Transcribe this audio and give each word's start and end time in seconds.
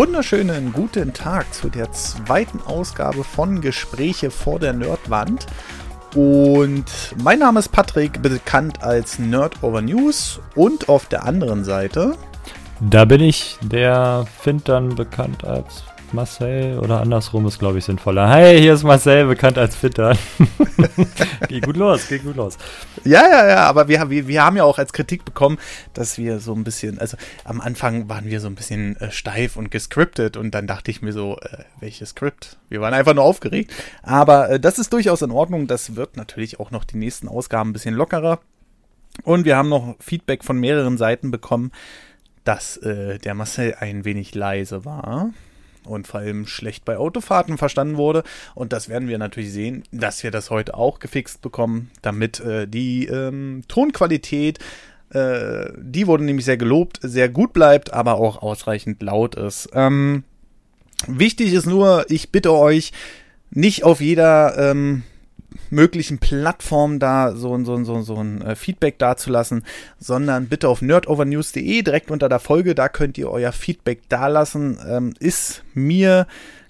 wunderschönen 0.00 0.72
guten 0.72 1.12
Tag 1.12 1.52
zu 1.52 1.68
der 1.68 1.92
zweiten 1.92 2.62
Ausgabe 2.62 3.22
von 3.22 3.60
Gespräche 3.60 4.30
vor 4.30 4.58
der 4.58 4.72
Nerdwand. 4.72 5.44
Und 6.14 6.86
mein 7.22 7.40
Name 7.40 7.58
ist 7.58 7.68
Patrick, 7.68 8.22
bekannt 8.22 8.82
als 8.82 9.18
Nerd 9.18 9.62
Over 9.62 9.82
News. 9.82 10.40
Und 10.54 10.88
auf 10.88 11.04
der 11.04 11.26
anderen 11.26 11.64
Seite. 11.64 12.14
Da 12.80 13.04
bin 13.04 13.20
ich, 13.20 13.58
der 13.60 14.24
Fintern 14.40 14.94
bekannt 14.94 15.44
als 15.44 15.84
Marcel 16.12 16.78
oder 16.78 17.00
andersrum 17.00 17.46
ist, 17.46 17.58
glaube 17.58 17.78
ich, 17.78 17.84
sinnvoller. 17.84 18.28
Hey, 18.30 18.60
hier 18.60 18.74
ist 18.74 18.82
Marcel, 18.82 19.26
bekannt 19.26 19.58
als 19.58 19.76
Fitter. 19.76 20.16
geht 21.48 21.64
gut 21.64 21.76
los, 21.76 22.08
geht 22.08 22.24
gut 22.24 22.36
los. 22.36 22.58
Ja, 23.04 23.22
ja, 23.28 23.48
ja, 23.48 23.66
aber 23.66 23.88
wir, 23.88 24.10
wir, 24.10 24.28
wir 24.28 24.44
haben 24.44 24.56
ja 24.56 24.64
auch 24.64 24.78
als 24.78 24.92
Kritik 24.92 25.24
bekommen, 25.24 25.58
dass 25.94 26.18
wir 26.18 26.40
so 26.40 26.54
ein 26.54 26.64
bisschen, 26.64 26.98
also 26.98 27.16
am 27.44 27.60
Anfang 27.60 28.08
waren 28.08 28.26
wir 28.26 28.40
so 28.40 28.46
ein 28.46 28.54
bisschen 28.54 28.96
äh, 28.96 29.10
steif 29.10 29.56
und 29.56 29.70
gescriptet 29.70 30.36
und 30.36 30.54
dann 30.54 30.66
dachte 30.66 30.90
ich 30.90 31.02
mir 31.02 31.12
so, 31.12 31.36
äh, 31.38 31.64
welches 31.80 32.10
Skript? 32.10 32.58
Wir 32.68 32.80
waren 32.80 32.94
einfach 32.94 33.14
nur 33.14 33.24
aufgeregt. 33.24 33.72
Aber 34.02 34.50
äh, 34.50 34.60
das 34.60 34.78
ist 34.78 34.92
durchaus 34.92 35.22
in 35.22 35.30
Ordnung. 35.30 35.66
Das 35.66 35.96
wird 35.96 36.16
natürlich 36.16 36.60
auch 36.60 36.70
noch 36.70 36.84
die 36.84 36.96
nächsten 36.96 37.28
Ausgaben 37.28 37.70
ein 37.70 37.72
bisschen 37.72 37.94
lockerer. 37.94 38.40
Und 39.24 39.44
wir 39.44 39.56
haben 39.56 39.68
noch 39.68 39.96
Feedback 40.00 40.44
von 40.44 40.58
mehreren 40.58 40.98
Seiten 40.98 41.30
bekommen, 41.30 41.72
dass 42.44 42.76
äh, 42.78 43.18
der 43.18 43.34
Marcel 43.34 43.74
ein 43.78 44.04
wenig 44.04 44.34
leise 44.34 44.84
war 44.84 45.32
und 45.84 46.06
vor 46.06 46.20
allem 46.20 46.46
schlecht 46.46 46.84
bei 46.84 46.96
Autofahrten 46.96 47.58
verstanden 47.58 47.96
wurde. 47.96 48.22
Und 48.54 48.72
das 48.72 48.88
werden 48.88 49.08
wir 49.08 49.18
natürlich 49.18 49.52
sehen, 49.52 49.84
dass 49.92 50.22
wir 50.22 50.30
das 50.30 50.50
heute 50.50 50.74
auch 50.74 50.98
gefixt 50.98 51.40
bekommen, 51.42 51.90
damit 52.02 52.40
äh, 52.40 52.66
die 52.66 53.06
ähm, 53.06 53.62
Tonqualität, 53.68 54.58
äh, 55.10 55.70
die 55.76 56.06
wurde 56.06 56.24
nämlich 56.24 56.44
sehr 56.44 56.56
gelobt, 56.56 56.98
sehr 57.02 57.28
gut 57.28 57.52
bleibt, 57.52 57.92
aber 57.92 58.14
auch 58.14 58.42
ausreichend 58.42 59.02
laut 59.02 59.34
ist. 59.34 59.68
Ähm, 59.74 60.24
wichtig 61.06 61.52
ist 61.52 61.66
nur, 61.66 62.06
ich 62.08 62.30
bitte 62.30 62.52
euch, 62.52 62.92
nicht 63.50 63.82
auf 63.84 64.00
jeder 64.00 64.56
ähm, 64.70 65.02
möglichen 65.68 66.18
Plattformen 66.18 66.98
da 66.98 67.34
so, 67.34 67.54
ein 67.54 67.64
so, 67.64 67.82
so, 67.84 68.02
so 68.02 68.16
ein 68.16 68.42
äh, 68.42 68.56
Feedback 68.56 68.98
dazulassen, 68.98 69.64
sondern 69.98 70.46
bitte 70.46 70.68
auf 70.68 70.82
nerdovernews.de 70.82 71.82
direkt 71.82 72.10
unter 72.10 72.28
der 72.28 72.40
Folge, 72.40 72.74
da 72.74 72.88
könnt 72.88 73.18
ihr 73.18 73.30
euer 73.30 73.52
Feedback 73.52 74.08
dalassen. 74.08 74.78
Ähm, 74.86 75.14
ist 75.18 75.62
mir 75.74 76.26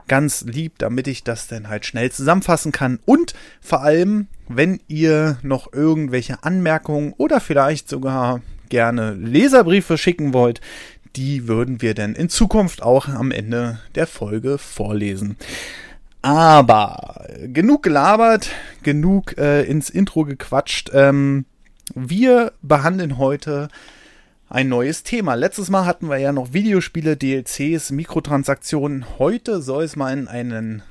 ganz 0.08 0.42
lieb, 0.42 0.72
damit 0.78 1.06
ich 1.06 1.22
das 1.22 1.46
dann 1.46 1.68
halt 1.68 1.86
schnell 1.86 2.10
zusammenfassen 2.10 2.72
kann. 2.72 2.98
Und 3.06 3.34
vor 3.60 3.82
allem, 3.82 4.26
wenn 4.48 4.80
ihr 4.88 5.38
noch 5.42 5.72
irgendwelche 5.72 6.42
Anmerkungen 6.42 7.14
oder 7.16 7.38
vielleicht 7.38 7.88
sogar 7.88 8.40
gerne 8.68 9.12
Leserbriefe 9.12 9.96
schicken 9.96 10.32
wollt, 10.32 10.60
die 11.16 11.48
würden 11.48 11.80
wir 11.80 11.94
dann 11.94 12.14
in 12.14 12.28
Zukunft 12.28 12.82
auch 12.82 13.08
am 13.08 13.30
Ende 13.30 13.78
der 13.94 14.06
Folge 14.06 14.58
vorlesen. 14.58 15.36
Aber 16.22 17.26
genug 17.46 17.82
gelabert, 17.82 18.50
genug 18.82 19.38
äh, 19.38 19.62
ins 19.62 19.88
Intro 19.88 20.24
gequatscht. 20.24 20.90
Ähm, 20.92 21.46
wir 21.94 22.52
behandeln 22.60 23.16
heute 23.16 23.68
ein 24.50 24.68
neues 24.68 25.02
Thema. 25.02 25.34
Letztes 25.34 25.70
Mal 25.70 25.86
hatten 25.86 26.10
wir 26.10 26.18
ja 26.18 26.32
noch 26.32 26.52
Videospiele, 26.52 27.16
DLCs, 27.16 27.90
Mikrotransaktionen. 27.92 29.18
Heute 29.18 29.62
soll 29.62 29.84
es 29.84 29.96
mal 29.96 30.12
in 30.12 30.28
einen 30.28 30.82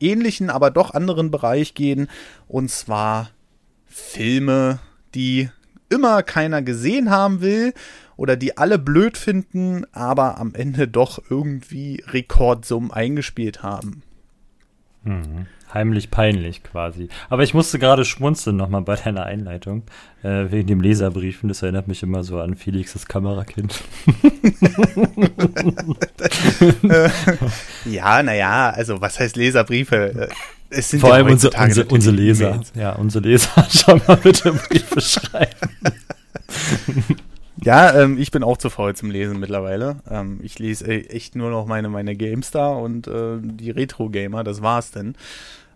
ähnlichen, 0.00 0.48
aber 0.48 0.70
doch 0.70 0.94
anderen 0.94 1.30
Bereich 1.30 1.74
gehen. 1.74 2.08
Und 2.46 2.70
zwar 2.70 3.30
Filme, 3.86 4.78
die 5.14 5.50
immer 5.90 6.22
keiner 6.22 6.62
gesehen 6.62 7.10
haben 7.10 7.40
will 7.40 7.74
oder 8.16 8.36
die 8.36 8.56
alle 8.56 8.78
blöd 8.78 9.18
finden, 9.18 9.84
aber 9.92 10.38
am 10.38 10.54
Ende 10.54 10.88
doch 10.88 11.20
irgendwie 11.28 12.02
Rekordsummen 12.06 12.90
eingespielt 12.90 13.62
haben. 13.62 14.02
Mhm. 15.08 15.46
Heimlich 15.72 16.10
peinlich 16.10 16.62
quasi. 16.62 17.08
Aber 17.28 17.42
ich 17.42 17.52
musste 17.52 17.78
gerade 17.78 18.06
schmunzeln 18.06 18.56
nochmal 18.56 18.82
bei 18.82 18.96
deiner 18.96 19.24
Einleitung, 19.24 19.82
äh, 20.22 20.46
wegen 20.50 20.66
dem 20.66 20.80
Leserbriefen. 20.80 21.48
Das 21.48 21.62
erinnert 21.62 21.88
mich 21.88 22.02
immer 22.02 22.24
so 22.24 22.40
an 22.40 22.54
Felixes 22.54 23.06
Kamerakind. 23.06 23.82
ja, 27.84 28.22
naja, 28.22 28.70
also 28.70 29.02
was 29.02 29.20
heißt 29.20 29.36
Leserbriefe? 29.36 30.30
Es 30.70 30.90
sind 30.90 31.00
Vor 31.00 31.12
allem 31.12 31.26
unsere, 31.26 31.62
unsere, 31.62 31.86
unsere 31.88 32.16
Leser. 32.16 32.62
Ja, 32.74 32.92
unsere 32.92 33.28
Leser. 33.28 33.66
Schau 33.70 34.00
mal 34.06 34.16
bitte 34.16 34.52
Briefe 34.52 35.00
schreiben. 35.00 35.68
Ja, 37.68 38.00
ähm, 38.00 38.16
ich 38.16 38.30
bin 38.30 38.42
auch 38.42 38.56
zu 38.56 38.70
faul 38.70 38.96
zum 38.96 39.10
Lesen 39.10 39.38
mittlerweile. 39.38 39.96
Ähm, 40.10 40.40
ich 40.42 40.58
lese 40.58 40.86
äh, 40.86 41.06
echt 41.08 41.36
nur 41.36 41.50
noch 41.50 41.66
meine, 41.66 41.90
meine 41.90 42.16
GameStar 42.16 42.78
und 42.80 43.06
äh, 43.08 43.36
die 43.42 43.70
Retro-Gamer, 43.70 44.42
das 44.42 44.62
war's 44.62 44.90
denn. 44.90 45.16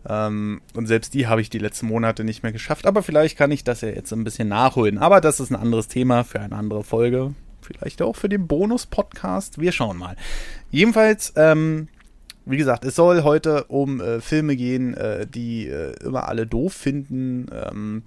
Ähm, 0.09 0.63
und 0.73 0.87
selbst 0.87 1.13
die 1.13 1.27
habe 1.27 1.43
ich 1.43 1.51
die 1.51 1.59
letzten 1.59 1.89
Monate 1.89 2.25
nicht 2.25 2.43
mehr 2.43 2.53
geschafft. 2.53 2.87
Aber 2.87 3.03
vielleicht 3.03 3.37
kann 3.37 3.51
ich 3.51 3.63
das 3.63 3.83
ja 3.83 3.91
jetzt 3.91 4.11
ein 4.11 4.25
bisschen 4.25 4.49
nachholen. 4.49 4.97
Aber 4.97 5.21
das 5.21 5.39
ist 5.39 5.51
ein 5.51 5.57
anderes 5.57 5.87
Thema 5.87 6.25
für 6.25 6.41
eine 6.41 6.57
andere 6.57 6.83
Folge. 6.83 7.35
Vielleicht 7.61 8.01
auch 8.01 8.17
für 8.17 8.31
den 8.31 8.47
Bonus-Podcast. 8.47 9.61
Wir 9.61 9.73
schauen 9.73 9.99
mal. 9.99 10.17
Jedenfalls, 10.71 11.35
ähm, 11.37 11.89
wie 12.47 12.57
gesagt, 12.57 12.87
es 12.87 12.95
soll 12.95 13.23
heute 13.23 13.65
um 13.65 14.01
äh, 14.01 14.23
Filme 14.23 14.57
gehen, 14.57 14.95
äh, 14.95 15.27
die 15.27 15.69
äh, 15.69 15.93
immer 16.03 16.27
alle 16.27 16.47
doof 16.47 16.73
finden. 16.73 17.51
Ähm, 17.53 18.03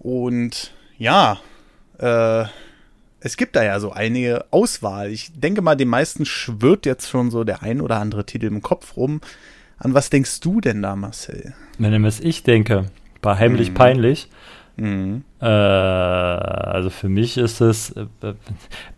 und 0.00 0.74
ja, 0.98 1.38
äh, 1.98 2.44
es 3.20 3.36
gibt 3.38 3.56
da 3.56 3.64
ja 3.64 3.80
so 3.80 3.90
einige 3.90 4.44
Auswahl. 4.50 5.10
Ich 5.10 5.32
denke 5.34 5.62
mal, 5.62 5.76
den 5.76 5.88
meisten 5.88 6.26
schwirrt 6.26 6.84
jetzt 6.84 7.08
schon 7.08 7.30
so 7.30 7.42
der 7.42 7.62
ein 7.62 7.80
oder 7.80 7.98
andere 7.98 8.26
Titel 8.26 8.46
im 8.46 8.60
Kopf 8.60 8.96
rum. 8.96 9.20
An 9.78 9.94
was 9.94 10.10
denkst 10.10 10.40
du 10.40 10.60
denn 10.60 10.82
da, 10.82 10.94
Marcel? 10.94 11.54
Wenn 11.78 12.02
was 12.04 12.20
ich 12.20 12.42
denke, 12.42 12.90
bei 13.22 13.36
Heimlich 13.36 13.70
mhm. 13.70 13.74
Peinlich. 13.74 14.28
Mhm. 14.76 15.24
Äh, 15.40 15.46
also 15.46 16.90
für 16.90 17.08
mich 17.08 17.38
ist 17.38 17.60
es, 17.60 17.90
äh, 17.90 18.34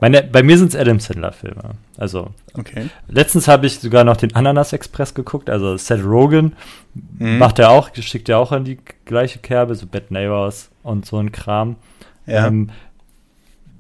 meine, 0.01 0.23
bei 0.23 0.43
mir 0.43 0.57
sind 0.59 0.69
es 0.69 0.77
Adam 0.77 0.99
Sandler-Filme. 0.99 1.75
Also 1.99 2.31
okay. 2.55 2.89
letztens 3.09 3.47
habe 3.47 3.67
ich 3.67 3.79
sogar 3.79 4.05
noch 4.05 4.17
den 4.17 4.35
Ananas 4.35 4.73
Express 4.73 5.15
geguckt, 5.15 5.51
also 5.51 5.77
Seth 5.77 6.05
Rogen 6.05 6.57
mhm. 6.95 7.39
macht 7.39 7.59
er 7.59 7.71
auch, 7.71 7.91
schickt 7.95 8.29
er 8.29 8.39
auch 8.39 8.53
an 8.53 8.65
die 8.65 8.79
gleiche 9.05 9.39
Kerbe, 9.39 9.75
so 9.75 9.87
Bad 9.87 10.11
Neighbors 10.11 10.71
und 10.83 11.05
so 11.05 11.19
ein 11.19 11.31
Kram. 11.31 11.77
Ja. 12.27 12.47
Ähm, 12.47 12.71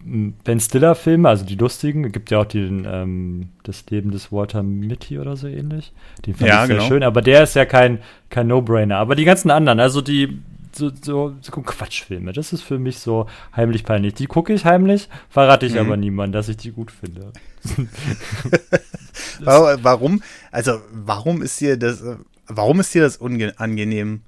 Ben 0.08 0.60
Stiller-Filme, 0.60 1.28
also 1.28 1.44
die 1.44 1.56
lustigen, 1.56 2.12
gibt 2.12 2.30
ja 2.30 2.38
auch 2.38 2.44
den, 2.44 2.86
ähm, 2.88 3.48
das 3.64 3.84
Leben 3.90 4.12
des 4.12 4.30
Walter 4.30 4.62
Mitty 4.62 5.18
oder 5.18 5.36
so 5.36 5.48
ähnlich. 5.48 5.92
Den 6.24 6.34
fand 6.34 6.48
ja, 6.48 6.62
ich 6.62 6.66
sehr 6.68 6.76
genau. 6.76 6.88
schön, 6.88 7.02
aber 7.02 7.22
der 7.22 7.42
ist 7.42 7.56
ja 7.56 7.64
kein, 7.64 7.98
kein 8.30 8.46
No-Brainer. 8.46 8.98
Aber 8.98 9.16
die 9.16 9.24
ganzen 9.24 9.50
anderen, 9.50 9.80
also 9.80 10.00
die 10.00 10.38
so, 10.76 10.90
so, 11.02 11.34
so 11.40 11.52
Quatschfilme, 11.52 12.32
das 12.32 12.52
ist 12.52 12.62
für 12.62 12.78
mich 12.78 13.00
so 13.00 13.26
heimlich 13.54 13.84
peinlich. 13.84 14.14
Die 14.14 14.26
gucke 14.26 14.52
ich 14.52 14.64
heimlich, 14.64 15.08
verrate 15.28 15.66
ich 15.66 15.72
mhm. 15.72 15.80
aber 15.80 15.96
niemandem, 15.96 16.32
dass 16.32 16.48
ich 16.48 16.58
die 16.58 16.70
gut 16.70 16.92
finde. 16.92 17.32
warum? 19.40 20.22
Also, 20.52 20.80
warum 20.92 21.42
ist 21.42 21.60
dir 21.60 21.76
das, 21.76 22.04
warum 22.46 22.78
ist 22.78 22.94
dir 22.94 23.02
das 23.02 23.16
unangenehm? 23.16 24.20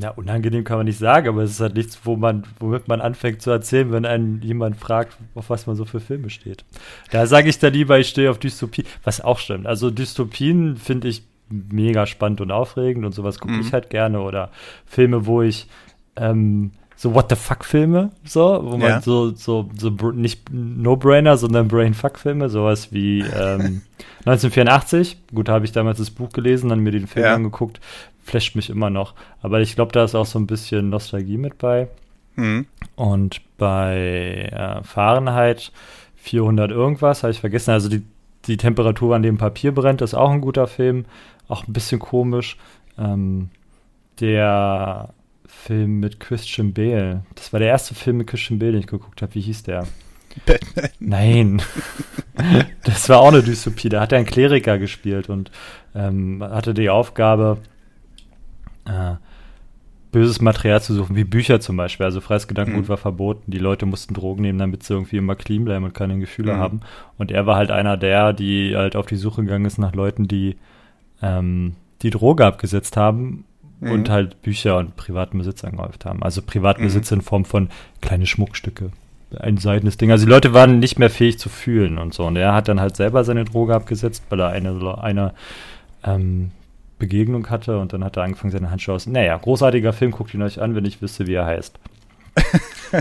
Ja, 0.00 0.10
unangenehm 0.10 0.64
kann 0.64 0.78
man 0.78 0.86
nicht 0.86 0.98
sagen, 0.98 1.28
aber 1.28 1.42
es 1.42 1.52
ist 1.52 1.60
halt 1.60 1.74
nichts, 1.74 2.00
wo 2.04 2.16
man, 2.16 2.44
womit 2.58 2.88
man 2.88 3.00
anfängt 3.00 3.42
zu 3.42 3.50
erzählen, 3.50 3.92
wenn 3.92 4.06
einen 4.06 4.40
jemand 4.42 4.76
fragt, 4.76 5.16
auf 5.34 5.50
was 5.50 5.66
man 5.66 5.76
so 5.76 5.84
für 5.84 6.00
Filme 6.00 6.30
steht. 6.30 6.64
Da 7.10 7.26
sage 7.26 7.48
ich 7.48 7.58
dann 7.58 7.72
lieber, 7.72 7.98
ich 7.98 8.08
stehe 8.08 8.30
auf 8.30 8.38
Dystopie, 8.38 8.84
was 9.04 9.20
auch 9.20 9.38
stimmt. 9.38 9.66
Also 9.66 9.90
Dystopien 9.90 10.76
finde 10.76 11.08
ich 11.08 11.22
mega 11.50 12.06
spannend 12.06 12.40
und 12.40 12.50
aufregend 12.50 13.04
und 13.04 13.12
sowas 13.12 13.40
gucke 13.40 13.54
mhm. 13.54 13.60
ich 13.60 13.72
halt 13.72 13.90
gerne. 13.90 14.20
Oder 14.20 14.50
Filme, 14.86 15.26
wo 15.26 15.42
ich 15.42 15.66
ähm, 16.16 16.70
so 16.96 17.14
What 17.14 17.30
the 17.30 17.36
fuck-Filme, 17.36 18.10
so, 18.24 18.60
wo 18.62 18.76
man 18.76 18.88
ja. 18.88 19.00
so, 19.00 19.30
so, 19.34 19.70
so 19.76 19.90
nicht 20.12 20.50
No-Brainer, 20.52 21.38
sondern 21.38 21.66
Brain-Fuck-Filme, 21.66 22.50
sowas 22.50 22.92
wie 22.92 23.20
ähm, 23.20 23.82
1984. 24.26 25.16
Gut, 25.34 25.48
da 25.48 25.54
habe 25.54 25.64
ich 25.64 25.72
damals 25.72 25.98
das 25.98 26.10
Buch 26.10 26.30
gelesen, 26.30 26.68
dann 26.68 26.80
mir 26.80 26.92
den 26.92 27.06
Film 27.06 27.24
ja. 27.24 27.34
angeguckt 27.34 27.80
flasht 28.30 28.56
mich 28.56 28.70
immer 28.70 28.90
noch. 28.90 29.14
Aber 29.42 29.60
ich 29.60 29.74
glaube, 29.74 29.92
da 29.92 30.04
ist 30.04 30.14
auch 30.14 30.26
so 30.26 30.38
ein 30.38 30.46
bisschen 30.46 30.88
Nostalgie 30.88 31.36
mit 31.36 31.58
bei. 31.58 31.88
Mhm. 32.36 32.66
Und 32.96 33.40
bei 33.58 34.48
äh, 34.52 34.82
Fahrenheit 34.84 35.72
400 36.16 36.70
irgendwas, 36.70 37.22
habe 37.22 37.32
ich 37.32 37.40
vergessen. 37.40 37.70
Also 37.72 37.88
die, 37.88 38.02
die 38.46 38.56
Temperatur, 38.56 39.14
an 39.14 39.22
dem 39.22 39.38
Papier 39.38 39.72
brennt, 39.72 40.02
ist 40.02 40.14
auch 40.14 40.30
ein 40.30 40.40
guter 40.40 40.66
Film. 40.66 41.04
Auch 41.48 41.66
ein 41.66 41.72
bisschen 41.72 41.98
komisch. 41.98 42.56
Ähm, 42.98 43.50
der 44.20 45.12
Film 45.46 46.00
mit 46.00 46.20
Christian 46.20 46.72
Bale. 46.72 47.24
Das 47.34 47.52
war 47.52 47.60
der 47.60 47.68
erste 47.68 47.94
Film 47.94 48.18
mit 48.18 48.28
Christian 48.28 48.58
Bale, 48.58 48.72
den 48.72 48.80
ich 48.80 48.86
geguckt 48.86 49.22
habe. 49.22 49.34
Wie 49.34 49.40
hieß 49.40 49.64
der? 49.64 49.86
Batman. 50.46 50.90
Nein. 51.00 51.62
das 52.84 53.08
war 53.08 53.20
auch 53.20 53.28
eine 53.28 53.42
Dystopie. 53.42 53.88
Da 53.88 54.00
hat 54.00 54.12
er 54.12 54.18
einen 54.18 54.26
Kleriker 54.26 54.78
gespielt 54.78 55.28
und 55.28 55.50
ähm, 55.94 56.42
hatte 56.42 56.74
die 56.74 56.90
Aufgabe, 56.90 57.58
äh, 58.86 59.14
böses 60.12 60.40
Material 60.40 60.82
zu 60.82 60.92
suchen, 60.94 61.14
wie 61.14 61.24
Bücher 61.24 61.60
zum 61.60 61.76
Beispiel. 61.76 62.04
Also 62.04 62.20
freies 62.20 62.48
Gedankengut 62.48 62.84
Mhm. 62.84 62.88
war 62.88 62.96
verboten. 62.96 63.50
Die 63.52 63.58
Leute 63.58 63.86
mussten 63.86 64.12
Drogen 64.14 64.42
nehmen, 64.42 64.58
damit 64.58 64.82
sie 64.82 64.94
irgendwie 64.94 65.18
immer 65.18 65.36
clean 65.36 65.64
bleiben 65.64 65.84
und 65.84 65.94
keine 65.94 66.18
Gefühle 66.18 66.54
Mhm. 66.54 66.58
haben. 66.58 66.80
Und 67.16 67.30
er 67.30 67.46
war 67.46 67.56
halt 67.56 67.70
einer 67.70 67.96
der, 67.96 68.32
die 68.32 68.74
halt 68.76 68.96
auf 68.96 69.06
die 69.06 69.16
Suche 69.16 69.42
gegangen 69.42 69.66
ist 69.66 69.78
nach 69.78 69.94
Leuten, 69.94 70.26
die 70.26 70.56
ähm, 71.22 71.74
die 72.02 72.10
Droge 72.10 72.44
abgesetzt 72.46 72.96
haben 72.96 73.44
Mhm. 73.80 73.90
und 73.92 74.10
halt 74.10 74.42
Bücher 74.42 74.78
und 74.78 74.96
privaten 74.96 75.38
Besitz 75.38 75.62
angehäuft 75.64 76.04
haben. 76.06 76.22
Also 76.22 76.42
Privatbesitz 76.42 77.12
in 77.12 77.20
Form 77.20 77.44
von 77.44 77.68
kleine 78.00 78.26
Schmuckstücke. 78.26 78.90
Ein 79.38 79.58
seidenes 79.58 79.96
Ding. 79.96 80.10
Also 80.10 80.24
die 80.24 80.30
Leute 80.30 80.54
waren 80.54 80.80
nicht 80.80 80.98
mehr 80.98 81.08
fähig 81.10 81.38
zu 81.38 81.48
fühlen 81.48 81.98
und 81.98 82.14
so. 82.14 82.24
Und 82.26 82.34
er 82.36 82.52
hat 82.52 82.66
dann 82.66 82.80
halt 82.80 82.96
selber 82.96 83.22
seine 83.22 83.44
Droge 83.44 83.74
abgesetzt, 83.76 84.24
weil 84.28 84.40
er 84.40 84.48
eine, 84.48 84.98
eine 85.00 85.34
ähm, 86.02 86.50
Begegnung 87.00 87.50
hatte 87.50 87.78
und 87.78 87.92
dann 87.92 88.04
hat 88.04 88.16
er 88.16 88.22
angefangen, 88.22 88.52
seine 88.52 88.70
Handschuhe 88.70 88.94
aus. 88.94 89.06
Naja, 89.08 89.36
großartiger 89.36 89.92
Film, 89.92 90.12
guckt 90.12 90.32
ihn 90.34 90.42
euch 90.42 90.60
an, 90.60 90.76
wenn 90.76 90.84
ich 90.84 91.02
wüsste, 91.02 91.26
wie 91.26 91.34
er 91.34 91.46
heißt. 91.46 91.80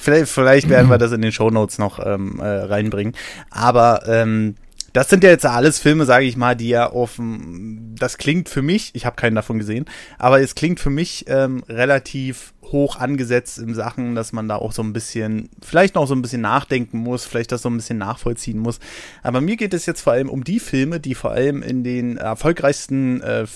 Vielleicht, 0.00 0.28
vielleicht 0.30 0.68
werden 0.68 0.88
wir 0.90 0.98
das 0.98 1.12
in 1.12 1.20
den 1.22 1.32
Shownotes 1.32 1.78
noch 1.78 2.04
ähm, 2.04 2.38
äh, 2.40 2.46
reinbringen. 2.46 3.14
Aber 3.50 4.02
ähm, 4.06 4.54
das 4.92 5.10
sind 5.10 5.22
ja 5.24 5.30
jetzt 5.30 5.44
alles 5.44 5.78
Filme, 5.80 6.04
sage 6.06 6.24
ich 6.24 6.36
mal, 6.36 6.54
die 6.56 6.68
ja 6.68 6.86
dem- 7.18 7.94
das 7.98 8.16
klingt 8.16 8.48
für 8.48 8.62
mich, 8.62 8.90
ich 8.94 9.04
habe 9.06 9.16
keinen 9.16 9.34
davon 9.34 9.58
gesehen, 9.58 9.86
aber 10.18 10.40
es 10.40 10.54
klingt 10.54 10.78
für 10.80 10.90
mich 10.90 11.24
ähm, 11.28 11.62
relativ 11.68 12.54
hoch 12.72 12.96
angesetzt 12.96 13.58
in 13.58 13.74
Sachen, 13.74 14.14
dass 14.14 14.32
man 14.32 14.48
da 14.48 14.56
auch 14.56 14.72
so 14.72 14.82
ein 14.82 14.92
bisschen, 14.92 15.48
vielleicht 15.62 15.94
noch 15.94 16.06
so 16.06 16.14
ein 16.14 16.22
bisschen 16.22 16.40
nachdenken 16.42 16.98
muss, 16.98 17.24
vielleicht 17.24 17.52
das 17.52 17.62
so 17.62 17.70
ein 17.70 17.76
bisschen 17.76 17.98
nachvollziehen 17.98 18.58
muss. 18.58 18.80
Aber 19.22 19.40
mir 19.40 19.56
geht 19.56 19.74
es 19.74 19.86
jetzt 19.86 20.00
vor 20.02 20.12
allem 20.12 20.28
um 20.28 20.44
die 20.44 20.60
Filme, 20.60 21.00
die 21.00 21.14
vor 21.14 21.32
allem 21.32 21.62
in 21.62 21.84
den 21.84 22.16
erfolgreichsten 22.16 23.20
äh, 23.22 23.46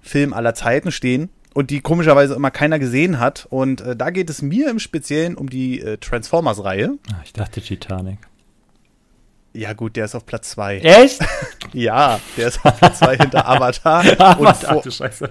Filmen 0.00 0.32
aller 0.32 0.54
Zeiten 0.54 0.92
stehen 0.92 1.28
und 1.54 1.70
die 1.70 1.80
komischerweise 1.80 2.34
immer 2.34 2.50
keiner 2.50 2.78
gesehen 2.78 3.18
hat. 3.20 3.46
Und 3.50 3.80
äh, 3.80 3.96
da 3.96 4.10
geht 4.10 4.30
es 4.30 4.42
mir 4.42 4.70
im 4.70 4.78
Speziellen 4.78 5.36
um 5.36 5.50
die 5.50 5.80
äh, 5.80 5.96
Transformers-Reihe. 5.98 6.98
Ah, 7.12 7.20
ich 7.24 7.32
dachte 7.32 7.60
Titanic. 7.60 8.18
Ja 9.52 9.72
gut, 9.72 9.96
der 9.96 10.04
ist 10.04 10.14
auf 10.14 10.26
Platz 10.26 10.50
zwei. 10.50 10.78
Echt? 10.78 11.20
Ja, 11.72 12.18
der 12.36 12.48
ist 12.48 12.64
auf 12.64 12.76
Platz 12.78 12.98
zwei 12.98 13.16
hinter 13.16 13.46
Avatar. 13.48 14.04
und 14.40 14.48
Ach, 14.48 14.82
du 14.82 14.90
Scheiße. 14.90 15.30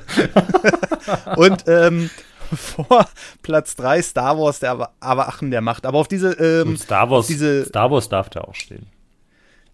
und 1.36 1.66
ähm, 1.68 2.10
vor 2.56 3.07
Platz 3.42 3.75
drei 3.75 4.01
Star 4.01 4.38
Wars, 4.40 4.60
der 4.60 4.72
Aber- 4.72 4.92
Erwachen 5.01 5.51
der 5.51 5.62
Macht. 5.62 5.86
Aber 5.86 5.98
auf 6.00 6.07
diese, 6.07 6.31
ähm, 6.34 6.78
Star 6.78 7.10
Wars, 7.10 7.28
diese- 7.28 7.66
Star 7.66 7.90
Wars 7.92 8.10
darf 8.10 8.30
da 8.30 8.42
auch 8.42 8.56
stehen. 8.56 8.88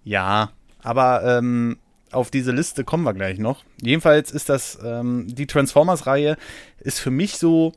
ja, 0.04 0.50
aber 0.84 1.24
ähm, 1.24 1.78
auf 2.12 2.30
diese 2.32 2.52
Liste 2.52 2.84
kommen 2.84 3.04
wir 3.04 3.14
gleich 3.14 3.40
noch. 3.40 3.64
Jedenfalls 3.82 4.32
ist 4.32 4.50
das, 4.50 4.78
ähm, 4.84 5.26
die 5.28 5.48
Transformers-Reihe 5.48 6.38
ist 6.80 7.00
für 7.00 7.12
mich 7.12 7.38
so, 7.38 7.74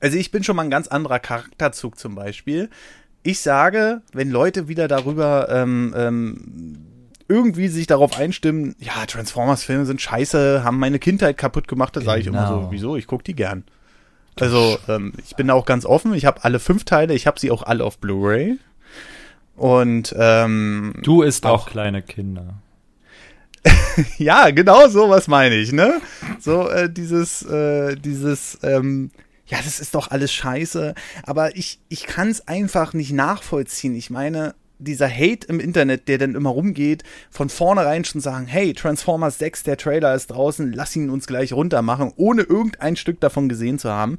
also 0.00 0.16
ich 0.16 0.30
bin 0.30 0.42
schon 0.42 0.56
mal 0.56 0.62
ein 0.62 0.70
ganz 0.70 0.88
anderer 0.88 1.18
Charakterzug 1.18 1.98
zum 1.98 2.14
Beispiel. 2.14 2.70
Ich 3.22 3.40
sage, 3.40 4.00
wenn 4.12 4.30
Leute 4.30 4.68
wieder 4.68 4.88
darüber 4.88 5.48
ähm, 5.50 5.94
ähm, 5.96 6.78
irgendwie 7.28 7.68
sich 7.68 7.86
darauf 7.86 8.18
einstimmen, 8.18 8.74
ja, 8.78 9.04
Transformers-Filme 9.06 9.84
sind 9.84 10.00
scheiße, 10.00 10.64
haben 10.64 10.78
meine 10.78 10.98
Kindheit 10.98 11.36
kaputt 11.36 11.68
gemacht, 11.68 11.94
da 11.94 12.00
sage 12.00 12.22
ich 12.22 12.26
immer 12.26 12.46
Genau. 12.46 12.62
so, 12.62 12.70
wieso? 12.72 12.96
Ich 12.96 13.06
gucke 13.06 13.22
die 13.24 13.34
gern. 13.34 13.64
Also, 14.42 14.78
ähm, 14.88 15.12
ich 15.24 15.36
bin 15.36 15.48
da 15.48 15.54
auch 15.54 15.66
ganz 15.66 15.84
offen. 15.84 16.14
Ich 16.14 16.24
habe 16.24 16.44
alle 16.44 16.58
fünf 16.58 16.84
Teile, 16.84 17.14
ich 17.14 17.26
habe 17.26 17.40
sie 17.40 17.50
auch 17.50 17.62
alle 17.62 17.84
auf 17.84 17.98
Blu-ray. 17.98 18.58
Und 19.56 20.14
ähm, 20.16 20.94
Du 21.02 21.22
isst 21.22 21.44
auch, 21.44 21.62
Auch. 21.66 21.70
kleine 21.70 22.02
Kinder. 22.02 22.54
ja, 24.18 24.50
genau 24.50 24.88
so 24.88 25.08
was 25.08 25.26
meine 25.26 25.56
ich, 25.56 25.72
ne? 25.72 26.00
So 26.38 26.68
äh, 26.68 26.88
dieses, 26.88 27.42
äh, 27.42 27.96
dieses, 27.96 28.58
ähm, 28.62 29.10
ja, 29.46 29.58
das 29.58 29.80
ist 29.80 29.94
doch 29.94 30.10
alles 30.10 30.32
scheiße. 30.32 30.94
Aber 31.24 31.56
ich, 31.56 31.80
ich 31.88 32.04
kann 32.04 32.28
es 32.28 32.46
einfach 32.46 32.92
nicht 32.92 33.12
nachvollziehen. 33.12 33.96
Ich 33.96 34.10
meine, 34.10 34.54
dieser 34.78 35.08
Hate 35.08 35.46
im 35.48 35.60
Internet, 35.60 36.08
der 36.08 36.18
dann 36.18 36.34
immer 36.34 36.50
rumgeht, 36.50 37.02
von 37.30 37.48
vornherein 37.48 38.04
schon 38.04 38.20
sagen, 38.20 38.46
hey, 38.46 38.72
Transformers 38.74 39.38
6, 39.38 39.64
der 39.64 39.76
Trailer 39.76 40.14
ist 40.14 40.28
draußen, 40.28 40.72
lass 40.72 40.94
ihn 40.96 41.10
uns 41.10 41.26
gleich 41.26 41.52
runter 41.52 41.82
machen, 41.82 42.12
ohne 42.16 42.42
irgendein 42.42 42.96
Stück 42.96 43.20
davon 43.20 43.48
gesehen 43.48 43.78
zu 43.78 43.90
haben. 43.90 44.18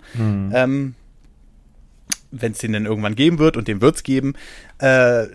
Ähm, 0.53 0.95
Wenn 2.31 2.51
es 2.51 2.59
den 2.59 2.73
dann 2.73 2.85
irgendwann 2.85 3.15
geben 3.15 3.39
wird, 3.39 3.57
und 3.57 3.67
den 3.67 3.81
wird 3.81 3.95
es 3.95 4.03
geben, 4.03 4.33
äh, 4.79 5.27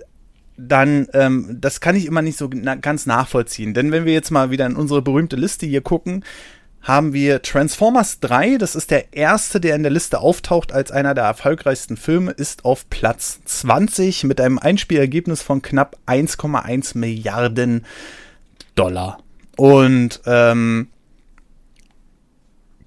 dann, 0.57 1.09
ähm, 1.15 1.57
das 1.61 1.81
kann 1.81 1.97
ich 1.97 2.07
immer 2.07 2.23
nicht 2.23 2.39
so 2.39 2.49
na 2.53 2.77
ganz 2.77 3.07
nachvollziehen. 3.07 3.75
Denn 3.75 3.91
wenn 3.91 4.05
wir 4.05 4.13
jetzt 4.13 4.31
mal 4.31 4.51
wieder 4.51 4.67
in 4.67 4.77
unsere 4.77 5.03
berühmte 5.03 5.35
Liste 5.35 5.67
hier 5.67 5.81
gucken, 5.81 6.25
haben 6.85 7.13
wir 7.13 7.43
Transformers 7.43 8.21
3, 8.21 8.59
das 8.59 8.77
ist 8.77 8.91
der 8.91 9.15
erste, 9.15 9.61
der 9.61 9.75
in 9.75 9.83
der 9.83 9.91
Liste 9.91 10.21
auftaucht 10.21 10.71
als 10.71 10.93
einer 10.93 11.15
der 11.15 11.25
erfolgreichsten 11.25 11.97
Filme, 11.97 12.31
ist 12.31 12.65
auf 12.65 12.89
Platz 12.91 13.41
20 13.45 14.25
mit 14.25 14.41
einem 14.41 14.59
Einspielergebnis 14.59 15.43
von 15.43 15.63
knapp 15.63 15.97
1,1 16.07 16.97
Milliarden 16.97 17.85
Dollar. 18.77 19.19
Und 19.57 20.21
ähm, 20.27 20.89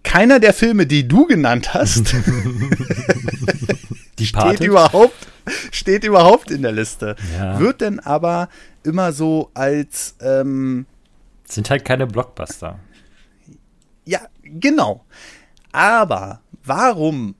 keiner 0.03 0.39
der 0.39 0.53
Filme, 0.53 0.85
die 0.85 1.07
du 1.07 1.25
genannt 1.25 1.73
hast, 1.73 2.15
Die 4.19 4.25
steht 4.25 4.61
überhaupt, 4.61 5.27
steht 5.71 6.03
überhaupt 6.03 6.49
in 6.49 6.61
der 6.61 6.71
Liste. 6.71 7.15
Ja. 7.37 7.59
Wird 7.59 7.81
denn 7.81 7.99
aber 7.99 8.49
immer 8.83 9.11
so 9.11 9.51
als, 9.53 10.15
ähm, 10.21 10.85
Sind 11.47 11.69
halt 11.69 11.85
keine 11.85 12.07
Blockbuster. 12.07 12.79
Genau. 14.59 15.05
Aber 15.71 16.41
warum? 16.63 17.35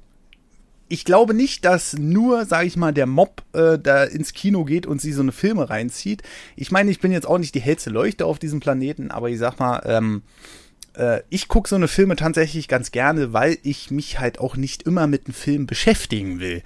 Ich 0.90 1.04
glaube 1.04 1.34
nicht, 1.34 1.66
dass 1.66 1.98
nur, 1.98 2.46
sage 2.46 2.68
ich 2.68 2.78
mal, 2.78 2.94
der 2.94 3.08
Mob 3.08 3.44
äh, 3.54 3.78
da 3.78 4.04
ins 4.06 4.32
Kino 4.34 4.64
geht 4.64 4.86
und 4.86 5.02
sie 5.02 5.12
so 5.12 5.22
eine 5.22 5.34
Filme 5.34 5.70
reinzieht. 5.70 6.24
Ich 6.56 6.72
meine, 6.72 6.92
ich 6.92 7.00
bin 7.00 7.12
jetzt 7.12 7.28
auch 7.28 7.40
nicht 7.40 7.56
die 7.56 7.62
hellste 7.62 7.90
Leuchte 7.90 8.26
auf 8.26 8.40
diesem 8.40 8.62
Planeten, 8.62 9.12
aber 9.12 9.30
ich 9.30 9.38
sag 9.38 9.60
mal, 9.60 9.82
ähm, 9.86 10.22
äh, 10.94 11.22
ich 11.30 11.48
gucke 11.50 11.68
so 11.68 11.76
eine 11.76 11.90
Filme 11.90 12.16
tatsächlich 12.16 12.68
ganz 12.70 12.92
gerne, 12.92 13.34
weil 13.34 13.58
ich 13.64 13.92
mich 13.92 14.20
halt 14.20 14.40
auch 14.40 14.56
nicht 14.56 14.84
immer 14.84 15.08
mit 15.08 15.26
einem 15.26 15.34
Film 15.34 15.68
beschäftigen 15.68 16.40
will. 16.40 16.64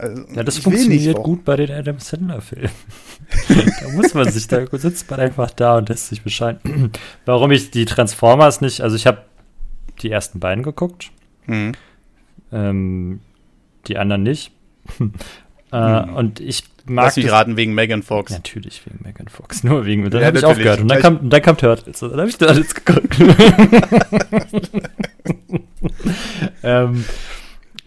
Also, 0.00 0.24
Ja, 0.34 0.42
das 0.42 0.58
funktioniert 0.58 1.16
gut 1.18 1.44
bei 1.44 1.56
den 1.56 1.70
Adam 1.70 1.98
Sandler-Filmen. 1.98 2.70
da 3.82 3.88
muss 3.90 4.14
man 4.14 4.30
sich, 4.30 4.48
da 4.48 4.64
sitzt 4.72 5.10
man 5.10 5.20
einfach 5.20 5.50
da 5.50 5.76
und 5.76 5.88
lässt 5.88 6.08
sich 6.08 6.22
bescheiden. 6.22 6.92
Warum 7.26 7.50
ich 7.50 7.70
die 7.70 7.84
Transformers 7.84 8.60
nicht, 8.60 8.80
also 8.80 8.96
ich 8.96 9.06
habe 9.06 9.18
die 10.02 10.10
ersten 10.10 10.40
beiden 10.40 10.62
geguckt, 10.64 11.10
Mhm. 11.46 11.72
ähm, 12.52 13.20
die 13.88 13.98
anderen 13.98 14.22
nicht. 14.22 14.52
äh, 15.72 15.76
Und 15.76 16.40
ich 16.40 16.64
mag 16.86 17.04
Lass 17.06 17.16
mich 17.16 17.30
raten, 17.30 17.56
wegen 17.56 17.74
Megan 17.74 18.02
Fox. 18.02 18.32
Natürlich 18.32 18.82
wegen 18.86 19.00
Megan 19.04 19.28
Fox, 19.28 19.62
nur 19.64 19.84
wegen, 19.84 20.08
dann 20.10 20.20
Ja, 20.22 20.28
habe 20.28 20.38
ich 20.38 20.44
aufgehört 20.44 20.80
und 20.80 20.88
dann 20.88 21.00
kam, 21.00 21.28
dann 21.28 21.42
kam 21.42 21.56
Turtles, 21.58 22.02
und 22.02 22.10
dann 22.10 22.20
habe 22.20 22.30
ich 22.30 22.38
Turtles 22.38 22.74
geguckt. 22.74 23.16
ähm, 26.62 27.04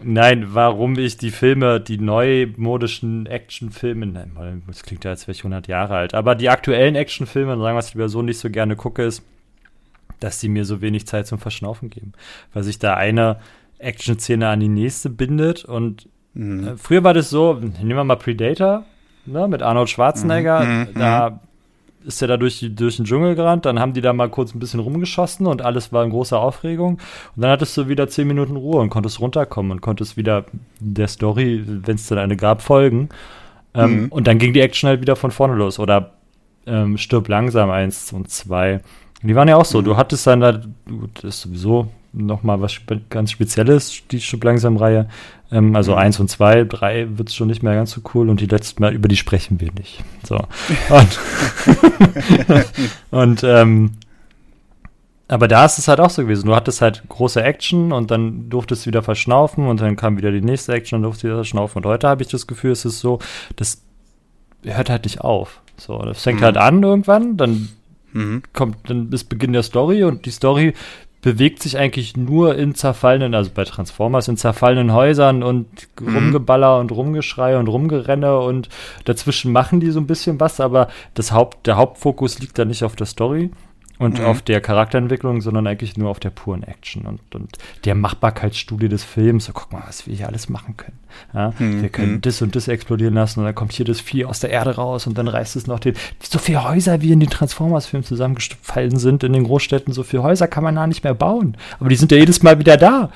nein, 0.04 0.46
warum 0.54 0.98
ich 0.98 1.16
die 1.16 1.30
Filme, 1.30 1.80
die 1.80 1.98
neumodischen 1.98 3.26
Actionfilme, 3.26 4.06
nein, 4.06 4.62
das 4.66 4.82
klingt 4.82 5.04
ja, 5.04 5.10
als 5.10 5.26
wäre 5.26 5.32
ich 5.34 5.40
100 5.40 5.66
Jahre 5.68 5.96
alt, 5.96 6.14
aber 6.14 6.34
die 6.34 6.48
aktuellen 6.50 6.94
Actionfilme, 6.94 7.56
sagen 7.58 7.76
was 7.76 7.88
ich 7.88 7.94
lieber 7.94 8.08
so 8.08 8.22
nicht 8.22 8.38
so 8.38 8.50
gerne 8.50 8.76
gucke, 8.76 9.02
ist, 9.02 9.22
dass 10.20 10.40
sie 10.40 10.48
mir 10.48 10.64
so 10.64 10.80
wenig 10.80 11.06
Zeit 11.06 11.26
zum 11.26 11.38
Verschnaufen 11.38 11.90
geben, 11.90 12.12
weil 12.52 12.62
sich 12.62 12.78
da 12.78 12.94
eine 12.94 13.38
Action-Szene 13.78 14.48
an 14.48 14.60
die 14.60 14.68
nächste 14.68 15.10
bindet 15.10 15.64
und 15.64 16.08
Mhm. 16.36 16.66
äh, 16.68 16.76
Früher 16.76 17.04
war 17.04 17.14
das 17.14 17.30
so, 17.30 17.54
nehmen 17.54 17.96
wir 17.96 18.02
mal 18.04 18.16
Predator, 18.16 18.84
ne, 19.24 19.46
mit 19.46 19.62
Arnold 19.62 19.88
Schwarzenegger, 19.88 20.64
Mhm, 20.64 20.88
da 20.96 21.40
ist 22.06 22.22
er 22.22 22.28
da 22.28 22.36
durch, 22.36 22.64
durch 22.74 22.96
den 22.96 23.04
Dschungel 23.04 23.34
gerannt, 23.34 23.64
dann 23.64 23.80
haben 23.80 23.92
die 23.92 24.00
da 24.00 24.12
mal 24.12 24.28
kurz 24.28 24.54
ein 24.54 24.58
bisschen 24.58 24.80
rumgeschossen 24.80 25.46
und 25.46 25.62
alles 25.62 25.92
war 25.92 26.04
in 26.04 26.10
großer 26.10 26.38
Aufregung. 26.38 26.98
Und 27.34 27.42
dann 27.42 27.50
hattest 27.50 27.76
du 27.76 27.88
wieder 27.88 28.08
zehn 28.08 28.28
Minuten 28.28 28.56
Ruhe 28.56 28.80
und 28.80 28.90
konntest 28.90 29.20
runterkommen 29.20 29.72
und 29.72 29.80
konntest 29.80 30.16
wieder 30.16 30.44
der 30.80 31.08
Story, 31.08 31.62
wenn 31.66 31.96
es 31.96 32.06
dann 32.06 32.18
eine 32.18 32.36
gab, 32.36 32.62
folgen. 32.62 33.08
Ähm, 33.74 34.02
Mhm. 34.02 34.08
Und 34.10 34.26
dann 34.26 34.38
ging 34.38 34.52
die 34.52 34.60
Action 34.60 34.88
halt 34.88 35.00
wieder 35.00 35.16
von 35.16 35.30
vorne 35.30 35.54
los. 35.54 35.78
Oder 35.78 36.12
ähm, 36.66 36.96
stirb 36.96 37.28
langsam 37.28 37.70
eins 37.70 38.12
und 38.12 38.30
zwei. 38.30 38.80
Die 39.22 39.34
waren 39.34 39.48
ja 39.48 39.56
auch 39.56 39.64
so. 39.64 39.80
Mhm. 39.80 39.84
Du 39.84 39.96
hattest 39.96 40.26
dann 40.26 40.40
da, 40.40 40.52
das 40.52 41.24
ist 41.24 41.40
sowieso 41.42 41.88
noch 42.16 42.42
mal 42.42 42.60
was 42.60 42.72
spe 42.72 43.00
ganz 43.10 43.30
Spezielles, 43.32 44.02
die 44.10 44.20
Stirb 44.20 44.44
langsam 44.44 44.76
Reihe. 44.76 45.08
Ähm, 45.52 45.74
also 45.76 45.92
Mhm. 45.92 45.98
eins 45.98 46.20
und 46.20 46.30
zwei, 46.30 46.64
drei 46.64 47.06
wird 47.18 47.28
es 47.28 47.34
schon 47.34 47.48
nicht 47.48 47.62
mehr 47.62 47.74
ganz 47.74 47.90
so 47.90 48.00
cool 48.14 48.30
und 48.30 48.40
die 48.40 48.46
letzten 48.46 48.82
Mal, 48.82 48.94
über 48.94 49.08
die 49.08 49.16
sprechen 49.16 49.60
wir 49.60 49.72
nicht. 49.72 50.02
So. 50.26 50.36
Und, 50.90 51.18
und 53.10 53.44
ähm, 53.44 53.92
aber 55.26 55.48
da 55.48 55.64
ist 55.64 55.78
es 55.78 55.88
halt 55.88 56.00
auch 56.00 56.10
so 56.10 56.22
gewesen. 56.22 56.46
Du 56.46 56.54
hattest 56.54 56.82
halt 56.82 57.02
große 57.08 57.42
Action 57.42 57.92
und 57.92 58.10
dann 58.10 58.50
durftest 58.50 58.84
du 58.84 58.88
wieder 58.88 59.02
verschnaufen 59.02 59.66
und 59.66 59.80
dann 59.80 59.96
kam 59.96 60.18
wieder 60.18 60.30
die 60.30 60.42
nächste 60.42 60.72
Action 60.74 60.96
und 60.96 61.02
durftest 61.02 61.24
wieder 61.24 61.36
verschnaufen. 61.36 61.78
Und 61.82 61.86
heute 61.88 62.08
habe 62.08 62.22
ich 62.22 62.28
das 62.28 62.46
Gefühl, 62.46 62.72
es 62.72 62.84
ist 62.84 63.00
so, 63.00 63.18
das 63.56 63.82
hört 64.64 64.90
halt 64.90 65.04
nicht 65.04 65.22
auf. 65.22 65.60
So, 65.78 65.98
das 65.98 66.22
fängt 66.22 66.40
Mhm. 66.40 66.44
halt 66.44 66.56
an 66.58 66.82
irgendwann, 66.82 67.36
dann 67.36 67.68
Mhm. 68.12 68.42
kommt 68.52 68.76
dann 68.88 69.10
ist 69.10 69.24
Beginn 69.24 69.52
der 69.54 69.62
Story 69.64 70.04
und 70.04 70.24
die 70.26 70.30
Story 70.30 70.74
bewegt 71.24 71.62
sich 71.62 71.78
eigentlich 71.78 72.18
nur 72.18 72.54
in 72.54 72.74
zerfallenen, 72.74 73.34
also 73.34 73.50
bei 73.54 73.64
Transformers, 73.64 74.28
in 74.28 74.36
zerfallenen 74.36 74.92
Häusern 74.92 75.42
und 75.42 75.66
mhm. 75.98 76.16
Rumgeballer 76.16 76.78
und 76.78 76.92
Rumgeschrei 76.92 77.56
und 77.56 77.66
Rumgerenne 77.66 78.38
und 78.40 78.68
dazwischen 79.06 79.50
machen 79.50 79.80
die 79.80 79.90
so 79.90 80.00
ein 80.00 80.06
bisschen 80.06 80.38
was, 80.38 80.60
aber 80.60 80.88
das 81.14 81.32
Haupt, 81.32 81.66
der 81.66 81.76
Hauptfokus 81.76 82.40
liegt 82.40 82.58
da 82.58 82.66
nicht 82.66 82.84
auf 82.84 82.94
der 82.94 83.06
Story 83.06 83.50
und 83.98 84.18
mhm. 84.18 84.24
auf 84.24 84.42
der 84.42 84.60
Charakterentwicklung, 84.60 85.40
sondern 85.40 85.66
eigentlich 85.66 85.96
nur 85.96 86.10
auf 86.10 86.18
der 86.18 86.30
puren 86.30 86.62
Action 86.62 87.06
und, 87.06 87.20
und 87.34 87.58
der 87.84 87.94
Machbarkeitsstudie 87.94 88.88
des 88.88 89.04
Films. 89.04 89.44
So, 89.44 89.52
guck 89.52 89.72
mal, 89.72 89.82
was 89.86 90.06
wir 90.06 90.14
hier 90.14 90.26
alles 90.26 90.48
machen 90.48 90.76
können. 90.76 90.98
Ja, 91.32 91.52
mhm. 91.58 91.82
Wir 91.82 91.88
können 91.90 92.20
das 92.20 92.42
und 92.42 92.56
das 92.56 92.66
explodieren 92.66 93.14
lassen 93.14 93.40
und 93.40 93.46
dann 93.46 93.54
kommt 93.54 93.72
hier 93.72 93.86
das 93.86 94.00
Vieh 94.00 94.24
aus 94.24 94.40
der 94.40 94.50
Erde 94.50 94.74
raus 94.74 95.06
und 95.06 95.16
dann 95.16 95.28
reißt 95.28 95.54
es 95.54 95.66
noch 95.66 95.78
den. 95.78 95.94
So 96.20 96.38
viele 96.38 96.64
Häuser, 96.64 97.02
wie 97.02 97.12
in 97.12 97.20
den 97.20 97.30
Transformers-Filmen 97.30 98.04
zusammengefallen 98.04 98.98
sind 98.98 99.22
in 99.22 99.32
den 99.32 99.44
Großstädten, 99.44 99.92
so 99.92 100.02
viele 100.02 100.24
Häuser 100.24 100.48
kann 100.48 100.64
man 100.64 100.74
da 100.74 100.86
nicht 100.86 101.04
mehr 101.04 101.14
bauen. 101.14 101.56
Aber 101.78 101.88
die 101.88 101.96
sind 101.96 102.10
ja 102.10 102.18
jedes 102.18 102.42
Mal 102.42 102.58
wieder 102.58 102.76
da. 102.76 103.10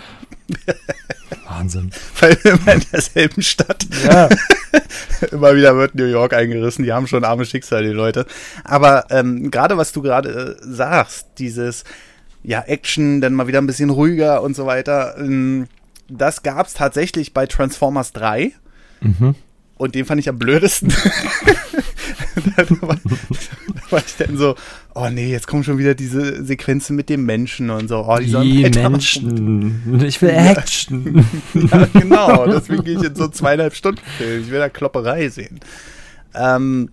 Wahnsinn. 1.48 1.90
Weil 2.20 2.38
immer 2.44 2.74
in 2.74 2.82
derselben 2.92 3.42
Stadt. 3.42 3.86
Ja. 4.04 4.28
immer 5.30 5.54
wieder 5.56 5.76
wird 5.76 5.94
New 5.94 6.04
York 6.04 6.32
eingerissen. 6.32 6.84
Die 6.84 6.92
haben 6.92 7.06
schon 7.06 7.24
arme 7.24 7.44
Schicksal, 7.44 7.82
die 7.82 7.90
Leute. 7.90 8.26
Aber 8.64 9.06
ähm, 9.10 9.50
gerade 9.50 9.76
was 9.76 9.92
du 9.92 10.02
gerade 10.02 10.58
äh, 10.60 10.64
sagst, 10.64 11.26
dieses 11.38 11.84
ja 12.42 12.62
Action, 12.62 13.20
dann 13.20 13.34
mal 13.34 13.46
wieder 13.46 13.60
ein 13.60 13.66
bisschen 13.66 13.90
ruhiger 13.90 14.42
und 14.42 14.54
so 14.54 14.66
weiter. 14.66 15.16
Ähm, 15.18 15.66
das 16.08 16.42
gab's 16.42 16.74
tatsächlich 16.74 17.34
bei 17.34 17.46
Transformers 17.46 18.12
3. 18.12 18.52
Mhm. 19.00 19.34
Und 19.78 19.94
den 19.94 20.04
fand 20.04 20.20
ich 20.20 20.28
am 20.28 20.38
blödesten. 20.38 20.88
da, 22.56 22.70
war, 22.80 22.96
da 22.96 23.90
war 23.90 24.02
ich 24.04 24.16
dann 24.16 24.36
so, 24.36 24.56
oh 24.94 25.08
nee, 25.08 25.30
jetzt 25.30 25.46
kommen 25.46 25.64
schon 25.64 25.78
wieder 25.78 25.94
diese 25.94 26.44
Sequenzen 26.44 26.96
mit 26.96 27.08
dem 27.08 27.24
Menschen 27.24 27.70
und 27.70 27.88
so. 27.88 28.04
Oh, 28.06 28.18
die, 28.18 28.70
die 28.70 28.78
Menschen. 28.78 30.02
Ich 30.04 30.20
will 30.20 30.30
Action. 30.34 31.24
ja, 31.54 31.88
genau. 31.92 32.46
Deswegen 32.46 32.84
gehe 32.84 32.98
ich 32.98 33.04
in 33.04 33.14
so 33.14 33.28
zweieinhalb 33.28 33.74
Stunden 33.74 34.02
Film. 34.16 34.42
Ich 34.42 34.50
will 34.50 34.58
da 34.58 34.68
Klopperei 34.68 35.28
sehen. 35.28 35.60
Ähm, 36.34 36.90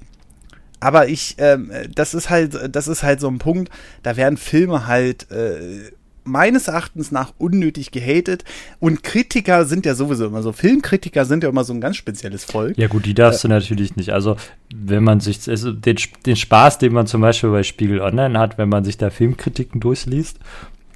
aber 0.79 1.07
ich, 1.07 1.35
ähm, 1.39 1.71
das 1.95 2.13
ist 2.13 2.29
halt, 2.29 2.75
das 2.75 2.87
ist 2.87 3.01
halt 3.01 3.19
so 3.19 3.27
ein 3.27 3.39
Punkt, 3.39 3.71
da 4.03 4.17
werden 4.17 4.37
Filme 4.37 4.85
halt 4.85 5.31
äh, 5.31 5.91
meines 6.25 6.67
Erachtens 6.67 7.11
nach 7.11 7.33
unnötig 7.37 7.91
gehatet. 7.91 8.43
Und 8.79 9.03
Kritiker 9.03 9.65
sind 9.65 9.85
ja 9.85 9.95
sowieso 9.95 10.25
immer 10.25 10.41
so. 10.41 10.51
Filmkritiker 10.51 11.25
sind 11.25 11.43
ja 11.43 11.49
immer 11.49 11.63
so 11.63 11.73
ein 11.73 11.81
ganz 11.81 11.95
spezielles 11.95 12.43
Volk. 12.43 12.77
Ja, 12.77 12.87
gut, 12.87 13.05
die 13.05 13.13
darfst 13.13 13.45
äh, 13.45 13.47
du 13.47 13.53
natürlich 13.53 13.95
nicht. 13.95 14.11
Also, 14.11 14.35
wenn 14.75 15.03
man 15.03 15.19
sich, 15.19 15.47
also 15.47 15.71
den, 15.71 15.97
den 16.25 16.35
Spaß, 16.35 16.79
den 16.79 16.93
man 16.93 17.07
zum 17.07 17.21
Beispiel 17.21 17.51
bei 17.51 17.63
Spiegel 17.63 18.01
Online 18.01 18.37
hat, 18.37 18.57
wenn 18.57 18.69
man 18.69 18.83
sich 18.83 18.97
da 18.97 19.09
Filmkritiken 19.09 19.79
durchliest 19.79 20.39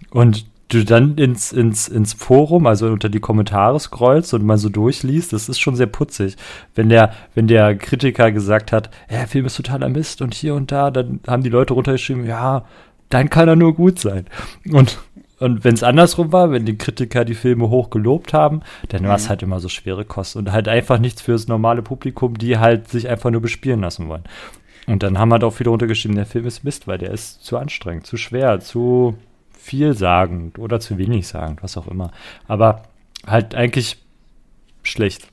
und 0.09 0.45
du 0.69 0.85
dann 0.85 1.17
ins, 1.17 1.51
ins, 1.51 1.87
ins 1.87 2.13
Forum, 2.13 2.67
also 2.67 2.87
unter 2.87 3.09
die 3.09 3.19
Kommentare 3.19 3.79
scrollst 3.79 4.33
und 4.33 4.45
mal 4.45 4.57
so 4.57 4.69
durchliest, 4.69 5.33
das 5.33 5.49
ist 5.49 5.59
schon 5.59 5.75
sehr 5.75 5.87
putzig. 5.87 6.35
Wenn 6.75 6.89
der, 6.89 7.13
wenn 7.33 7.47
der 7.47 7.75
Kritiker 7.75 8.31
gesagt 8.31 8.71
hat, 8.71 8.91
ja, 9.09 9.17
der 9.17 9.27
Film 9.27 9.45
ist 9.45 9.57
totaler 9.57 9.89
Mist 9.89 10.21
und 10.21 10.35
hier 10.35 10.53
und 10.53 10.71
da, 10.71 10.91
dann 10.91 11.21
haben 11.27 11.43
die 11.43 11.49
Leute 11.49 11.73
runtergeschrieben, 11.73 12.25
ja, 12.25 12.65
dann 13.09 13.31
kann 13.31 13.47
er 13.47 13.55
nur 13.55 13.75
gut 13.75 13.99
sein. 13.99 14.27
Und 14.71 14.99
und 15.39 15.63
wenn 15.63 15.73
es 15.73 15.83
andersrum 15.83 16.31
war, 16.31 16.51
wenn 16.51 16.65
die 16.65 16.77
Kritiker 16.77 17.23
die 17.23 17.33
Filme 17.33 17.69
hoch 17.69 17.89
gelobt 17.89 18.33
haben, 18.33 18.61
dann 18.89 19.07
war 19.07 19.15
es 19.15 19.25
mhm. 19.25 19.29
halt 19.29 19.43
immer 19.43 19.59
so 19.59 19.69
schwere 19.69 20.03
Kost 20.03 20.35
und 20.35 20.51
halt 20.51 20.67
einfach 20.67 20.99
nichts 20.99 21.21
fürs 21.21 21.47
normale 21.47 21.81
Publikum, 21.81 22.37
die 22.37 22.57
halt 22.57 22.89
sich 22.89 23.07
einfach 23.07 23.31
nur 23.31 23.41
bespielen 23.41 23.81
lassen 23.81 24.09
wollen. 24.09 24.23
Und 24.87 25.03
dann 25.03 25.17
haben 25.17 25.31
halt 25.31 25.43
auch 25.43 25.51
viele 25.51 25.69
runtergeschrieben, 25.69 26.17
der 26.17 26.25
Film 26.25 26.45
ist 26.45 26.63
Mist, 26.63 26.87
weil 26.87 26.97
der 26.97 27.11
ist 27.11 27.43
zu 27.43 27.57
anstrengend, 27.57 28.05
zu 28.05 28.17
schwer, 28.17 28.59
zu 28.59 29.15
vielsagend 29.57 30.59
oder 30.59 30.79
zu 30.79 30.97
wenig 30.97 31.27
sagend, 31.27 31.63
was 31.63 31.77
auch 31.77 31.87
immer. 31.87 32.11
Aber 32.47 32.83
halt 33.25 33.55
eigentlich 33.55 33.97
schlecht. 34.83 35.27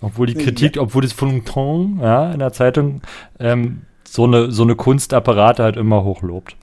Obwohl 0.00 0.26
die 0.26 0.34
Kritik, 0.34 0.76
ja. 0.76 0.82
obwohl 0.82 1.02
das 1.02 1.12
Feuilleton 1.12 1.98
ja, 2.00 2.32
in 2.32 2.38
der 2.38 2.52
Zeitung 2.52 3.02
ähm, 3.38 3.82
so 4.04 4.24
eine, 4.24 4.50
so 4.50 4.62
eine 4.62 4.76
Kunstapparate 4.76 5.62
halt 5.62 5.76
immer 5.76 6.04
hochlobt 6.04 6.56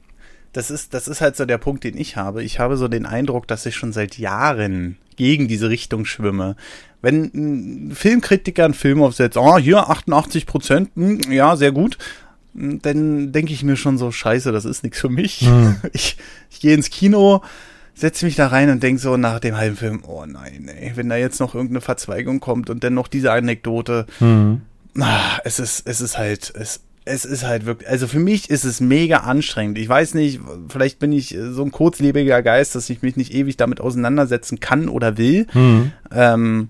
das 0.54 0.72
ist, 0.72 0.94
das 0.94 1.08
ist 1.08 1.22
halt 1.22 1.36
so 1.36 1.46
der 1.46 1.58
Punkt, 1.58 1.84
den 1.84 1.98
ich 1.98 2.16
habe. 2.16 2.44
Ich 2.44 2.60
habe 2.60 2.78
so 2.78 2.88
den 2.88 3.06
Eindruck, 3.06 3.48
dass 3.48 3.66
ich 3.66 3.76
schon 3.76 3.94
seit 3.94 4.18
Jahren 4.18 4.98
gegen 5.16 5.48
diese 5.48 5.70
Richtung 5.70 6.06
schwimme. 6.06 6.56
Wenn 7.02 7.32
ein 7.34 7.96
Filmkritiker 7.96 8.66
einen 8.66 8.74
Film 8.74 9.02
aufsetzt, 9.02 9.38
oh, 9.38 9.58
hier 9.58 9.90
88 9.90 10.46
Prozent, 10.46 10.90
hm, 10.96 11.20
ja, 11.30 11.56
sehr 11.56 11.72
gut, 11.72 11.98
hm, 12.56 12.82
dann 12.82 13.32
denke 13.32 13.54
ich 13.54 13.64
mir 13.64 13.76
schon 13.76 13.98
so, 13.98 14.12
scheiße, 14.12 14.52
das 14.52 14.66
ist 14.66 14.84
nichts 14.84 15.00
für 15.00 15.10
mich. 15.10 15.44
Mhm. 15.44 15.78
Ich, 15.94 16.18
ich 16.50 16.60
gehe 16.62 16.74
ins 16.74 16.90
Kino, 16.90 17.44
setze 17.94 18.26
mich 18.26 18.36
da 18.36 18.48
rein 18.48 18.70
und 18.70 18.82
denke 18.82 19.02
so 19.02 19.18
nach 19.18 19.40
dem 19.40 19.56
halben 19.56 19.76
Film, 19.76 20.04
oh 20.08 20.26
nein, 20.26 20.68
ey, 20.68 20.94
wenn 20.96 21.10
da 21.10 21.16
jetzt 21.16 21.40
noch 21.40 21.54
irgendeine 21.54 21.82
Verzweigung 21.82 22.40
kommt 22.40 22.70
und 22.70 22.84
dann 22.84 22.94
noch 22.94 23.08
diese 23.08 23.32
Anekdote, 23.32 24.08
mhm. 24.20 24.62
ah, 25.00 25.40
es 25.44 25.60
ist, 25.60 25.86
es 25.86 26.02
ist 26.02 26.18
halt, 26.18 26.52
es, 26.56 26.82
es 27.10 27.26
ist 27.26 27.44
halt 27.44 27.66
wirklich, 27.66 27.90
also 27.90 28.08
für 28.08 28.20
mich 28.20 28.50
ist 28.50 28.64
es 28.64 28.80
mega 28.80 29.18
anstrengend. 29.18 29.78
Ich 29.80 29.90
weiß 29.90 30.14
nicht, 30.14 30.40
vielleicht 30.70 31.00
bin 31.00 31.12
ich 31.12 31.36
so 31.50 31.64
ein 31.64 31.72
kurzlebiger 31.72 32.42
Geist, 32.44 32.76
dass 32.76 32.90
ich 32.90 33.02
mich 33.02 33.18
nicht 33.18 33.34
ewig 33.34 33.58
damit 33.58 33.82
auseinandersetzen 33.82 34.60
kann 34.60 34.88
oder 34.88 35.18
will. 35.18 35.48
Mhm. 35.54 35.92
Ähm, 36.12 36.70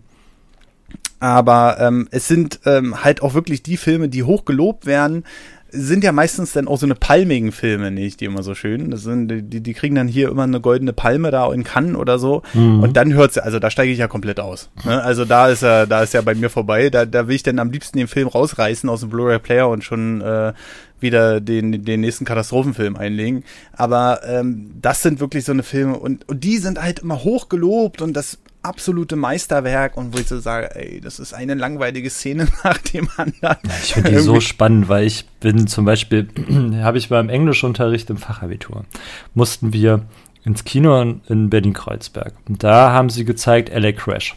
aber 1.19 1.77
ähm, 1.81 2.07
es 2.11 2.29
sind 2.29 2.61
ähm, 2.65 3.03
halt 3.03 3.21
auch 3.21 3.33
wirklich 3.33 3.61
die 3.61 3.75
Filme, 3.75 4.07
die 4.07 4.23
hoch 4.23 4.45
gelobt 4.45 4.85
werden, 4.85 5.25
sind 5.71 6.03
ja 6.03 6.11
meistens 6.11 6.53
dann 6.53 6.67
auch 6.67 6.77
so 6.77 6.85
eine 6.85 6.95
palmigen 6.95 7.51
Filme, 7.51 7.91
nicht, 7.91 8.19
die 8.21 8.25
immer 8.25 8.43
so 8.43 8.55
schön. 8.55 8.91
Das 8.91 9.03
sind, 9.03 9.27
die, 9.27 9.61
die 9.61 9.73
kriegen 9.73 9.95
dann 9.95 10.07
hier 10.07 10.29
immer 10.29 10.43
eine 10.43 10.61
goldene 10.61 10.93
Palme 10.93 11.31
da 11.31 11.51
in 11.53 11.63
Cannes 11.63 11.95
oder 11.95 12.19
so. 12.19 12.41
Mhm. 12.53 12.81
Und 12.81 12.97
dann 12.97 13.13
hört's, 13.13 13.37
also 13.37 13.59
da 13.59 13.69
steige 13.69 13.91
ich 13.91 13.99
ja 13.99 14.07
komplett 14.07 14.39
aus. 14.39 14.69
Ne? 14.85 15.01
Also 15.01 15.25
da 15.25 15.49
ist 15.49 15.61
ja, 15.61 15.85
da 15.85 16.03
ist 16.03 16.13
ja 16.13 16.21
bei 16.21 16.35
mir 16.35 16.49
vorbei. 16.49 16.89
Da, 16.89 17.05
da 17.05 17.27
will 17.27 17.35
ich 17.35 17.43
dann 17.43 17.59
am 17.59 17.71
liebsten 17.71 17.97
den 17.97 18.07
Film 18.07 18.27
rausreißen 18.27 18.89
aus 18.89 19.01
dem 19.01 19.09
Blu-ray-Player 19.09 19.67
und 19.69 19.83
schon 19.83 20.21
äh, 20.21 20.53
wieder 20.99 21.41
den, 21.41 21.83
den 21.83 22.01
nächsten 22.01 22.25
Katastrophenfilm 22.25 22.95
einlegen. 22.95 23.43
Aber 23.73 24.21
ähm, 24.25 24.71
das 24.81 25.01
sind 25.01 25.19
wirklich 25.19 25.45
so 25.45 25.51
eine 25.51 25.63
Filme 25.63 25.97
und, 25.97 26.27
und 26.27 26.43
die 26.43 26.57
sind 26.57 26.81
halt 26.81 26.99
immer 26.99 27.23
hoch 27.23 27.49
gelobt 27.49 28.01
und 28.01 28.13
das 28.13 28.39
absolute 28.61 29.15
Meisterwerk 29.15 29.95
und 29.97 30.13
wo 30.13 30.19
ich 30.19 30.27
so 30.27 30.39
sage, 30.39 30.75
ey, 30.75 30.99
das 30.99 31.19
ist 31.19 31.33
eine 31.33 31.53
langweilige 31.53 32.09
Szene 32.09 32.47
nach 32.63 32.77
dem 32.77 33.07
anderen. 33.17 33.57
Ich 33.83 33.93
finde 33.93 34.11
die 34.11 34.17
so 34.17 34.39
spannend, 34.39 34.89
weil 34.89 35.05
ich 35.05 35.25
bin 35.39 35.67
zum 35.67 35.85
Beispiel, 35.85 36.27
habe 36.81 36.97
ich 36.97 37.09
beim 37.09 37.29
Englischunterricht 37.29 38.09
im 38.09 38.17
Fachabitur, 38.17 38.85
mussten 39.33 39.73
wir 39.73 40.05
ins 40.43 40.63
Kino 40.63 41.01
in, 41.01 41.21
in 41.27 41.49
Berlin-Kreuzberg. 41.49 42.33
Und 42.47 42.63
da 42.63 42.91
haben 42.91 43.09
sie 43.09 43.25
gezeigt 43.25 43.69
LA 43.69 43.91
Crash. 43.91 44.35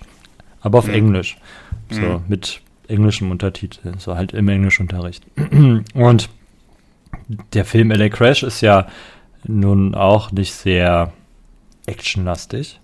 Aber 0.61 0.79
auf 0.79 0.87
mhm. 0.87 0.95
Englisch. 0.95 1.37
So, 1.91 2.00
mhm. 2.00 2.25
mit 2.29 2.61
englischem 2.88 3.31
Untertitel. 3.31 3.93
So 3.99 4.17
halt 4.17 4.33
im 4.33 4.49
Englischunterricht. 4.49 5.25
Und 5.95 6.29
der 7.55 7.64
Film 7.64 7.91
LA 7.91 8.09
Crash 8.09 8.43
ist 8.43 8.61
ja 8.61 8.87
nun 9.45 9.95
auch 9.95 10.33
nicht 10.33 10.52
sehr 10.52 11.12
actionlastig. 11.87 12.81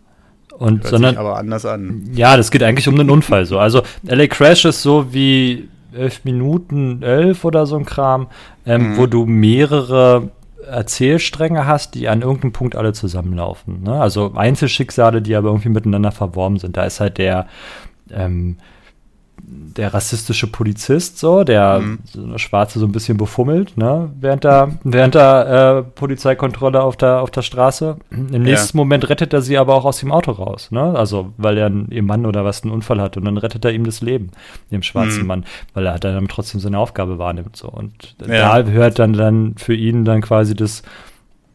Und, 0.58 0.82
Hört 0.82 0.90
sondern, 0.90 1.16
aber 1.16 1.36
anders 1.36 1.64
an. 1.64 2.10
Ja, 2.12 2.36
das 2.36 2.50
geht 2.50 2.62
eigentlich 2.62 2.88
um 2.88 2.98
einen 2.98 3.10
Unfall 3.10 3.46
so. 3.46 3.58
Also 3.58 3.82
LA 4.02 4.26
Crash 4.26 4.64
ist 4.64 4.82
so 4.82 5.12
wie 5.12 5.68
elf 5.92 6.24
Minuten 6.24 7.02
elf 7.02 7.44
oder 7.44 7.64
so 7.66 7.76
ein 7.76 7.84
Kram, 7.84 8.26
ähm, 8.66 8.92
mhm. 8.92 8.96
wo 8.96 9.06
du 9.06 9.24
mehrere 9.24 10.30
Erzählstränge 10.66 11.66
hast, 11.66 11.94
die 11.94 12.08
an 12.08 12.22
irgendeinem 12.22 12.52
Punkt 12.52 12.76
alle 12.76 12.92
zusammenlaufen. 12.92 13.82
Ne? 13.84 14.00
Also 14.00 14.32
Einzelschicksale, 14.34 15.22
die 15.22 15.34
aber 15.34 15.48
irgendwie 15.48 15.70
miteinander 15.70 16.12
verworben 16.12 16.58
sind. 16.58 16.76
Da 16.76 16.84
ist 16.84 17.00
halt 17.00 17.18
der 17.18 17.46
ähm, 18.10 18.56
der 19.50 19.94
rassistische 19.94 20.46
Polizist, 20.46 21.18
so, 21.18 21.44
der 21.44 21.78
mhm. 21.78 21.98
so 22.04 22.22
eine 22.22 22.38
Schwarze 22.38 22.78
so 22.78 22.86
ein 22.86 22.92
bisschen 22.92 23.16
befummelt, 23.16 23.76
ne, 23.76 24.10
während 24.20 24.44
der, 24.44 24.72
während 24.82 25.14
der 25.14 25.84
äh, 25.86 25.90
Polizeikontrolle 25.90 26.82
auf 26.82 26.96
der, 26.96 27.22
auf 27.22 27.30
der 27.30 27.42
Straße. 27.42 27.96
Im 28.10 28.42
nächsten 28.42 28.76
ja. 28.76 28.82
Moment 28.82 29.08
rettet 29.08 29.32
er 29.32 29.40
sie 29.40 29.56
aber 29.56 29.74
auch 29.74 29.84
aus 29.84 30.00
dem 30.00 30.12
Auto 30.12 30.32
raus, 30.32 30.70
ne, 30.70 30.94
also, 30.96 31.32
weil 31.36 31.56
er 31.58 31.70
ihr 31.90 32.02
Mann 32.02 32.26
oder 32.26 32.44
was 32.44 32.62
einen 32.62 32.72
Unfall 32.72 33.00
hat 33.00 33.16
und 33.16 33.24
dann 33.24 33.38
rettet 33.38 33.64
er 33.64 33.72
ihm 33.72 33.84
das 33.84 34.00
Leben, 34.00 34.30
dem 34.70 34.82
schwarzen 34.82 35.22
mhm. 35.22 35.26
Mann, 35.26 35.44
weil 35.74 35.86
er 35.86 35.98
dann 35.98 36.28
trotzdem 36.28 36.60
seine 36.60 36.78
Aufgabe 36.78 37.18
wahrnimmt, 37.18 37.56
so. 37.56 37.68
Und 37.68 38.16
ja. 38.26 38.62
da 38.62 38.70
hört 38.70 38.98
dann, 38.98 39.12
dann 39.12 39.54
für 39.56 39.74
ihn 39.74 40.04
dann 40.04 40.20
quasi 40.22 40.54
das, 40.54 40.82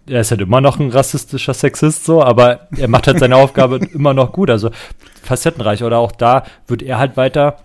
er 0.07 0.21
ist 0.21 0.31
halt 0.31 0.41
immer 0.41 0.61
noch 0.61 0.79
ein 0.79 0.89
rassistischer 0.89 1.53
Sexist, 1.53 2.05
so, 2.05 2.23
aber 2.23 2.67
er 2.77 2.87
macht 2.87 3.07
halt 3.07 3.19
seine 3.19 3.35
Aufgabe 3.43 3.79
immer 3.93 4.13
noch 4.13 4.31
gut, 4.31 4.49
also 4.49 4.71
facettenreich. 5.21 5.83
Oder 5.83 5.99
auch 5.99 6.11
da 6.11 6.43
wird 6.67 6.81
er 6.81 6.99
halt 6.99 7.17
weiter 7.17 7.57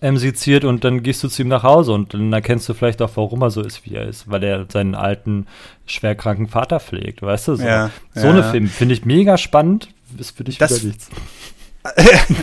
ähm, 0.00 0.16
seziert 0.16 0.64
und 0.64 0.84
dann 0.84 1.02
gehst 1.02 1.22
du 1.22 1.28
zu 1.28 1.42
ihm 1.42 1.48
nach 1.48 1.62
Hause 1.62 1.92
und 1.92 2.14
dann 2.14 2.32
erkennst 2.32 2.68
du 2.68 2.74
vielleicht 2.74 3.02
auch, 3.02 3.10
warum 3.14 3.42
er 3.42 3.50
so 3.50 3.62
ist, 3.62 3.84
wie 3.84 3.94
er 3.94 4.06
ist, 4.06 4.30
weil 4.30 4.42
er 4.44 4.66
seinen 4.70 4.94
alten, 4.94 5.46
schwerkranken 5.86 6.48
Vater 6.48 6.80
pflegt, 6.80 7.22
weißt 7.22 7.48
du? 7.48 7.56
So, 7.56 7.64
ja, 7.64 7.90
so 8.14 8.26
ja. 8.26 8.32
eine 8.32 8.44
Film 8.44 8.68
finde 8.68 8.94
ich 8.94 9.04
mega 9.04 9.38
spannend, 9.38 9.88
ist 10.18 10.36
für 10.36 10.44
dich 10.44 10.58
das, 10.58 10.82
wieder 10.82 10.88
nichts. 10.88 11.08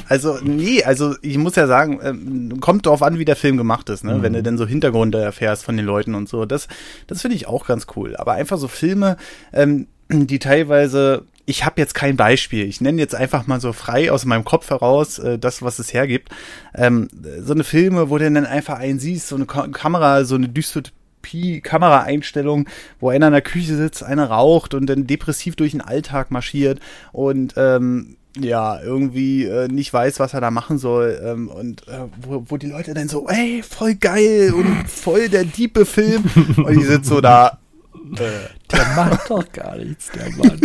Also, 0.09 0.37
nee, 0.43 0.83
also 0.83 1.15
ich 1.21 1.37
muss 1.37 1.55
ja 1.55 1.67
sagen, 1.67 1.99
ähm, 2.03 2.59
kommt 2.59 2.85
drauf 2.85 3.01
an, 3.01 3.19
wie 3.19 3.25
der 3.25 3.35
Film 3.35 3.57
gemacht 3.57 3.89
ist, 3.89 4.03
ne? 4.03 4.15
Mhm. 4.15 4.21
Wenn 4.21 4.33
du 4.33 4.43
denn 4.43 4.57
so 4.57 4.67
Hintergründe 4.67 5.21
erfährst 5.21 5.63
von 5.63 5.77
den 5.77 5.85
Leuten 5.85 6.15
und 6.15 6.27
so. 6.27 6.45
Das, 6.45 6.67
das 7.07 7.21
finde 7.21 7.37
ich 7.37 7.47
auch 7.47 7.65
ganz 7.65 7.87
cool. 7.95 8.15
Aber 8.17 8.33
einfach 8.33 8.57
so 8.57 8.67
Filme, 8.67 9.17
ähm, 9.53 9.87
die 10.09 10.39
teilweise, 10.39 11.23
ich 11.49 11.65
habe 11.65 11.81
jetzt 11.81 11.95
kein 11.95 12.15
Beispiel, 12.15 12.67
ich 12.67 12.79
nenne 12.79 13.01
jetzt 13.01 13.15
einfach 13.15 13.47
mal 13.47 13.59
so 13.59 13.73
frei 13.73 14.11
aus 14.11 14.23
meinem 14.23 14.45
Kopf 14.45 14.69
heraus 14.69 15.17
äh, 15.17 15.39
das, 15.39 15.63
was 15.63 15.79
es 15.79 15.93
hergibt. 15.93 16.29
Ähm, 16.75 17.07
so 17.41 17.53
eine 17.53 17.63
Filme, 17.63 18.11
wo 18.11 18.19
du 18.19 18.31
dann 18.31 18.45
einfach 18.45 18.77
einen 18.77 18.99
siehst, 18.99 19.29
so 19.29 19.35
eine 19.35 19.47
Ka 19.47 19.67
Kamera, 19.69 20.25
so 20.25 20.35
eine 20.35 20.47
Dystopie, 20.47 21.61
Kameraeinstellung, 21.61 22.69
wo 22.99 23.09
einer 23.09 23.27
in 23.27 23.33
der 23.33 23.41
Küche 23.41 23.75
sitzt, 23.75 24.03
einer 24.03 24.29
raucht 24.29 24.75
und 24.75 24.85
dann 24.85 25.07
depressiv 25.07 25.55
durch 25.55 25.71
den 25.71 25.81
Alltag 25.81 26.29
marschiert 26.29 26.81
und 27.13 27.55
ähm, 27.57 28.17
ja, 28.39 28.79
irgendwie 28.79 29.45
äh, 29.45 29.67
nicht 29.67 29.91
weiß, 29.91 30.19
was 30.19 30.35
er 30.35 30.41
da 30.41 30.51
machen 30.51 30.77
soll. 30.77 31.19
Ähm, 31.25 31.47
und 31.47 31.87
äh, 31.87 32.05
wo, 32.21 32.45
wo 32.47 32.57
die 32.57 32.67
Leute 32.67 32.93
dann 32.93 33.09
so, 33.09 33.27
ey, 33.27 33.63
voll 33.67 33.95
geil 33.95 34.53
und 34.53 34.87
voll 34.87 35.29
der 35.29 35.45
diepe 35.45 35.83
Film. 35.87 36.25
Und 36.57 36.79
die 36.79 36.85
sind 36.85 37.07
so 37.07 37.21
da. 37.21 37.57
Äh, 38.17 38.49
der 38.71 38.87
macht 38.95 39.21
doch 39.29 39.51
gar 39.51 39.77
nichts, 39.77 40.11
der 40.11 40.29
Mann. 40.31 40.59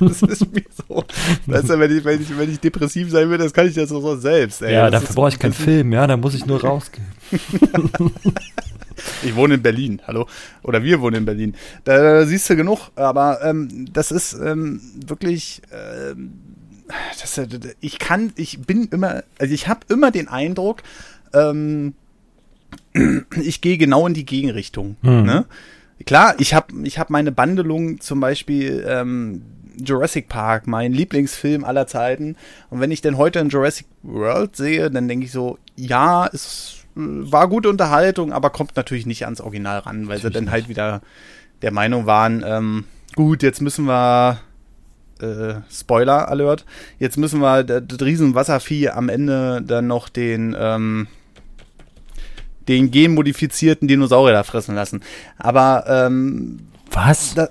das 0.00 0.22
ist 0.22 0.52
mir 0.52 0.64
so. 0.88 1.04
Weißt 1.46 1.68
du, 1.68 1.78
wenn 1.78 1.96
ich, 1.96 2.04
wenn 2.04 2.22
ich, 2.22 2.38
wenn 2.38 2.50
ich 2.50 2.60
depressiv 2.60 3.10
sein 3.10 3.30
will, 3.30 3.38
das 3.38 3.52
kann 3.52 3.68
ich 3.68 3.76
ja 3.76 3.86
so, 3.86 4.00
so 4.00 4.16
selbst. 4.16 4.62
Ey. 4.62 4.74
Ja, 4.74 4.90
das 4.90 5.02
dafür 5.02 5.16
brauche 5.16 5.28
ich 5.30 5.38
keinen 5.38 5.52
Film, 5.52 5.92
ja, 5.92 6.06
da 6.06 6.16
muss 6.16 6.34
ich 6.34 6.46
nur 6.46 6.60
rausgehen. 6.62 7.06
Ich 9.24 9.34
wohne 9.34 9.54
in 9.54 9.62
Berlin, 9.62 10.00
hallo. 10.06 10.28
Oder 10.62 10.82
wir 10.84 11.00
wohnen 11.00 11.16
in 11.16 11.24
Berlin. 11.24 11.54
Da 11.84 12.24
siehst 12.24 12.48
du 12.50 12.56
genug, 12.56 12.90
aber 12.94 13.40
ähm, 13.42 13.86
das 13.92 14.12
ist 14.12 14.34
ähm, 14.34 14.80
wirklich. 15.06 15.62
Ähm, 15.72 16.32
das, 17.20 17.40
ich 17.80 17.98
kann, 17.98 18.32
ich 18.36 18.60
bin 18.60 18.88
immer, 18.90 19.22
also 19.38 19.54
ich 19.54 19.66
habe 19.66 19.80
immer 19.88 20.10
den 20.10 20.28
Eindruck, 20.28 20.82
ähm, 21.32 21.94
ich 23.42 23.60
gehe 23.60 23.78
genau 23.78 24.06
in 24.06 24.14
die 24.14 24.26
Gegenrichtung. 24.26 24.96
Hm. 25.02 25.22
Ne? 25.22 25.46
Klar, 26.04 26.34
ich 26.38 26.54
habe 26.54 26.74
ich 26.84 26.98
hab 26.98 27.10
meine 27.10 27.32
Bandelung 27.32 28.00
zum 28.00 28.20
Beispiel 28.20 28.84
ähm, 28.88 29.42
Jurassic 29.78 30.28
Park, 30.28 30.66
mein 30.66 30.92
Lieblingsfilm 30.92 31.64
aller 31.64 31.86
Zeiten. 31.86 32.36
Und 32.70 32.80
wenn 32.80 32.90
ich 32.90 33.02
denn 33.02 33.16
heute 33.16 33.38
in 33.38 33.48
Jurassic 33.48 33.86
World 34.02 34.56
sehe, 34.56 34.90
dann 34.90 35.08
denke 35.08 35.26
ich 35.26 35.32
so, 35.32 35.58
ja, 35.76 36.28
es 36.32 36.78
war 36.94 37.48
gute 37.48 37.70
Unterhaltung, 37.70 38.32
aber 38.32 38.50
kommt 38.50 38.76
natürlich 38.76 39.06
nicht 39.06 39.24
ans 39.24 39.40
Original 39.40 39.78
ran, 39.78 40.08
weil 40.08 40.16
natürlich 40.16 40.22
sie 40.22 40.30
dann 40.30 40.50
halt 40.50 40.68
wieder 40.68 41.00
der 41.62 41.72
Meinung 41.72 42.06
waren, 42.06 42.44
ähm, 42.46 42.84
gut, 43.14 43.42
jetzt 43.42 43.62
müssen 43.62 43.86
wir 43.86 44.40
äh, 45.20 45.54
Spoiler 45.70 46.28
Alert. 46.28 46.66
Jetzt 46.98 47.16
müssen 47.16 47.40
wir 47.40 47.64
das, 47.64 47.82
das 47.86 48.00
Riesenwasservieh 48.00 48.90
am 48.90 49.08
Ende 49.08 49.62
dann 49.62 49.86
noch 49.86 50.08
den 50.08 50.54
ähm, 50.58 51.06
den 52.68 52.90
genmodifizierten 52.90 53.88
Dinosaurier 53.88 54.34
da 54.34 54.42
fressen 54.42 54.74
lassen. 54.74 55.02
Aber 55.38 55.84
ähm, 55.88 56.60
was? 56.90 57.34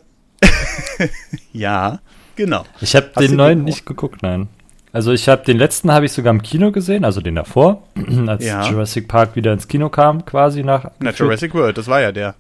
Ja, 1.52 2.00
genau. 2.36 2.66
Ich 2.80 2.96
habe 2.96 3.12
den 3.20 3.36
neuen 3.36 3.64
nicht 3.64 3.86
geguckt, 3.86 4.24
nein. 4.24 4.48
Also 4.94 5.14
ich 5.14 5.30
habe 5.30 5.44
den 5.46 5.58
letzten 5.58 5.92
habe 5.92 6.06
ich 6.06 6.12
sogar 6.12 6.34
im 6.34 6.42
Kino 6.42 6.72
gesehen, 6.72 7.06
also 7.06 7.22
den 7.22 7.36
davor, 7.36 7.84
als 8.28 8.46
ja. 8.46 8.70
Jurassic 8.70 9.08
Park 9.08 9.36
wieder 9.36 9.54
ins 9.54 9.68
Kino 9.68 9.90
kam, 9.90 10.26
quasi 10.26 10.64
nach. 10.64 10.92
Na, 11.00 11.12
Jurassic 11.12 11.54
World, 11.54 11.78
das 11.78 11.88
war 11.88 12.02
ja 12.02 12.12
der. 12.12 12.36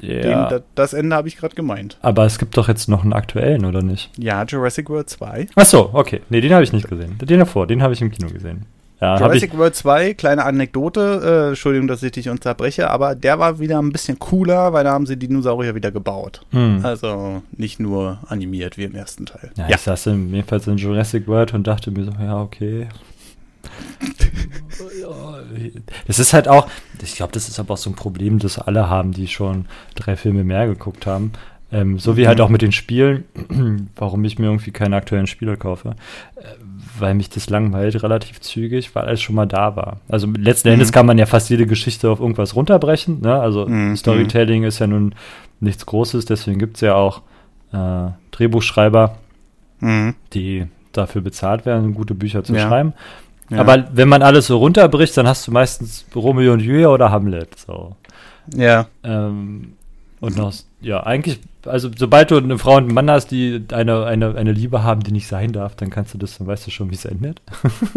Ja. 0.00 0.48
Den, 0.48 0.62
das 0.74 0.94
Ende 0.94 1.14
habe 1.14 1.28
ich 1.28 1.36
gerade 1.36 1.54
gemeint. 1.54 1.98
Aber 2.00 2.24
es 2.24 2.38
gibt 2.38 2.56
doch 2.56 2.66
jetzt 2.66 2.88
noch 2.88 3.02
einen 3.02 3.12
aktuellen, 3.12 3.64
oder 3.66 3.82
nicht? 3.82 4.10
Ja, 4.18 4.42
Jurassic 4.44 4.88
World 4.88 5.10
2. 5.10 5.48
Ach 5.54 5.66
so, 5.66 5.90
okay. 5.92 6.22
Nee, 6.28 6.40
den 6.40 6.52
habe 6.54 6.64
ich 6.64 6.72
nicht 6.72 6.88
gesehen. 6.88 7.18
Den 7.18 7.38
davor, 7.38 7.66
den 7.66 7.82
habe 7.82 7.92
ich 7.92 8.00
im 8.00 8.10
Kino 8.10 8.28
gesehen. 8.28 8.66
Ja, 9.02 9.18
Jurassic 9.18 9.58
World 9.58 9.74
2, 9.74 10.14
kleine 10.14 10.44
Anekdote, 10.44 11.22
äh, 11.24 11.48
Entschuldigung, 11.48 11.88
dass 11.88 12.04
ich 12.04 12.12
dich 12.12 12.28
unterbreche, 12.28 12.88
aber 12.88 13.16
der 13.16 13.40
war 13.40 13.58
wieder 13.58 13.80
ein 13.80 13.90
bisschen 13.90 14.20
cooler, 14.20 14.72
weil 14.72 14.84
da 14.84 14.92
haben 14.92 15.06
sie 15.06 15.16
Dinosaurier 15.16 15.74
wieder 15.74 15.90
gebaut. 15.90 16.42
Hm. 16.52 16.84
Also 16.84 17.42
nicht 17.50 17.80
nur 17.80 18.20
animiert 18.28 18.78
wie 18.78 18.84
im 18.84 18.94
ersten 18.94 19.26
Teil. 19.26 19.50
Ja, 19.56 19.66
ja. 19.66 19.74
ich 19.74 19.82
saß 19.82 20.04
jedenfalls 20.04 20.68
in 20.68 20.76
Jurassic 20.76 21.26
World 21.26 21.52
und 21.52 21.66
dachte 21.66 21.90
mir 21.90 22.04
so, 22.04 22.12
ja, 22.12 22.40
okay. 22.40 22.86
Es 26.06 26.18
ist 26.18 26.32
halt 26.32 26.48
auch, 26.48 26.68
ich 27.00 27.14
glaube, 27.14 27.32
das 27.32 27.48
ist 27.48 27.58
aber 27.58 27.74
auch 27.74 27.78
so 27.78 27.90
ein 27.90 27.96
Problem, 27.96 28.38
das 28.38 28.58
alle 28.58 28.88
haben, 28.88 29.12
die 29.12 29.28
schon 29.28 29.66
drei 29.94 30.16
Filme 30.16 30.44
mehr 30.44 30.66
geguckt 30.66 31.06
haben. 31.06 31.32
Ähm, 31.72 31.98
so 31.98 32.16
wie 32.16 32.26
halt 32.26 32.38
mhm. 32.38 32.44
auch 32.44 32.48
mit 32.50 32.62
den 32.62 32.72
Spielen, 32.72 33.24
warum 33.96 34.24
ich 34.24 34.38
mir 34.38 34.46
irgendwie 34.46 34.72
keine 34.72 34.96
aktuellen 34.96 35.26
Spiele 35.26 35.56
kaufe, 35.56 35.96
äh, 36.36 36.42
weil 37.02 37.14
mich 37.14 37.28
das 37.28 37.50
langweilt 37.50 38.02
relativ 38.02 38.40
zügig, 38.40 38.94
weil 38.94 39.04
alles 39.04 39.20
schon 39.20 39.34
mal 39.34 39.46
da 39.46 39.76
war. 39.76 39.98
Also 40.08 40.28
letzten 40.28 40.68
mhm. 40.68 40.74
Endes 40.74 40.92
kann 40.92 41.04
man 41.04 41.18
ja 41.18 41.26
fast 41.26 41.50
jede 41.50 41.66
Geschichte 41.66 42.08
auf 42.08 42.20
irgendwas 42.20 42.54
runterbrechen. 42.54 43.20
Ne? 43.20 43.38
Also 43.38 43.66
mhm. 43.66 43.96
Storytelling 43.96 44.62
ist 44.62 44.78
ja 44.78 44.86
nun 44.86 45.14
nichts 45.60 45.84
Großes, 45.84 46.24
deswegen 46.24 46.58
gibt 46.58 46.76
es 46.76 46.80
ja 46.80 46.94
auch 46.94 47.22
äh, 47.72 48.12
Drehbuchschreiber, 48.30 49.16
mhm. 49.80 50.14
die 50.32 50.66
dafür 50.92 51.22
bezahlt 51.22 51.66
werden, 51.66 51.92
gute 51.94 52.14
Bücher 52.14 52.44
zu 52.44 52.54
ja. 52.54 52.68
schreiben. 52.68 52.94
Ja. 53.50 53.58
Aber 53.58 53.88
wenn 53.92 54.08
man 54.08 54.22
alles 54.22 54.46
so 54.46 54.58
runterbricht, 54.58 55.16
dann 55.16 55.26
hast 55.26 55.46
du 55.46 55.52
meistens 55.52 56.06
Romeo 56.14 56.52
und 56.52 56.60
Julia 56.60 56.88
oder 56.88 57.10
Hamlet. 57.10 57.58
So. 57.58 57.96
Ja. 58.54 58.86
Ähm, 59.02 59.74
und 60.22 60.36
noch, 60.36 60.54
ja, 60.80 61.02
eigentlich, 61.02 61.40
also 61.66 61.90
sobald 61.96 62.30
du 62.30 62.36
eine 62.36 62.56
Frau 62.56 62.76
und 62.76 62.84
einen 62.84 62.94
Mann 62.94 63.10
hast, 63.10 63.32
die 63.32 63.60
eine, 63.72 64.06
eine, 64.06 64.36
eine 64.36 64.52
Liebe 64.52 64.84
haben, 64.84 65.02
die 65.02 65.10
nicht 65.10 65.26
sein 65.26 65.50
darf, 65.50 65.74
dann 65.74 65.90
kannst 65.90 66.14
du 66.14 66.18
das, 66.18 66.38
dann 66.38 66.46
weißt 66.46 66.64
du 66.64 66.70
schon, 66.70 66.90
wie 66.90 66.94
es 66.94 67.04
endet. 67.04 67.42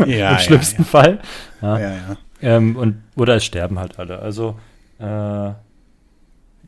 Ja. 0.07 0.31
Im 0.33 0.39
schlimmsten 0.39 0.81
ja. 0.81 0.87
Fall. 0.87 1.19
Ja, 1.61 1.79
ja. 1.79 1.91
ja. 1.91 2.17
Ähm, 2.41 2.77
und, 2.77 3.03
oder 3.15 3.35
es 3.35 3.45
sterben 3.45 3.77
halt 3.77 3.99
alle. 3.99 4.17
Also, 4.17 4.57
äh, 4.97 5.51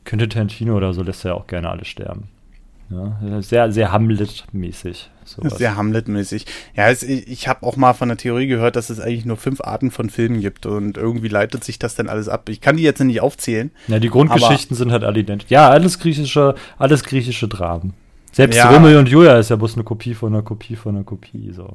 könnte 0.04 0.30
Tarantino 0.30 0.78
oder 0.78 0.94
so 0.94 1.02
lässt 1.02 1.26
er 1.26 1.32
ja 1.32 1.38
auch 1.38 1.48
gerne 1.48 1.72
alle 1.72 1.86
sterben. 1.86 2.30
Ja, 2.90 3.42
sehr, 3.42 3.72
sehr 3.72 3.92
Hamlet-mäßig. 3.92 5.10
Sehr 5.26 5.76
Hamlet-mäßig. 5.76 6.46
Ja, 6.74 6.90
es, 6.90 7.04
ich, 7.04 7.48
habe 7.50 7.66
auch 7.66 7.76
mal 7.76 7.94
von 7.94 8.08
der 8.08 8.18
Theorie 8.18 8.48
gehört, 8.48 8.78
dass 8.78 8.90
es 8.90 9.02
eigentlich 9.02 9.26
nur 9.26 9.36
fünf 9.36 9.60
Arten 9.60 9.92
von 9.92 10.10
Filmen 10.10 10.40
gibt 10.40 10.66
und 10.66 10.96
irgendwie 10.96 11.28
leitet 11.28 11.66
sich 11.66 11.80
das 11.80 11.96
dann 11.96 12.08
alles 12.08 12.30
ab. 12.30 12.48
Ich 12.48 12.62
kann 12.62 12.78
die 12.78 12.84
jetzt 12.84 13.02
nicht 13.02 13.20
aufzählen. 13.20 13.72
Ja, 13.88 14.00
die 14.00 14.10
Grundgeschichten 14.10 14.78
sind 14.78 14.94
halt 14.94 15.04
alle 15.04 15.20
identisch. 15.20 15.50
Ja, 15.50 15.70
alles 15.70 16.00
griechische, 16.00 16.56
alles 16.78 17.04
griechische 17.04 17.50
Dramen. 17.50 17.94
Selbst 18.32 18.56
ja. 18.56 18.70
Romeo 18.70 19.00
und 19.00 19.10
Julia 19.10 19.38
ist 19.38 19.50
ja 19.50 19.58
bloß 19.58 19.74
eine 19.74 19.84
Kopie 19.84 20.14
von 20.14 20.34
einer 20.34 20.44
Kopie 20.44 20.78
von 20.78 20.96
einer 20.96 21.04
Kopie. 21.04 21.52
So. 21.52 21.74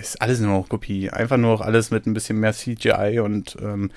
Ist 0.00 0.20
alles 0.22 0.40
nur 0.40 0.56
noch 0.58 0.68
Kopie. 0.68 1.10
Einfach 1.10 1.36
nur 1.36 1.52
noch 1.52 1.60
alles 1.60 1.90
mit 1.90 2.06
ein 2.06 2.14
bisschen 2.14 2.40
mehr 2.40 2.54
CGI 2.54 3.20
und 3.20 3.56
ähm, 3.60 3.90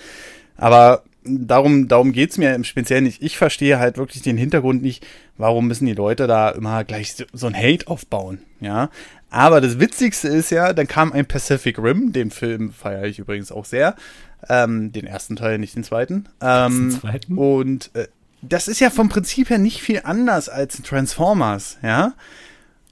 aber 0.57 1.03
darum, 1.23 1.87
darum 1.87 2.11
geht's 2.11 2.37
mir 2.37 2.55
im 2.55 2.63
Speziellen 2.63 3.03
nicht. 3.03 3.21
Ich 3.21 3.37
verstehe 3.37 3.79
halt 3.79 3.97
wirklich 3.97 4.21
den 4.21 4.37
Hintergrund 4.37 4.81
nicht, 4.81 5.05
warum 5.37 5.67
müssen 5.67 5.85
die 5.85 5.93
Leute 5.93 6.27
da 6.27 6.49
immer 6.49 6.83
gleich 6.83 7.15
so, 7.15 7.25
so 7.33 7.47
ein 7.47 7.55
Hate 7.55 7.87
aufbauen, 7.87 8.39
ja. 8.59 8.89
Aber 9.29 9.61
das 9.61 9.79
Witzigste 9.79 10.27
ist 10.27 10.49
ja, 10.49 10.73
dann 10.73 10.87
kam 10.87 11.13
ein 11.13 11.25
Pacific 11.25 11.79
Rim, 11.79 12.11
den 12.11 12.31
Film 12.31 12.73
feiere 12.73 13.05
ich 13.05 13.19
übrigens 13.19 13.51
auch 13.51 13.65
sehr. 13.65 13.95
Ähm, 14.49 14.91
den 14.91 15.05
ersten 15.05 15.35
Teil, 15.35 15.57
nicht 15.57 15.75
den 15.75 15.83
zweiten. 15.83 16.25
Ähm, 16.41 16.89
den 16.89 16.99
zweiten? 16.99 17.37
Und 17.37 17.91
äh, 17.93 18.07
das 18.41 18.67
ist 18.67 18.79
ja 18.79 18.89
vom 18.89 19.07
Prinzip 19.07 19.49
her 19.49 19.57
nicht 19.57 19.81
viel 19.81 20.01
anders 20.03 20.49
als 20.49 20.81
Transformers, 20.81 21.77
ja. 21.81 22.13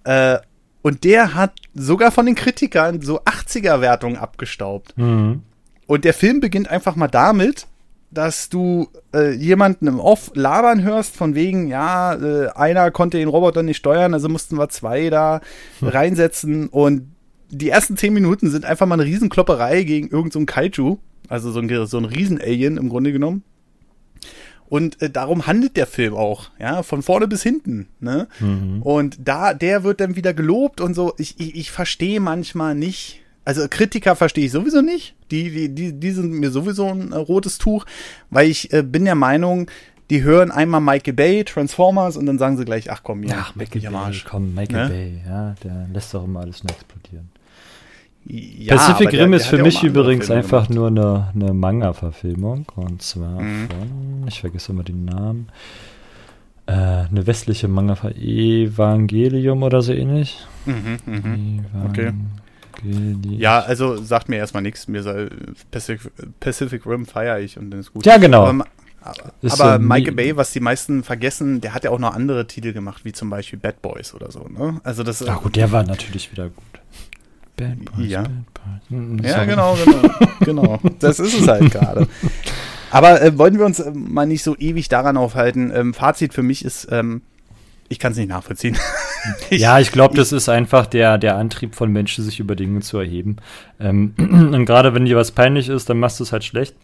Äh, 0.03 0.39
und 0.81 1.03
der 1.03 1.33
hat 1.33 1.53
sogar 1.73 2.11
von 2.11 2.25
den 2.25 2.35
Kritikern 2.35 3.01
so 3.01 3.21
80er-Wertungen 3.21 4.17
abgestaubt. 4.17 4.97
Mhm. 4.97 5.43
Und 5.87 6.05
der 6.05 6.13
Film 6.13 6.39
beginnt 6.39 6.69
einfach 6.69 6.95
mal 6.95 7.07
damit, 7.07 7.67
dass 8.11 8.49
du 8.49 8.87
äh, 9.13 9.33
jemanden 9.33 9.87
im 9.87 9.99
Off 9.99 10.31
labern 10.33 10.83
hörst, 10.83 11.15
von 11.15 11.35
wegen, 11.35 11.67
ja, 11.67 12.13
äh, 12.13 12.49
einer 12.49 12.89
konnte 12.91 13.17
den 13.17 13.27
Roboter 13.27 13.63
nicht 13.63 13.77
steuern, 13.77 14.13
also 14.13 14.29
mussten 14.29 14.57
wir 14.57 14.69
zwei 14.69 15.09
da 15.09 15.41
hm. 15.79 15.87
reinsetzen 15.89 16.67
und 16.67 17.11
die 17.51 17.69
ersten 17.69 17.97
zehn 17.97 18.13
Minuten 18.13 18.49
sind 18.49 18.65
einfach 18.65 18.85
mal 18.85 18.95
eine 18.95 19.05
Riesenklopperei 19.05 19.83
gegen 19.83 20.09
irgendeinen 20.09 20.47
so 20.47 20.53
Kaiju, 20.53 20.97
also 21.27 21.51
so 21.51 21.59
ein, 21.59 21.85
so 21.87 21.97
ein 21.97 22.05
Riesen-Alien 22.05 22.77
im 22.77 22.89
Grunde 22.89 23.11
genommen. 23.11 23.43
Und 24.67 25.01
äh, 25.01 25.09
darum 25.09 25.47
handelt 25.47 25.77
der 25.77 25.87
Film 25.87 26.13
auch, 26.13 26.51
ja, 26.59 26.83
von 26.83 27.01
vorne 27.01 27.27
bis 27.27 27.41
hinten. 27.41 27.87
Ne? 27.99 28.27
Mhm. 28.39 28.83
Und 28.83 29.17
da, 29.23 29.55
der 29.55 29.83
wird 29.83 29.99
dann 29.99 30.15
wieder 30.15 30.33
gelobt 30.33 30.79
und 30.79 30.93
so. 30.93 31.13
Ich, 31.17 31.39
ich, 31.39 31.55
ich 31.55 31.71
verstehe 31.71 32.19
manchmal 32.19 32.75
nicht, 32.75 33.21
also 33.45 33.67
Kritiker 33.67 34.15
verstehe 34.15 34.45
ich 34.45 34.51
sowieso 34.51 34.81
nicht. 34.81 35.15
Die, 35.31 35.49
die, 35.49 35.69
die, 35.73 35.99
die 35.99 36.11
sind 36.11 36.31
mir 36.31 36.51
sowieso 36.51 36.87
ein 36.87 37.11
äh, 37.11 37.17
rotes 37.17 37.57
Tuch, 37.57 37.85
weil 38.29 38.49
ich 38.49 38.73
äh, 38.73 38.83
bin 38.83 39.05
der 39.05 39.15
Meinung, 39.15 39.69
die 40.09 40.23
hören 40.23 40.51
einmal 40.51 40.81
Michael 40.81 41.13
Bay, 41.13 41.43
Transformers 41.43 42.17
und 42.17 42.25
dann 42.25 42.39
sagen 42.39 42.57
sie 42.57 42.65
gleich, 42.65 42.91
ach 42.91 43.01
komm, 43.03 43.23
ja, 43.23 43.35
ach, 43.39 43.55
Michael 43.55 43.81
Bay, 43.81 43.95
Arsch. 43.95 44.25
komm, 44.25 44.55
Michael 44.55 44.83
ne? 44.83 44.89
Bay, 44.89 45.21
ja, 45.27 45.55
der 45.63 45.87
lässt 45.93 46.13
doch 46.13 46.23
immer 46.23 46.41
alles 46.41 46.63
nur 46.63 46.71
explodieren. 46.71 47.29
Ja, 48.25 48.75
Pacific 48.75 49.13
Rim 49.13 49.33
ist 49.33 49.47
für 49.47 49.57
mich 49.57 49.81
übrigens 49.81 50.27
Filme 50.27 50.41
einfach 50.41 50.67
gemacht. 50.67 50.75
nur 50.75 50.87
eine, 50.87 51.31
eine 51.33 51.53
Manga-Verfilmung 51.53 52.65
und 52.75 53.01
zwar 53.01 53.41
mhm. 53.41 53.67
von, 53.67 54.27
ich 54.27 54.41
vergesse 54.41 54.71
immer 54.71 54.83
den 54.83 55.05
Namen, 55.05 55.47
äh, 56.65 56.71
eine 56.71 57.25
westliche 57.25 57.67
Manga 57.67 57.95
Evangelium 58.09 59.63
oder 59.63 59.81
so 59.81 59.93
ähnlich. 59.93 60.37
Mhm, 60.65 60.99
mhm. 61.05 61.65
Okay. 61.89 62.11
Ja, 62.83 63.59
also 63.59 63.97
sagt 63.97 64.29
mir 64.29 64.37
erstmal 64.37 64.63
nichts. 64.63 64.87
Mir 64.87 65.03
soll 65.03 65.29
Pacific, 65.71 66.11
Pacific 66.39 66.85
Rim 66.85 67.05
feiere 67.05 67.39
ich 67.39 67.57
und 67.57 67.71
dann 67.71 67.79
ist 67.79 67.93
gut. 67.93 68.05
Ja, 68.05 68.17
genau. 68.17 68.45
Aber, 68.45 68.65
aber 69.49 69.65
ja 69.71 69.77
Michael 69.79 70.13
Bay, 70.13 70.35
was 70.35 70.51
die 70.51 70.59
meisten 70.59 71.03
vergessen, 71.03 71.61
der 71.61 71.73
hat 71.73 71.83
ja 71.83 71.91
auch 71.91 71.99
noch 71.99 72.13
andere 72.13 72.47
Titel 72.47 72.73
gemacht, 72.73 73.05
wie 73.05 73.13
zum 73.13 73.29
Beispiel 73.29 73.59
Bad 73.59 73.81
Boys 73.81 74.13
oder 74.13 74.31
so. 74.31 74.47
Ne? 74.47 74.79
Also 74.83 75.03
das. 75.03 75.25
Ach 75.27 75.41
gut, 75.41 75.55
der 75.55 75.71
war 75.71 75.83
natürlich 75.83 76.31
wieder 76.31 76.49
gut. 76.49 76.63
Bad 77.55 77.85
Boys, 77.85 78.09
ja. 78.09 78.23
Bad 78.23 78.31
Boys. 78.53 78.89
Hm, 78.89 79.19
ja, 79.19 79.45
genau, 79.45 79.77
genau, 79.85 80.09
genau. 80.39 80.79
Das 80.99 81.19
ist 81.19 81.39
es 81.39 81.47
halt 81.47 81.71
gerade. 81.71 82.07
Aber 82.91 83.21
äh, 83.21 83.37
wollen 83.37 83.57
wir 83.57 83.65
uns 83.65 83.79
äh, 83.79 83.91
mal 83.91 84.25
nicht 84.25 84.43
so 84.43 84.55
ewig 84.57 84.89
daran 84.89 85.17
aufhalten? 85.17 85.71
Ähm, 85.73 85.93
Fazit 85.93 86.33
für 86.33 86.43
mich 86.43 86.65
ist, 86.65 86.87
ähm, 86.91 87.21
ich 87.87 87.99
kann 87.99 88.11
es 88.13 88.17
nicht 88.17 88.29
nachvollziehen. 88.29 88.77
ja, 89.49 89.79
ich 89.79 89.91
glaube, 89.91 90.15
das 90.15 90.31
ist 90.31 90.49
einfach 90.49 90.85
der, 90.85 91.17
der 91.17 91.35
Antrieb 91.35 91.75
von 91.75 91.91
Menschen, 91.91 92.23
sich 92.23 92.39
über 92.39 92.55
Dinge 92.55 92.81
zu 92.81 92.97
erheben. 92.97 93.37
Ähm, 93.79 94.13
und 94.17 94.65
gerade 94.65 94.93
wenn 94.93 95.05
dir 95.05 95.17
was 95.17 95.31
peinlich 95.31 95.69
ist, 95.69 95.89
dann 95.89 95.99
machst 95.99 96.19
du 96.19 96.23
es 96.23 96.31
halt 96.31 96.43
schlecht. 96.43 96.75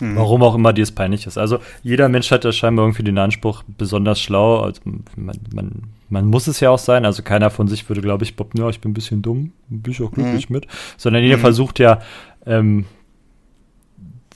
Mhm. 0.00 0.16
Warum 0.16 0.42
auch 0.42 0.54
immer 0.54 0.72
dir 0.72 0.82
es 0.82 0.92
peinlich 0.92 1.26
ist. 1.26 1.36
Also 1.36 1.58
jeder 1.82 2.08
Mensch 2.08 2.30
hat 2.30 2.44
ja 2.44 2.52
scheinbar 2.52 2.86
irgendwie 2.86 3.02
den 3.02 3.18
Anspruch, 3.18 3.62
besonders 3.76 4.20
schlau. 4.20 4.60
Also 4.60 4.80
man, 4.84 5.36
man, 5.54 5.82
man 6.08 6.26
muss 6.26 6.46
es 6.46 6.60
ja 6.60 6.70
auch 6.70 6.78
sein. 6.78 7.04
Also 7.04 7.22
keiner 7.22 7.50
von 7.50 7.68
sich 7.68 7.88
würde, 7.88 8.00
glaube 8.00 8.24
ich, 8.24 8.36
Bob, 8.36 8.56
ja, 8.58 8.68
ich 8.68 8.80
bin 8.80 8.92
ein 8.92 8.94
bisschen 8.94 9.22
dumm, 9.22 9.52
bin 9.68 9.92
ich 9.92 10.02
auch 10.02 10.10
glücklich 10.10 10.48
mhm. 10.48 10.54
mit. 10.54 10.66
Sondern 10.96 11.22
jeder 11.22 11.36
mhm. 11.36 11.42
versucht 11.42 11.78
ja, 11.78 12.00
ähm, 12.46 12.86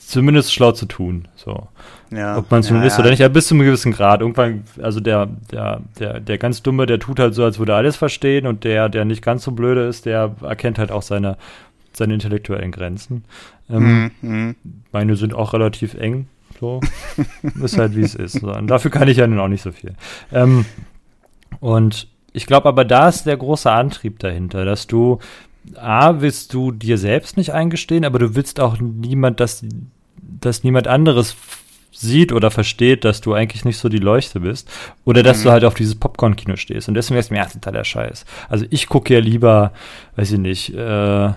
zumindest 0.07 0.53
schlau 0.53 0.71
zu 0.71 0.85
tun. 0.85 1.27
So. 1.35 1.67
Ja, 2.11 2.37
Ob 2.37 2.49
man 2.51 2.61
es 2.61 2.69
nun 2.69 2.81
ja, 2.81 2.87
ist 2.87 2.99
oder 2.99 3.09
nicht, 3.09 3.19
ja, 3.19 3.27
bis 3.27 3.47
zu 3.47 3.55
einem 3.55 3.65
gewissen 3.65 3.91
Grad. 3.91 4.21
Irgendwann, 4.21 4.63
also 4.81 4.99
der, 4.99 5.27
der, 5.51 5.81
der, 5.99 6.19
der 6.19 6.37
ganz 6.37 6.61
Dumme, 6.61 6.85
der 6.85 6.99
tut 6.99 7.19
halt 7.19 7.33
so, 7.33 7.43
als 7.43 7.59
würde 7.59 7.73
er 7.73 7.77
alles 7.77 7.95
verstehen 7.95 8.47
und 8.47 8.63
der, 8.63 8.89
der 8.89 9.05
nicht 9.05 9.21
ganz 9.21 9.43
so 9.43 9.51
blöde 9.51 9.85
ist, 9.85 10.05
der 10.05 10.35
erkennt 10.41 10.79
halt 10.79 10.91
auch 10.91 11.01
seine, 11.01 11.37
seine 11.93 12.13
intellektuellen 12.13 12.71
Grenzen. 12.71 13.25
Ähm, 13.69 14.11
mhm. 14.21 14.55
Meine 14.91 15.15
sind 15.15 15.33
auch 15.33 15.53
relativ 15.53 15.95
eng. 15.95 16.27
So. 16.59 16.79
ist 17.63 17.77
halt 17.77 17.95
wie 17.95 18.01
es 18.01 18.15
ist. 18.15 18.39
So. 18.39 18.53
Und 18.53 18.67
dafür 18.67 18.91
kann 18.91 19.07
ich 19.07 19.17
ja 19.17 19.27
nun 19.27 19.39
auch 19.39 19.47
nicht 19.47 19.63
so 19.63 19.71
viel. 19.71 19.93
Ähm, 20.31 20.65
und 21.59 22.07
ich 22.31 22.45
glaube 22.45 22.67
aber, 22.67 22.85
da 22.85 23.09
ist 23.09 23.25
der 23.25 23.37
große 23.37 23.71
Antrieb 23.71 24.19
dahinter, 24.19 24.65
dass 24.65 24.87
du, 24.87 25.19
A, 25.75 26.21
willst 26.21 26.53
du 26.53 26.71
dir 26.71 26.97
selbst 26.97 27.37
nicht 27.37 27.53
eingestehen, 27.53 28.05
aber 28.05 28.19
du 28.19 28.35
willst 28.35 28.59
auch 28.59 28.77
niemand, 28.79 29.39
dass, 29.39 29.65
dass 30.41 30.63
niemand 30.63 30.87
anderes 30.87 31.35
sieht 31.91 32.33
oder 32.33 32.51
versteht, 32.51 33.05
dass 33.05 33.21
du 33.21 33.33
eigentlich 33.33 33.63
nicht 33.63 33.77
so 33.77 33.87
die 33.87 33.99
Leuchte 33.99 34.41
bist 34.41 34.69
oder 35.05 35.23
dass 35.23 35.39
mhm. 35.39 35.43
du 35.43 35.51
halt 35.51 35.65
auf 35.65 35.75
dieses 35.75 35.95
Popcorn-Kino 35.95 36.57
stehst. 36.57 36.87
Und 36.87 36.95
deswegen 36.95 37.19
ist 37.19 37.31
mir 37.31 37.37
ja 37.37 37.45
totaler 37.45 37.85
Scheiß. 37.85 38.25
Also 38.49 38.65
ich 38.69 38.87
gucke 38.87 39.13
ja 39.13 39.19
lieber, 39.19 39.71
weiß 40.17 40.33
ich 40.33 40.39
nicht, 40.39 40.73
äh, 40.73 41.29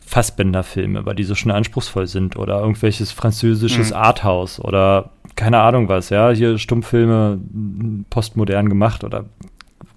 Fassbender-Filme, 0.00 1.06
weil 1.06 1.14
die 1.14 1.24
so 1.24 1.34
schon 1.34 1.52
anspruchsvoll 1.52 2.06
sind 2.06 2.36
oder 2.36 2.60
irgendwelches 2.60 3.12
französisches 3.12 3.90
mhm. 3.90 3.96
Arthouse 3.96 4.60
oder 4.60 5.10
keine 5.36 5.60
Ahnung 5.60 5.88
was, 5.88 6.10
ja, 6.10 6.30
hier 6.30 6.58
Stummfilme 6.58 7.40
postmodern 8.10 8.68
gemacht 8.68 9.04
oder 9.04 9.24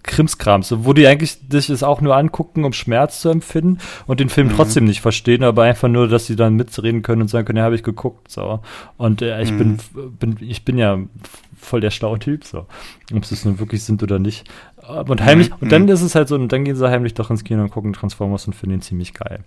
Krimskrams, 0.05 0.73
wo 0.79 0.93
die 0.93 1.07
eigentlich 1.07 1.37
sich 1.49 1.69
es 1.69 1.83
auch 1.83 2.01
nur 2.01 2.15
angucken, 2.15 2.63
um 2.63 2.73
Schmerz 2.73 3.21
zu 3.21 3.29
empfinden 3.29 3.79
und 4.07 4.19
den 4.19 4.29
Film 4.29 4.47
mhm. 4.47 4.53
trotzdem 4.55 4.85
nicht 4.85 5.01
verstehen, 5.01 5.43
aber 5.43 5.63
einfach 5.63 5.87
nur, 5.87 6.07
dass 6.07 6.25
sie 6.25 6.35
dann 6.35 6.55
mitreden 6.55 7.01
können 7.01 7.23
und 7.23 7.27
sagen 7.27 7.45
können, 7.45 7.57
ja, 7.57 7.63
habe 7.63 7.75
ich 7.75 7.83
geguckt, 7.83 8.31
so. 8.31 8.59
Und 8.97 9.21
äh, 9.21 9.41
ich 9.41 9.51
mhm. 9.51 9.57
bin, 9.57 9.79
bin, 10.19 10.37
ich 10.41 10.63
bin 10.63 10.77
ja 10.77 10.99
voll 11.65 11.81
der 11.81 11.91
schlaue 11.91 12.19
Typ, 12.19 12.43
so. 12.43 12.65
Ob 13.13 13.25
sie 13.25 13.35
es 13.35 13.45
nun 13.45 13.59
wirklich 13.59 13.83
sind 13.83 14.01
oder 14.03 14.19
nicht. 14.19 14.49
Und 14.87 15.23
heimlich, 15.23 15.49
mhm. 15.49 15.55
und 15.61 15.71
dann 15.71 15.87
ist 15.87 16.01
es 16.01 16.13
halt 16.13 16.27
so, 16.27 16.35
und 16.35 16.51
dann 16.51 16.63
gehen 16.63 16.75
sie 16.75 16.89
heimlich 16.89 17.15
doch 17.15 17.31
ins 17.31 17.43
Kino 17.43 17.63
und 17.63 17.71
gucken 17.71 17.93
Transformers 17.93 18.45
und 18.45 18.53
finden 18.53 18.75
ihn 18.75 18.81
ziemlich 18.81 19.13
geil. 19.13 19.39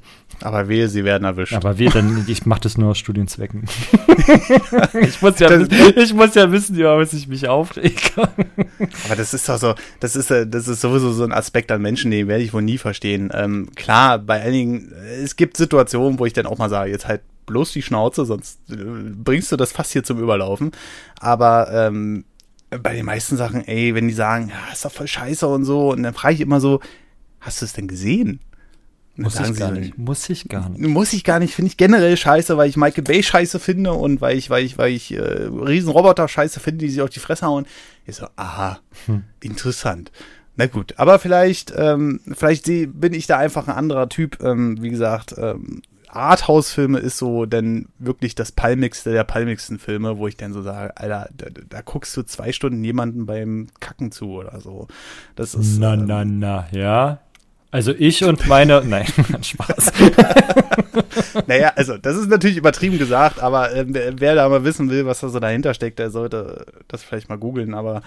Aber 0.43 0.69
wehe, 0.69 0.89
sie 0.89 1.05
werden 1.05 1.25
erwischt. 1.25 1.55
Aber 1.55 1.79
wehe, 1.79 1.91
dann, 1.91 2.25
ich 2.27 2.45
mache 2.45 2.61
das 2.63 2.77
nur 2.77 2.91
aus 2.91 2.99
Studienzwecken. 2.99 3.65
ich, 5.01 5.23
muss 5.23 5.39
ja, 5.39 5.61
ich 5.97 6.13
muss 6.13 6.35
ja 6.35 6.51
wissen, 6.51 6.77
über 6.77 6.99
was 6.99 7.13
ich 7.13 7.29
mich 7.29 7.49
aufrege. 7.49 7.95
Aber 8.17 9.17
das 9.17 9.33
ist 9.33 9.49
doch 9.49 9.59
so, 9.59 9.75
das 10.01 10.17
ist, 10.17 10.31
das 10.31 10.67
ist 10.67 10.81
sowieso 10.81 11.13
so 11.13 11.23
ein 11.23 11.33
Aspekt 11.33 11.71
an 11.71 11.83
Menschen, 11.83 12.11
den 12.11 12.27
werde 12.27 12.43
ich 12.43 12.53
wohl 12.53 12.63
nie 12.63 12.79
verstehen. 12.79 13.31
Ähm, 13.33 13.69
klar, 13.77 14.19
bei 14.19 14.41
einigen, 14.41 14.93
es 15.23 15.37
gibt 15.37 15.57
Situationen, 15.57 16.19
wo 16.19 16.27
ich 16.27 16.33
dann 16.33 16.47
auch 16.47 16.59
mal 16.59 16.69
sage, 16.69 16.91
jetzt 16.91 17.07
halt 17.07 17.21
bloß 17.49 17.73
die 17.73 17.83
Schnauze, 17.83 18.25
sonst 18.25 18.61
äh, 18.71 18.77
bringst 18.77 19.51
du 19.51 19.57
das 19.57 19.73
fast 19.73 19.93
hier 19.93 20.05
zum 20.05 20.21
Überlaufen. 20.21 20.71
Aber 21.19 21.73
ähm, 21.73 22.25
bei 22.71 22.95
den 22.95 23.07
meisten 23.07 23.37
Sachen, 23.37 23.67
ey, 23.67 23.95
wenn 23.95 24.07
die 24.07 24.15
sagen, 24.15 24.51
ja, 24.51 24.73
ist 24.73 24.85
doch 24.85 24.93
voll 24.93 25.09
scheiße 25.09 25.47
und 25.49 25.65
so, 25.65 25.91
und 25.91 26.03
dann 26.03 26.15
frage 26.15 26.35
ich 26.35 26.41
immer 26.41 26.61
so, 26.61 26.81
hast 27.41 27.61
du 27.61 27.65
es 27.65 27.73
denn 27.73 27.89
gesehen? 27.89 28.41
Muss 29.17 29.41
ich 29.41 29.57
gar 29.57 29.73
nicht. 29.73 29.99
Muss 29.99 30.31
ich 30.31 30.49
gar 30.49 30.69
nicht. 30.69 30.81
Muss 30.81 31.13
ich 31.13 31.25
gar 31.25 31.41
nicht. 31.41 31.53
Finde 31.53 31.71
ich 31.71 31.77
generell 31.77 32.17
scheiße, 32.17 32.57
weil 32.57 32.69
ich 32.69 32.77
Michael 32.77 33.03
Bay 33.03 33.21
scheiße 33.21 33.59
finde 33.59 33.93
und 33.93 34.21
weil 34.21 34.39
ich, 34.39 34.49
weil 34.49 34.65
ich, 34.65 34.79
weil 34.79 34.93
ich 34.93 35.13
äh, 35.13 35.19
Riesenroboter 35.21 36.29
scheiße 36.29 36.61
finde, 36.61 36.85
die 36.85 36.91
sich 36.91 37.03
auf 37.03 37.11
die 37.11 37.19
Fresse 37.19 37.47
hauen. 37.47 37.67
Ich 38.07 38.15
so, 38.15 38.29
aha, 38.37 38.79
hm. 39.07 39.25
interessant. 39.41 40.13
Na 40.55 40.67
gut, 40.67 40.95
aber 40.99 41.19
vielleicht, 41.19 41.73
ähm, 41.77 42.21
vielleicht 42.33 42.67
bin 42.67 43.13
ich 43.13 43.27
da 43.27 43.39
einfach 43.39 43.67
ein 43.67 43.75
anderer 43.75 44.09
Typ. 44.09 44.41
Ähm, 44.41 44.81
wie 44.81 44.91
gesagt, 44.91 45.35
ähm, 45.37 45.83
Arthouse-Filme 46.11 46.99
ist 46.99 47.19
so 47.19 47.47
denn 47.47 47.89
wirklich 47.99 48.35
das 48.35 48.53
palmigste 48.53 49.13
der 49.13 49.25
palmigsten 49.25 49.79
Filme, 49.79 50.19
wo 50.19 50.27
ich 50.27 50.37
dann 50.37 50.53
so 50.53 50.63
sage, 50.63 50.97
Alter, 50.97 51.29
da, 51.37 51.47
da, 51.69 51.81
guckst 51.83 52.17
du 52.17 52.23
zwei 52.23 52.53
Stunden 52.53 52.83
jemanden 52.83 53.27
beim 53.27 53.69
Kacken 53.81 54.13
zu 54.13 54.33
oder 54.33 54.61
so. 54.61 54.89
Das 55.37 55.55
ist. 55.55 55.79
Na, 55.79 55.95
ähm, 55.95 56.05
na, 56.07 56.25
na, 56.25 56.67
ja. 56.73 57.21
Also 57.71 57.93
ich 57.93 58.25
und 58.25 58.47
meine, 58.47 58.83
nein, 58.87 59.07
Spaß. 59.43 59.93
naja, 61.47 61.73
also 61.77 61.99
das 61.99 62.17
ist 62.17 62.31
natürlich 62.31 62.57
übertrieben 62.57 62.99
gesagt, 62.99 63.41
aber 63.41 63.75
äh, 63.75 63.85
wer 64.17 64.35
da 64.35 64.49
mal 64.49 64.65
wissen 64.65 64.89
will, 64.91 65.05
was 65.05 65.21
da 65.21 65.29
so 65.29 65.39
dahinter 65.39 65.75
steckt, 65.75 65.99
der 65.99 66.11
sollte 66.11 66.67
das 66.89 67.03
vielleicht 67.03 67.29
mal 67.29 67.37
googeln, 67.37 67.75
aber 67.75 68.03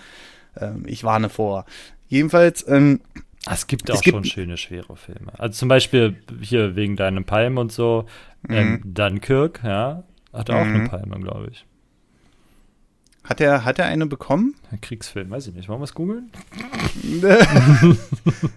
ähm, 0.59 0.83
ich 0.87 1.03
warne 1.03 1.29
vor. 1.29 1.65
Jedenfalls, 2.07 2.67
ähm, 2.67 3.01
es 3.49 3.67
gibt 3.67 3.89
auch 3.89 3.95
es 3.95 4.01
gibt 4.01 4.15
schon 4.15 4.25
schöne, 4.25 4.57
schwere 4.57 4.95
Filme. 4.95 5.31
Also 5.37 5.59
zum 5.59 5.69
Beispiel 5.69 6.15
hier 6.41 6.75
wegen 6.75 6.95
deinem 6.95 7.25
Palm 7.25 7.57
und 7.57 7.71
so, 7.71 8.05
ähm, 8.49 8.81
mhm. 8.83 8.93
Dunkirk, 8.93 9.61
ja, 9.63 10.03
hat 10.33 10.49
er 10.49 10.61
auch 10.61 10.65
mhm. 10.65 10.75
eine 10.75 10.89
Palme, 10.89 11.19
glaube 11.19 11.49
ich. 11.51 11.65
Hat 13.23 13.39
er, 13.39 13.65
hat 13.65 13.77
er 13.77 13.85
eine 13.85 14.07
bekommen? 14.07 14.55
Ein 14.71 14.81
Kriegsfilm, 14.81 15.29
weiß 15.29 15.47
ich 15.47 15.53
nicht. 15.53 15.69
Wollen 15.69 15.79
wir 15.79 15.85
es 15.85 15.93
googeln? 15.93 16.31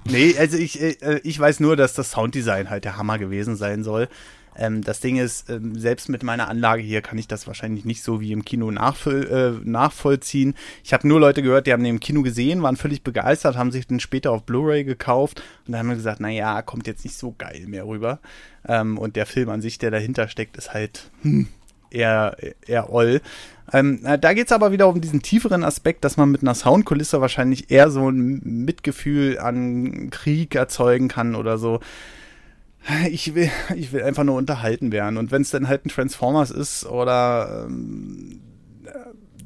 nee, 0.07 0.35
also 0.39 0.57
ich, 0.57 0.81
äh, 0.81 1.21
ich 1.23 1.39
weiß 1.39 1.61
nur, 1.61 1.77
dass 1.77 1.93
das 1.93 2.13
Sounddesign 2.13 2.71
halt 2.71 2.85
der 2.85 2.97
Hammer 2.97 3.19
gewesen 3.19 3.57
sein 3.57 3.85
soll. 3.85 4.09
Ähm, 4.57 4.83
das 4.83 5.01
Ding 5.01 5.17
ist, 5.17 5.51
ähm, 5.51 5.79
selbst 5.79 6.09
mit 6.09 6.23
meiner 6.23 6.49
Anlage 6.49 6.83
hier 6.83 7.03
kann 7.03 7.19
ich 7.19 7.29
das 7.29 7.47
wahrscheinlich 7.47 7.85
nicht 7.85 8.03
so 8.03 8.21
wie 8.21 8.33
im 8.33 8.45
Kino 8.45 8.71
äh, 8.71 9.51
nachvollziehen. 9.65 10.55
Ich 10.83 10.93
habe 10.93 11.09
nur 11.09 11.21
Leute 11.21 11.43
gehört, 11.43 11.67
die 11.67 11.73
haben 11.73 11.83
den 11.83 11.95
im 11.95 12.01
Kino 12.01 12.23
gesehen, 12.23 12.63
waren 12.63 12.77
völlig 12.77 13.03
begeistert, 13.03 13.57
haben 13.57 13.73
sich 13.73 13.87
den 13.87 14.01
später 14.01 14.31
auf 14.31 14.45
Blu-ray 14.45 14.85
gekauft 14.85 15.43
und 15.67 15.73
dann 15.73 15.81
haben 15.81 15.89
wir 15.89 15.97
gesagt, 15.97 16.21
naja, 16.21 16.63
kommt 16.63 16.87
jetzt 16.87 17.05
nicht 17.05 17.17
so 17.17 17.35
geil 17.37 17.65
mehr 17.67 17.87
rüber. 17.87 18.21
Ähm, 18.67 18.99
und 18.99 19.17
der 19.17 19.27
Film 19.27 19.49
an 19.51 19.61
sich, 19.61 19.79
der 19.79 19.91
dahinter 19.91 20.29
steckt, 20.29 20.57
ist 20.57 20.73
halt 20.73 21.11
hm, 21.23 21.49
eher, 21.91 22.37
eher 22.67 22.93
oll. 22.93 23.21
Ähm, 23.73 24.01
da 24.21 24.35
geht 24.35 24.47
es 24.47 24.53
aber 24.53 24.73
wieder 24.73 24.89
um 24.89 25.01
diesen 25.01 25.23
tieferen 25.23 25.65
Aspekt, 25.65 26.05
dass 26.05 26.17
man 26.17 26.31
mit 26.31 26.43
einer 26.43 26.55
Soundkulisse 26.55 27.21
wahrscheinlich 27.21 27.71
eher 27.71 27.91
so 27.91 28.09
ein 28.09 28.41
Mitgefühl 28.45 29.39
an 29.39 30.11
Krieg 30.11 30.55
erzeugen 30.55 31.09
kann 31.09 31.35
oder 31.35 31.57
so 31.57 31.81
ich 33.11 33.35
will, 33.35 33.51
ich 33.77 33.93
will 33.93 34.03
einfach 34.03 34.25
nur 34.25 34.37
unterhalten 34.37 34.93
werden. 34.93 35.17
Und 35.17 35.31
wenn 35.31 35.43
es 35.43 35.51
dann 35.51 35.69
halt 35.69 35.87
ein 35.87 35.89
Transformers 35.91 36.51
ist 36.51 36.87
oder 36.87 37.67
ähm, 37.67 38.41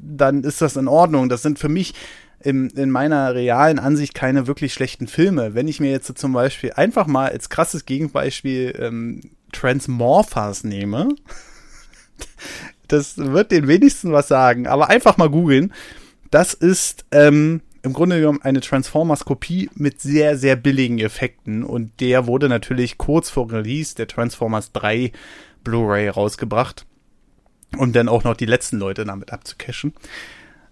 dann 0.01 0.43
ist 0.43 0.61
das 0.61 0.75
in 0.75 0.87
Ordnung. 0.87 1.29
Das 1.29 1.41
sind 1.41 1.59
für 1.59 1.69
mich 1.69 1.93
in, 2.41 2.69
in 2.69 2.89
meiner 2.89 3.33
realen 3.35 3.79
Ansicht 3.79 4.13
keine 4.13 4.47
wirklich 4.47 4.73
schlechten 4.73 5.07
Filme. 5.07 5.55
Wenn 5.55 5.67
ich 5.67 5.79
mir 5.79 5.91
jetzt 5.91 6.17
zum 6.17 6.33
Beispiel 6.33 6.73
einfach 6.73 7.07
mal 7.07 7.29
als 7.29 7.49
krasses 7.49 7.85
Gegenbeispiel 7.85 8.77
ähm, 8.79 9.21
Transmorphers 9.51 10.63
nehme, 10.63 11.09
das 12.87 13.17
wird 13.17 13.51
den 13.51 13.67
wenigsten 13.67 14.11
was 14.11 14.27
sagen, 14.27 14.67
aber 14.67 14.89
einfach 14.89 15.17
mal 15.17 15.29
googeln. 15.29 15.73
Das 16.31 16.53
ist 16.53 17.05
ähm, 17.11 17.61
im 17.81 17.93
Grunde 17.93 18.19
genommen 18.19 18.41
eine 18.41 18.61
Transformers-Kopie 18.61 19.69
mit 19.75 20.01
sehr, 20.01 20.37
sehr 20.37 20.55
billigen 20.55 20.99
Effekten. 20.99 21.63
Und 21.63 21.99
der 21.99 22.27
wurde 22.27 22.49
natürlich 22.49 22.97
kurz 22.97 23.29
vor 23.29 23.51
Release 23.51 23.95
der 23.95 24.07
Transformers 24.07 24.71
3 24.73 25.11
Blu-ray 25.63 26.09
rausgebracht. 26.09 26.85
Um 27.77 27.93
dann 27.93 28.09
auch 28.09 28.23
noch 28.23 28.35
die 28.35 28.45
letzten 28.45 28.77
Leute 28.77 29.05
damit 29.05 29.31
abzucashen. 29.31 29.93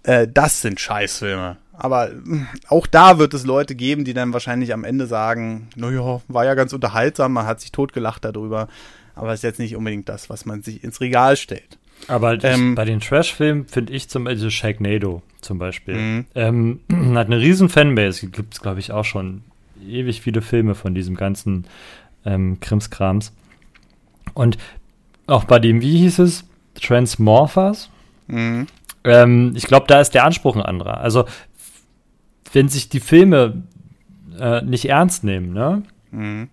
Äh, 0.04 0.28
das 0.28 0.62
sind 0.62 0.80
Scheißfilme. 0.80 1.58
Aber 1.74 2.10
hm, 2.10 2.48
auch 2.70 2.88
da 2.88 3.20
wird 3.20 3.34
es 3.34 3.46
Leute 3.46 3.76
geben, 3.76 4.04
die 4.04 4.14
dann 4.14 4.34
wahrscheinlich 4.34 4.74
am 4.74 4.84
Ende 4.84 5.06
sagen, 5.06 5.70
naja, 5.76 6.22
war 6.28 6.46
ja 6.46 6.56
ganz 6.56 6.74
unterhaltsam, 6.74 7.34
man 7.34 7.46
hat 7.46 7.62
sich 7.62 7.72
totgelacht 7.72 8.26
darüber. 8.26 8.68
Aber 9.14 9.34
ist 9.34 9.44
jetzt 9.44 9.60
nicht 9.60 9.76
unbedingt 9.76 10.10
das, 10.10 10.30
was 10.30 10.46
man 10.46 10.64
sich 10.64 10.84
ins 10.84 11.02
Regal 11.02 11.38
stellt. 11.38 11.78
Aber 12.08 12.42
ähm, 12.44 12.76
bei 12.76 12.86
den 12.86 13.00
Trash-Filmen 13.00 13.68
finde 13.68 13.94
ich 13.94 14.10
zum 14.10 14.24
Beispiel 14.24 14.52
Sharknado 14.52 15.22
zum 15.42 15.60
Beispiel. 15.60 15.96
Mhm. 15.96 16.26
Ähm, 16.36 16.80
hat 17.16 17.28
eine 17.28 17.40
riesen 17.40 17.70
Fanbase. 17.70 18.28
Gibt 18.28 18.54
es, 18.54 18.62
glaube 18.62 18.80
ich, 18.80 18.92
auch 18.92 19.06
schon 19.06 19.42
ewig 19.86 20.22
viele 20.22 20.42
Filme 20.42 20.76
von 20.76 20.96
diesem 20.96 21.16
ganzen 21.16 21.66
ähm, 22.26 22.60
Krimskrams. 22.60 23.34
Und 24.34 24.58
auch 25.26 25.44
bei 25.44 25.60
dem, 25.60 25.82
wie 25.82 25.98
hieß 26.00 26.20
es? 26.20 26.46
Transmorphers? 26.76 27.90
Mhm. 28.28 28.68
Ähm, 29.04 29.54
ich 29.56 29.66
glaube, 29.66 29.88
da 29.88 30.00
ist 30.00 30.12
der 30.12 30.26
Anspruch 30.26 30.56
ein 30.56 30.62
anderer. 30.62 31.00
Also, 31.00 31.26
wenn 32.54 32.70
sich 32.70 32.90
die 32.90 33.00
Filme 33.00 33.64
äh, 34.40 34.62
nicht 34.62 34.86
ernst 34.86 35.24
nehmen, 35.24 35.54
ne? 35.54 35.84
Mhm. 36.12 36.50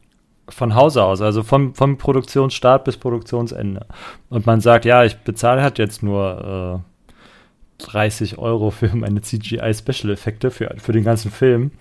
Von 0.48 0.74
Hause 0.74 1.02
aus, 1.02 1.22
also 1.22 1.42
vom, 1.42 1.74
vom 1.74 1.96
Produktionsstart 1.96 2.84
bis 2.84 2.98
Produktionsende. 2.98 3.86
Und 4.28 4.46
man 4.46 4.60
sagt, 4.60 4.84
ja, 4.84 5.04
ich 5.04 5.16
bezahle 5.16 5.62
halt 5.62 5.78
jetzt 5.78 6.02
nur 6.02 6.82
äh, 7.80 7.82
30 7.84 8.38
Euro 8.38 8.70
für 8.70 8.94
meine 8.94 9.22
CGI-Special-Effekte 9.22 10.50
für, 10.50 10.74
für 10.78 10.92
den 10.92 11.04
ganzen 11.04 11.30
Film. 11.30 11.72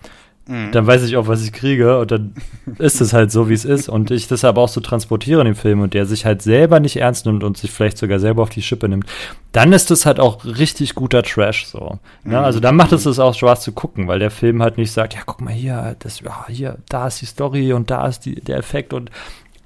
Mhm. 0.46 0.72
Dann 0.72 0.86
weiß 0.86 1.02
ich 1.04 1.16
auch, 1.16 1.26
was 1.26 1.42
ich 1.42 1.52
kriege 1.52 1.98
und 1.98 2.10
dann 2.10 2.34
ist 2.78 3.00
es 3.00 3.12
halt 3.12 3.32
so, 3.32 3.48
wie 3.48 3.54
es 3.54 3.64
ist. 3.64 3.88
Und 3.88 4.10
ich 4.10 4.28
das 4.28 4.44
aber 4.44 4.60
auch 4.60 4.68
so 4.68 4.80
transportiere 4.80 5.40
in 5.40 5.46
dem 5.46 5.54
Film 5.54 5.80
und 5.80 5.94
der 5.94 6.06
sich 6.06 6.26
halt 6.26 6.42
selber 6.42 6.80
nicht 6.80 6.96
ernst 6.96 7.26
nimmt 7.26 7.44
und 7.44 7.56
sich 7.56 7.70
vielleicht 7.70 7.96
sogar 7.96 8.18
selber 8.18 8.42
auf 8.42 8.50
die 8.50 8.62
Schippe 8.62 8.88
nimmt, 8.88 9.06
dann 9.52 9.72
ist 9.72 9.90
es 9.90 10.04
halt 10.04 10.20
auch 10.20 10.44
richtig 10.44 10.94
guter 10.94 11.22
Trash 11.22 11.66
so. 11.66 11.98
Ne? 12.24 12.38
Mhm. 12.38 12.44
Also 12.44 12.60
dann 12.60 12.76
macht 12.76 12.92
es 12.92 13.06
es 13.06 13.18
auch 13.18 13.34
Spaß 13.34 13.62
zu 13.62 13.72
gucken, 13.72 14.06
weil 14.06 14.18
der 14.18 14.30
Film 14.30 14.62
halt 14.62 14.76
nicht 14.76 14.92
sagt, 14.92 15.14
ja, 15.14 15.20
guck 15.24 15.40
mal 15.40 15.54
hier, 15.54 15.96
das, 16.00 16.20
ja, 16.20 16.46
hier, 16.48 16.78
da 16.88 17.06
ist 17.06 17.22
die 17.22 17.26
Story 17.26 17.72
und 17.72 17.90
da 17.90 18.06
ist 18.06 18.20
die, 18.20 18.34
der 18.34 18.58
Effekt 18.58 18.92
und 18.92 19.10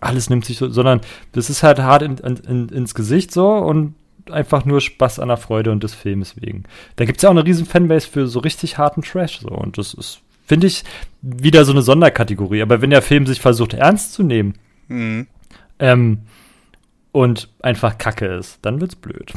alles 0.00 0.30
nimmt 0.30 0.44
sich 0.44 0.58
so, 0.58 0.68
sondern 0.68 1.00
das 1.32 1.50
ist 1.50 1.64
halt 1.64 1.80
hart 1.80 2.02
in, 2.02 2.18
in, 2.18 2.68
ins 2.68 2.94
Gesicht 2.94 3.32
so 3.32 3.50
und 3.50 3.94
einfach 4.30 4.64
nur 4.64 4.80
Spaß 4.80 5.18
an 5.18 5.28
der 5.28 5.38
Freude 5.38 5.72
und 5.72 5.82
des 5.82 5.94
Films 5.94 6.36
wegen. 6.40 6.64
Da 6.96 7.04
gibt 7.04 7.18
es 7.18 7.22
ja 7.22 7.30
auch 7.30 7.34
eine 7.34 7.44
riesen 7.44 7.66
Fanbase 7.66 8.06
für 8.06 8.28
so 8.28 8.38
richtig 8.38 8.78
harten 8.78 9.02
Trash 9.02 9.40
so 9.40 9.48
und 9.48 9.76
das 9.76 9.94
ist 9.94 10.20
finde 10.48 10.66
ich 10.66 10.82
wieder 11.20 11.64
so 11.64 11.72
eine 11.72 11.82
Sonderkategorie. 11.82 12.62
Aber 12.62 12.80
wenn 12.80 12.90
der 12.90 13.02
Film 13.02 13.26
sich 13.26 13.40
versucht 13.40 13.74
ernst 13.74 14.14
zu 14.14 14.22
nehmen 14.22 14.54
mhm. 14.88 15.26
ähm, 15.78 16.20
und 17.12 17.50
einfach 17.62 17.98
Kacke 17.98 18.26
ist, 18.26 18.58
dann 18.62 18.80
wird's 18.80 18.96
blöd. 18.96 19.32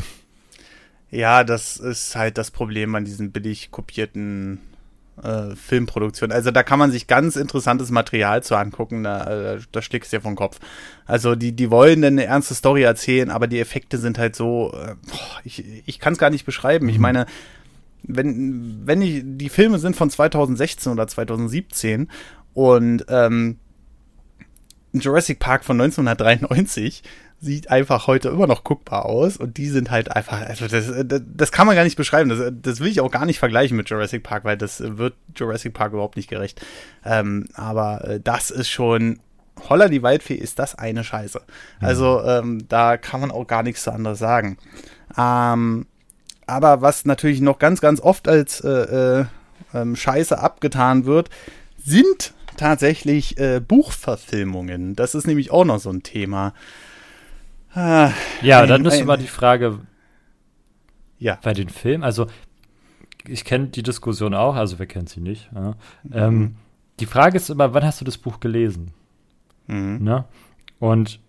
Ja, 1.11 1.43
das 1.43 1.75
ist 1.75 2.15
halt 2.15 2.37
das 2.37 2.49
Problem 2.49 2.95
an 2.95 3.03
diesen 3.03 3.33
billig 3.33 3.69
kopierten 3.69 4.61
äh, 5.21 5.55
Filmproduktionen. 5.57 6.33
Also 6.33 6.51
da 6.51 6.63
kann 6.63 6.79
man 6.79 6.91
sich 6.91 7.07
ganz 7.07 7.35
interessantes 7.35 7.91
Material 7.91 8.41
zu 8.43 8.55
angucken, 8.55 9.03
da, 9.03 9.55
äh, 9.55 9.59
da 9.73 9.81
schlägst 9.81 10.13
du 10.13 10.17
dir 10.17 10.21
vom 10.21 10.37
Kopf. 10.37 10.59
Also 11.05 11.35
die, 11.35 11.51
die 11.51 11.69
wollen 11.69 12.05
eine 12.05 12.23
ernste 12.23 12.53
Story 12.53 12.83
erzählen, 12.83 13.29
aber 13.29 13.47
die 13.47 13.59
Effekte 13.59 13.97
sind 13.97 14.17
halt 14.17 14.37
so, 14.37 14.73
äh, 14.73 14.95
ich, 15.43 15.83
ich 15.85 15.99
kann 15.99 16.13
es 16.13 16.19
gar 16.19 16.29
nicht 16.29 16.45
beschreiben. 16.45 16.87
Ich 16.87 16.95
mhm. 16.95 17.01
meine, 17.01 17.25
wenn, 18.03 18.81
wenn 18.85 19.01
ich, 19.01 19.21
die 19.23 19.49
Filme 19.49 19.79
sind 19.79 19.95
von 19.95 20.09
2016 20.09 20.91
oder 20.91 21.07
2017 21.07 22.09
und 22.53 23.05
ähm, 23.09 23.57
Jurassic 24.93 25.39
Park 25.39 25.63
von 25.63 25.79
1993 25.79 27.03
sieht 27.39 27.71
einfach 27.71 28.05
heute 28.05 28.29
immer 28.29 28.45
noch 28.45 28.63
guckbar 28.63 29.05
aus 29.05 29.37
und 29.37 29.57
die 29.57 29.67
sind 29.67 29.89
halt 29.89 30.15
einfach, 30.15 30.41
also 30.41 30.67
das, 30.67 30.91
das 31.03 31.51
kann 31.51 31.65
man 31.65 31.75
gar 31.75 31.83
nicht 31.83 31.97
beschreiben, 31.97 32.29
das, 32.29 32.53
das 32.61 32.79
will 32.79 32.89
ich 32.89 33.01
auch 33.01 33.09
gar 33.09 33.25
nicht 33.25 33.39
vergleichen 33.39 33.75
mit 33.77 33.89
Jurassic 33.89 34.21
Park, 34.21 34.43
weil 34.43 34.57
das 34.57 34.79
wird 34.79 35.15
Jurassic 35.35 35.73
Park 35.73 35.93
überhaupt 35.93 36.17
nicht 36.17 36.29
gerecht. 36.29 36.63
Ähm, 37.03 37.47
aber 37.55 38.05
äh, 38.05 38.19
das 38.19 38.51
ist 38.51 38.69
schon, 38.69 39.19
Holler 39.69 39.89
die 39.89 40.03
Waldfee 40.03 40.35
ist 40.35 40.59
das 40.59 40.75
eine 40.75 41.03
Scheiße. 41.03 41.41
Also 41.79 42.23
ähm, 42.23 42.67
da 42.67 42.97
kann 42.97 43.21
man 43.21 43.31
auch 43.31 43.47
gar 43.47 43.63
nichts 43.63 43.83
zu 43.83 43.91
anderes 43.91 44.19
sagen. 44.19 44.57
Ähm, 45.17 45.87
aber 46.47 46.81
was 46.81 47.05
natürlich 47.05 47.41
noch 47.41 47.59
ganz, 47.59 47.81
ganz 47.81 47.99
oft 47.99 48.27
als 48.27 48.61
äh, 48.61 48.69
äh, 49.21 49.25
ähm, 49.73 49.95
Scheiße 49.95 50.37
abgetan 50.37 51.05
wird, 51.05 51.29
sind 51.77 52.33
tatsächlich 52.57 53.37
äh, 53.37 53.59
Buchverfilmungen. 53.59 54.95
Das 54.95 55.15
ist 55.15 55.27
nämlich 55.27 55.51
auch 55.51 55.65
noch 55.65 55.79
so 55.79 55.89
ein 55.89 56.03
Thema. 56.03 56.53
Ah, 57.73 58.11
ja, 58.41 58.61
ein, 58.61 58.67
dann 58.67 58.85
ist 58.85 58.99
immer 58.99 59.17
die 59.17 59.27
Frage, 59.27 59.79
ja. 61.19 61.39
bei 61.41 61.53
den 61.53 61.69
Filmen, 61.69 62.03
also 62.03 62.27
ich 63.27 63.45
kenne 63.45 63.67
die 63.67 63.83
Diskussion 63.83 64.33
auch, 64.33 64.55
also 64.55 64.79
wer 64.79 64.87
kennt 64.87 65.09
sie 65.09 65.21
nicht. 65.21 65.49
Ja. 65.53 65.75
Mhm. 66.03 66.11
Ähm, 66.13 66.55
die 66.99 67.05
Frage 67.05 67.37
ist 67.37 67.49
immer, 67.49 67.73
wann 67.73 67.83
hast 67.83 68.01
du 68.01 68.05
das 68.05 68.17
Buch 68.17 68.39
gelesen? 68.39 68.93
Mhm. 69.67 70.03
Ne? 70.03 70.25
Und 70.79 71.19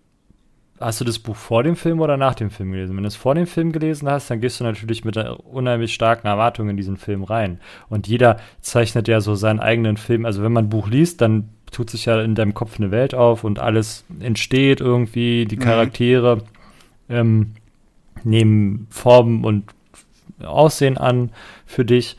Hast 0.83 1.01
du 1.01 1.05
das 1.05 1.19
Buch 1.19 1.37
vor 1.37 1.63
dem 1.63 1.77
Film 1.77 2.01
oder 2.01 2.17
nach 2.17 2.35
dem 2.35 2.51
Film 2.51 2.73
gelesen? 2.73 2.97
Wenn 2.97 3.05
du 3.05 3.09
es 3.09 3.17
vor 3.17 3.35
dem 3.35 3.47
Film 3.47 3.73
gelesen 3.73 4.09
hast, 4.11 4.31
dann 4.31 4.41
gehst 4.41 4.61
du 4.61 4.65
natürlich 4.65 5.05
mit 5.05 5.17
einer 5.17 5.45
unheimlich 5.47 5.95
starken 5.95 6.27
Erwartung 6.27 6.69
in 6.69 6.77
diesen 6.77 6.97
Film 6.97 7.23
rein. 7.23 7.61
Und 7.89 8.09
jeder 8.09 8.39
zeichnet 8.61 9.09
ja 9.09 9.21
so 9.21 9.35
seinen 9.35 9.61
eigenen 9.61 9.97
Film. 9.97 10.27
Also 10.27 10.43
wenn 10.43 10.53
man 10.53 10.67
ein 10.67 10.71
Buch 10.71 10.89
liest, 10.89 11.21
dann 11.21 11.49
tut 11.71 11.91
sich 11.91 12.07
ja 12.07 12.21
in 12.21 12.35
deinem 12.35 12.55
Kopf 12.55 12.79
eine 12.79 12.91
Welt 12.91 13.15
auf 13.15 13.45
und 13.45 13.59
alles 13.59 14.05
entsteht 14.21 14.81
irgendwie, 14.81 15.47
die 15.47 15.57
mhm. 15.57 15.61
Charaktere 15.61 16.37
mhm. 16.37 16.43
ähm, 17.09 17.53
nehmen 18.25 18.87
Formen 18.91 19.45
und 19.45 19.65
Aussehen 20.43 20.99
an 20.99 21.31
für 21.67 21.85
dich. 21.85 22.17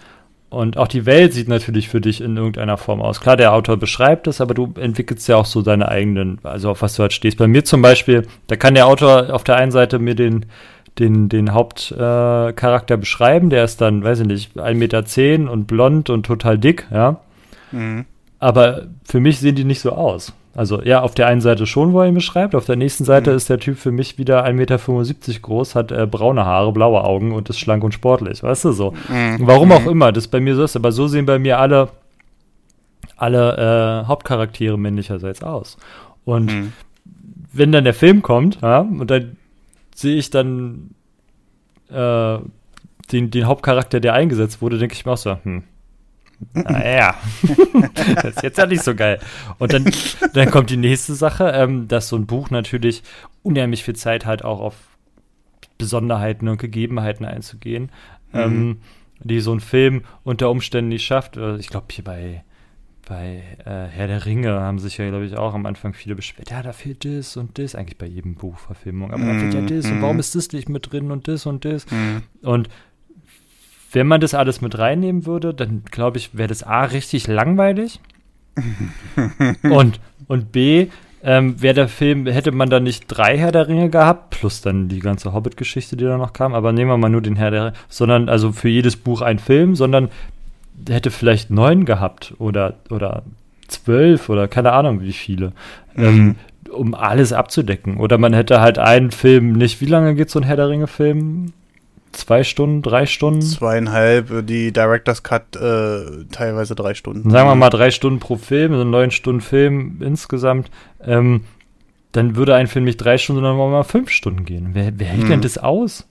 Und 0.54 0.78
auch 0.78 0.88
die 0.88 1.06
Welt 1.08 1.34
sieht 1.34 1.48
natürlich 1.48 1.90
für 1.90 2.00
dich 2.00 2.22
in 2.22 2.38
irgendeiner 2.38 2.78
Form 2.78 3.02
aus. 3.02 3.20
Klar, 3.20 3.38
der 3.38 3.54
Autor 3.54 3.78
beschreibt 3.78 4.28
es, 4.28 4.40
aber 4.40 4.54
du 4.54 4.72
entwickelst 4.80 5.28
ja 5.28 5.38
auch 5.38 5.46
so 5.46 5.64
deine 5.64 5.90
eigenen, 5.90 6.38
also 6.44 6.70
auf 6.70 6.84
was 6.84 6.96
du 6.96 7.02
halt 7.02 7.12
stehst. 7.12 7.38
Bei 7.40 7.48
mir 7.48 7.66
zum 7.66 7.82
Beispiel, 7.82 8.28
da 8.48 8.56
kann 8.56 8.76
der 8.76 8.86
Autor 8.86 9.34
auf 9.34 9.44
der 9.44 9.56
einen 9.56 9.72
Seite 9.72 9.98
mir 9.98 10.14
den, 10.14 10.46
den, 11.00 11.28
den 11.28 11.54
Hauptcharakter 11.54 12.94
äh, 12.94 12.98
beschreiben, 12.98 13.50
der 13.50 13.64
ist 13.64 13.82
dann, 13.82 14.04
weiß 14.04 14.20
ich 14.20 14.28
nicht, 14.28 14.56
1,10 14.56 14.74
Meter 14.76 15.06
zehn 15.06 15.48
und 15.48 15.66
blond 15.66 16.12
und 16.12 16.26
total 16.26 16.60
dick, 16.60 16.88
ja. 16.92 17.20
Mhm. 17.72 18.06
Aber 18.38 18.84
für 19.04 19.20
mich 19.20 19.40
sehen 19.40 19.56
die 19.56 19.64
nicht 19.64 19.80
so 19.82 19.94
aus. 19.94 20.34
Also 20.56 20.84
ja, 20.84 21.02
auf 21.02 21.16
der 21.16 21.28
einen 21.28 21.42
Seite 21.42 21.66
schon, 21.66 21.94
wo 21.94 22.02
er 22.02 22.08
ihn 22.08 22.14
beschreibt, 22.14 22.54
auf 22.54 22.66
der 22.66 22.76
nächsten 22.76 23.06
Seite 23.06 23.32
mhm. 23.32 23.38
ist 23.38 23.50
der 23.50 23.60
Typ 23.60 23.78
für 23.78 23.92
mich 23.92 24.20
wieder 24.20 24.46
1,75 24.46 24.54
Meter 24.54 25.40
groß, 25.42 25.74
hat 25.74 25.92
äh, 25.92 26.06
braune 26.06 26.46
Haare, 26.46 26.72
blaue 26.72 27.04
Augen 27.04 27.32
und 27.32 27.50
ist 27.50 27.60
schlank 27.60 27.84
und 27.84 27.94
sportlich, 27.94 28.44
weißt 28.44 28.66
du 28.66 28.72
so. 28.72 28.92
Mhm. 29.10 29.40
Warum 29.40 29.72
auch 29.72 29.82
mhm. 29.82 29.90
immer, 29.90 30.12
das 30.12 30.28
bei 30.28 30.40
mir 30.40 30.56
so 30.56 30.64
ist, 30.64 30.76
aber 30.76 30.92
so 30.92 31.08
sehen 31.08 31.26
bei 31.26 31.40
mir 31.40 31.60
alle, 31.60 31.90
alle 33.18 34.04
äh, 34.04 34.08
Hauptcharaktere 34.08 34.78
männlicherseits 34.78 35.42
aus. 35.42 35.78
Und 36.24 36.54
mhm. 36.54 36.74
wenn 37.52 37.72
dann 37.72 37.84
der 37.84 37.96
Film 37.96 38.22
kommt, 38.22 38.62
ja, 38.62 38.82
und 38.82 39.10
dann 39.10 39.38
sehe 39.96 40.18
ich 40.18 40.30
dann 40.30 40.92
äh, 41.90 42.38
den, 43.12 43.32
den 43.32 43.46
Hauptcharakter, 43.48 44.00
der 44.00 44.14
eingesetzt 44.14 44.62
wurde, 44.62 44.78
denke 44.78 44.94
ich 44.94 45.04
mir 45.04 45.14
auch 45.14 45.18
so, 45.18 45.36
hm, 45.44 45.64
naja, 46.54 47.16
das 48.16 48.36
ist 48.36 48.44
jetzt 48.44 48.58
ja 48.58 48.66
nicht 48.66 48.84
so 48.84 48.96
geil. 48.96 49.20
Und 49.60 49.74
dann, 49.74 49.86
dann 50.34 50.52
kommt 50.52 50.70
die 50.70 50.78
nächste 50.78 51.16
Sache, 51.16 51.52
ähm, 51.56 51.88
dass 51.88 52.10
so 52.10 52.16
ein 52.16 52.26
Buch 52.26 52.50
natürlich 52.50 53.04
unheimlich 53.42 53.84
viel 53.84 53.96
Zeit 53.96 54.26
hat, 54.26 54.44
auch 54.44 54.60
auf 54.60 54.76
Besonderheiten 55.78 56.48
und 56.48 56.58
Gegebenheiten 56.58 57.26
einzugehen, 57.26 57.92
mhm. 58.32 58.40
ähm, 58.40 58.78
die 59.20 59.40
so 59.40 59.54
ein 59.54 59.60
Film 59.60 60.04
unter 60.24 60.50
Umständen 60.50 60.90
nicht 60.90 61.06
schafft. 61.06 61.38
Also 61.38 61.60
ich 61.60 61.68
glaube, 61.68 61.88
hier 61.92 62.04
bei, 62.04 62.44
bei 63.08 63.44
äh, 63.66 63.88
Herr 63.88 64.08
der 64.08 64.26
Ringe 64.26 64.52
haben 64.52 64.80
sich 64.80 64.98
ja, 64.98 65.08
glaube 65.10 65.26
ich, 65.26 65.36
auch 65.38 65.54
am 65.54 65.66
Anfang 65.66 65.94
viele 65.94 66.16
beschwert, 66.16 66.50
ja, 66.52 66.62
da 66.62 66.74
fehlt 66.74 67.06
das 67.06 67.38
und 67.38 67.58
das, 67.58 67.76
eigentlich 67.76 67.98
bei 67.98 68.06
jedem 68.06 68.36
Buchverfilmung, 68.36 69.12
aber 69.12 69.26
da 69.26 69.40
fehlt 69.40 69.54
ja 69.54 69.62
mhm. 69.62 69.68
das 69.68 69.86
und 69.86 70.02
warum 70.02 70.18
mhm. 70.18 70.22
ist 70.22 70.36
das 70.36 70.52
nicht 70.52 70.70
mit 70.70 70.92
drin 70.92 71.12
und 71.12 71.28
das 71.28 71.46
und 71.46 71.66
das. 71.66 71.90
Mhm. 71.92 72.24
Und 72.42 72.70
wenn 73.94 74.08
man 74.08 74.22
das 74.22 74.34
alles 74.34 74.62
mit 74.62 74.78
reinnehmen 74.78 75.26
würde, 75.26 75.54
dann 75.54 75.84
glaube 75.90 76.18
ich, 76.18 76.36
wäre 76.36 76.50
das 76.50 76.64
A 76.64 76.84
richtig 76.86 77.28
langweilig. 77.28 78.00
und, 79.64 80.00
und 80.28 80.52
B, 80.52 80.88
ähm, 81.24 81.62
wäre 81.62 81.74
der 81.74 81.88
Film, 81.88 82.28
hätte 82.28 82.52
man 82.52 82.70
dann 82.70 82.84
nicht 82.84 83.06
drei 83.08 83.38
Herr 83.38 83.52
der 83.52 83.68
Ringe 83.68 83.90
gehabt, 83.90 84.32
plus 84.32 84.62
dann 84.62 84.90
die 84.90 85.00
ganze 85.00 85.34
Hobbit-Geschichte, 85.34 85.96
die 85.96 86.04
da 86.04 86.18
noch 86.18 86.34
kam, 86.34 86.54
aber 86.54 86.74
nehmen 86.74 86.92
wir 86.92 86.98
mal 86.98 87.10
nur 87.10 87.22
den 87.22 87.38
Herr 87.38 87.52
der 87.52 87.62
Ringe, 87.66 87.74
sondern 87.88 88.30
also 88.30 88.52
für 88.52 88.70
jedes 88.70 88.98
Buch 88.98 89.22
ein 89.22 89.40
Film, 89.40 89.76
sondern 89.76 90.10
hätte 90.90 91.12
vielleicht 91.12 91.50
neun 91.50 91.86
gehabt 91.86 92.34
oder, 92.40 92.76
oder 92.90 93.24
zwölf 93.68 94.28
oder 94.30 94.48
keine 94.48 94.74
Ahnung 94.74 95.02
wie 95.02 95.14
viele, 95.14 95.54
mhm. 95.96 96.04
ähm, 96.04 96.36
um 96.72 96.94
alles 96.94 97.32
abzudecken. 97.32 97.98
Oder 97.98 98.18
man 98.18 98.34
hätte 98.34 98.60
halt 98.60 98.78
einen 98.80 99.12
Film, 99.12 99.54
nicht, 99.54 99.80
wie 99.80 99.86
lange 99.86 100.16
geht 100.16 100.30
so 100.30 100.40
ein 100.40 100.44
Herr 100.44 100.58
der 100.58 100.70
Ringe-Film? 100.70 101.54
Zwei 102.14 102.44
Stunden, 102.44 102.82
drei 102.82 103.06
Stunden? 103.06 103.42
Zweieinhalb, 103.42 104.48
die 104.48 104.72
Director's 104.72 105.24
Cut 105.24 105.56
äh, 105.56 106.26
teilweise 106.32 106.76
drei 106.76 106.94
Stunden. 106.94 107.30
Sagen 107.30 107.50
wir 107.50 107.56
mal 107.56 107.70
drei 107.70 107.92
Stunden 107.92 108.20
pro 108.20 108.38
Film, 108.38 108.74
also 108.74 108.84
neun 108.84 109.12
Stunden 109.12 109.42
Film 109.42 110.02
insgesamt. 110.02 110.70
Ähm, 111.02 111.42
dann 112.12 112.36
würde 112.36 112.56
ein 112.56 112.68
Film 112.68 112.86
nicht 112.86 112.98
drei 112.98 113.18
Stunden, 113.18 113.42
sondern 113.42 113.72
mal 113.72 113.84
fünf 113.84 114.10
Stunden 114.10 114.46
gehen. 114.46 114.70
Wer, 114.74 114.98
wer 114.98 115.08
hält 115.08 115.24
hm. 115.24 115.30
denn 115.30 115.42
das 115.42 115.58
aus? 115.58 116.08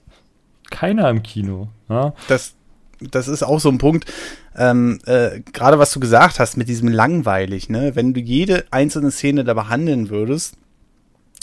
Keiner 0.69 1.09
im 1.09 1.23
Kino. 1.23 1.69
Ja? 1.89 2.13
Das, 2.27 2.55
das 2.99 3.27
ist 3.27 3.43
auch 3.43 3.59
so 3.59 3.69
ein 3.69 3.77
Punkt, 3.77 4.11
ähm, 4.55 4.99
äh, 5.05 5.39
gerade 5.51 5.79
was 5.79 5.93
du 5.93 5.99
gesagt 5.99 6.39
hast 6.39 6.57
mit 6.57 6.67
diesem 6.67 6.89
langweilig, 6.89 7.69
ne? 7.69 7.95
Wenn 7.95 8.13
du 8.13 8.19
jede 8.19 8.65
einzelne 8.71 9.11
Szene 9.11 9.43
da 9.43 9.53
behandeln 9.53 10.09
würdest, 10.09 10.57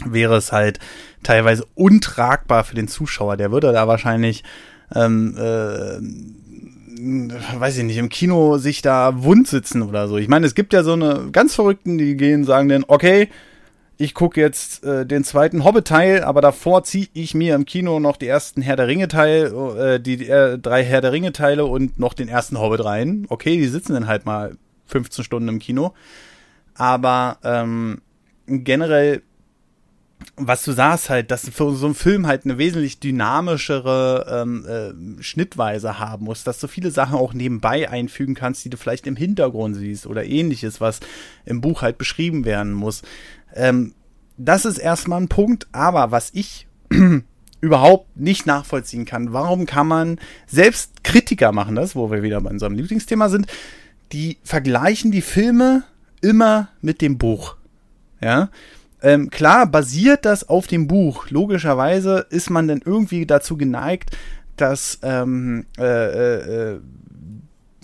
wäre 0.07 0.37
es 0.37 0.53
halt 0.53 0.79
teilweise 1.23 1.65
untragbar 1.75 2.65
für 2.65 2.75
den 2.75 2.89
Zuschauer. 2.89 3.37
Der 3.37 3.53
würde 3.53 3.73
da 3.73 3.89
wahrscheinlich, 3.89 4.45
ähm, 4.95 5.37
äh, 5.37 6.01
weiß 7.59 7.79
ich 7.79 7.85
nicht, 7.85 7.99
im 7.99 8.09
Kino 8.09 8.59
sich 8.59 8.83
da 8.83 9.23
wund 9.23 9.49
sitzen 9.49 9.83
oder 9.83 10.09
so. 10.09 10.17
Ich 10.19 10.29
meine, 10.29 10.47
es 10.47 10.55
gibt 10.55 10.73
ja 10.73 10.83
so 10.83 10.93
eine 10.93 11.29
ganz 11.33 11.55
Verrückten, 11.55 11.99
die 11.99 12.17
gehen, 12.17 12.45
sagen 12.45 12.69
dann, 12.69 12.85
okay, 12.87 13.29
ich 14.01 14.15
gucke 14.15 14.41
jetzt 14.41 14.83
äh, 14.83 15.05
den 15.05 15.25
zweiten 15.25 15.63
Hobbit-Teil, 15.63 16.25
aber 16.25 16.41
davor 16.41 16.85
ziehe 16.85 17.09
ich 17.13 17.35
mir 17.35 17.55
im 17.55 17.67
Kino 17.67 18.01
noch 18.01 18.17
die 18.17 18.29
ersten 18.29 18.63
Herr 18.63 18.77
der 18.77 18.87
Ringe-Teil, 18.89 19.53
äh, 19.79 20.01
die, 20.01 20.27
äh, 20.27 20.59
drei 20.59 20.83
Herr 20.83 21.03
der 21.03 21.13
Ringe-Teile 21.13 21.67
und 21.67 21.99
noch 21.99 22.15
den 22.15 22.29
ersten 22.29 22.59
Hobbit 22.59 22.83
rein. 22.83 23.27
Okay, 23.29 23.59
die 23.59 23.67
sitzen 23.67 23.93
dann 23.93 24.07
halt 24.07 24.25
mal 24.25 24.57
15 24.87 25.23
Stunden 25.23 25.51
im 25.51 25.59
Kino. 25.59 25.93
Aber 26.75 27.37
ähm, 27.45 28.01
generell 28.47 29.21
was 30.37 30.65
du 30.65 30.73
sagst 30.73 31.11
halt, 31.11 31.31
dass 31.31 31.49
für 31.49 31.75
so 31.75 31.87
ein 31.87 31.95
Film 31.95 32.27
halt 32.27 32.45
eine 32.45 32.59
wesentlich 32.59 33.01
dynamischere 33.01 34.43
ähm, 34.43 34.67
äh, 35.19 35.23
Schnittweise 35.23 35.99
haben 35.99 36.25
muss, 36.25 36.45
dass 36.45 36.59
du 36.61 36.69
viele 36.69 36.91
Sachen 36.91 37.17
auch 37.17 37.35
nebenbei 37.35 37.91
einfügen 37.91 38.35
kannst, 38.35 38.65
die 38.65 38.71
du 38.71 38.77
vielleicht 38.77 39.07
im 39.07 39.17
Hintergrund 39.17 39.77
siehst 39.77 40.07
oder 40.07 40.25
ähnliches, 40.25 40.81
was 40.81 41.01
im 41.45 41.61
Buch 41.61 41.83
halt 41.83 41.99
beschrieben 41.99 42.45
werden 42.45 42.73
muss. 42.73 43.03
Ähm, 43.55 43.95
das 44.37 44.65
ist 44.65 44.79
erstmal 44.79 45.21
ein 45.21 45.29
Punkt, 45.29 45.67
aber 45.73 46.11
was 46.11 46.31
ich 46.33 46.67
überhaupt 47.61 48.17
nicht 48.17 48.47
nachvollziehen 48.47 49.05
kann, 49.05 49.33
warum 49.33 49.67
kann 49.67 49.87
man, 49.87 50.19
selbst 50.47 51.05
Kritiker 51.05 51.53
machen 51.53 51.75
das, 51.75 51.95
wo 51.95 52.11
wir 52.11 52.23
wieder 52.23 52.41
bei 52.41 52.51
unserem 52.51 52.75
Lieblingsthema 52.75 53.29
sind, 53.29 53.47
die 54.13 54.39
vergleichen 54.43 55.11
die 55.11 55.21
Filme 55.21 55.85
immer 56.23 56.69
mit 56.81 57.01
dem 57.01 57.19
Buch. 57.19 57.57
Ja, 58.21 58.51
ähm, 59.03 59.31
klar 59.31 59.67
basiert 59.67 60.25
das 60.25 60.49
auf 60.49 60.67
dem 60.67 60.87
Buch. 60.87 61.31
Logischerweise 61.31 62.27
ist 62.31 62.51
man 62.51 62.69
dann 62.69 62.83
irgendwie 62.85 63.27
dazu 63.27 63.57
geneigt, 63.57 64.17
dass 64.57 64.99
ähm, 65.03 65.67
äh, 65.79 65.85
äh, 65.85 66.73
äh, 66.75 66.81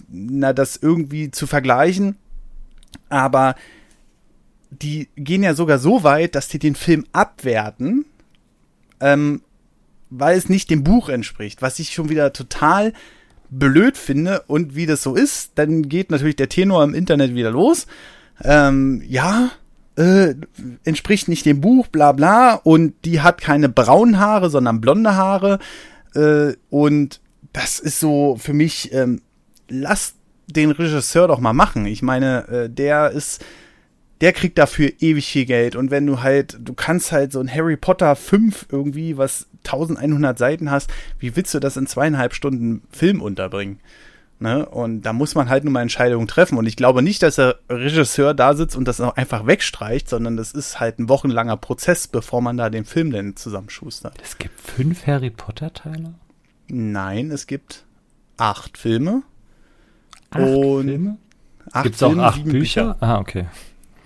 na 0.08 0.52
das 0.52 0.76
irgendwie 0.76 1.30
zu 1.30 1.46
vergleichen. 1.46 2.16
Aber 3.08 3.54
die 4.70 5.08
gehen 5.16 5.42
ja 5.42 5.54
sogar 5.54 5.78
so 5.78 6.02
weit, 6.02 6.34
dass 6.34 6.48
die 6.48 6.58
den 6.58 6.74
Film 6.74 7.06
abwerten, 7.12 8.04
ähm, 9.00 9.42
weil 10.10 10.36
es 10.36 10.48
nicht 10.48 10.70
dem 10.70 10.84
Buch 10.84 11.08
entspricht, 11.08 11.62
was 11.62 11.78
ich 11.78 11.92
schon 11.92 12.08
wieder 12.08 12.32
total 12.32 12.92
blöd 13.48 13.96
finde. 13.96 14.42
Und 14.46 14.74
wie 14.74 14.86
das 14.86 15.02
so 15.02 15.14
ist, 15.14 15.52
dann 15.54 15.88
geht 15.88 16.10
natürlich 16.10 16.36
der 16.36 16.48
Tenor 16.48 16.84
im 16.84 16.94
Internet 16.94 17.34
wieder 17.34 17.50
los. 17.50 17.86
Ähm, 18.42 19.02
ja, 19.06 19.50
äh, 19.96 20.34
entspricht 20.84 21.28
nicht 21.28 21.46
dem 21.46 21.60
Buch, 21.60 21.86
bla 21.88 22.12
bla, 22.12 22.54
und 22.54 22.94
die 23.04 23.20
hat 23.20 23.40
keine 23.40 23.68
braunen 23.68 24.18
Haare, 24.18 24.50
sondern 24.50 24.80
blonde 24.80 25.16
Haare. 25.16 25.58
Äh, 26.14 26.52
und 26.70 27.20
das 27.52 27.80
ist 27.80 28.00
so 28.00 28.36
für 28.38 28.52
mich, 28.52 28.92
ähm, 28.92 29.22
lass 29.68 30.14
den 30.46 30.70
Regisseur 30.70 31.28
doch 31.28 31.40
mal 31.40 31.52
machen. 31.52 31.86
Ich 31.86 32.02
meine, 32.02 32.46
äh, 32.48 32.70
der 32.70 33.10
ist, 33.10 33.44
der 34.20 34.32
kriegt 34.32 34.58
dafür 34.58 34.92
ewig 35.00 35.26
viel 35.26 35.46
Geld. 35.46 35.76
Und 35.76 35.90
wenn 35.90 36.06
du 36.06 36.22
halt, 36.22 36.58
du 36.60 36.74
kannst 36.74 37.12
halt 37.12 37.32
so 37.32 37.40
ein 37.40 37.52
Harry 37.52 37.76
Potter 37.76 38.14
5 38.16 38.66
irgendwie, 38.70 39.16
was 39.16 39.46
1100 39.64 40.38
Seiten 40.38 40.70
hast, 40.70 40.90
wie 41.18 41.34
willst 41.36 41.54
du 41.54 41.58
das 41.58 41.76
in 41.76 41.86
zweieinhalb 41.86 42.34
Stunden 42.34 42.82
Film 42.90 43.20
unterbringen? 43.20 43.80
Ne? 44.38 44.66
Und 44.66 45.02
da 45.02 45.14
muss 45.14 45.34
man 45.34 45.48
halt 45.48 45.64
nur 45.64 45.72
mal 45.72 45.80
Entscheidungen 45.80 46.28
treffen. 46.28 46.58
Und 46.58 46.66
ich 46.66 46.76
glaube 46.76 47.00
nicht, 47.02 47.22
dass 47.22 47.36
der 47.36 47.56
Regisseur 47.70 48.34
da 48.34 48.54
sitzt 48.54 48.76
und 48.76 48.86
das 48.86 49.00
auch 49.00 49.16
einfach 49.16 49.46
wegstreicht, 49.46 50.08
sondern 50.08 50.36
das 50.36 50.52
ist 50.52 50.78
halt 50.78 50.98
ein 50.98 51.08
wochenlanger 51.08 51.56
Prozess, 51.56 52.06
bevor 52.06 52.42
man 52.42 52.58
da 52.58 52.68
den 52.68 52.84
Film 52.84 53.10
denn 53.10 53.36
zusammenschustert. 53.36 54.14
Es 54.22 54.36
gibt 54.36 54.60
fünf 54.60 55.06
Harry 55.06 55.30
Potter-Teile? 55.30 56.14
Nein, 56.68 57.30
es 57.30 57.46
gibt 57.46 57.84
acht 58.36 58.76
Filme. 58.76 59.22
Acht 60.30 60.40
und 60.40 60.84
Filme? 60.84 61.18
Gibt 61.82 61.94
es 61.94 62.02
auch 62.02 62.16
acht 62.18 62.44
Bücher? 62.44 62.58
Bücher? 62.58 62.96
Ah, 63.00 63.18
okay. 63.18 63.46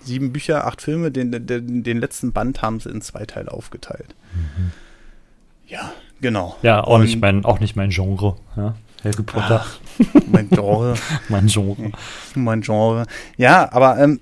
Sieben 0.03 0.31
Bücher, 0.31 0.65
acht 0.65 0.81
Filme. 0.81 1.11
Den, 1.11 1.45
den, 1.45 1.83
den 1.83 1.99
letzten 1.99 2.31
Band 2.31 2.61
haben 2.61 2.79
sie 2.79 2.89
in 2.89 3.01
zwei 3.01 3.25
Teile 3.25 3.51
aufgeteilt. 3.51 4.15
Mhm. 4.33 4.71
Ja, 5.67 5.91
genau. 6.21 6.55
Ja, 6.61 6.83
auch, 6.83 6.99
nicht 6.99 7.19
mein, 7.19 7.45
auch 7.45 7.59
nicht 7.59 7.75
mein 7.75 7.89
Genre. 7.89 8.37
Ja. 8.55 8.75
Harry 9.03 9.23
Potter. 9.23 9.65
Ach, 9.65 9.79
mein 10.31 10.49
Genre. 10.49 10.95
mein 11.29 11.47
Genre. 11.47 11.91
Mein 12.35 12.61
Genre. 12.61 13.05
Ja, 13.37 13.71
aber 13.71 13.97
ähm, 13.99 14.19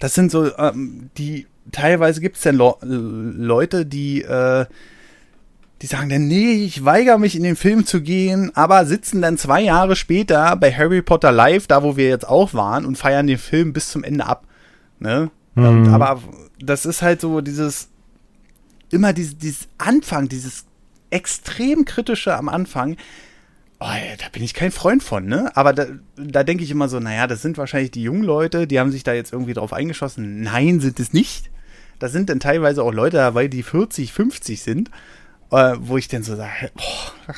das 0.00 0.14
sind 0.14 0.30
so, 0.30 0.56
ähm, 0.58 1.10
die, 1.16 1.46
teilweise 1.72 2.20
gibt 2.20 2.36
es 2.36 2.42
dann 2.42 2.56
Le 2.56 2.74
Leute, 2.82 3.86
die, 3.86 4.22
äh, 4.22 4.66
die 5.82 5.86
sagen 5.86 6.08
dann, 6.08 6.26
nee, 6.26 6.64
ich 6.64 6.84
weigere 6.84 7.18
mich 7.18 7.36
in 7.36 7.42
den 7.42 7.56
Film 7.56 7.84
zu 7.86 8.00
gehen, 8.00 8.50
aber 8.54 8.86
sitzen 8.86 9.22
dann 9.22 9.38
zwei 9.38 9.62
Jahre 9.62 9.96
später 9.96 10.56
bei 10.56 10.72
Harry 10.72 11.02
Potter 11.02 11.32
Live, 11.32 11.66
da 11.66 11.82
wo 11.82 11.96
wir 11.96 12.08
jetzt 12.08 12.28
auch 12.28 12.54
waren, 12.54 12.84
und 12.84 12.96
feiern 12.96 13.26
den 13.26 13.38
Film 13.38 13.72
bis 13.72 13.90
zum 13.90 14.04
Ende 14.04 14.26
ab. 14.26 14.46
Ne? 14.98 15.30
Mhm. 15.54 15.92
Aber 15.92 16.22
das 16.58 16.86
ist 16.86 17.02
halt 17.02 17.20
so 17.20 17.40
dieses, 17.40 17.88
immer 18.90 19.12
dieses, 19.12 19.36
dieses 19.36 19.68
Anfang, 19.78 20.28
dieses 20.28 20.64
extrem 21.10 21.84
kritische 21.84 22.34
am 22.34 22.48
Anfang, 22.48 22.96
Oh, 23.78 23.86
da 24.18 24.28
bin 24.32 24.42
ich 24.42 24.54
kein 24.54 24.70
Freund 24.70 25.02
von, 25.02 25.26
ne? 25.26 25.54
Aber 25.54 25.74
da, 25.74 25.86
da 26.16 26.44
denke 26.44 26.64
ich 26.64 26.70
immer 26.70 26.88
so, 26.88 26.98
naja, 26.98 27.26
das 27.26 27.42
sind 27.42 27.58
wahrscheinlich 27.58 27.90
die 27.90 28.02
jungen 28.02 28.22
Leute, 28.22 28.66
die 28.66 28.80
haben 28.80 28.90
sich 28.90 29.02
da 29.02 29.12
jetzt 29.12 29.32
irgendwie 29.34 29.52
drauf 29.52 29.74
eingeschossen. 29.74 30.40
Nein, 30.40 30.80
sind 30.80 30.98
es 30.98 31.12
nicht. 31.12 31.50
Da 31.98 32.08
sind 32.08 32.30
dann 32.30 32.40
teilweise 32.40 32.82
auch 32.82 32.92
Leute 32.92 33.18
dabei, 33.18 33.48
die 33.48 33.62
40, 33.62 34.12
50 34.12 34.62
sind, 34.62 34.90
äh, 35.50 35.74
wo 35.78 35.98
ich 35.98 36.08
dann 36.08 36.22
so 36.22 36.36
sage, 36.36 36.70
oh, 36.78 37.32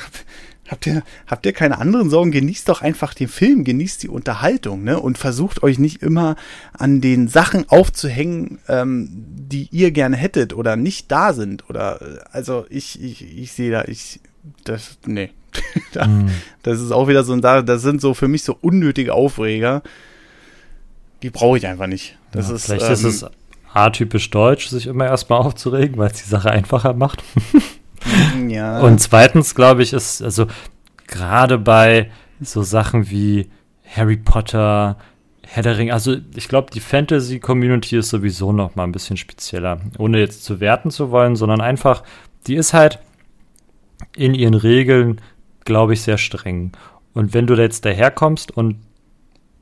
habt 0.69 0.87
ihr, 0.87 1.03
habt 1.27 1.45
ihr 1.45 1.51
keine 1.51 1.77
anderen 1.77 2.09
Sorgen? 2.09 2.31
Genießt 2.31 2.69
doch 2.69 2.81
einfach 2.81 3.13
den 3.13 3.27
Film, 3.27 3.65
genießt 3.65 4.03
die 4.03 4.09
Unterhaltung, 4.09 4.83
ne? 4.83 4.97
Und 4.97 5.17
versucht 5.17 5.61
euch 5.61 5.77
nicht 5.77 6.01
immer 6.01 6.37
an 6.71 7.01
den 7.01 7.27
Sachen 7.27 7.67
aufzuhängen, 7.69 8.59
ähm, 8.69 9.09
die 9.11 9.67
ihr 9.71 9.91
gerne 9.91 10.15
hättet 10.15 10.53
oder 10.53 10.77
nicht 10.77 11.11
da 11.11 11.33
sind. 11.33 11.69
Oder 11.69 12.01
äh, 12.01 12.19
also 12.31 12.65
ich, 12.69 13.01
ich, 13.01 13.37
ich 13.37 13.51
sehe 13.51 13.71
da, 13.71 13.83
ich, 13.85 14.21
das, 14.63 14.99
nee. 15.05 15.31
Mhm. 16.05 16.29
das 16.61 16.79
ist 16.79 16.91
auch 16.91 17.07
wieder 17.07 17.23
so 17.23 17.33
ein, 17.33 17.41
das 17.41 17.81
sind 17.81 17.99
so 17.99 18.13
für 18.13 18.27
mich 18.27 18.43
so 18.43 18.55
unnötige 18.61 19.13
Aufreger. 19.13 19.81
Die 21.23 21.31
brauche 21.31 21.57
ich 21.57 21.65
einfach 21.65 21.87
nicht. 21.87 22.17
Das 22.31 22.49
ja, 22.49 22.55
ist, 22.55 22.65
vielleicht 22.65 22.85
ähm, 22.85 22.93
ist 22.93 23.03
es 23.03 23.25
atypisch 23.73 24.29
deutsch, 24.29 24.67
sich 24.67 24.87
immer 24.87 25.05
erstmal 25.05 25.39
aufzuregen, 25.45 25.97
weil 25.97 26.11
es 26.11 26.21
die 26.21 26.29
Sache 26.29 26.51
einfacher 26.51 26.93
macht. 26.93 27.23
ja. 28.47 28.79
Und 28.81 28.99
zweitens, 28.99 29.55
glaube 29.55 29.83
ich, 29.83 29.93
ist, 29.93 30.21
also 30.21 30.47
gerade 31.07 31.57
bei 31.57 32.11
so 32.39 32.61
Sachen 32.61 33.09
wie 33.09 33.49
Harry 33.95 34.17
Potter, 34.17 34.97
Herr 35.45 35.63
der 35.63 35.77
Ring, 35.77 35.91
also 35.91 36.15
ich 36.35 36.47
glaube, 36.47 36.69
die 36.71 36.79
Fantasy-Community 36.79 37.97
ist 37.97 38.09
sowieso 38.09 38.51
noch 38.51 38.75
mal 38.75 38.83
ein 38.83 38.91
bisschen 38.91 39.17
spezieller. 39.17 39.81
Ohne 39.97 40.19
jetzt 40.19 40.45
zu 40.45 40.59
werten 40.59 40.91
zu 40.91 41.11
wollen, 41.11 41.35
sondern 41.35 41.61
einfach, 41.61 42.03
die 42.47 42.55
ist 42.55 42.73
halt 42.73 42.99
in 44.15 44.33
ihren 44.33 44.53
Regeln 44.53 45.19
glaube 45.69 45.93
ich, 45.93 46.01
sehr 46.01 46.17
streng. 46.17 46.71
Und 47.13 47.33
wenn 47.33 47.47
du 47.47 47.55
da 47.55 47.61
jetzt 47.61 47.85
daherkommst 47.85 48.51
und 48.51 48.77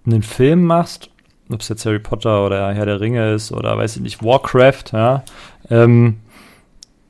einen 0.06 0.24
Film 0.24 0.64
machst, 0.64 1.10
ob 1.50 1.62
es 1.62 1.68
jetzt 1.68 1.86
Harry 1.86 2.00
Potter 2.00 2.46
oder 2.46 2.74
Herr 2.74 2.86
der 2.86 3.02
Ringe 3.02 3.34
ist 3.34 3.52
oder 3.52 3.78
weiß 3.78 3.98
ich 3.98 4.02
nicht, 4.02 4.24
Warcraft, 4.24 4.94
ja, 4.94 5.24
ähm, 5.70 6.18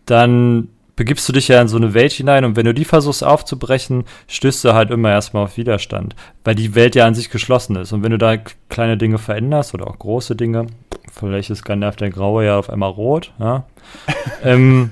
dann 0.06 0.70
begibst 0.96 1.30
du 1.30 1.34
dich 1.34 1.48
ja 1.48 1.62
in 1.62 1.68
so 1.68 1.78
eine 1.78 1.94
Welt 1.94 2.12
hinein 2.12 2.44
und 2.44 2.56
wenn 2.56 2.66
du 2.66 2.74
die 2.74 2.86
versuchst 2.86 3.24
aufzubrechen, 3.24 4.06
stößt 4.28 4.66
du 4.66 4.74
halt 4.74 4.90
immer 4.90 5.12
erstmal 5.12 5.44
auf 5.44 5.58
Widerstand, 5.58 6.16
weil 6.44 6.56
die 6.56 6.74
Welt 6.74 6.96
ja 6.96 7.06
an 7.06 7.14
sich 7.14 7.30
geschlossen 7.30 7.76
ist. 7.76 7.94
Und 7.94 8.04
wenn 8.04 8.12
du 8.12 8.18
da 8.18 8.38
kleine 8.70 8.98
Dinge 8.98 9.20
veränderst 9.20 9.76
oder 9.76 9.88
auch 9.88 10.00
große 10.00 10.36
Dinge, 10.36 10.66
vielleicht 11.12 11.52
ist 11.52 11.64
Gandalf 11.64 11.98
der 11.98 12.10
Graue 12.10 12.46
ja 12.46 12.58
auf 12.58 12.72
einmal 12.72 12.90
rot, 12.90 13.32
ja, 13.38 13.66
ähm, 14.44 14.90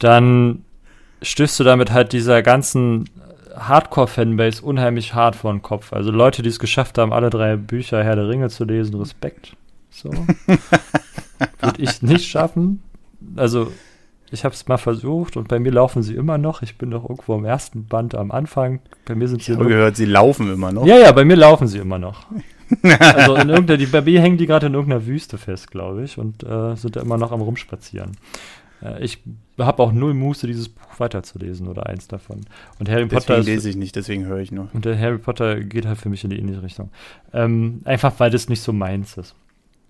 dann 0.00 0.64
stößt 1.26 1.60
du 1.60 1.64
damit 1.64 1.92
halt 1.92 2.12
dieser 2.12 2.42
ganzen 2.42 3.08
Hardcore-Fanbase 3.56 4.62
unheimlich 4.62 5.14
hart 5.14 5.36
vor 5.36 5.52
den 5.52 5.62
Kopf. 5.62 5.92
Also 5.92 6.10
Leute, 6.10 6.42
die 6.42 6.48
es 6.48 6.58
geschafft 6.58 6.98
haben, 6.98 7.12
alle 7.12 7.30
drei 7.30 7.56
Bücher 7.56 8.04
Herr 8.04 8.16
der 8.16 8.28
Ringe 8.28 8.48
zu 8.48 8.64
lesen, 8.64 8.96
Respekt. 8.96 9.56
So. 9.90 10.10
Würde 11.60 11.82
ich 11.82 12.02
nicht 12.02 12.28
schaffen. 12.28 12.82
Also, 13.34 13.72
ich 14.30 14.44
habe 14.44 14.54
es 14.54 14.66
mal 14.68 14.76
versucht 14.76 15.36
und 15.36 15.48
bei 15.48 15.58
mir 15.58 15.72
laufen 15.72 16.02
sie 16.02 16.14
immer 16.14 16.38
noch. 16.38 16.62
Ich 16.62 16.76
bin 16.76 16.90
doch 16.90 17.08
irgendwo 17.08 17.34
im 17.36 17.44
ersten 17.44 17.86
Band 17.86 18.14
am 18.14 18.30
Anfang. 18.30 18.80
Bei 19.06 19.14
mir 19.14 19.28
sind 19.28 19.42
sie. 19.42 19.52
Ich 19.52 19.58
habe 19.58 19.68
gehört, 19.68 19.96
sie 19.96 20.04
laufen 20.04 20.52
immer 20.52 20.72
noch. 20.72 20.86
Ja, 20.86 20.98
ja, 20.98 21.12
bei 21.12 21.24
mir 21.24 21.36
laufen 21.36 21.66
sie 21.66 21.78
immer 21.78 21.98
noch. 21.98 22.26
also 22.82 23.36
in 23.36 23.48
irgendeiner, 23.48 23.78
die, 23.78 23.86
bei 23.86 24.02
mir 24.02 24.20
hängen 24.20 24.38
die 24.38 24.46
gerade 24.46 24.66
in 24.66 24.74
irgendeiner 24.74 25.06
Wüste 25.06 25.38
fest, 25.38 25.70
glaube 25.70 26.02
ich, 26.02 26.18
und 26.18 26.42
äh, 26.42 26.74
sind 26.76 26.96
da 26.96 27.00
immer 27.00 27.16
noch 27.16 27.32
am 27.32 27.40
Rumspazieren. 27.40 28.16
Äh, 28.82 29.04
ich 29.04 29.18
habe 29.58 29.82
auch 29.82 29.92
null 29.92 30.14
Muße, 30.14 30.46
dieses 30.46 30.68
Buch 30.68 30.98
weiterzulesen 30.98 31.68
oder 31.68 31.86
eins 31.86 32.08
davon. 32.08 32.40
Und 32.78 32.88
Harry 32.88 33.06
deswegen 33.06 33.26
Potter. 33.26 33.38
lese 33.38 33.70
ich 33.70 33.76
nicht, 33.76 33.96
deswegen 33.96 34.26
höre 34.26 34.38
ich 34.38 34.52
nur. 34.52 34.68
Und 34.72 34.84
der 34.84 34.98
Harry 34.98 35.18
Potter 35.18 35.60
geht 35.60 35.86
halt 35.86 35.98
für 35.98 36.08
mich 36.08 36.24
in 36.24 36.30
die 36.30 36.38
ähnliche 36.38 36.62
Richtung. 36.62 36.90
Ähm, 37.32 37.80
einfach 37.84 38.14
weil 38.18 38.30
das 38.30 38.48
nicht 38.48 38.60
so 38.60 38.72
meins 38.72 39.16
ist. 39.16 39.34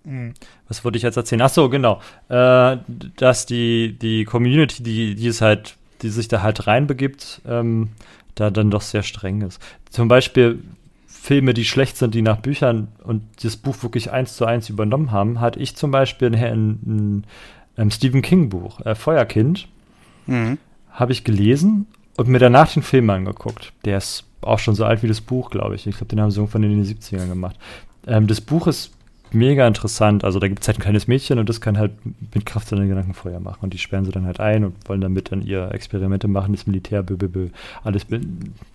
Mhm. 0.05 0.35
Was 0.69 0.85
wollte 0.85 0.97
ich 0.97 1.03
jetzt 1.03 1.17
erzählen? 1.17 1.43
Ach 1.43 1.51
so, 1.51 1.69
genau. 1.69 2.01
Äh, 2.29 2.79
dass 3.17 3.47
die, 3.47 3.99
die 3.99 4.25
Community, 4.25 4.83
die, 4.83 5.15
die 5.15 5.27
es 5.27 5.41
halt, 5.41 5.77
die 6.03 6.09
sich 6.09 6.29
da 6.29 6.43
halt 6.43 6.67
reinbegibt, 6.67 7.43
ähm, 7.47 7.91
da 8.35 8.51
dann 8.51 8.71
doch 8.71 8.83
sehr 8.83 9.03
streng 9.03 9.43
ist. 9.43 9.61
Zum 9.91 10.09
Beispiel 10.09 10.63
Filme, 11.07 11.55
die 11.55 11.65
schlecht 11.65 11.97
sind, 11.97 12.15
die 12.15 12.23
nach 12.23 12.37
Büchern 12.37 12.87
und 13.03 13.23
das 13.43 13.57
Buch 13.57 13.83
wirklich 13.83 14.13
eins 14.13 14.37
zu 14.37 14.45
eins 14.45 14.69
übernommen 14.69 15.11
haben, 15.11 15.41
hatte 15.41 15.59
ich 15.59 15.75
zum 15.75 15.91
Beispiel 15.91 16.33
ein, 16.33 16.79
ein, 16.87 17.25
ein 17.77 17.91
Stephen 17.91 18.23
King 18.23 18.49
Buch, 18.49 18.81
äh, 18.85 18.95
Feuerkind, 18.95 19.69
mhm. 20.27 20.59
habe 20.91 21.13
ich 21.13 21.25
gelesen 21.25 21.87
und 22.17 22.29
mir 22.29 22.39
danach 22.39 22.73
den 22.73 22.83
Film 22.83 23.11
angeguckt. 23.11 23.73
Der 23.85 23.99
ist 23.99 24.25
auch 24.41 24.59
schon 24.59 24.75
so 24.75 24.85
alt 24.85 25.03
wie 25.03 25.09
das 25.09 25.21
Buch, 25.21 25.51
glaube 25.51 25.75
ich. 25.75 25.87
Ich 25.87 25.97
glaube, 25.97 26.09
den 26.09 26.21
haben 26.21 26.31
sie 26.31 26.39
irgendwann 26.39 26.63
in 26.63 26.83
den 26.83 26.85
70ern 26.85 27.29
gemacht. 27.29 27.57
Ähm, 28.07 28.27
das 28.27 28.41
Buch 28.41 28.67
ist 28.67 28.93
mega 29.33 29.67
interessant. 29.67 30.25
Also 30.25 30.39
da 30.39 30.49
gibt 30.49 30.63
es 30.63 30.69
halt 30.69 30.79
ein 30.79 30.83
kleines 30.83 31.09
Mädchen 31.09 31.39
und 31.39 31.49
das 31.49 31.61
kann 31.61 31.79
halt 31.79 31.93
mit 32.35 32.47
Kraft 32.47 32.69
seiner 32.69 32.87
Gedanken 32.87 33.15
Feuer 33.15 33.41
machen. 33.41 33.59
Und 33.63 33.75
die 33.75 33.79
sperren 33.79 34.05
sie 34.05 34.13
dann 34.13 34.25
halt 34.25 34.41
ein 34.41 34.65
und 34.65 34.89
wollen 34.89 35.01
damit 35.01 35.33
dann 35.33 35.43
ihr 35.43 35.71
Experimente 35.73 36.29
machen, 36.29 36.53
das 36.53 36.67
Militär, 36.67 37.03
bö, 37.03 37.17
bö, 37.17 37.29
bö. 37.29 37.49
alles 37.83 38.07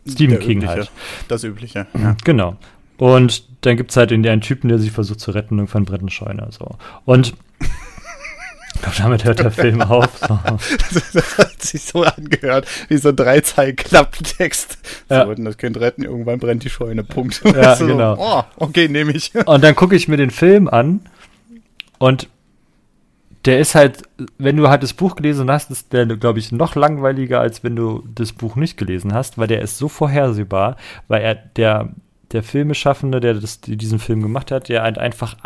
Stephen 0.08 0.40
King 0.40 0.58
übliche, 0.58 0.68
halt. 0.68 0.92
Das 1.28 1.44
Übliche. 1.44 1.88
Ja. 1.98 2.16
Genau. 2.24 2.58
Und 2.98 3.46
dann 3.62 3.78
gibt 3.78 3.92
es 3.92 3.98
halt 3.98 4.12
in 4.12 4.28
einen 4.28 4.42
Typen, 4.42 4.68
der 4.68 4.78
sich 4.78 4.92
versucht 4.92 5.20
zu 5.20 5.32
retten, 5.32 5.58
irgendwann 5.58 5.86
brennt 5.86 6.02
eine 6.02 6.12
Scheune. 6.12 6.48
So. 6.52 6.76
Und 7.06 7.34
ich 8.74 8.82
glaube, 8.82 8.98
damit 8.98 9.24
hört 9.26 9.40
der 9.40 9.52
Film 9.52 9.82
auf. 9.82 10.10
So. 10.28 10.40
Das, 11.14 11.38
hat 11.38 11.62
sich 11.62 11.84
so 11.84 12.04
angehört, 12.04 12.68
wie 12.88 12.98
so 12.98 13.10
ein 13.10 13.16
dreizeilen 13.16 13.76
Klapptext. 13.76 14.78
Ja. 15.10 15.26
So, 15.26 15.34
das 15.34 15.58
Kind 15.58 15.80
retten, 15.80 16.04
irgendwann 16.04 16.40
brennt 16.40 16.64
die 16.64 16.70
Scheune, 16.70 17.04
Punkt. 17.04 17.42
Ja, 17.44 17.76
so, 17.78 17.88
genau. 17.88 18.16
Oh, 18.18 18.44
okay, 18.58 18.88
nehme 18.88 19.12
ich. 19.12 19.34
Und 19.46 19.64
dann 19.64 19.76
gucke 19.76 19.96
ich 19.96 20.08
mir 20.08 20.18
den 20.18 20.32
Film 20.32 20.68
an 20.68 21.02
und 22.00 22.28
der 23.46 23.60
ist 23.60 23.76
halt, 23.76 24.04
wenn 24.38 24.58
du 24.58 24.70
halt 24.70 24.84
das 24.84 24.94
Buch 24.94 25.16
gelesen 25.16 25.50
hast, 25.50 25.72
ist 25.72 25.94
der, 25.94 26.06
glaube 26.06 26.40
ich, 26.40 26.52
noch 26.52 26.76
langweiliger, 26.76 27.40
als 27.40 27.64
wenn 27.64 27.76
du 27.76 28.04
das 28.14 28.34
Buch 28.34 28.56
nicht 28.56 28.78
gelesen 28.78 29.14
hast, 29.14 29.38
weil 29.38 29.48
der 29.48 29.62
ist 29.62 29.78
so 29.78 29.88
vorhersehbar, 29.88 30.78
weil 31.08 31.22
er, 31.22 31.36
der, 31.36 31.90
der 32.32 32.44
Filmeschaffende, 32.44 33.20
der 33.20 33.34
das, 33.36 33.62
diesen 33.62 34.00
Film 34.00 34.22
gemacht 34.22 34.52
hat, 34.52 34.70
der 34.70 34.84
halt 34.84 35.00
einfach 35.00 35.38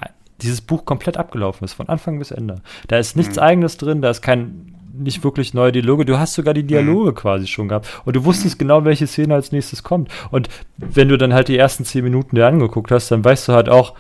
dieses 0.42 0.62
Buch 0.62 0.86
komplett 0.86 1.18
abgelaufen 1.18 1.66
ist, 1.66 1.74
von 1.74 1.88
Anfang 1.90 2.20
bis 2.20 2.32
Ende. 2.32 2.62
Da 2.88 2.98
ist 2.98 3.16
nichts 3.16 3.38
mhm. 3.38 3.44
Eigenes 3.44 3.78
drin, 3.78 4.02
da 4.02 4.10
ist 4.10 4.22
kein 4.22 4.76
nicht 4.98 5.24
wirklich 5.24 5.54
neue 5.54 5.72
Dialoge. 5.72 6.06
Du 6.06 6.18
hast 6.18 6.34
sogar 6.34 6.54
die 6.54 6.64
Dialoge 6.64 7.12
mhm. 7.12 7.16
quasi 7.16 7.48
schon 7.48 7.68
gehabt. 7.68 7.88
Und 8.06 8.16
du 8.16 8.26
wusstest 8.26 8.60
genau, 8.60 8.86
welche 8.86 9.08
Szene 9.08 9.34
als 9.34 9.52
nächstes 9.52 9.84
kommt. 9.84 10.10
Und 10.32 10.50
wenn 10.78 11.10
du 11.10 11.18
dann 11.18 11.34
halt 11.34 11.48
die 11.48 11.58
ersten 11.58 11.86
zehn 11.86 12.04
Minuten 12.04 12.36
dir 12.36 12.48
angeguckt 12.48 12.92
hast, 12.92 13.12
dann 13.12 13.24
weißt 13.24 13.48
du 13.48 13.54
halt 13.54 13.70
auch, 13.70 13.94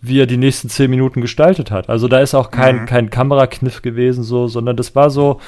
wie 0.00 0.20
er 0.20 0.26
die 0.26 0.36
nächsten 0.36 0.68
zehn 0.68 0.90
Minuten 0.90 1.20
gestaltet 1.20 1.70
hat. 1.70 1.88
Also 1.88 2.08
da 2.08 2.20
ist 2.20 2.34
auch 2.34 2.50
kein, 2.50 2.82
mhm. 2.82 2.86
kein 2.86 3.10
Kamerakniff 3.10 3.82
gewesen, 3.82 4.22
so, 4.22 4.48
sondern 4.48 4.76
das 4.76 4.94
war 4.94 5.10
so. 5.10 5.40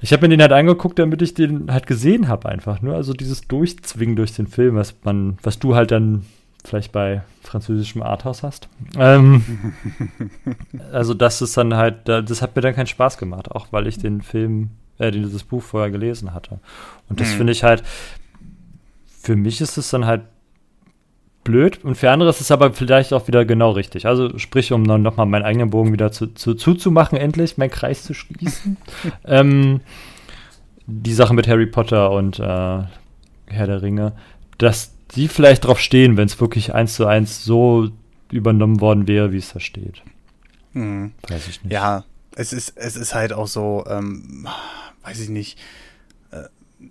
Ich 0.00 0.12
habe 0.12 0.22
mir 0.22 0.28
den 0.28 0.40
halt 0.40 0.52
angeguckt, 0.52 0.98
damit 1.00 1.22
ich 1.22 1.34
den 1.34 1.72
halt 1.72 1.88
gesehen 1.88 2.28
habe, 2.28 2.48
einfach. 2.48 2.82
Nur 2.82 2.94
also 2.94 3.12
dieses 3.14 3.48
Durchzwingen 3.48 4.14
durch 4.14 4.32
den 4.32 4.46
Film, 4.46 4.76
was 4.76 4.94
man, 5.02 5.38
was 5.42 5.58
du 5.58 5.74
halt 5.74 5.90
dann 5.90 6.24
vielleicht 6.68 6.92
bei 6.92 7.22
französischem 7.42 8.02
Arthouse 8.02 8.42
hast. 8.42 8.68
Ähm, 8.96 9.42
also 10.92 11.14
das 11.14 11.42
ist 11.42 11.56
dann 11.56 11.74
halt, 11.74 12.08
das 12.08 12.42
hat 12.42 12.54
mir 12.54 12.62
dann 12.62 12.74
keinen 12.74 12.86
Spaß 12.86 13.18
gemacht, 13.18 13.50
auch 13.50 13.68
weil 13.70 13.86
ich 13.86 13.98
den 13.98 14.22
Film, 14.22 14.70
äh, 14.98 15.10
dieses 15.10 15.44
Buch 15.44 15.62
vorher 15.62 15.90
gelesen 15.90 16.34
hatte. 16.34 16.60
Und 17.08 17.20
das 17.20 17.32
mhm. 17.32 17.36
finde 17.38 17.52
ich 17.52 17.64
halt, 17.64 17.82
für 19.20 19.36
mich 19.36 19.60
ist 19.60 19.76
es 19.76 19.90
dann 19.90 20.06
halt 20.06 20.22
blöd 21.44 21.82
und 21.82 21.96
für 21.96 22.10
andere 22.10 22.28
ist 22.28 22.42
es 22.42 22.50
aber 22.50 22.72
vielleicht 22.72 23.12
auch 23.12 23.26
wieder 23.26 23.44
genau 23.44 23.70
richtig. 23.70 24.06
Also 24.06 24.38
sprich, 24.38 24.72
um 24.72 24.86
dann 24.86 25.02
nochmal 25.02 25.26
meinen 25.26 25.44
eigenen 25.44 25.70
Bogen 25.70 25.92
wieder 25.92 26.12
zu, 26.12 26.34
zu, 26.34 26.54
zuzumachen, 26.54 27.16
endlich 27.16 27.56
meinen 27.56 27.70
Kreis 27.70 28.04
zu 28.04 28.12
schließen. 28.12 28.76
ähm, 29.24 29.80
die 30.86 31.12
Sache 31.12 31.34
mit 31.34 31.48
Harry 31.48 31.66
Potter 31.66 32.10
und 32.10 32.38
äh, 32.38 32.42
Herr 32.42 33.66
der 33.66 33.82
Ringe, 33.82 34.12
dass 34.58 34.94
die 35.14 35.28
vielleicht 35.28 35.64
drauf 35.64 35.80
stehen, 35.80 36.16
wenn 36.16 36.26
es 36.26 36.40
wirklich 36.40 36.74
eins 36.74 36.94
zu 36.94 37.06
eins 37.06 37.44
so 37.44 37.90
übernommen 38.30 38.80
worden 38.80 39.08
wäre, 39.08 39.32
wie 39.32 39.38
es 39.38 39.52
da 39.52 39.60
steht. 39.60 40.02
Hm. 40.72 41.12
Weiß 41.28 41.48
ich 41.48 41.62
nicht. 41.62 41.72
Ja, 41.72 42.04
es 42.36 42.52
ist, 42.52 42.74
es 42.76 42.96
ist 42.96 43.14
halt 43.14 43.32
auch 43.32 43.48
so, 43.48 43.84
ähm, 43.88 44.46
weiß 45.02 45.20
ich 45.20 45.28
nicht. 45.28 45.58
Äh, 46.30 46.44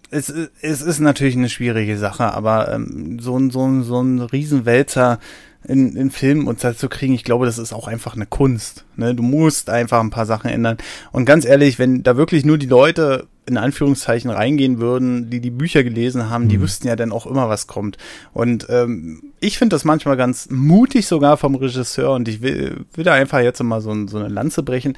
es, 0.10 0.30
es 0.30 0.82
ist 0.82 1.00
natürlich 1.00 1.36
eine 1.36 1.50
schwierige 1.50 1.98
Sache, 1.98 2.34
aber 2.34 2.74
ähm, 2.74 3.20
so, 3.20 3.38
ein 3.38 3.52
so, 3.52 3.66
ein 3.66 3.84
so 3.84 4.02
ein 4.02 4.20
Riesenwälzer 4.20 5.20
in, 5.64 5.96
in 5.96 6.12
Filmen 6.12 6.48
und 6.48 6.60
zu 6.60 6.90
kriegen, 6.90 7.14
ich 7.14 7.24
glaube, 7.24 7.46
das 7.46 7.58
ist 7.58 7.74
auch 7.74 7.88
einfach 7.88 8.16
eine 8.16 8.26
Kunst. 8.26 8.86
Ne? 8.96 9.14
Du 9.14 9.24
musst 9.24 9.70
einfach 9.70 10.00
ein 10.00 10.10
paar 10.10 10.26
Sachen 10.26 10.50
ändern. 10.50 10.78
Und 11.12 11.26
ganz 11.26 11.46
ehrlich, 11.46 11.78
wenn 11.78 12.04
da 12.04 12.18
wirklich 12.18 12.46
nur 12.46 12.58
die 12.58 12.68
Leute 12.68 13.28
in 13.48 13.58
Anführungszeichen 13.58 14.30
reingehen 14.30 14.80
würden, 14.80 15.30
die 15.30 15.40
die 15.40 15.50
Bücher 15.50 15.84
gelesen 15.84 16.30
haben, 16.30 16.50
die 16.50 16.58
mhm. 16.58 16.64
wüssten 16.64 16.88
ja 16.88 16.96
dann 16.96 17.14
auch 17.14 17.26
immer, 17.26 17.48
was 17.48 17.66
kommt. 17.66 17.98
Und 18.34 18.68
ähm, 18.70 19.24
ich 19.40 19.58
finde 19.58 19.76
das 19.76 19.86
manchmal 19.86 20.18
ganz 20.18 20.50
mutig 20.50 21.08
sogar 21.08 21.38
vom 21.38 21.56
Regisseur 21.56 22.14
und 22.14 22.28
ich 22.28 22.42
will, 22.42 22.86
will 22.94 23.04
da 23.06 23.14
einfach 23.14 23.40
jetzt 23.40 23.64
mal 23.64 23.80
so, 23.82 24.08
so 24.08 24.18
eine 24.18 24.28
Lanze 24.28 24.64
brechen, 24.64 24.98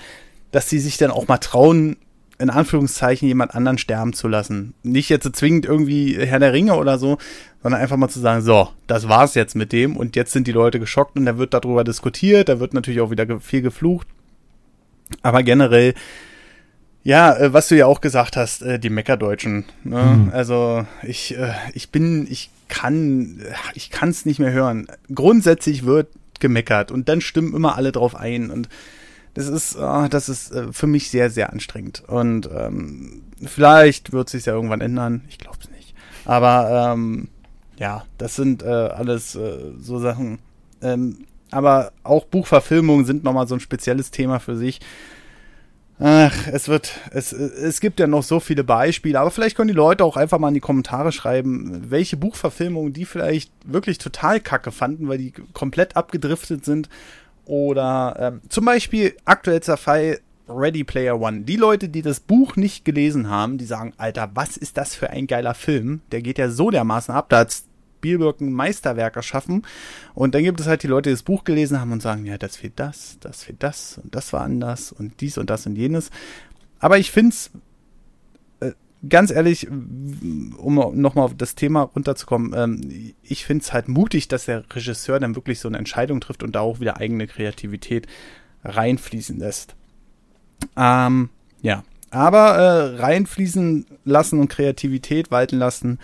dass 0.51 0.67
sie 0.67 0.79
sich 0.79 0.97
dann 0.97 1.11
auch 1.11 1.27
mal 1.27 1.37
trauen, 1.37 1.97
in 2.39 2.49
Anführungszeichen 2.49 3.27
jemand 3.27 3.53
anderen 3.53 3.77
sterben 3.77 4.13
zu 4.13 4.27
lassen. 4.27 4.73
Nicht 4.81 5.09
jetzt 5.09 5.35
zwingend 5.35 5.65
irgendwie 5.65 6.17
Herr 6.17 6.39
der 6.39 6.53
Ringe 6.53 6.75
oder 6.75 6.97
so, 6.97 7.17
sondern 7.61 7.81
einfach 7.81 7.97
mal 7.97 8.09
zu 8.09 8.19
sagen, 8.19 8.41
so, 8.41 8.69
das 8.87 9.07
war's 9.07 9.35
jetzt 9.35 9.55
mit 9.55 9.73
dem 9.73 9.95
und 9.95 10.15
jetzt 10.15 10.31
sind 10.31 10.47
die 10.47 10.53
Leute 10.53 10.79
geschockt 10.79 11.17
und 11.17 11.25
da 11.25 11.37
wird 11.37 11.53
darüber 11.53 11.83
diskutiert, 11.83 12.49
da 12.49 12.59
wird 12.59 12.73
natürlich 12.73 13.01
auch 13.01 13.11
wieder 13.11 13.39
viel 13.41 13.61
geflucht. 13.61 14.07
Aber 15.21 15.43
generell 15.43 15.93
ja, 17.03 17.35
äh, 17.35 17.53
was 17.53 17.67
du 17.67 17.75
ja 17.75 17.85
auch 17.85 18.01
gesagt 18.01 18.35
hast, 18.37 18.61
äh, 18.61 18.79
die 18.79 18.89
Meckerdeutschen. 18.89 19.65
Ne? 19.83 20.03
Mhm. 20.03 20.31
Also 20.33 20.85
ich, 21.03 21.37
äh, 21.37 21.53
ich 21.73 21.91
bin, 21.91 22.27
ich 22.29 22.51
kann, 22.67 23.41
ich 23.73 23.89
kann 23.89 24.09
es 24.09 24.25
nicht 24.25 24.39
mehr 24.39 24.51
hören. 24.51 24.87
Grundsätzlich 25.13 25.85
wird 25.85 26.07
gemeckert 26.39 26.91
und 26.91 27.09
dann 27.09 27.21
stimmen 27.21 27.53
immer 27.53 27.75
alle 27.75 27.91
drauf 27.91 28.15
ein 28.15 28.49
und 28.49 28.69
das 29.33 29.47
ist, 29.47 29.77
oh, 29.77 30.07
das 30.09 30.27
ist 30.27 30.51
äh, 30.51 30.73
für 30.73 30.87
mich 30.87 31.09
sehr, 31.09 31.29
sehr 31.29 31.53
anstrengend. 31.53 32.03
Und 32.07 32.49
ähm, 32.53 33.21
vielleicht 33.45 34.11
wird 34.11 34.29
sich 34.29 34.45
ja 34.45 34.53
irgendwann 34.53 34.81
ändern. 34.81 35.21
Ich 35.29 35.37
glaube 35.37 35.57
es 35.61 35.69
nicht. 35.69 35.93
Aber 36.25 36.91
ähm, 36.93 37.29
ja, 37.77 38.05
das 38.17 38.35
sind 38.35 38.63
äh, 38.63 38.67
alles 38.67 39.35
äh, 39.35 39.71
so 39.79 39.99
Sachen. 39.99 40.39
Ähm, 40.81 41.25
aber 41.51 41.91
auch 42.03 42.25
Buchverfilmungen 42.25 43.05
sind 43.05 43.23
nochmal 43.23 43.47
so 43.47 43.55
ein 43.55 43.61
spezielles 43.61 44.11
Thema 44.11 44.39
für 44.39 44.57
sich. 44.57 44.81
Ach, 46.01 46.47
es 46.47 46.69
wird, 46.69 46.93
es, 47.11 47.33
es 47.33 47.81
gibt 47.81 47.99
ja 47.99 48.07
noch 48.07 48.23
so 48.23 48.39
viele 48.39 48.63
Beispiele, 48.63 49.19
aber 49.19 49.31
vielleicht 49.31 49.57
können 49.57 49.67
die 49.67 49.73
Leute 49.73 50.05
auch 50.05 50.15
einfach 50.15 50.39
mal 50.39 50.47
in 50.47 50.53
die 50.53 50.61
Kommentare 50.61 51.11
schreiben, 51.11 51.91
welche 51.91 52.15
Buchverfilmungen 52.15 52.93
die 52.93 53.03
vielleicht 53.03 53.51
wirklich 53.65 53.97
total 53.97 54.39
kacke 54.39 54.71
fanden, 54.71 55.09
weil 55.09 55.17
die 55.17 55.33
komplett 55.53 55.97
abgedriftet 55.97 56.63
sind. 56.63 56.87
Oder 57.43 58.15
ähm, 58.17 58.41
zum 58.47 58.63
Beispiel 58.63 59.15
aktuellster 59.25 59.75
Fall 59.75 60.19
Ready 60.47 60.83
Player 60.83 61.19
One. 61.19 61.41
Die 61.41 61.57
Leute, 61.57 61.89
die 61.89 62.01
das 62.01 62.19
Buch 62.21 62.55
nicht 62.55 62.85
gelesen 62.85 63.29
haben, 63.29 63.57
die 63.57 63.65
sagen, 63.65 63.93
Alter, 63.97 64.31
was 64.33 64.55
ist 64.55 64.77
das 64.77 64.95
für 64.95 65.09
ein 65.09 65.27
geiler 65.27 65.53
Film? 65.53 66.01
Der 66.11 66.21
geht 66.21 66.37
ja 66.37 66.49
so 66.49 66.71
dermaßen 66.71 67.13
ab. 67.13 67.27
Da 67.29 67.39
hat's 67.39 67.68
Spielberg 67.99 68.39
ein 68.39 68.53
Meisterwerk 68.53 69.15
erschaffen. 69.15 69.63
Und 70.13 70.33
dann 70.33 70.43
gibt 70.43 70.59
es 70.59 70.67
halt 70.67 70.83
die 70.83 70.87
Leute, 70.87 71.09
die 71.09 71.13
das 71.13 71.23
Buch 71.23 71.43
gelesen 71.43 71.79
haben 71.79 71.91
und 71.91 72.01
sagen, 72.01 72.25
ja, 72.25 72.37
das 72.37 72.55
fehlt 72.55 72.79
das, 72.79 73.17
das 73.19 73.43
fehlt 73.43 73.61
das 73.61 73.99
und 74.01 74.15
das 74.15 74.33
war 74.33 74.41
anders 74.41 74.91
und 74.91 75.21
dies 75.21 75.37
und 75.37 75.49
das 75.49 75.65
und 75.65 75.75
jenes. 75.75 76.09
Aber 76.79 76.97
ich 76.97 77.11
finde 77.11 77.29
es, 77.29 77.51
äh, 78.61 78.71
ganz 79.07 79.31
ehrlich, 79.31 79.69
um 79.69 80.75
nochmal 81.01 81.25
auf 81.25 81.35
das 81.35 81.55
Thema 81.55 81.81
runterzukommen, 81.81 82.53
ähm, 82.55 83.13
ich 83.21 83.45
finde 83.45 83.63
es 83.63 83.73
halt 83.73 83.89
mutig, 83.89 84.29
dass 84.29 84.45
der 84.45 84.63
Regisseur 84.73 85.19
dann 85.19 85.35
wirklich 85.35 85.59
so 85.59 85.67
eine 85.67 85.77
Entscheidung 85.77 86.21
trifft 86.21 86.41
und 86.41 86.55
da 86.55 86.61
auch 86.61 86.79
wieder 86.79 86.97
eigene 86.97 87.27
Kreativität 87.27 88.07
reinfließen 88.63 89.37
lässt. 89.39 89.75
Ähm, 90.77 91.29
ja, 91.61 91.83
aber 92.11 92.55
äh, 92.55 92.95
reinfließen 93.01 93.85
lassen 94.05 94.39
und 94.39 94.49
Kreativität 94.49 95.31
walten 95.31 95.57
lassen, 95.57 95.99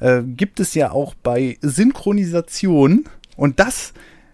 äh, 0.00 0.22
gibt 0.22 0.60
es 0.60 0.74
ja 0.74 0.90
auch 0.90 1.14
bei 1.14 1.58
Synchronisation. 1.62 3.04
Und 3.36 3.60
das 3.60 3.92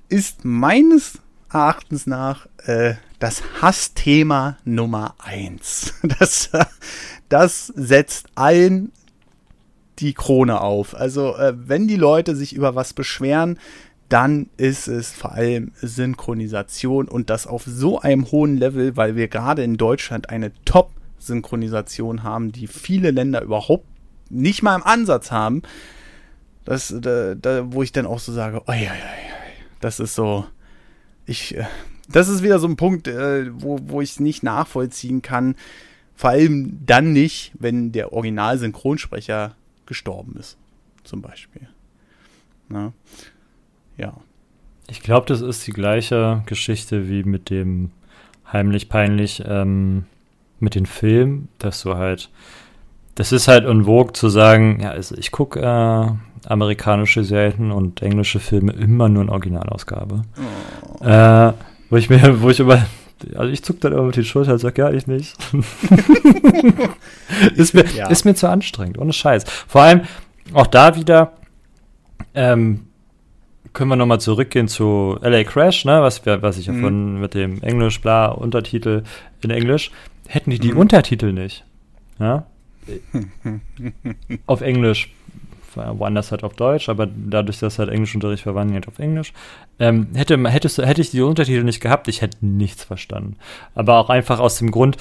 ist 0.08 0.44
meines 0.44 1.18
Erachtens 1.52 2.06
nach 2.06 2.46
äh, 2.64 2.94
das 3.18 3.42
Hassthema 3.60 4.56
Nummer 4.64 5.14
eins. 5.18 5.94
Das, 6.18 6.50
das 7.28 7.66
setzt 7.66 8.28
allen 8.34 8.92
die 9.98 10.12
Krone 10.14 10.60
auf. 10.60 10.94
Also 10.94 11.36
äh, 11.36 11.54
wenn 11.56 11.88
die 11.88 11.96
Leute 11.96 12.36
sich 12.36 12.54
über 12.54 12.74
was 12.74 12.92
beschweren, 12.92 13.58
dann 14.08 14.48
ist 14.56 14.86
es 14.86 15.10
vor 15.10 15.32
allem 15.32 15.72
Synchronisation 15.80 17.08
und 17.08 17.28
das 17.30 17.46
auf 17.46 17.64
so 17.66 18.00
einem 18.00 18.30
hohen 18.30 18.56
Level, 18.56 18.96
weil 18.96 19.16
wir 19.16 19.28
gerade 19.28 19.64
in 19.64 19.76
Deutschland 19.76 20.30
eine 20.30 20.52
Top-Synchronisation 20.64 22.22
haben, 22.22 22.52
die 22.52 22.68
viele 22.68 23.10
Länder 23.10 23.42
überhaupt 23.42 23.86
nicht 24.30 24.62
mal 24.62 24.76
im 24.76 24.82
Ansatz 24.82 25.30
haben, 25.30 25.62
das, 26.64 26.94
da, 27.00 27.34
da, 27.34 27.72
wo 27.72 27.82
ich 27.82 27.92
dann 27.92 28.06
auch 28.06 28.18
so 28.18 28.32
sage, 28.32 28.66
oi, 28.66 28.76
oi, 28.76 28.86
oi, 28.86 29.26
das 29.80 30.00
ist 30.00 30.14
so, 30.14 30.46
ich, 31.26 31.56
äh, 31.56 31.64
das 32.08 32.28
ist 32.28 32.42
wieder 32.42 32.58
so 32.58 32.66
ein 32.66 32.76
Punkt, 32.76 33.08
äh, 33.08 33.50
wo, 33.52 33.78
wo 33.82 34.00
ich 34.00 34.12
es 34.12 34.20
nicht 34.20 34.42
nachvollziehen 34.42 35.22
kann. 35.22 35.56
Vor 36.14 36.30
allem 36.30 36.84
dann 36.86 37.12
nicht, 37.12 37.52
wenn 37.58 37.92
der 37.92 38.12
Original-Synchronsprecher 38.12 39.54
gestorben 39.84 40.36
ist, 40.38 40.56
zum 41.04 41.20
Beispiel. 41.20 41.68
Ne? 42.68 42.92
Ja. 43.96 44.16
Ich 44.88 45.00
glaube, 45.00 45.26
das 45.26 45.40
ist 45.40 45.66
die 45.66 45.72
gleiche 45.72 46.42
Geschichte 46.46 47.08
wie 47.08 47.24
mit 47.24 47.50
dem 47.50 47.90
heimlich 48.52 48.88
peinlich 48.88 49.42
ähm, 49.44 50.04
mit 50.60 50.74
den 50.74 50.86
Filmen, 50.86 51.48
dass 51.58 51.82
du 51.82 51.96
halt, 51.96 52.30
das 53.16 53.32
ist 53.32 53.48
halt 53.48 53.64
en 53.64 53.84
vogue 53.84 54.12
zu 54.12 54.28
sagen, 54.28 54.78
ja, 54.80 54.90
also 54.90 55.16
ich 55.16 55.32
gucke 55.32 55.60
äh, 55.60 56.48
amerikanische 56.48 57.24
Serien 57.24 57.72
und 57.72 58.02
englische 58.02 58.40
Filme 58.40 58.72
immer 58.72 59.08
nur 59.08 59.22
in 59.22 59.30
Originalausgabe. 59.30 60.22
Oh. 61.00 61.04
Äh, 61.04 61.52
wo 61.90 61.96
ich 61.96 62.10
mir, 62.10 62.20
wo 62.42 62.50
ich 62.50 62.60
immer, 62.60 62.86
also 63.34 63.50
ich 63.50 63.64
zuck 63.64 63.80
dann 63.80 63.92
immer 63.92 64.02
mit 64.02 64.16
die 64.16 64.24
Schulter 64.24 64.52
und 64.52 64.58
sag, 64.58 64.76
ja, 64.76 64.90
ich 64.90 65.06
nicht. 65.06 65.34
ist, 67.56 67.74
mir, 67.74 67.86
ja. 67.96 68.08
ist 68.08 68.26
mir 68.26 68.34
zu 68.34 68.48
anstrengend, 68.48 68.98
ohne 68.98 69.14
Scheiß. 69.14 69.44
Vor 69.66 69.80
allem 69.80 70.02
auch 70.52 70.66
da 70.66 70.94
wieder, 70.94 71.32
ähm, 72.34 72.82
können 73.72 73.90
wir 73.90 73.96
nochmal 73.96 74.20
zurückgehen 74.20 74.68
zu 74.68 75.18
LA 75.22 75.44
Crash, 75.44 75.86
ne, 75.86 76.02
was, 76.02 76.24
was 76.26 76.58
ich 76.58 76.66
ja 76.66 76.74
mhm. 76.74 76.82
von 76.82 77.20
mit 77.20 77.32
dem 77.32 77.62
Englisch, 77.62 78.02
bla, 78.02 78.26
Untertitel 78.26 79.04
in 79.42 79.50
Englisch. 79.50 79.90
Hätten 80.28 80.50
die 80.50 80.58
die 80.58 80.72
mhm. 80.72 80.80
Untertitel 80.80 81.32
nicht, 81.32 81.64
ja, 82.18 82.46
auf 84.46 84.60
Englisch, 84.60 85.12
woanders 85.74 86.30
halt 86.30 86.42
auf 86.44 86.54
Deutsch, 86.54 86.88
aber 86.88 87.06
dadurch, 87.06 87.58
dass 87.58 87.78
halt 87.78 87.90
Englischunterricht 87.90 88.42
verwandelt 88.42 88.88
auf 88.88 88.98
Englisch, 88.98 89.32
ähm, 89.78 90.08
hätte, 90.14 90.42
hättest, 90.48 90.78
hätte 90.78 91.00
ich 91.00 91.10
die 91.10 91.20
Untertitel 91.20 91.64
nicht 91.64 91.80
gehabt, 91.80 92.08
ich 92.08 92.22
hätte 92.22 92.44
nichts 92.44 92.84
verstanden. 92.84 93.36
Aber 93.74 93.98
auch 93.98 94.08
einfach 94.08 94.38
aus 94.38 94.58
dem 94.58 94.70
Grund, 94.70 94.96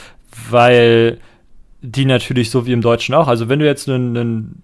weil 0.50 1.20
die 1.82 2.06
natürlich 2.06 2.50
so 2.50 2.66
wie 2.66 2.74
im 2.74 2.82
Deutschen 2.82 3.16
auch, 3.16 3.28
also 3.28 3.48
wenn 3.48 3.60
du 3.60 3.66
jetzt 3.66 3.88
einen, 3.88 4.18
einen 4.18 4.62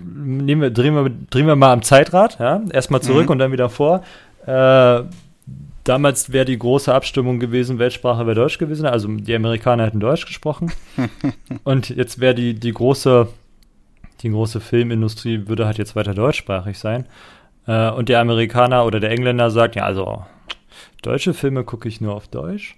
nehmen 0.00 0.62
wir, 0.62 0.70
drehen, 0.70 0.94
wir, 0.94 1.10
drehen 1.30 1.46
wir 1.46 1.56
mal 1.56 1.72
am 1.72 1.82
Zeitrad, 1.82 2.38
ja, 2.38 2.62
erstmal 2.72 3.02
zurück 3.02 3.26
mhm. 3.26 3.32
und 3.32 3.38
dann 3.38 3.52
wieder 3.52 3.68
vor. 3.68 4.02
Äh, 4.46 5.02
damals 5.84 6.32
wäre 6.32 6.44
die 6.44 6.58
große 6.58 6.92
Abstimmung 6.92 7.40
gewesen, 7.40 7.78
Weltsprache 7.78 8.26
wäre 8.26 8.34
Deutsch 8.34 8.58
gewesen, 8.58 8.86
also 8.86 9.08
die 9.08 9.34
Amerikaner 9.34 9.86
hätten 9.86 10.00
Deutsch 10.00 10.26
gesprochen. 10.26 10.72
und 11.64 11.90
jetzt 11.90 12.20
wäre 12.20 12.34
die, 12.34 12.54
die 12.54 12.72
große, 12.72 13.28
die 14.20 14.30
große 14.30 14.60
Filmindustrie 14.60 15.48
würde 15.48 15.66
halt 15.66 15.78
jetzt 15.78 15.96
weiter 15.96 16.14
deutschsprachig 16.14 16.78
sein. 16.78 17.06
Äh, 17.66 17.90
und 17.90 18.08
der 18.08 18.20
Amerikaner 18.20 18.86
oder 18.86 19.00
der 19.00 19.10
Engländer 19.10 19.50
sagt, 19.50 19.76
ja, 19.76 19.84
also 19.84 20.24
deutsche 21.02 21.34
Filme 21.34 21.64
gucke 21.64 21.88
ich 21.88 22.00
nur 22.00 22.14
auf 22.14 22.28
Deutsch. 22.28 22.76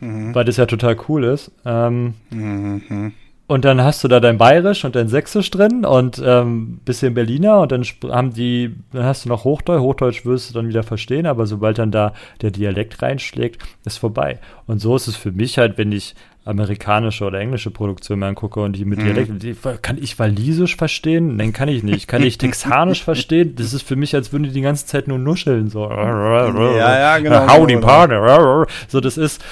Mhm. 0.00 0.34
Weil 0.34 0.44
das 0.44 0.56
ja 0.56 0.66
total 0.66 0.96
cool 1.08 1.24
ist. 1.24 1.50
Ähm, 1.64 2.14
mhm. 2.30 3.12
Und 3.48 3.64
dann 3.64 3.82
hast 3.82 4.04
du 4.04 4.08
da 4.08 4.20
dein 4.20 4.36
Bayerisch 4.36 4.84
und 4.84 4.94
dein 4.94 5.08
Sächsisch 5.08 5.50
drin 5.50 5.86
und 5.86 6.22
ähm, 6.22 6.80
bisschen 6.84 7.14
Berliner 7.14 7.60
und 7.60 7.72
dann 7.72 7.82
haben 8.10 8.34
die, 8.34 8.76
dann 8.92 9.04
hast 9.04 9.24
du 9.24 9.30
noch 9.30 9.44
Hochdeutsch. 9.44 9.80
Hochdeutsch 9.80 10.26
wirst 10.26 10.50
du 10.50 10.54
dann 10.54 10.68
wieder 10.68 10.82
verstehen, 10.82 11.24
aber 11.24 11.46
sobald 11.46 11.78
dann 11.78 11.90
da 11.90 12.12
der 12.42 12.50
Dialekt 12.50 13.00
reinschlägt, 13.00 13.62
ist 13.86 13.96
vorbei. 13.96 14.38
Und 14.66 14.80
so 14.80 14.94
ist 14.96 15.08
es 15.08 15.16
für 15.16 15.32
mich 15.32 15.56
halt, 15.56 15.78
wenn 15.78 15.92
ich 15.92 16.14
amerikanische 16.44 17.24
oder 17.24 17.40
englische 17.40 17.70
Produktionen 17.70 18.22
angucke 18.22 18.60
und 18.60 18.76
die 18.76 18.84
mit 18.84 18.98
mhm. 18.98 19.04
Dialekt, 19.04 19.42
die, 19.42 19.56
kann 19.80 19.96
ich 19.96 20.18
Walisisch 20.18 20.76
verstehen? 20.76 21.36
Nein, 21.36 21.54
kann 21.54 21.70
ich 21.70 21.82
nicht. 21.82 22.06
Kann 22.06 22.22
ich 22.22 22.36
Texanisch 22.36 23.02
verstehen? 23.02 23.54
Das 23.56 23.72
ist 23.72 23.82
für 23.82 23.96
mich, 23.96 24.14
als 24.14 24.30
würden 24.30 24.42
die 24.42 24.50
die 24.50 24.60
ganze 24.60 24.84
Zeit 24.84 25.08
nur 25.08 25.18
nuscheln, 25.18 25.70
so. 25.70 25.88
Ja, 25.88 26.98
ja, 26.98 27.18
genau. 27.18 27.48
Howdy, 27.48 27.74
genau. 27.74 27.86
Partner. 27.86 28.66
So, 28.88 29.00
das 29.00 29.16
ist 29.16 29.42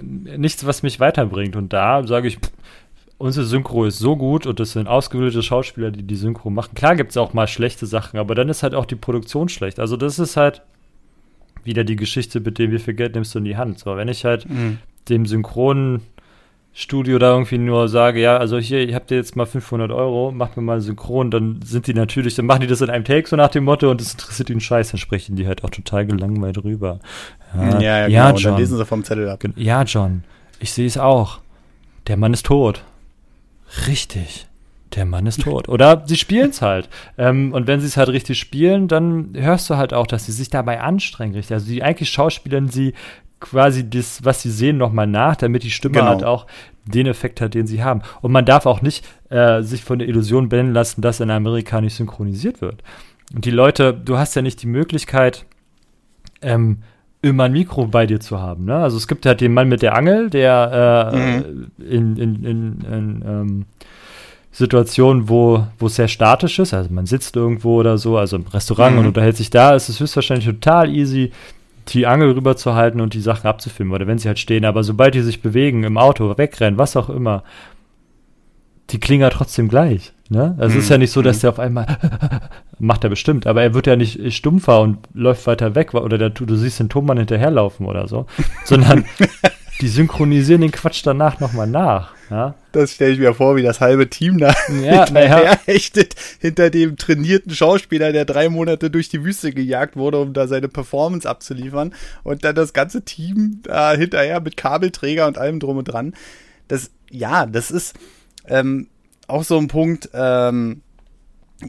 nichts, 0.00 0.64
was 0.64 0.82
mich 0.82 1.00
weiterbringt. 1.00 1.54
Und 1.54 1.74
da 1.74 2.06
sage 2.06 2.28
ich, 2.28 2.36
pff, 2.36 2.50
unsere 3.18 3.46
Synchro 3.46 3.84
ist 3.84 3.98
so 3.98 4.16
gut 4.16 4.46
und 4.46 4.60
das 4.60 4.72
sind 4.72 4.88
ausgebildete 4.88 5.42
Schauspieler, 5.42 5.90
die 5.90 6.02
die 6.02 6.16
Synchro 6.16 6.50
machen. 6.50 6.74
Klar 6.74 6.96
gibt 6.96 7.10
es 7.10 7.16
auch 7.16 7.32
mal 7.32 7.46
schlechte 7.46 7.86
Sachen, 7.86 8.18
aber 8.18 8.34
dann 8.34 8.48
ist 8.48 8.62
halt 8.62 8.74
auch 8.74 8.86
die 8.86 8.96
Produktion 8.96 9.48
schlecht. 9.48 9.80
Also 9.80 9.96
das 9.96 10.18
ist 10.18 10.36
halt 10.36 10.62
wieder 11.64 11.84
die 11.84 11.96
Geschichte, 11.96 12.40
mit 12.40 12.58
dem 12.58 12.70
wie 12.70 12.78
viel 12.78 12.94
Geld 12.94 13.14
nimmst 13.14 13.34
du 13.34 13.38
in 13.38 13.44
die 13.44 13.56
Hand. 13.56 13.78
So, 13.78 13.96
wenn 13.96 14.08
ich 14.08 14.24
halt 14.24 14.48
mhm. 14.48 14.78
dem 15.08 15.26
Synchronstudio 15.26 17.18
da 17.18 17.32
irgendwie 17.32 17.58
nur 17.58 17.88
sage, 17.88 18.20
ja, 18.20 18.36
also 18.36 18.58
hier, 18.58 18.86
ich 18.86 18.94
hab 18.94 19.06
dir 19.06 19.16
jetzt 19.16 19.34
mal 19.34 19.46
500 19.46 19.90
Euro, 19.90 20.30
mach 20.30 20.54
mir 20.54 20.62
mal 20.62 20.80
synchron, 20.80 21.30
dann 21.30 21.60
sind 21.64 21.86
die 21.86 21.94
natürlich, 21.94 22.34
dann 22.34 22.46
machen 22.46 22.60
die 22.60 22.66
das 22.66 22.82
in 22.82 22.90
einem 22.90 23.04
Take 23.04 23.28
so 23.28 23.36
nach 23.36 23.48
dem 23.48 23.64
Motto 23.64 23.90
und 23.90 24.00
das 24.00 24.12
interessiert 24.12 24.50
ihnen 24.50 24.60
scheiß, 24.60 24.90
dann 24.90 24.98
sprechen 24.98 25.36
die 25.36 25.46
halt 25.46 25.64
auch 25.64 25.70
total 25.70 26.06
gelangweilt 26.06 26.62
rüber. 26.62 27.00
Ja, 27.54 27.80
ja, 27.80 27.80
ja, 27.80 28.06
ja 28.06 28.06
genau. 28.06 28.26
John. 28.26 28.34
Und 28.36 28.44
dann 28.44 28.56
lesen 28.58 28.76
sie 28.76 28.84
vom 28.84 29.04
Zettel 29.04 29.28
ab. 29.28 29.42
Ja, 29.56 29.82
John, 29.84 30.22
ich 30.60 30.72
sehe 30.72 30.86
es 30.86 30.98
auch. 30.98 31.40
Der 32.06 32.16
Mann 32.16 32.34
ist 32.34 32.46
tot. 32.46 32.84
Richtig. 33.86 34.46
Der 34.94 35.04
Mann 35.04 35.26
ist 35.26 35.42
tot. 35.42 35.68
Oder 35.68 36.04
sie 36.06 36.16
spielen 36.16 36.50
es 36.50 36.62
halt. 36.62 36.88
Ähm, 37.18 37.52
und 37.52 37.66
wenn 37.66 37.80
sie 37.80 37.86
es 37.86 37.96
halt 37.96 38.08
richtig 38.08 38.38
spielen, 38.38 38.88
dann 38.88 39.30
hörst 39.34 39.68
du 39.68 39.76
halt 39.76 39.92
auch, 39.92 40.06
dass 40.06 40.26
sie 40.26 40.32
sich 40.32 40.48
dabei 40.48 40.80
anstrengen. 40.80 41.34
Richtig. 41.34 41.54
Also 41.54 41.66
die 41.66 41.82
eigentlich 41.82 42.10
schauspielern 42.10 42.68
sie 42.68 42.94
quasi 43.40 43.88
das, 43.88 44.24
was 44.24 44.42
sie 44.42 44.50
sehen, 44.50 44.78
nochmal 44.78 45.06
nach, 45.06 45.36
damit 45.36 45.62
die 45.62 45.70
Stimme 45.70 45.94
genau. 45.94 46.06
halt 46.06 46.24
auch 46.24 46.46
den 46.86 47.06
Effekt 47.06 47.40
hat, 47.40 47.54
den 47.54 47.66
sie 47.66 47.82
haben. 47.82 48.02
Und 48.22 48.32
man 48.32 48.44
darf 48.44 48.64
auch 48.64 48.80
nicht 48.80 49.04
äh, 49.28 49.62
sich 49.62 49.82
von 49.84 49.98
der 49.98 50.08
Illusion 50.08 50.48
blenden 50.48 50.72
lassen, 50.72 51.02
dass 51.02 51.20
in 51.20 51.30
Amerika 51.30 51.80
nicht 51.80 51.94
synchronisiert 51.94 52.60
wird. 52.60 52.82
Und 53.34 53.44
die 53.44 53.50
Leute, 53.50 53.92
du 53.92 54.16
hast 54.18 54.36
ja 54.36 54.42
nicht 54.42 54.62
die 54.62 54.68
Möglichkeit, 54.68 55.44
ähm, 56.42 56.78
immer 57.28 57.44
ein 57.44 57.52
Mikro 57.52 57.86
bei 57.86 58.06
dir 58.06 58.20
zu 58.20 58.40
haben. 58.40 58.64
Ne? 58.64 58.76
Also 58.76 58.96
es 58.96 59.08
gibt 59.08 59.26
halt 59.26 59.40
den 59.40 59.54
Mann 59.54 59.68
mit 59.68 59.82
der 59.82 59.94
Angel, 59.94 60.30
der 60.30 61.12
äh, 61.12 61.16
mhm. 61.16 61.70
in, 61.78 62.16
in, 62.16 62.44
in, 62.44 62.80
in 62.80 63.24
ähm, 63.26 63.64
Situationen, 64.52 65.28
wo, 65.28 65.66
es 65.84 65.96
sehr 65.96 66.08
statisch 66.08 66.58
ist, 66.58 66.72
also 66.72 66.88
man 66.90 67.04
sitzt 67.04 67.36
irgendwo 67.36 67.76
oder 67.76 67.98
so, 67.98 68.16
also 68.16 68.36
im 68.36 68.46
Restaurant 68.46 68.94
mhm. 68.94 69.00
und 69.00 69.06
unterhält 69.08 69.36
sich 69.36 69.50
da, 69.50 69.74
ist 69.74 69.90
es 69.90 70.00
höchstwahrscheinlich 70.00 70.46
total 70.46 70.88
easy, 70.88 71.30
die 71.88 72.06
Angel 72.06 72.30
rüberzuhalten 72.30 73.00
und 73.00 73.14
die 73.14 73.20
Sachen 73.20 73.46
abzufilmen 73.46 73.94
oder 73.94 74.06
wenn 74.06 74.18
sie 74.18 74.28
halt 74.28 74.38
stehen. 74.38 74.64
Aber 74.64 74.82
sobald 74.82 75.14
die 75.14 75.20
sich 75.20 75.42
bewegen, 75.42 75.84
im 75.84 75.98
Auto, 75.98 76.36
wegrennen, 76.38 76.78
was 76.78 76.96
auch 76.96 77.10
immer, 77.10 77.42
die 78.90 78.98
klingen 78.98 79.22
ja 79.22 79.30
trotzdem 79.30 79.68
gleich. 79.68 80.12
Ne? 80.28 80.56
Also 80.58 80.72
mhm. 80.72 80.78
es 80.78 80.84
ist 80.84 80.90
ja 80.90 80.98
nicht 80.98 81.12
so, 81.12 81.22
dass 81.22 81.36
mhm. 81.36 81.40
der 81.42 81.50
auf 81.50 81.58
einmal 81.58 81.86
macht 82.78 83.04
er 83.04 83.10
bestimmt, 83.10 83.46
aber 83.46 83.62
er 83.62 83.74
wird 83.74 83.86
ja 83.86 83.96
nicht 83.96 84.34
stumpfer 84.34 84.80
und 84.80 84.98
läuft 85.14 85.46
weiter 85.46 85.74
weg 85.74 85.94
oder 85.94 86.18
der, 86.18 86.30
du 86.30 86.56
siehst 86.56 86.78
den 86.78 86.88
Tonmann 86.88 87.18
hinterherlaufen 87.18 87.86
oder 87.86 88.06
so, 88.08 88.26
sondern 88.64 89.04
die 89.80 89.88
synchronisieren 89.88 90.62
den 90.62 90.70
Quatsch 90.72 91.02
danach 91.04 91.40
nochmal 91.40 91.66
nach. 91.66 92.14
Ja? 92.30 92.54
Das 92.72 92.92
stelle 92.92 93.12
ich 93.12 93.18
mir 93.18 93.34
vor, 93.34 93.56
wie 93.56 93.62
das 93.62 93.80
halbe 93.80 94.08
Team 94.08 94.38
da 94.38 94.54
ja, 94.82 95.04
hinterher 95.04 95.58
hechtet, 95.64 96.14
hinter 96.40 96.70
dem 96.70 96.96
trainierten 96.96 97.52
Schauspieler, 97.52 98.12
der 98.12 98.24
drei 98.24 98.48
Monate 98.48 98.90
durch 98.90 99.08
die 99.08 99.24
Wüste 99.24 99.52
gejagt 99.52 99.96
wurde, 99.96 100.18
um 100.18 100.32
da 100.32 100.46
seine 100.46 100.68
Performance 100.68 101.28
abzuliefern. 101.28 101.94
Und 102.22 102.44
dann 102.44 102.54
das 102.54 102.72
ganze 102.72 103.02
Team 103.02 103.60
da 103.62 103.92
hinterher 103.92 104.40
mit 104.40 104.56
Kabelträger 104.56 105.26
und 105.26 105.38
allem 105.38 105.60
drum 105.60 105.76
und 105.78 105.84
dran. 105.84 106.14
Das, 106.68 106.90
ja, 107.10 107.46
das 107.46 107.70
ist, 107.70 107.94
ähm, 108.48 108.88
auch 109.28 109.44
so 109.44 109.58
ein 109.58 109.68
Punkt, 109.68 110.08
ähm, 110.14 110.82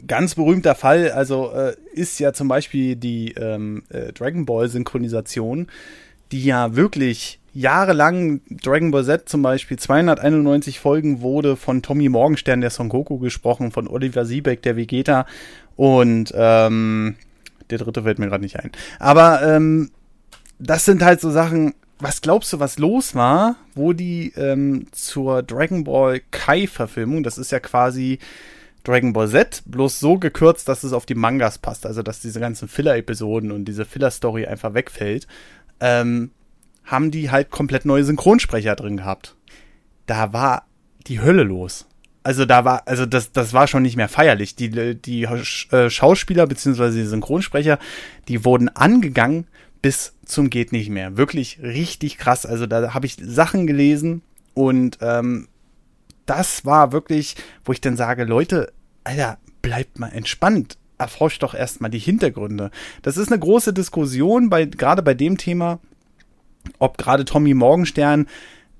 ganz 0.06 0.34
berühmter 0.34 0.74
Fall, 0.74 1.10
also 1.12 1.50
äh, 1.52 1.74
ist 1.92 2.18
ja 2.18 2.32
zum 2.32 2.48
Beispiel 2.48 2.96
die 2.96 3.32
ähm, 3.32 3.82
äh, 3.88 4.12
Dragon 4.12 4.44
Ball 4.44 4.68
Synchronisation, 4.68 5.68
die 6.30 6.44
ja 6.44 6.76
wirklich 6.76 7.40
jahrelang 7.54 8.40
Dragon 8.50 8.90
Ball 8.90 9.04
Z 9.04 9.28
zum 9.28 9.42
Beispiel 9.42 9.78
291 9.78 10.78
Folgen 10.78 11.22
wurde 11.22 11.56
von 11.56 11.82
Tommy 11.82 12.08
Morgenstern, 12.08 12.60
der 12.60 12.70
Son 12.70 12.88
Goku 12.88 13.18
gesprochen, 13.18 13.72
von 13.72 13.88
Oliver 13.88 14.24
Siebeck, 14.24 14.62
der 14.62 14.76
Vegeta 14.76 15.26
und 15.74 16.32
ähm, 16.34 17.16
der 17.70 17.78
dritte 17.78 18.02
fällt 18.02 18.18
mir 18.18 18.28
gerade 18.28 18.44
nicht 18.44 18.58
ein. 18.58 18.70
Aber 18.98 19.42
ähm, 19.42 19.90
das 20.58 20.84
sind 20.84 21.02
halt 21.02 21.20
so 21.20 21.30
Sachen, 21.30 21.74
was 21.98 22.20
glaubst 22.20 22.52
du, 22.52 22.60
was 22.60 22.78
los 22.78 23.14
war, 23.14 23.56
wo 23.74 23.92
die 23.92 24.32
ähm, 24.36 24.86
zur 24.92 25.42
Dragon 25.42 25.84
Ball 25.84 26.20
Kai-Verfilmung, 26.30 27.22
das 27.22 27.38
ist 27.38 27.50
ja 27.50 27.60
quasi 27.60 28.18
Dragon 28.88 29.12
Ball 29.12 29.28
Z, 29.28 29.62
bloß 29.66 30.00
so 30.00 30.18
gekürzt, 30.18 30.68
dass 30.68 30.82
es 30.82 30.92
auf 30.92 31.04
die 31.04 31.14
Mangas 31.14 31.58
passt, 31.58 31.84
also 31.84 32.02
dass 32.02 32.20
diese 32.20 32.40
ganzen 32.40 32.68
Filler-Episoden 32.68 33.52
und 33.52 33.66
diese 33.66 33.84
Filler-Story 33.84 34.46
einfach 34.46 34.72
wegfällt, 34.72 35.26
ähm, 35.80 36.30
haben 36.84 37.10
die 37.10 37.30
halt 37.30 37.50
komplett 37.50 37.84
neue 37.84 38.04
Synchronsprecher 38.04 38.74
drin 38.76 38.96
gehabt. 38.96 39.36
Da 40.06 40.32
war 40.32 40.64
die 41.06 41.20
Hölle 41.20 41.42
los. 41.42 41.86
Also 42.22 42.46
da 42.46 42.64
war, 42.64 42.82
also 42.86 43.04
das, 43.04 43.32
das 43.32 43.52
war 43.52 43.66
schon 43.66 43.82
nicht 43.82 43.96
mehr 43.96 44.08
feierlich. 44.08 44.56
Die, 44.56 44.94
die 44.94 45.24
äh, 45.24 45.90
Schauspieler 45.90 46.46
beziehungsweise 46.46 46.98
die 46.98 47.06
Synchronsprecher, 47.06 47.78
die 48.26 48.44
wurden 48.44 48.68
angegangen 48.70 49.46
bis 49.82 50.14
zum 50.24 50.50
geht 50.50 50.72
nicht 50.72 50.90
mehr. 50.90 51.16
Wirklich 51.16 51.60
richtig 51.62 52.18
krass. 52.18 52.46
Also 52.46 52.66
da 52.66 52.94
habe 52.94 53.06
ich 53.06 53.16
Sachen 53.20 53.66
gelesen 53.66 54.22
und 54.54 54.98
ähm, 55.02 55.48
das 56.26 56.64
war 56.64 56.92
wirklich, 56.92 57.36
wo 57.64 57.72
ich 57.72 57.80
dann 57.80 57.96
sage, 57.96 58.24
Leute, 58.24 58.72
Alter, 59.08 59.38
bleibt 59.62 59.98
mal 59.98 60.08
entspannt. 60.08 60.76
Erforscht 60.98 61.42
doch 61.42 61.54
erstmal 61.54 61.90
die 61.90 61.98
Hintergründe. 61.98 62.70
Das 63.00 63.16
ist 63.16 63.32
eine 63.32 63.38
große 63.38 63.72
Diskussion 63.72 64.50
bei, 64.50 64.66
gerade 64.66 65.02
bei 65.02 65.14
dem 65.14 65.38
Thema, 65.38 65.78
ob 66.78 66.98
gerade 66.98 67.24
Tommy 67.24 67.54
Morgenstern 67.54 68.26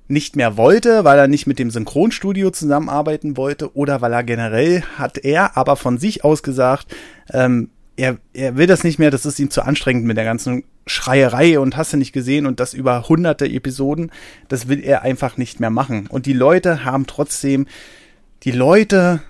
nicht 0.07 0.35
mehr 0.35 0.55
wollte, 0.55 1.03
weil 1.03 1.17
er 1.17 1.27
nicht 1.27 1.47
mit 1.47 1.57
dem 1.57 1.71
Synchronstudio 1.71 2.51
zusammenarbeiten 2.51 3.37
wollte 3.37 3.75
oder 3.75 4.01
weil 4.01 4.13
er 4.13 4.23
generell 4.23 4.83
hat 4.97 5.17
er 5.17 5.57
aber 5.57 5.75
von 5.75 5.97
sich 5.97 6.23
aus 6.23 6.43
gesagt, 6.43 6.95
ähm, 7.31 7.71
er, 7.95 8.17
er 8.33 8.55
will 8.55 8.67
das 8.67 8.83
nicht 8.83 8.99
mehr, 8.99 9.11
das 9.11 9.25
ist 9.25 9.39
ihm 9.39 9.49
zu 9.49 9.63
anstrengend 9.63 10.05
mit 10.05 10.17
der 10.17 10.25
ganzen 10.25 10.63
Schreierei 10.85 11.59
und 11.59 11.75
hast 11.75 11.93
du 11.93 11.97
nicht 11.97 12.13
gesehen 12.13 12.45
und 12.45 12.59
das 12.59 12.75
über 12.75 13.09
hunderte 13.09 13.47
Episoden, 13.47 14.11
das 14.47 14.67
will 14.67 14.83
er 14.83 15.01
einfach 15.01 15.37
nicht 15.37 15.59
mehr 15.59 15.71
machen. 15.71 16.05
Und 16.07 16.27
die 16.27 16.33
Leute 16.33 16.85
haben 16.85 17.07
trotzdem, 17.07 17.67
die 18.43 18.51
Leute, 18.51 19.21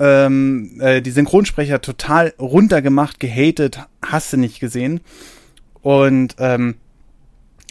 ähm, 0.00 0.80
äh, 0.80 1.02
die 1.02 1.10
Synchronsprecher 1.10 1.82
total 1.82 2.32
runtergemacht, 2.38 3.20
gehatet, 3.20 3.80
hast 4.02 4.32
du 4.32 4.38
nicht 4.38 4.58
gesehen. 4.58 5.00
Und 5.82 6.36
ähm, 6.38 6.76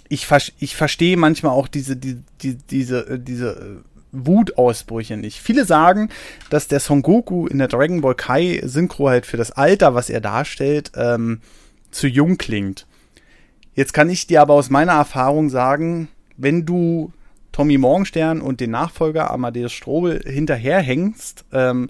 ich, 0.09 0.27
ich 0.59 0.75
verstehe 0.75 1.17
manchmal 1.17 1.53
auch 1.53 1.67
diese, 1.67 1.95
die, 1.95 2.19
die, 2.41 2.55
diese, 2.55 3.07
äh, 3.07 3.19
diese 3.19 3.49
äh, 3.49 3.89
Wutausbrüche 4.11 5.17
nicht. 5.17 5.39
Viele 5.39 5.65
sagen, 5.65 6.09
dass 6.51 6.67
der 6.67 6.79
Son 6.79 7.01
Goku 7.01 7.47
in 7.47 7.57
der 7.57 7.67
Dragon 7.67 8.01
Ball 8.01 8.15
Kai 8.15 8.61
Synchro 8.63 9.09
halt 9.09 9.25
für 9.25 9.37
das 9.37 9.51
Alter, 9.51 9.95
was 9.95 10.09
er 10.09 10.21
darstellt, 10.21 10.91
ähm, 10.95 11.41
zu 11.89 12.07
jung 12.07 12.37
klingt. 12.37 12.85
Jetzt 13.73 13.93
kann 13.93 14.09
ich 14.09 14.27
dir 14.27 14.41
aber 14.41 14.53
aus 14.53 14.69
meiner 14.69 14.93
Erfahrung 14.93 15.49
sagen, 15.49 16.09
wenn 16.37 16.65
du 16.65 17.11
Tommy 17.51 17.79
Morgenstern 17.79 18.41
und 18.41 18.59
den 18.59 18.71
Nachfolger 18.71 19.31
Amadeus 19.31 19.73
Strobel 19.73 20.21
hinterherhängst, 20.25 21.45
ähm, 21.53 21.89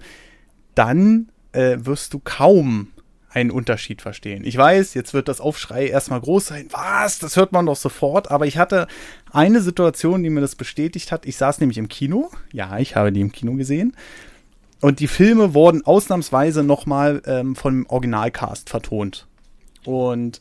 dann 0.80 1.28
äh, 1.52 1.76
wirst 1.80 2.14
du 2.14 2.20
kaum 2.24 2.88
einen 3.28 3.50
Unterschied 3.50 4.00
verstehen. 4.00 4.44
Ich 4.46 4.56
weiß, 4.56 4.94
jetzt 4.94 5.12
wird 5.12 5.28
das 5.28 5.38
Aufschrei 5.38 5.86
erstmal 5.86 6.22
groß 6.22 6.46
sein. 6.46 6.68
Was? 6.70 7.18
Das 7.18 7.36
hört 7.36 7.52
man 7.52 7.66
doch 7.66 7.76
sofort. 7.76 8.30
Aber 8.30 8.46
ich 8.46 8.56
hatte 8.56 8.86
eine 9.30 9.60
Situation, 9.60 10.22
die 10.22 10.30
mir 10.30 10.40
das 10.40 10.56
bestätigt 10.56 11.12
hat. 11.12 11.26
Ich 11.26 11.36
saß 11.36 11.60
nämlich 11.60 11.76
im 11.76 11.88
Kino. 11.88 12.30
Ja, 12.50 12.78
ich 12.78 12.96
habe 12.96 13.12
die 13.12 13.20
im 13.20 13.30
Kino 13.30 13.52
gesehen. 13.56 13.94
Und 14.80 15.00
die 15.00 15.06
Filme 15.06 15.52
wurden 15.52 15.84
ausnahmsweise 15.84 16.64
nochmal 16.64 17.20
ähm, 17.26 17.56
vom 17.56 17.84
Originalcast 17.86 18.70
vertont. 18.70 19.26
Und 19.84 20.40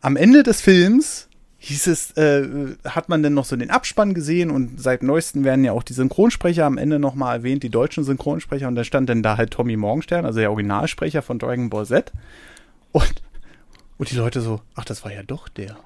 am 0.00 0.16
Ende 0.16 0.42
des 0.42 0.62
Films 0.62 1.28
hieß 1.64 1.86
es, 1.86 2.10
äh, 2.12 2.46
hat 2.84 3.08
man 3.08 3.22
denn 3.22 3.34
noch 3.34 3.46
so 3.46 3.56
den 3.56 3.70
Abspann 3.70 4.12
gesehen 4.12 4.50
und 4.50 4.80
seit 4.80 5.02
neuestem 5.02 5.44
werden 5.44 5.64
ja 5.64 5.72
auch 5.72 5.82
die 5.82 5.94
Synchronsprecher 5.94 6.66
am 6.66 6.78
Ende 6.78 6.98
nochmal 6.98 7.38
erwähnt, 7.38 7.62
die 7.62 7.70
deutschen 7.70 8.04
Synchronsprecher 8.04 8.68
und 8.68 8.74
da 8.74 8.84
stand 8.84 9.08
dann 9.08 9.22
da 9.22 9.36
halt 9.36 9.50
Tommy 9.50 9.76
Morgenstern, 9.76 10.26
also 10.26 10.40
der 10.40 10.50
Originalsprecher 10.50 11.22
von 11.22 11.38
Dragon 11.38 11.70
Ball 11.70 11.86
Z 11.86 12.12
und, 12.92 13.22
und 13.96 14.10
die 14.10 14.16
Leute 14.16 14.40
so, 14.40 14.60
ach, 14.74 14.84
das 14.84 15.04
war 15.04 15.12
ja 15.12 15.22
doch 15.22 15.48
der. 15.48 15.76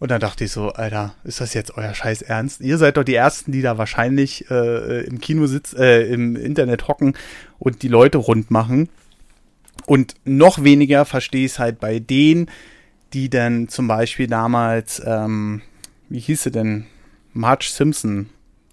Und 0.00 0.10
dann 0.10 0.20
dachte 0.20 0.44
ich 0.44 0.52
so, 0.52 0.70
Alter, 0.70 1.14
ist 1.24 1.40
das 1.40 1.54
jetzt 1.54 1.76
euer 1.76 1.92
Scheiß 1.92 2.22
Ernst? 2.22 2.60
Ihr 2.60 2.78
seid 2.78 2.96
doch 2.96 3.04
die 3.04 3.16
Ersten, 3.16 3.50
die 3.50 3.62
da 3.62 3.78
wahrscheinlich 3.78 4.48
äh, 4.50 5.04
im 5.04 5.20
Kino 5.20 5.46
sitzen, 5.46 5.76
äh, 5.76 6.02
im 6.02 6.36
Internet 6.36 6.86
hocken 6.86 7.16
und 7.58 7.82
die 7.82 7.88
Leute 7.88 8.18
rund 8.18 8.50
machen. 8.50 8.88
Und 9.86 10.14
noch 10.24 10.62
weniger 10.62 11.04
verstehe 11.04 11.46
ich 11.46 11.52
es 11.52 11.58
halt 11.58 11.80
bei 11.80 11.98
denen, 11.98 12.48
die 13.12 13.30
dann 13.30 13.68
zum 13.68 13.88
Beispiel 13.88 14.26
damals, 14.26 15.02
ähm, 15.04 15.62
wie 16.08 16.20
hieß 16.20 16.44
sie 16.44 16.50
denn? 16.50 16.86
Marge 17.32 17.66
Simpson. 17.70 18.28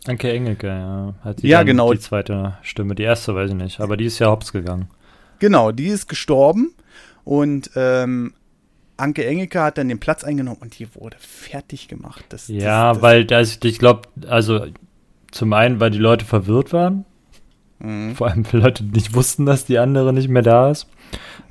Anke 0.07 0.31
Engelke, 0.31 0.67
ja. 0.67 1.15
Hat 1.21 1.41
die 1.41 1.47
ja, 1.47 1.63
genau. 1.63 1.91
Die 1.93 1.99
zweite 1.99 2.57
Stimme, 2.61 2.95
die 2.95 3.03
erste 3.03 3.35
weiß 3.35 3.51
ich 3.51 3.55
nicht, 3.55 3.79
aber 3.79 3.97
die 3.97 4.05
ist 4.05 4.19
ja 4.19 4.27
hops 4.27 4.51
gegangen. 4.51 4.89
Genau, 5.39 5.71
die 5.71 5.87
ist 5.87 6.07
gestorben 6.07 6.73
und 7.23 7.71
ähm, 7.75 8.33
Anke 8.97 9.25
Engelke 9.25 9.61
hat 9.61 9.77
dann 9.77 9.89
den 9.89 9.99
Platz 9.99 10.23
eingenommen 10.23 10.59
und 10.61 10.79
die 10.79 10.93
wurde 10.95 11.17
fertig 11.19 11.87
gemacht. 11.87 12.23
Das, 12.29 12.47
ja, 12.47 12.89
das, 12.89 12.97
das 12.97 13.01
weil 13.01 13.25
das, 13.25 13.59
ich 13.63 13.79
glaube, 13.79 14.03
also 14.27 14.67
zum 15.31 15.53
einen, 15.53 15.79
weil 15.79 15.91
die 15.91 15.97
Leute 15.97 16.25
verwirrt 16.25 16.71
waren. 16.71 17.05
Mhm. 17.79 18.15
Vor 18.15 18.27
allem, 18.27 18.45
weil 18.51 18.61
Leute 18.61 18.85
nicht 18.85 19.13
wussten, 19.13 19.45
dass 19.45 19.65
die 19.65 19.79
andere 19.79 20.13
nicht 20.13 20.29
mehr 20.29 20.41
da 20.41 20.71
ist. 20.71 20.87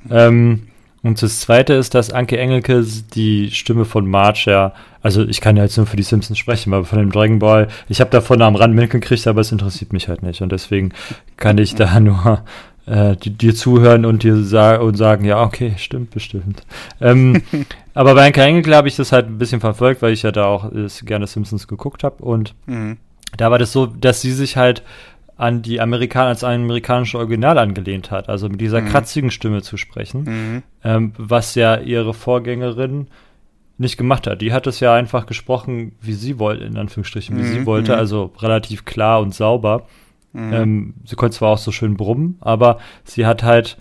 Mhm. 0.03 0.11
Ähm, 0.11 0.67
und 1.05 1.21
das 1.21 1.41
zweite 1.41 1.73
ist, 1.73 1.93
dass 1.93 2.11
Anke 2.11 2.35
Engelke 2.39 2.83
die 3.13 3.51
Stimme 3.51 3.85
von 3.85 4.07
March 4.07 4.47
ja, 4.47 4.73
also 5.03 5.23
ich 5.23 5.39
kann 5.39 5.55
ja 5.55 5.61
jetzt 5.61 5.77
nur 5.77 5.85
für 5.85 5.97
die 5.97 6.01
Simpsons 6.01 6.39
sprechen, 6.39 6.73
aber 6.73 6.83
von 6.83 6.97
dem 6.97 7.11
Dragon 7.11 7.37
Ball, 7.37 7.67
ich 7.87 8.01
habe 8.01 8.09
davon 8.09 8.41
am 8.41 8.55
Rand 8.55 8.73
mitgekriegt, 8.73 9.27
aber 9.27 9.41
es 9.41 9.51
interessiert 9.51 9.93
mich 9.93 10.07
halt 10.07 10.23
nicht. 10.23 10.41
Und 10.41 10.51
deswegen 10.51 10.93
kann 11.37 11.59
ich 11.59 11.75
da 11.75 11.99
nur 11.99 12.41
äh, 12.87 13.15
dir 13.17 13.53
zuhören 13.53 14.03
und 14.03 14.23
dir 14.23 14.41
sa 14.41 14.77
und 14.77 14.97
sagen, 14.97 15.25
ja, 15.25 15.43
okay, 15.43 15.75
stimmt, 15.77 16.09
bestimmt. 16.09 16.63
Ähm, 16.99 17.43
aber 17.93 18.15
bei 18.15 18.25
Anke 18.25 18.41
Engelke 18.41 18.75
habe 18.75 18.87
ich 18.87 18.95
das 18.95 19.11
halt 19.11 19.27
ein 19.27 19.37
bisschen 19.37 19.61
verfolgt, 19.61 20.01
weil 20.01 20.11
ich 20.11 20.23
ja 20.23 20.31
da 20.31 20.45
auch 20.45 20.71
äh, 20.71 20.87
gerne 21.03 21.27
Simpsons 21.27 21.67
geguckt 21.67 22.03
habe. 22.03 22.23
Und 22.23 22.55
mhm. 22.65 22.97
da 23.37 23.51
war 23.51 23.59
das 23.59 23.71
so, 23.71 23.85
dass 23.85 24.21
sie 24.21 24.31
sich 24.31 24.57
halt 24.57 24.81
an 25.37 25.61
die 25.61 25.81
Amerikaner 25.81 26.29
als 26.29 26.43
ein 26.43 26.61
amerikanisches 26.63 27.15
Original 27.15 27.57
angelehnt 27.57 28.11
hat, 28.11 28.29
also 28.29 28.47
mit 28.47 28.61
dieser 28.61 28.81
mhm. 28.81 28.87
kratzigen 28.87 29.31
Stimme 29.31 29.61
zu 29.61 29.77
sprechen, 29.77 30.23
mhm. 30.23 30.63
ähm, 30.83 31.13
was 31.17 31.55
ja 31.55 31.77
ihre 31.77 32.13
Vorgängerin 32.13 33.07
nicht 33.77 33.97
gemacht 33.97 34.27
hat. 34.27 34.41
Die 34.41 34.53
hat 34.53 34.67
es 34.67 34.79
ja 34.79 34.93
einfach 34.93 35.25
gesprochen, 35.25 35.93
wie 35.99 36.13
sie 36.13 36.39
wollte, 36.39 36.63
in 36.63 36.77
Anführungsstrichen, 36.77 37.37
wie 37.37 37.41
mhm. 37.41 37.51
sie 37.51 37.65
wollte, 37.65 37.93
mhm. 37.93 37.99
also 37.99 38.31
relativ 38.39 38.85
klar 38.85 39.19
und 39.19 39.33
sauber. 39.33 39.87
Mhm. 40.31 40.53
Ähm, 40.53 40.93
sie 41.03 41.15
konnte 41.15 41.37
zwar 41.37 41.51
auch 41.51 41.57
so 41.57 41.71
schön 41.71 41.97
brummen, 41.97 42.37
aber 42.39 42.79
sie 43.03 43.25
hat 43.25 43.43
halt 43.43 43.77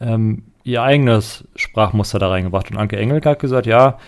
ähm, 0.00 0.44
ihr 0.64 0.82
eigenes 0.82 1.44
Sprachmuster 1.54 2.18
da 2.18 2.28
reingebracht. 2.28 2.70
Und 2.70 2.76
Anke 2.76 2.96
Engel 2.96 3.20
hat 3.24 3.38
gesagt, 3.38 3.66
ja, 3.66 3.98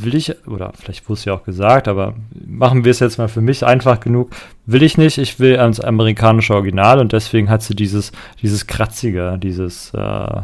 will 0.00 0.14
ich, 0.14 0.46
oder 0.46 0.72
vielleicht 0.74 1.08
wurde 1.08 1.18
es 1.18 1.24
ja 1.24 1.34
auch 1.34 1.44
gesagt, 1.44 1.88
aber 1.88 2.14
machen 2.46 2.84
wir 2.84 2.90
es 2.90 3.00
jetzt 3.00 3.18
mal 3.18 3.28
für 3.28 3.40
mich 3.40 3.64
einfach 3.64 4.00
genug, 4.00 4.30
will 4.66 4.82
ich 4.82 4.98
nicht, 4.98 5.18
ich 5.18 5.38
will 5.40 5.58
ans 5.58 5.80
amerikanische 5.80 6.54
Original 6.54 6.98
und 6.98 7.12
deswegen 7.12 7.50
hat 7.50 7.62
sie 7.62 7.74
dieses, 7.74 8.12
dieses 8.42 8.66
kratzige, 8.66 9.38
dieses 9.42 9.92
äh, 9.94 10.42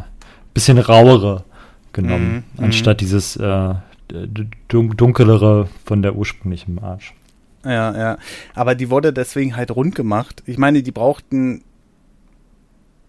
bisschen 0.53 0.77
rauere 0.77 1.43
genommen, 1.93 2.43
mm, 2.55 2.63
anstatt 2.63 2.97
mm. 2.97 2.99
dieses 2.99 3.35
äh, 3.37 3.73
dunkelere 4.67 5.67
von 5.85 6.01
der 6.01 6.15
ursprünglichen 6.15 6.75
Marsch. 6.75 7.13
Ja, 7.63 7.97
ja. 7.97 8.17
Aber 8.55 8.75
die 8.75 8.89
wurde 8.89 9.13
deswegen 9.13 9.55
halt 9.55 9.71
rund 9.71 9.95
gemacht. 9.95 10.43
Ich 10.45 10.57
meine, 10.57 10.81
die 10.81 10.91
brauchten 10.91 11.63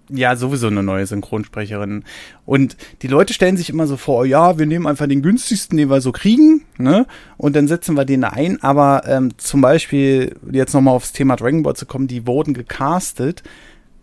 ja 0.08 0.36
sowieso 0.36 0.66
eine 0.66 0.82
neue 0.82 1.06
Synchronsprecherin. 1.06 2.04
Und 2.44 2.76
die 3.02 3.08
Leute 3.08 3.34
stellen 3.34 3.56
sich 3.56 3.70
immer 3.70 3.86
so 3.86 3.96
vor, 3.96 4.26
ja, 4.26 4.58
wir 4.58 4.66
nehmen 4.66 4.86
einfach 4.86 5.06
den 5.06 5.22
günstigsten, 5.22 5.76
den 5.76 5.90
wir 5.90 6.00
so 6.00 6.12
kriegen, 6.12 6.64
ne? 6.78 7.06
Und 7.36 7.56
dann 7.56 7.68
setzen 7.68 7.96
wir 7.96 8.04
den 8.04 8.24
ein. 8.24 8.62
Aber 8.62 9.02
ähm, 9.06 9.36
zum 9.38 9.60
Beispiel, 9.60 10.36
jetzt 10.50 10.74
nochmal 10.74 10.94
aufs 10.94 11.12
Thema 11.12 11.36
Dragon 11.36 11.62
Ball 11.62 11.76
zu 11.76 11.86
kommen, 11.86 12.08
die 12.08 12.26
wurden 12.26 12.54
gecastet 12.54 13.42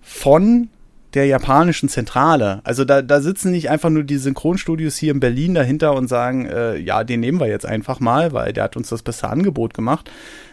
von 0.01 0.69
der 1.13 1.25
japanischen 1.25 1.89
Zentrale. 1.89 2.61
Also 2.63 2.85
da, 2.85 3.01
da 3.01 3.21
sitzen 3.21 3.51
nicht 3.51 3.69
einfach 3.69 3.89
nur 3.89 4.03
die 4.03 4.17
Synchronstudios 4.17 4.95
hier 4.95 5.11
in 5.11 5.19
Berlin 5.19 5.55
dahinter 5.55 5.95
und 5.95 6.07
sagen, 6.07 6.45
äh, 6.45 6.77
ja, 6.77 7.03
den 7.03 7.19
nehmen 7.19 7.39
wir 7.39 7.47
jetzt 7.47 7.65
einfach 7.65 7.99
mal, 7.99 8.31
weil 8.31 8.53
der 8.53 8.65
hat 8.65 8.77
uns 8.77 8.89
das 8.89 9.01
beste 9.01 9.27
Angebot 9.29 9.73
gemacht, 9.73 10.09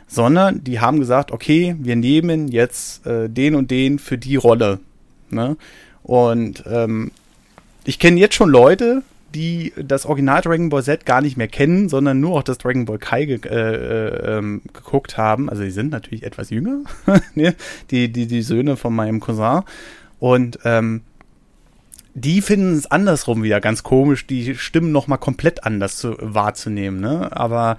sondern 0.06 0.64
die 0.64 0.80
haben 0.80 0.98
gesagt, 0.98 1.30
okay, 1.30 1.76
wir 1.78 1.96
nehmen 1.96 2.48
jetzt 2.48 3.06
äh, 3.06 3.28
den 3.28 3.54
und 3.54 3.70
den 3.70 3.98
für 3.98 4.16
die 4.16 4.36
Rolle. 4.36 4.80
Ne? 5.30 5.56
Und 6.02 6.64
ähm, 6.66 7.10
ich 7.84 7.98
kenne 7.98 8.20
jetzt 8.20 8.34
schon 8.34 8.50
Leute, 8.50 9.02
die 9.34 9.72
das 9.76 10.06
Original 10.06 10.40
Dragon 10.40 10.68
Ball 10.70 10.82
Z 10.82 11.04
gar 11.04 11.20
nicht 11.20 11.36
mehr 11.36 11.48
kennen, 11.48 11.88
sondern 11.88 12.20
nur 12.20 12.36
auch 12.36 12.42
das 12.42 12.58
Dragon 12.58 12.84
Ball 12.84 12.98
Kai 12.98 13.26
ge 13.26 13.40
äh, 13.44 14.38
äh, 14.38 14.60
geguckt 14.72 15.18
haben. 15.18 15.50
Also 15.50 15.62
die 15.62 15.70
sind 15.70 15.90
natürlich 15.90 16.24
etwas 16.24 16.50
jünger, 16.50 16.80
ne? 17.34 17.54
die, 17.90 18.10
die, 18.10 18.26
die 18.26 18.42
Söhne 18.42 18.76
von 18.76 18.94
meinem 18.94 19.20
Cousin. 19.20 19.62
Und 20.18 20.58
ähm, 20.64 21.02
die 22.14 22.40
finden 22.40 22.72
es 22.72 22.90
andersrum 22.90 23.42
wieder 23.42 23.60
ganz 23.60 23.82
komisch, 23.82 24.26
die 24.26 24.54
Stimmen 24.54 24.90
nochmal 24.90 25.18
komplett 25.18 25.64
anders 25.64 25.98
zu, 25.98 26.16
wahrzunehmen. 26.18 26.98
Ne? 26.98 27.30
Aber 27.36 27.76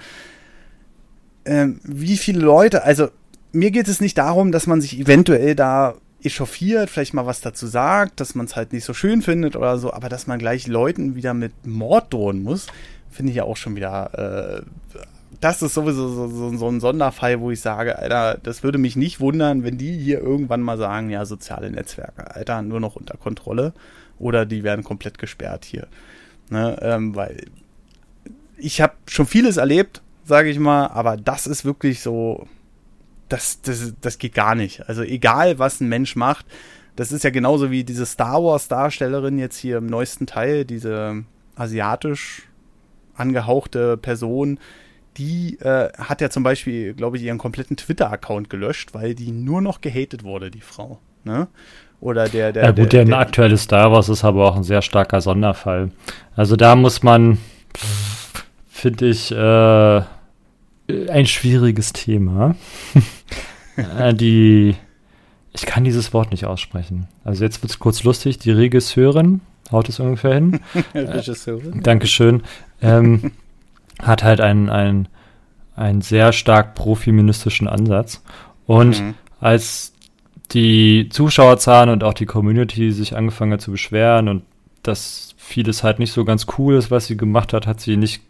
ähm, 1.45 1.79
wie 1.83 2.17
viele 2.17 2.41
Leute, 2.41 2.83
also 2.83 3.07
mir 3.51 3.71
geht 3.71 3.87
es 3.87 3.99
nicht 3.99 4.17
darum, 4.19 4.51
dass 4.51 4.67
man 4.67 4.79
sich 4.79 4.99
eventuell 4.99 5.55
da 5.55 5.95
echauffiert, 6.23 6.89
vielleicht 6.89 7.13
mal 7.13 7.25
was 7.25 7.41
dazu 7.41 7.67
sagt, 7.67 8.19
dass 8.19 8.35
man 8.35 8.47
es 8.47 8.55
halt 8.55 8.73
nicht 8.73 8.85
so 8.85 8.93
schön 8.93 9.21
findet 9.21 9.55
oder 9.55 9.77
so, 9.77 9.93
aber 9.93 10.09
dass 10.09 10.27
man 10.27 10.39
gleich 10.39 10.67
Leuten 10.67 11.15
wieder 11.15 11.33
mit 11.33 11.65
Mord 11.65 12.13
drohen 12.13 12.41
muss, 12.41 12.67
finde 13.09 13.31
ich 13.31 13.37
ja 13.37 13.43
auch 13.43 13.57
schon 13.57 13.75
wieder. 13.75 14.63
Äh, 14.63 14.95
das 15.39 15.61
ist 15.61 15.75
sowieso 15.75 16.07
so, 16.07 16.27
so, 16.29 16.57
so, 16.57 16.67
ein 16.67 16.79
Sonderfall, 16.79 17.39
wo 17.39 17.51
ich 17.51 17.61
sage, 17.61 17.99
Alter, 17.99 18.39
das 18.41 18.63
würde 18.63 18.79
mich 18.79 18.95
nicht 18.95 19.19
wundern, 19.19 19.63
wenn 19.63 19.77
die 19.77 19.95
hier 19.95 20.19
irgendwann 20.19 20.61
mal 20.61 20.77
sagen, 20.77 21.09
ja, 21.11 21.25
soziale 21.25 21.69
Netzwerke, 21.69 22.33
Alter, 22.35 22.63
nur 22.63 22.79
noch 22.79 22.95
unter 22.95 23.17
Kontrolle 23.17 23.73
oder 24.17 24.45
die 24.45 24.63
werden 24.63 24.83
komplett 24.83 25.19
gesperrt 25.19 25.65
hier. 25.65 25.87
Ne, 26.49 26.77
ähm, 26.81 27.15
weil 27.15 27.45
ich 28.57 28.81
habe 28.81 28.93
schon 29.07 29.27
vieles 29.27 29.57
erlebt, 29.57 30.01
sage 30.25 30.49
ich 30.49 30.59
mal, 30.59 30.87
aber 30.87 31.17
das 31.17 31.45
ist 31.45 31.65
wirklich 31.65 32.01
so, 32.01 32.47
das, 33.29 33.61
das, 33.61 33.93
das 34.01 34.17
geht 34.17 34.33
gar 34.33 34.55
nicht. 34.55 34.87
Also 34.89 35.03
egal, 35.03 35.59
was 35.59 35.81
ein 35.81 35.89
Mensch 35.89 36.15
macht, 36.15 36.45
das 36.95 37.11
ist 37.11 37.23
ja 37.23 37.29
genauso 37.29 37.69
wie 37.69 37.83
diese 37.83 38.05
Star 38.05 38.43
Wars-Darstellerin 38.43 39.37
jetzt 39.37 39.57
hier 39.57 39.77
im 39.77 39.85
neuesten 39.85 40.25
Teil, 40.25 40.65
diese 40.65 41.23
asiatisch 41.55 42.43
angehauchte 43.15 43.97
Person, 43.97 44.59
die 45.17 45.59
äh, 45.59 45.91
hat 45.97 46.21
ja 46.21 46.29
zum 46.29 46.43
Beispiel, 46.43 46.93
glaube 46.93 47.17
ich, 47.17 47.23
ihren 47.23 47.37
kompletten 47.37 47.77
Twitter-Account 47.77 48.49
gelöscht, 48.49 48.93
weil 48.93 49.15
die 49.15 49.31
nur 49.31 49.61
noch 49.61 49.81
gehatet 49.81 50.23
wurde, 50.23 50.51
die 50.51 50.61
Frau. 50.61 50.99
Ne? 51.23 51.47
Oder 51.99 52.29
der, 52.29 52.51
der. 52.51 52.63
Ja, 52.63 52.69
gut, 52.71 52.77
der, 52.77 52.85
der, 52.85 53.05
der 53.05 53.19
aktuelle 53.19 53.57
Star 53.57 53.91
Wars 53.91 54.09
ist 54.09 54.23
aber 54.23 54.47
auch 54.47 54.55
ein 54.55 54.63
sehr 54.63 54.81
starker 54.81 55.21
Sonderfall. 55.21 55.91
Also 56.35 56.55
da 56.55 56.75
muss 56.75 57.01
man, 57.01 57.39
finde 58.69 59.07
ich, 59.07 59.31
äh, 59.31 60.01
ein 61.09 61.25
schwieriges 61.25 61.93
Thema. 61.93 62.55
Äh, 63.95 64.15
die, 64.15 64.73
ich 65.53 65.67
kann 65.67 65.83
dieses 65.83 66.11
Wort 66.11 66.31
nicht 66.31 66.45
aussprechen. 66.45 67.07
Also 67.23 67.43
jetzt 67.43 67.61
wird 67.61 67.71
es 67.71 67.77
kurz 67.77 68.01
lustig. 68.01 68.39
Die 68.39 68.49
Regisseurin, 68.49 69.41
haut 69.71 69.87
es 69.87 69.99
ungefähr 69.99 70.33
hin. 70.33 70.61
Regisseurin. 70.95 71.77
Äh, 71.77 71.81
Dankeschön. 71.83 72.41
Ähm, 72.81 73.33
hat 74.01 74.23
halt 74.23 74.41
einen, 74.41 74.71
einen, 74.71 75.07
einen 75.75 76.01
sehr 76.01 76.33
stark 76.33 76.73
profeministischen 76.73 77.67
Ansatz. 77.67 78.23
Und 78.65 78.99
mhm. 78.99 79.13
als 79.39 79.93
die 80.51 81.09
Zuschauerzahlen 81.09 81.89
und 81.89 82.03
auch 82.03 82.13
die 82.13 82.25
Community 82.25 82.91
sich 82.91 83.15
angefangen 83.15 83.53
hat 83.53 83.61
zu 83.61 83.71
beschweren 83.71 84.27
und 84.27 84.43
dass 84.83 85.35
vieles 85.37 85.83
halt 85.83 85.99
nicht 85.99 86.13
so 86.13 86.25
ganz 86.25 86.45
cool 86.57 86.75
ist, 86.75 86.91
was 86.91 87.07
sie 87.07 87.17
gemacht 87.17 87.53
hat, 87.53 87.67
hat 87.67 87.79
sie 87.79 87.97
nicht, 87.97 88.21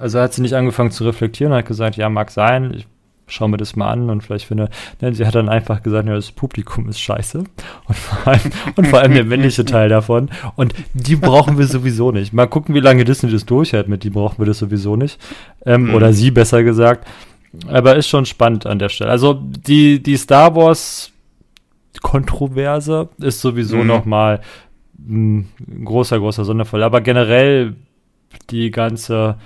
also 0.00 0.20
hat 0.20 0.32
sie 0.32 0.42
nicht 0.42 0.54
angefangen 0.54 0.90
zu 0.90 1.04
reflektieren, 1.04 1.52
hat 1.52 1.66
gesagt, 1.66 1.96
ja, 1.96 2.08
mag 2.08 2.30
sein, 2.30 2.72
ich 2.74 2.86
schau 3.28 3.48
mir 3.48 3.56
das 3.56 3.74
mal 3.74 3.90
an 3.90 4.08
und 4.08 4.22
vielleicht 4.22 4.46
finde, 4.46 4.70
nein, 5.00 5.14
sie 5.14 5.26
hat 5.26 5.34
dann 5.34 5.48
einfach 5.48 5.82
gesagt, 5.82 6.06
ja, 6.06 6.14
das 6.14 6.30
Publikum 6.30 6.88
ist 6.88 7.00
scheiße 7.00 7.38
und 7.86 7.96
vor 7.96 8.32
allem, 8.32 8.52
und 8.76 8.86
vor 8.86 9.00
allem 9.00 9.14
der 9.14 9.24
männliche 9.32 9.64
Teil 9.64 9.88
davon 9.88 10.30
und 10.54 10.74
die 10.94 11.16
brauchen 11.16 11.58
wir 11.58 11.66
sowieso 11.66 12.12
nicht. 12.12 12.32
Mal 12.32 12.46
gucken, 12.46 12.74
wie 12.74 12.80
lange 12.80 13.04
Disney 13.04 13.30
das 13.30 13.44
durchhält 13.44 13.88
mit, 13.88 14.04
die 14.04 14.10
brauchen 14.10 14.38
wir 14.38 14.46
das 14.46 14.58
sowieso 14.58 14.94
nicht, 14.94 15.20
ähm, 15.64 15.88
mhm. 15.88 15.94
oder 15.94 16.12
sie 16.12 16.30
besser 16.30 16.62
gesagt, 16.62 17.08
aber 17.66 17.96
ist 17.96 18.08
schon 18.08 18.26
spannend 18.26 18.66
an 18.66 18.78
der 18.78 18.90
Stelle. 18.90 19.10
Also 19.10 19.34
die, 19.34 20.02
die 20.02 20.16
Star 20.16 20.54
Wars 20.54 21.12
Kontroverse 22.02 23.08
ist 23.18 23.40
sowieso 23.40 23.78
mhm. 23.78 23.86
nochmal 23.86 24.40
ein 24.98 25.48
großer, 25.84 26.18
großer 26.18 26.44
Sonderfall. 26.44 26.82
Aber 26.82 27.00
generell 27.00 27.74
die 28.50 28.70
ganze 28.70 29.36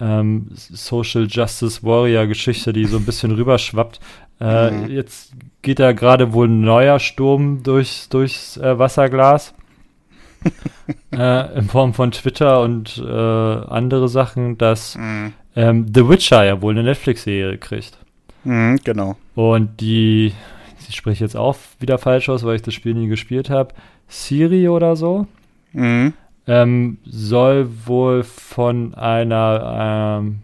ähm, 0.00 0.48
Social 0.52 1.26
Justice 1.28 1.82
Warrior 1.82 2.26
Geschichte, 2.26 2.72
die 2.72 2.84
so 2.84 2.98
ein 2.98 3.04
bisschen 3.04 3.32
rüberschwappt. 3.32 4.00
Äh, 4.40 4.70
mhm. 4.70 4.90
Jetzt 4.90 5.32
geht 5.62 5.78
da 5.78 5.92
gerade 5.92 6.32
wohl 6.32 6.48
ein 6.48 6.60
neuer 6.60 6.98
Sturm 6.98 7.62
durchs, 7.62 8.08
durchs 8.08 8.56
äh, 8.56 8.78
Wasserglas. 8.78 9.54
äh, 11.12 11.58
in 11.58 11.68
Form 11.68 11.94
von 11.94 12.12
Twitter 12.12 12.60
und 12.60 12.98
äh, 12.98 13.10
andere 13.10 14.08
Sachen, 14.08 14.58
dass 14.58 14.96
mhm. 14.96 15.32
ähm, 15.56 15.86
The 15.92 16.08
Witcher 16.08 16.44
ja 16.44 16.60
wohl 16.60 16.74
eine 16.74 16.84
Netflix-Serie 16.84 17.58
kriegt. 17.58 17.98
Mhm, 18.44 18.78
genau. 18.84 19.16
Und 19.34 19.80
die, 19.80 20.34
ich 20.88 20.94
spreche 20.94 21.24
jetzt 21.24 21.36
auch 21.36 21.56
wieder 21.80 21.98
falsch 21.98 22.28
aus, 22.28 22.44
weil 22.44 22.56
ich 22.56 22.62
das 22.62 22.74
Spiel 22.74 22.94
nie 22.94 23.08
gespielt 23.08 23.50
habe, 23.50 23.74
Siri 24.08 24.68
oder 24.68 24.94
so. 24.94 25.26
Mhm 25.72 26.12
ähm, 26.46 26.98
soll 27.04 27.68
wohl 27.86 28.22
von 28.22 28.94
einer 28.94 30.20
ähm, 30.20 30.38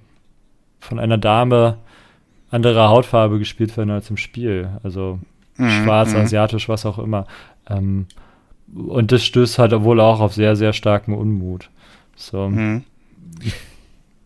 von 0.81 0.99
einer 0.99 1.19
Dame 1.19 1.79
anderer 2.51 2.91
Hautfarbe 2.91 3.39
gespielt 3.39 3.77
werden 3.77 3.91
als 3.91 4.11
im 4.11 4.17
Spiel. 4.17 4.71
Also 4.83 5.19
mhm, 5.57 5.71
schwarz, 5.71 6.13
mhm. 6.13 6.21
asiatisch, 6.21 6.69
was 6.69 6.85
auch 6.85 6.99
immer. 6.99 7.27
Ähm, 7.69 8.07
und 8.75 9.13
das 9.13 9.25
stößt 9.25 9.59
halt 9.59 9.73
wohl 9.83 10.01
auch 10.01 10.21
auf 10.21 10.35
sehr, 10.35 10.57
sehr 10.57 10.73
starken 10.73 11.15
Unmut. 11.15 11.71
So. 12.17 12.49
Mhm. 12.49 12.85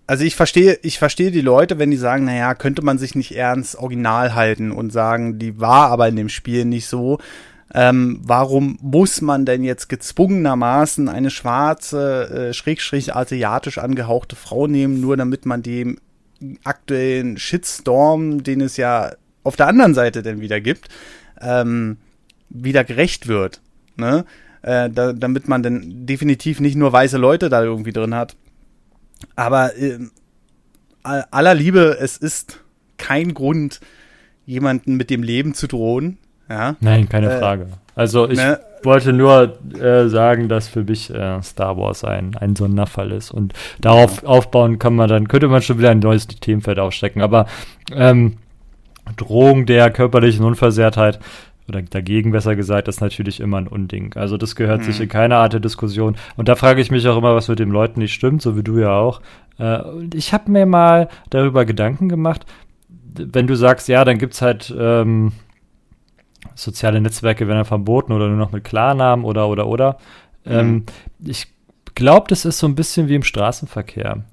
Also 0.07 0.25
ich 0.25 0.37
verstehe, 0.37 0.79
ich 0.83 0.99
verstehe 0.99 1.31
die 1.31 1.41
Leute, 1.41 1.79
wenn 1.79 1.91
die 1.91 1.97
sagen, 1.97 2.25
naja, 2.25 2.55
könnte 2.55 2.83
man 2.83 2.99
sich 2.99 3.15
nicht 3.15 3.37
ans 3.41 3.75
Original 3.75 4.35
halten 4.35 4.71
und 4.71 4.93
sagen, 4.93 5.39
die 5.39 5.61
war 5.61 5.91
aber 5.91 6.09
in 6.09 6.17
dem 6.17 6.29
Spiel 6.29 6.65
nicht 6.65 6.87
so. 6.87 7.19
Ähm, 7.75 8.21
warum 8.23 8.79
muss 8.81 9.21
man 9.21 9.45
denn 9.45 9.65
jetzt 9.65 9.89
gezwungenermaßen 9.89 11.09
eine 11.09 11.31
schwarze, 11.31 12.49
äh, 12.51 12.55
schrägstrich 12.55 13.15
asiatisch 13.15 13.79
angehauchte 13.79 14.37
Frau 14.37 14.67
nehmen, 14.67 15.01
nur 15.01 15.17
damit 15.17 15.47
man 15.47 15.63
dem 15.63 15.99
aktuellen 16.65 17.39
Shitstorm, 17.39 18.43
den 18.43 18.61
es 18.61 18.77
ja 18.77 19.13
auf 19.43 19.57
der 19.57 19.67
anderen 19.67 19.95
Seite 19.95 20.23
denn 20.23 20.41
wieder 20.41 20.61
gibt, 20.61 20.89
ähm, 21.41 21.99
wieder 22.49 22.85
gerecht 22.85 23.27
wird. 23.27 23.61
Ne? 23.97 24.25
Äh, 24.63 24.91
da, 24.91 25.13
damit 25.13 25.49
man 25.49 25.63
denn 25.63 26.07
definitiv 26.07 26.61
nicht 26.61 26.77
nur 26.77 26.93
weiße 26.93 27.19
Leute 27.19 27.49
da 27.49 27.63
irgendwie 27.63 27.93
drin 27.93 28.15
hat. 28.15 28.37
Aber 29.35 29.77
äh, 29.77 29.99
aller 31.03 31.55
Liebe, 31.55 31.99
es 32.01 32.17
ist 32.17 32.65
kein 32.99 33.35
Grund, 33.35 33.81
jemanden 34.45 34.97
mit 34.97 35.11
dem 35.11 35.23
Leben 35.23 35.55
zu 35.55 35.67
drohen. 35.67 36.19
Ja? 36.49 36.77
Nein, 36.81 37.09
keine 37.09 37.33
äh, 37.33 37.39
Frage. 37.39 37.69
Also 37.95 38.29
ich 38.29 38.39
ne? 38.39 38.61
wollte 38.83 39.13
nur 39.13 39.59
äh, 39.81 40.09
sagen, 40.09 40.49
dass 40.49 40.69
für 40.69 40.85
mich 40.85 41.13
äh, 41.13 41.43
Star 41.43 41.77
Wars 41.77 42.05
ein, 42.05 42.37
ein 42.37 42.55
Sonderfall 42.55 43.13
ist. 43.13 43.31
Und 43.31 43.55
darauf 43.81 44.23
ja. 44.23 44.29
aufbauen 44.29 44.79
kann 44.79 44.95
man 44.95 45.09
dann, 45.09 45.29
könnte 45.29 45.49
man 45.49 45.63
schon 45.63 45.79
wieder 45.79 45.91
ein 45.91 45.99
neues 45.99 46.27
Themenfeld 46.27 46.79
aufstecken. 46.79 47.23
Aber 47.23 47.47
ähm, 47.93 48.37
Drohung 49.17 49.67
der 49.67 49.91
körperlichen 49.91 50.45
Unversehrtheit 50.45 51.19
oder 51.69 51.83
dagegen 51.83 52.31
besser 52.31 52.55
gesagt, 52.55 52.87
ist 52.87 53.01
natürlich 53.01 53.41
immer 53.41 53.57
ein 53.59 53.67
Unding. 53.67 54.15
Also 54.15 54.37
das 54.37 54.55
gehört 54.55 54.83
mhm. 54.83 54.85
sich 54.85 55.01
in 55.01 55.09
keiner 55.09 55.39
Art 55.39 55.53
der 55.53 55.61
Diskussion. 55.61 56.17
Und 56.37 56.49
da 56.49 56.55
frage 56.55 56.81
ich 56.81 56.91
mich 56.91 57.07
auch 57.09 57.17
immer, 57.17 57.35
was 57.35 57.49
mit 57.49 57.59
den 57.59 57.71
Leuten 57.71 58.01
nicht 58.01 58.15
stimmt, 58.15 58.43
so 58.43 58.57
wie 58.57 58.63
du 58.63 58.79
ja 58.79 58.93
auch. 58.93 59.21
Äh, 59.59 59.81
und 59.81 60.15
ich 60.15 60.33
habe 60.33 60.51
mir 60.51 60.67
mal 60.67 61.09
darüber 61.31 61.65
Gedanken 61.65 62.09
gemacht, 62.09 62.47
wenn 63.19 63.47
du 63.47 63.57
sagst, 63.57 63.89
ja, 63.89 64.05
dann 64.05 64.19
gibt's 64.19 64.43
halt 64.43 64.75
ähm, 64.79 65.33
soziale 66.55 67.01
Netzwerke 67.01 67.49
werden 67.49 67.65
verboten 67.65 68.13
oder 68.13 68.29
nur 68.29 68.37
noch 68.37 68.53
mit 68.53 68.65
Klarnamen 68.65 69.25
oder 69.25 69.49
oder 69.49 69.67
oder. 69.67 69.99
Mhm. 70.45 70.53
Ähm, 70.53 70.85
ich 71.25 71.49
glaube, 71.95 72.27
das 72.29 72.45
ist 72.45 72.59
so 72.59 72.67
ein 72.67 72.75
bisschen 72.75 73.09
wie 73.09 73.15
im 73.15 73.23
Straßenverkehr. 73.23 74.25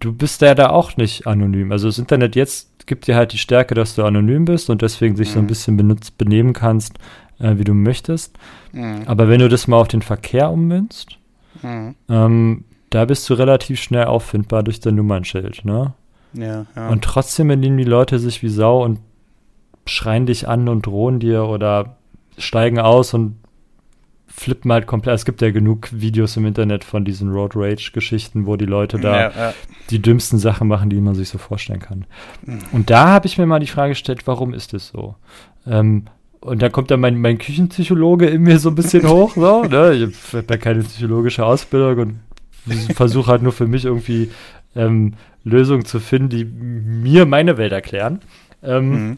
Du 0.00 0.12
bist 0.12 0.42
ja 0.42 0.54
da 0.54 0.70
auch 0.70 0.96
nicht 0.96 1.26
anonym. 1.26 1.72
Also 1.72 1.88
das 1.88 1.98
Internet 1.98 2.36
jetzt 2.36 2.86
gibt 2.86 3.06
dir 3.06 3.16
halt 3.16 3.32
die 3.32 3.38
Stärke, 3.38 3.74
dass 3.74 3.94
du 3.94 4.04
anonym 4.04 4.44
bist 4.44 4.70
und 4.70 4.82
deswegen 4.82 5.16
sich 5.16 5.28
mhm. 5.30 5.32
so 5.32 5.38
ein 5.38 5.44
mhm. 5.44 5.48
bisschen 5.48 5.76
benutzt, 5.76 6.18
benehmen 6.18 6.52
kannst, 6.52 6.98
äh, 7.38 7.56
wie 7.56 7.64
du 7.64 7.74
möchtest. 7.74 8.36
Mhm. 8.72 9.02
Aber 9.06 9.28
wenn 9.28 9.40
du 9.40 9.48
das 9.48 9.68
mal 9.68 9.76
auf 9.76 9.88
den 9.88 10.02
Verkehr 10.02 10.50
ummünzt, 10.50 11.18
mhm. 11.62 11.94
ähm, 12.08 12.64
da 12.90 13.04
bist 13.04 13.28
du 13.28 13.34
relativ 13.34 13.80
schnell 13.80 14.04
auffindbar 14.04 14.62
durch 14.62 14.80
dein 14.80 14.94
Nummernschild, 14.94 15.64
ne? 15.64 15.92
Ja, 16.34 16.66
ja. 16.76 16.88
Und 16.88 17.04
trotzdem 17.04 17.48
benehmen 17.48 17.78
die 17.78 17.84
Leute 17.84 18.18
sich 18.18 18.42
wie 18.42 18.48
Sau 18.48 18.84
und 18.84 18.98
schreien 19.88 20.26
dich 20.26 20.48
an 20.48 20.68
und 20.68 20.86
drohen 20.86 21.20
dir 21.20 21.44
oder 21.44 21.96
steigen 22.36 22.78
aus 22.78 23.14
und 23.14 23.36
flippen 24.26 24.72
halt 24.72 24.86
komplett. 24.86 25.16
Es 25.16 25.24
gibt 25.24 25.42
ja 25.42 25.50
genug 25.50 25.88
Videos 25.92 26.36
im 26.36 26.46
Internet 26.46 26.84
von 26.84 27.04
diesen 27.04 27.30
Road 27.30 27.52
Rage-Geschichten, 27.56 28.46
wo 28.46 28.56
die 28.56 28.66
Leute 28.66 28.98
da 28.98 29.20
ja, 29.20 29.32
ja. 29.36 29.54
die 29.90 30.00
dümmsten 30.00 30.38
Sachen 30.38 30.68
machen, 30.68 30.90
die 30.90 31.00
man 31.00 31.14
sich 31.14 31.28
so 31.28 31.38
vorstellen 31.38 31.80
kann. 31.80 32.04
Mhm. 32.44 32.60
Und 32.72 32.90
da 32.90 33.08
habe 33.08 33.26
ich 33.26 33.38
mir 33.38 33.46
mal 33.46 33.58
die 33.58 33.66
Frage 33.66 33.90
gestellt, 33.90 34.26
warum 34.26 34.54
ist 34.54 34.74
es 34.74 34.88
so? 34.88 35.16
Ähm, 35.66 36.04
und 36.40 36.62
da 36.62 36.68
kommt 36.68 36.90
dann 36.90 37.00
mein, 37.00 37.20
mein 37.20 37.38
Küchenpsychologe 37.38 38.26
in 38.26 38.42
mir 38.42 38.58
so 38.58 38.68
ein 38.68 38.76
bisschen 38.76 39.08
hoch. 39.08 39.34
So, 39.34 39.64
ne? 39.64 39.92
Ich 39.94 40.34
habe 40.34 40.46
ja 40.48 40.56
keine 40.56 40.84
psychologische 40.84 41.44
Ausbildung 41.44 41.98
und 41.98 42.20
versuche 42.94 43.30
halt 43.30 43.42
nur 43.42 43.52
für 43.52 43.66
mich 43.66 43.84
irgendwie 43.84 44.30
ähm, 44.76 45.14
Lösungen 45.42 45.84
zu 45.84 45.98
finden, 45.98 46.28
die 46.28 46.44
mir 46.44 47.26
meine 47.26 47.56
Welt 47.56 47.72
erklären. 47.72 48.20
Ähm, 48.62 48.90
mhm. 48.90 49.16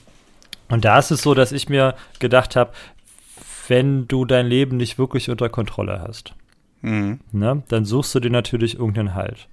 Und 0.70 0.84
da 0.84 0.98
ist 0.98 1.10
es 1.10 1.22
so, 1.22 1.34
dass 1.34 1.52
ich 1.52 1.68
mir 1.68 1.94
gedacht 2.18 2.56
habe, 2.56 2.72
wenn 3.68 4.08
du 4.08 4.24
dein 4.24 4.46
Leben 4.46 4.76
nicht 4.76 4.98
wirklich 4.98 5.28
unter 5.30 5.48
Kontrolle 5.48 6.00
hast, 6.00 6.34
mhm. 6.80 7.20
ne, 7.32 7.62
dann 7.68 7.84
suchst 7.84 8.14
du 8.14 8.20
dir 8.20 8.30
natürlich 8.30 8.78
irgendeinen 8.78 9.14
Halt. 9.14 9.48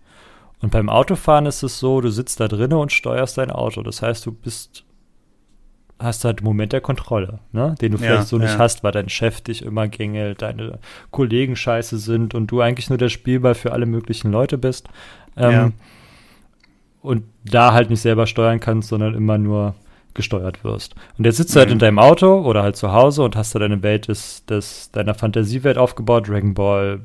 Und 0.60 0.72
beim 0.72 0.90
Autofahren 0.90 1.46
ist 1.46 1.62
es 1.64 1.80
so, 1.80 2.02
du 2.02 2.10
sitzt 2.10 2.40
da 2.40 2.48
drinnen 2.48 2.78
und 2.78 2.92
steuerst 2.92 3.38
dein 3.38 3.52
Auto. 3.52 3.84
Das 3.84 4.02
heißt, 4.02 4.26
du 4.26 4.32
bist, 4.32 4.86
hast 6.00 6.26
halt 6.26 6.40
einen 6.40 6.46
Moment 6.46 6.74
der 6.74 6.82
Kontrolle, 6.82 7.40
ne, 7.52 7.76
den 7.80 7.92
du 7.92 7.98
vielleicht 8.00 8.20
ja, 8.20 8.24
so 8.24 8.38
nicht 8.38 8.54
ja. 8.54 8.58
hast, 8.58 8.84
weil 8.84 8.92
dein 8.92 9.10
Chef 9.10 9.42
dich 9.42 9.64
immer 9.64 9.88
gängelt, 9.88 10.42
deine 10.42 10.80
Kollegen 11.12 11.56
scheiße 11.56 12.00
sind 12.00 12.34
und 12.34 12.48
du 12.48 12.62
eigentlich 12.62 12.90
nur 12.90 12.98
der 12.98 13.10
Spielball 13.10 13.54
für 13.54 13.72
alle 13.72 13.86
möglichen 13.86 14.32
Leute 14.32 14.58
bist. 14.58 14.88
Ähm, 15.36 15.52
ja. 15.52 15.72
Und 17.02 17.24
da 17.46 17.74
halt 17.74 17.92
nicht 17.92 18.02
selber 18.02 18.26
steuern 18.26 18.60
kannst, 18.60 18.90
sondern 18.90 19.14
immer 19.14 19.38
nur 19.38 19.76
gesteuert 20.18 20.66
wirst. 20.66 20.96
Und 21.18 21.24
jetzt 21.24 21.38
sitzt 21.38 21.56
du 21.56 21.60
halt 21.60 21.70
in 21.70 21.76
mhm. 21.78 21.80
deinem 21.80 22.00
Auto 22.00 22.42
oder 22.42 22.64
halt 22.64 22.76
zu 22.76 22.92
Hause 22.92 23.24
und 23.24 23.38
hast 23.38 23.56
da 23.56 23.60
deine 23.60 23.82
Welt 23.84 24.10
des, 24.10 24.46
des, 24.46 24.92
deiner 24.92 25.14
Fantasiewelt 25.14 25.78
aufgebaut, 25.78 26.28
Dragon 26.28 26.54
Ball, 26.54 27.00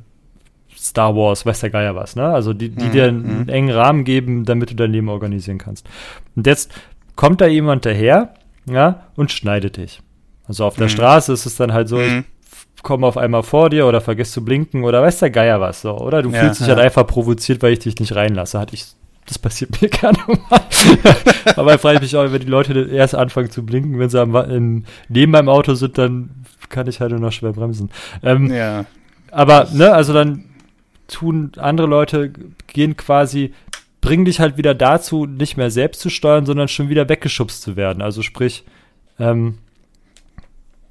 Star 0.77 1.15
Wars, 1.15 1.47
weiß 1.47 1.61
der 1.61 1.71
Geier 1.71 1.95
was, 1.95 2.17
ne? 2.17 2.25
Also 2.25 2.53
die, 2.53 2.71
die 2.71 2.87
mhm. 2.87 2.91
dir 2.91 3.05
einen 3.05 3.43
mhm. 3.43 3.49
engen 3.49 3.71
Rahmen 3.71 4.05
geben, 4.05 4.45
damit 4.45 4.71
du 4.71 4.75
dein 4.75 4.91
Leben 4.91 5.09
organisieren 5.09 5.59
kannst. 5.59 5.89
Und 6.35 6.47
jetzt 6.47 6.73
kommt 7.15 7.41
da 7.41 7.47
jemand 7.47 7.87
daher, 7.87 8.35
ja, 8.69 9.05
und 9.15 9.31
schneidet 9.31 9.77
dich. 9.77 10.01
Also 10.49 10.65
auf 10.65 10.75
der 10.75 10.87
mhm. 10.87 10.91
Straße 10.91 11.33
ist 11.33 11.47
es 11.47 11.55
dann 11.55 11.73
halt 11.73 11.89
so, 11.89 12.01
ich 12.01 12.11
mhm. 12.11 12.25
komme 12.83 13.07
auf 13.07 13.17
einmal 13.17 13.43
vor 13.43 13.71
dir 13.71 13.87
oder 13.87 14.01
vergiss 14.01 14.33
zu 14.33 14.45
blinken 14.45 14.83
oder 14.83 15.03
weiß 15.03 15.21
der 15.21 15.31
Geier 15.31 15.61
was 15.61 15.83
so. 15.83 15.97
Oder 15.97 16.23
du 16.23 16.31
ja, 16.31 16.41
fühlst 16.41 16.61
dich 16.61 16.67
ja. 16.67 16.75
halt 16.75 16.85
einfach 16.85 17.07
provoziert, 17.07 17.63
weil 17.63 17.75
ich 17.75 17.81
dich 17.81 18.01
nicht 18.01 18.17
reinlasse. 18.17 18.59
Hatte 18.59 18.75
ich 18.75 18.87
das 19.27 19.39
passiert 19.39 19.81
mir 19.81 19.89
gerne 19.91 20.19
mal. 20.27 20.61
Aber 21.57 21.75
ich 21.75 21.81
frage 21.81 22.01
mich 22.01 22.17
auch, 22.17 22.31
wenn 22.33 22.41
die 22.41 22.47
Leute 22.47 22.89
erst 22.91 23.15
anfangen 23.15 23.51
zu 23.51 23.65
blinken, 23.65 23.99
wenn 23.99 24.09
sie 24.09 24.21
am, 24.21 24.35
in, 24.37 24.85
neben 25.09 25.33
meinem 25.33 25.49
Auto 25.49 25.75
sind, 25.75 25.97
dann 25.99 26.31
kann 26.69 26.87
ich 26.89 27.01
halt 27.01 27.13
nur 27.13 27.21
noch 27.21 27.33
schwer 27.33 27.53
bremsen. 27.53 27.91
Ähm, 28.23 28.53
Ja. 28.53 28.85
aber, 29.31 29.69
ne, 29.73 29.93
also 29.93 30.13
dann 30.13 30.45
tun 31.09 31.53
andere 31.59 31.87
Leute, 31.87 32.33
gehen 32.69 32.97
quasi, 32.97 33.53
bringen 34.01 34.25
dich 34.25 34.41
halt 34.41 34.57
wieder 34.57 34.75
dazu, 34.75 35.27
nicht 35.27 35.57
mehr 35.57 35.71
selbst 35.71 36.01
zu 36.01 36.11
steuern, 36.11 36.47
sondern 36.47 36.69
schon 36.69 36.89
wieder 36.89 37.09
weggeschubst 37.09 37.63
zu 37.63 37.77
werden. 37.77 38.03
Also 38.03 38.23
sprich, 38.23 38.65
ähm, 39.19 39.59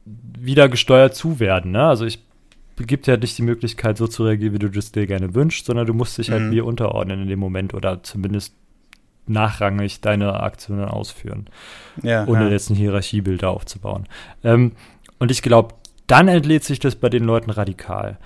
wieder 0.05 0.69
gesteuert 0.69 1.15
zu 1.15 1.39
werden, 1.39 1.71
ne? 1.71 1.83
Also 1.83 2.05
ich 2.05 2.19
gibt 2.77 3.07
ja 3.07 3.17
nicht 3.17 3.37
die 3.37 3.43
Möglichkeit, 3.43 3.97
so 3.97 4.07
zu 4.07 4.23
reagieren, 4.25 4.53
wie 4.53 4.59
du 4.59 4.67
es 4.79 4.91
dir 4.91 5.05
gerne 5.07 5.35
wünschst, 5.35 5.65
sondern 5.65 5.85
du 5.85 5.93
musst 5.93 6.17
dich 6.17 6.31
halt 6.31 6.43
Mhm. 6.43 6.49
mir 6.49 6.65
unterordnen 6.65 7.21
in 7.21 7.27
dem 7.27 7.39
Moment 7.39 7.73
oder 7.73 8.01
zumindest 8.03 8.55
nachrangig 9.27 10.01
deine 10.01 10.39
Aktionen 10.41 10.85
ausführen 10.85 11.45
Ja. 12.01 12.25
ohne 12.27 12.45
ja. 12.45 12.49
jetzt 12.49 12.69
ein 12.69 12.75
Hierarchiebild 12.75 13.43
aufzubauen. 13.43 14.07
Ähm, 14.43 14.71
und 15.19 15.31
ich 15.31 15.41
glaube, 15.41 15.75
dann 16.07 16.27
entlädt 16.27 16.63
sich 16.63 16.79
das 16.79 16.95
bei 16.95 17.09
den 17.09 17.23
Leuten 17.23 17.51
radikal. 17.51 18.17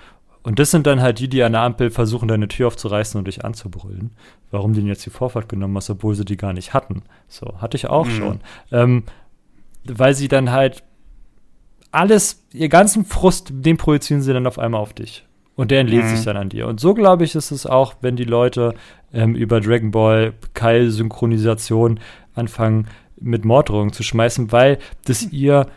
Und 0.42 0.60
das 0.60 0.72
sind 0.72 0.88
dann 0.88 1.02
halt 1.02 1.20
die, 1.20 1.28
die 1.28 1.44
an 1.44 1.52
der 1.54 1.62
Ampel 1.62 1.90
versuchen, 1.90 2.28
deine 2.28 2.48
Tür 2.48 2.68
aufzureißen 2.68 3.18
und 3.18 3.26
dich 3.28 3.44
anzubrüllen. 3.44 4.12
Warum 4.52 4.74
du 4.74 4.80
denn 4.80 4.88
jetzt 4.88 5.06
die 5.06 5.10
Vorfahrt 5.10 5.50
genommen 5.50 5.76
hast, 5.76 5.90
obwohl 5.90 6.16
sie 6.16 6.24
die 6.26 6.38
gar 6.38 6.54
nicht 6.54 6.74
hatten. 6.74 7.02
So, 7.28 7.56
hatte 7.60 7.78
ich 7.78 7.88
auch 7.88 8.06
Mhm. 8.06 8.12
schon. 8.12 8.40
Ähm, 8.72 9.04
weil 9.86 10.14
sie 10.16 10.28
dann 10.28 10.52
halt 10.52 10.84
alles, 11.96 12.44
ihr 12.54 12.70
ganzen 12.70 13.06
Frust, 13.06 13.52
den 13.52 13.78
projizieren 13.78 14.22
sie 14.22 14.34
dann 14.34 14.48
auf 14.48 14.60
einmal 14.60 14.82
auf 14.82 14.94
dich. 14.94 15.26
Und 15.56 15.72
der 15.72 15.80
entlädt 15.80 16.04
Mhm. 16.04 16.08
sich 16.10 16.24
dann 16.26 16.36
an 16.38 16.50
dir. 16.50 16.68
Und 16.68 16.80
so 16.82 16.94
glaube 16.94 17.24
ich, 17.24 17.34
ist 17.36 17.52
es 17.52 17.66
auch, 17.66 17.96
wenn 18.02 18.16
die 18.18 18.26
Leute 18.26 18.74
ähm, 19.14 19.36
über 19.36 19.62
Dragon 19.62 19.92
Ball 19.92 20.34
Kai 20.54 20.90
Synchronisation 20.90 22.00
anfangen, 22.34 22.88
mit 23.22 23.46
Morddrohungen 23.46 23.94
zu 23.94 24.04
schmeißen, 24.04 24.52
weil 24.52 24.78
das 25.06 25.24
ihr 25.32 25.68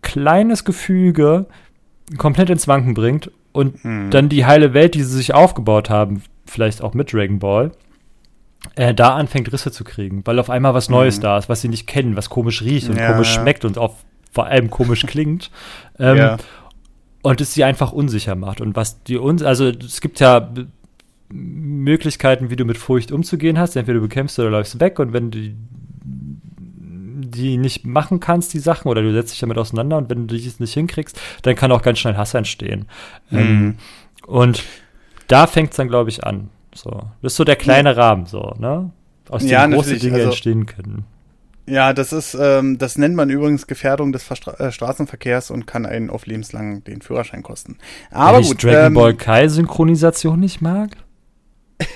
kleines 0.00 0.64
Gefüge 0.64 1.44
komplett 2.16 2.48
ins 2.48 2.66
Wanken 2.66 2.94
bringt 2.94 3.30
und 3.52 3.84
Mhm. 3.84 4.10
dann 4.10 4.28
die 4.30 4.46
heile 4.46 4.72
Welt, 4.72 4.94
die 4.94 5.02
sie 5.02 5.14
sich 5.16 5.34
aufgebaut 5.34 5.90
haben, 5.90 6.22
vielleicht 6.46 6.82
auch 6.82 6.94
mit 6.94 7.12
Dragon 7.12 7.38
Ball, 7.38 7.72
äh, 8.76 8.94
da 8.94 9.14
anfängt 9.14 9.52
Risse 9.52 9.70
zu 9.70 9.84
kriegen, 9.84 10.22
weil 10.24 10.38
auf 10.38 10.48
einmal 10.48 10.72
was 10.72 10.88
Neues 10.88 11.18
Mhm. 11.18 11.22
da 11.22 11.38
ist, 11.38 11.48
was 11.50 11.60
sie 11.60 11.68
nicht 11.68 11.86
kennen, 11.86 12.16
was 12.16 12.30
komisch 12.30 12.62
riecht 12.62 12.88
und 12.88 12.96
Ja, 12.96 13.12
komisch 13.12 13.34
ja. 13.36 13.42
schmeckt 13.42 13.66
und 13.66 13.76
auch 13.76 13.96
vor 14.32 14.46
allem 14.46 14.70
komisch 14.70 15.04
klingt. 15.06 15.50
Ähm, 15.98 16.16
ja. 16.16 16.36
und 17.22 17.40
es 17.40 17.52
sie 17.54 17.64
einfach 17.64 17.92
unsicher 17.92 18.34
macht. 18.34 18.60
Und 18.60 18.76
was 18.76 19.02
die 19.02 19.16
uns, 19.18 19.42
also 19.42 19.68
es 19.68 20.00
gibt 20.00 20.20
ja 20.20 20.52
Möglichkeiten, 21.28 22.50
wie 22.50 22.56
du 22.56 22.64
mit 22.64 22.78
Furcht 22.78 23.12
umzugehen 23.12 23.58
hast. 23.58 23.76
Entweder 23.76 23.98
du 24.00 24.02
bekämpfst 24.08 24.38
oder 24.38 24.50
läufst 24.50 24.80
weg 24.80 24.98
und 24.98 25.12
wenn 25.12 25.30
du 25.30 25.52
die 27.32 27.56
nicht 27.58 27.86
machen 27.86 28.18
kannst, 28.20 28.52
die 28.54 28.58
Sachen, 28.58 28.88
oder 28.88 29.02
du 29.02 29.12
setzt 29.12 29.32
dich 29.32 29.40
damit 29.40 29.56
auseinander 29.58 29.98
und 29.98 30.10
wenn 30.10 30.26
du 30.26 30.34
dies 30.36 30.58
nicht 30.58 30.74
hinkriegst, 30.74 31.20
dann 31.42 31.54
kann 31.54 31.70
auch 31.70 31.82
ganz 31.82 31.98
schnell 32.00 32.16
Hass 32.16 32.34
entstehen. 32.34 32.86
Ähm, 33.30 33.60
Mhm. 33.66 33.74
und 34.26 34.64
da 35.28 35.46
fängt 35.46 35.70
es 35.70 35.76
dann, 35.76 35.88
glaube 35.88 36.10
ich, 36.10 36.24
an. 36.24 36.48
So. 36.74 36.90
Das 37.22 37.32
ist 37.32 37.36
so 37.36 37.44
der 37.44 37.56
kleine 37.56 37.96
Rahmen, 37.96 38.26
so, 38.26 38.54
ne? 38.58 38.90
Aus 39.28 39.42
dem 39.42 39.50
Ja, 39.50 39.66
große 39.66 39.96
Dinge 39.98 40.16
also- 40.16 40.26
entstehen 40.28 40.66
können. 40.66 41.04
Ja, 41.70 41.92
das 41.92 42.12
ist, 42.12 42.34
ähm, 42.34 42.78
das 42.78 42.98
nennt 42.98 43.14
man 43.14 43.30
übrigens 43.30 43.68
Gefährdung 43.68 44.10
des 44.12 44.24
Verstra 44.24 44.54
äh, 44.54 44.72
Straßenverkehrs 44.72 45.52
und 45.52 45.68
kann 45.68 45.86
einen 45.86 46.10
auf 46.10 46.26
lebenslang 46.26 46.82
den 46.82 47.00
Führerschein 47.00 47.44
kosten. 47.44 47.78
Aber 48.10 48.38
Wenn 48.38 48.42
ich 48.42 48.48
gut, 48.48 48.64
Dragon 48.64 48.86
ähm, 48.86 48.94
Ball 48.94 49.14
Kai 49.14 49.46
Synchronisation 49.46 50.40
nicht 50.40 50.60
mag. 50.60 50.96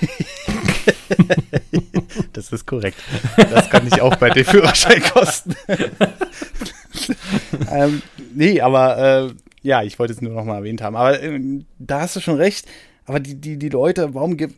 das 2.33 2.53
ist 2.53 2.65
korrekt. 2.65 2.97
Das 3.35 3.69
kann 3.69 3.85
ich 3.85 4.01
auch 4.01 4.15
bei 4.15 4.29
den 4.29 4.45
Führerschein 4.45 5.01
kosten. 5.03 5.55
ähm, 7.69 8.01
nee, 8.33 8.61
aber 8.61 8.97
äh, 8.97 9.33
ja, 9.61 9.83
ich 9.83 9.99
wollte 9.99 10.13
es 10.13 10.21
nur 10.21 10.31
noch 10.31 10.45
mal 10.45 10.55
erwähnt 10.55 10.81
haben. 10.81 10.95
Aber 10.95 11.21
ähm, 11.21 11.65
da 11.79 11.99
hast 12.01 12.15
du 12.15 12.21
schon 12.21 12.37
recht. 12.37 12.65
Aber 13.07 13.19
die, 13.19 13.35
die, 13.35 13.57
die 13.57 13.69
Leute, 13.69 14.13
warum 14.15 14.35
gibt. 14.35 14.55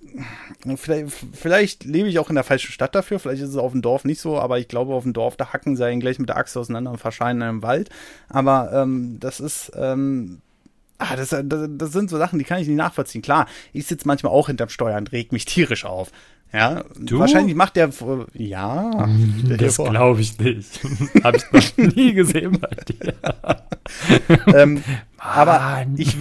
Vielleicht, 0.77 1.11
vielleicht 1.33 1.83
lebe 1.83 2.07
ich 2.07 2.17
auch 2.19 2.29
in 2.29 2.35
der 2.35 2.45
falschen 2.45 2.71
Stadt 2.71 2.95
dafür. 2.95 3.19
Vielleicht 3.19 3.41
ist 3.41 3.49
es 3.49 3.57
auf 3.57 3.73
dem 3.73 3.81
Dorf 3.81 4.05
nicht 4.05 4.21
so. 4.21 4.39
Aber 4.39 4.57
ich 4.57 4.67
glaube, 4.67 4.93
auf 4.93 5.03
dem 5.03 5.13
Dorf, 5.13 5.35
da 5.35 5.51
hacken 5.51 5.75
sie 5.75 5.85
einen 5.85 5.99
gleich 5.99 6.17
mit 6.17 6.29
der 6.29 6.37
Axt 6.37 6.55
auseinander 6.55 6.91
und 6.91 6.97
verschreien 6.97 7.37
in 7.37 7.43
einem 7.43 7.63
Wald. 7.63 7.89
Aber 8.29 8.71
ähm, 8.73 9.17
das 9.19 9.39
ist. 9.39 9.71
Ähm, 9.75 10.41
Ah, 10.99 11.15
das, 11.15 11.29
das, 11.29 11.69
das 11.69 11.91
sind 11.91 12.09
so 12.09 12.17
Sachen, 12.17 12.39
die 12.39 12.45
kann 12.45 12.59
ich 12.59 12.67
nicht 12.67 12.77
nachvollziehen. 12.77 13.21
Klar, 13.21 13.47
ich 13.71 13.85
sitze 13.85 14.07
manchmal 14.07 14.31
auch 14.31 14.47
hinterm 14.47 14.69
Steuer 14.69 14.97
und 14.97 15.11
reg 15.11 15.31
mich 15.31 15.45
tierisch 15.45 15.85
auf. 15.85 16.11
Ja, 16.53 16.85
Du? 16.97 17.19
wahrscheinlich 17.19 17.55
macht 17.55 17.75
der, 17.75 17.89
ja, 18.33 19.05
dir 19.05 19.57
Das 19.57 19.75
glaube 19.77 20.21
ich 20.21 20.39
nicht. 20.39 20.79
Habe 21.23 21.37
ich 21.37 21.51
noch 21.51 21.95
nie 21.95 22.13
gesehen 22.13 22.59
bei 22.59 22.69
dir. 22.87 23.13
ähm, 24.55 24.81
aber 25.17 25.85
ich, 25.97 26.15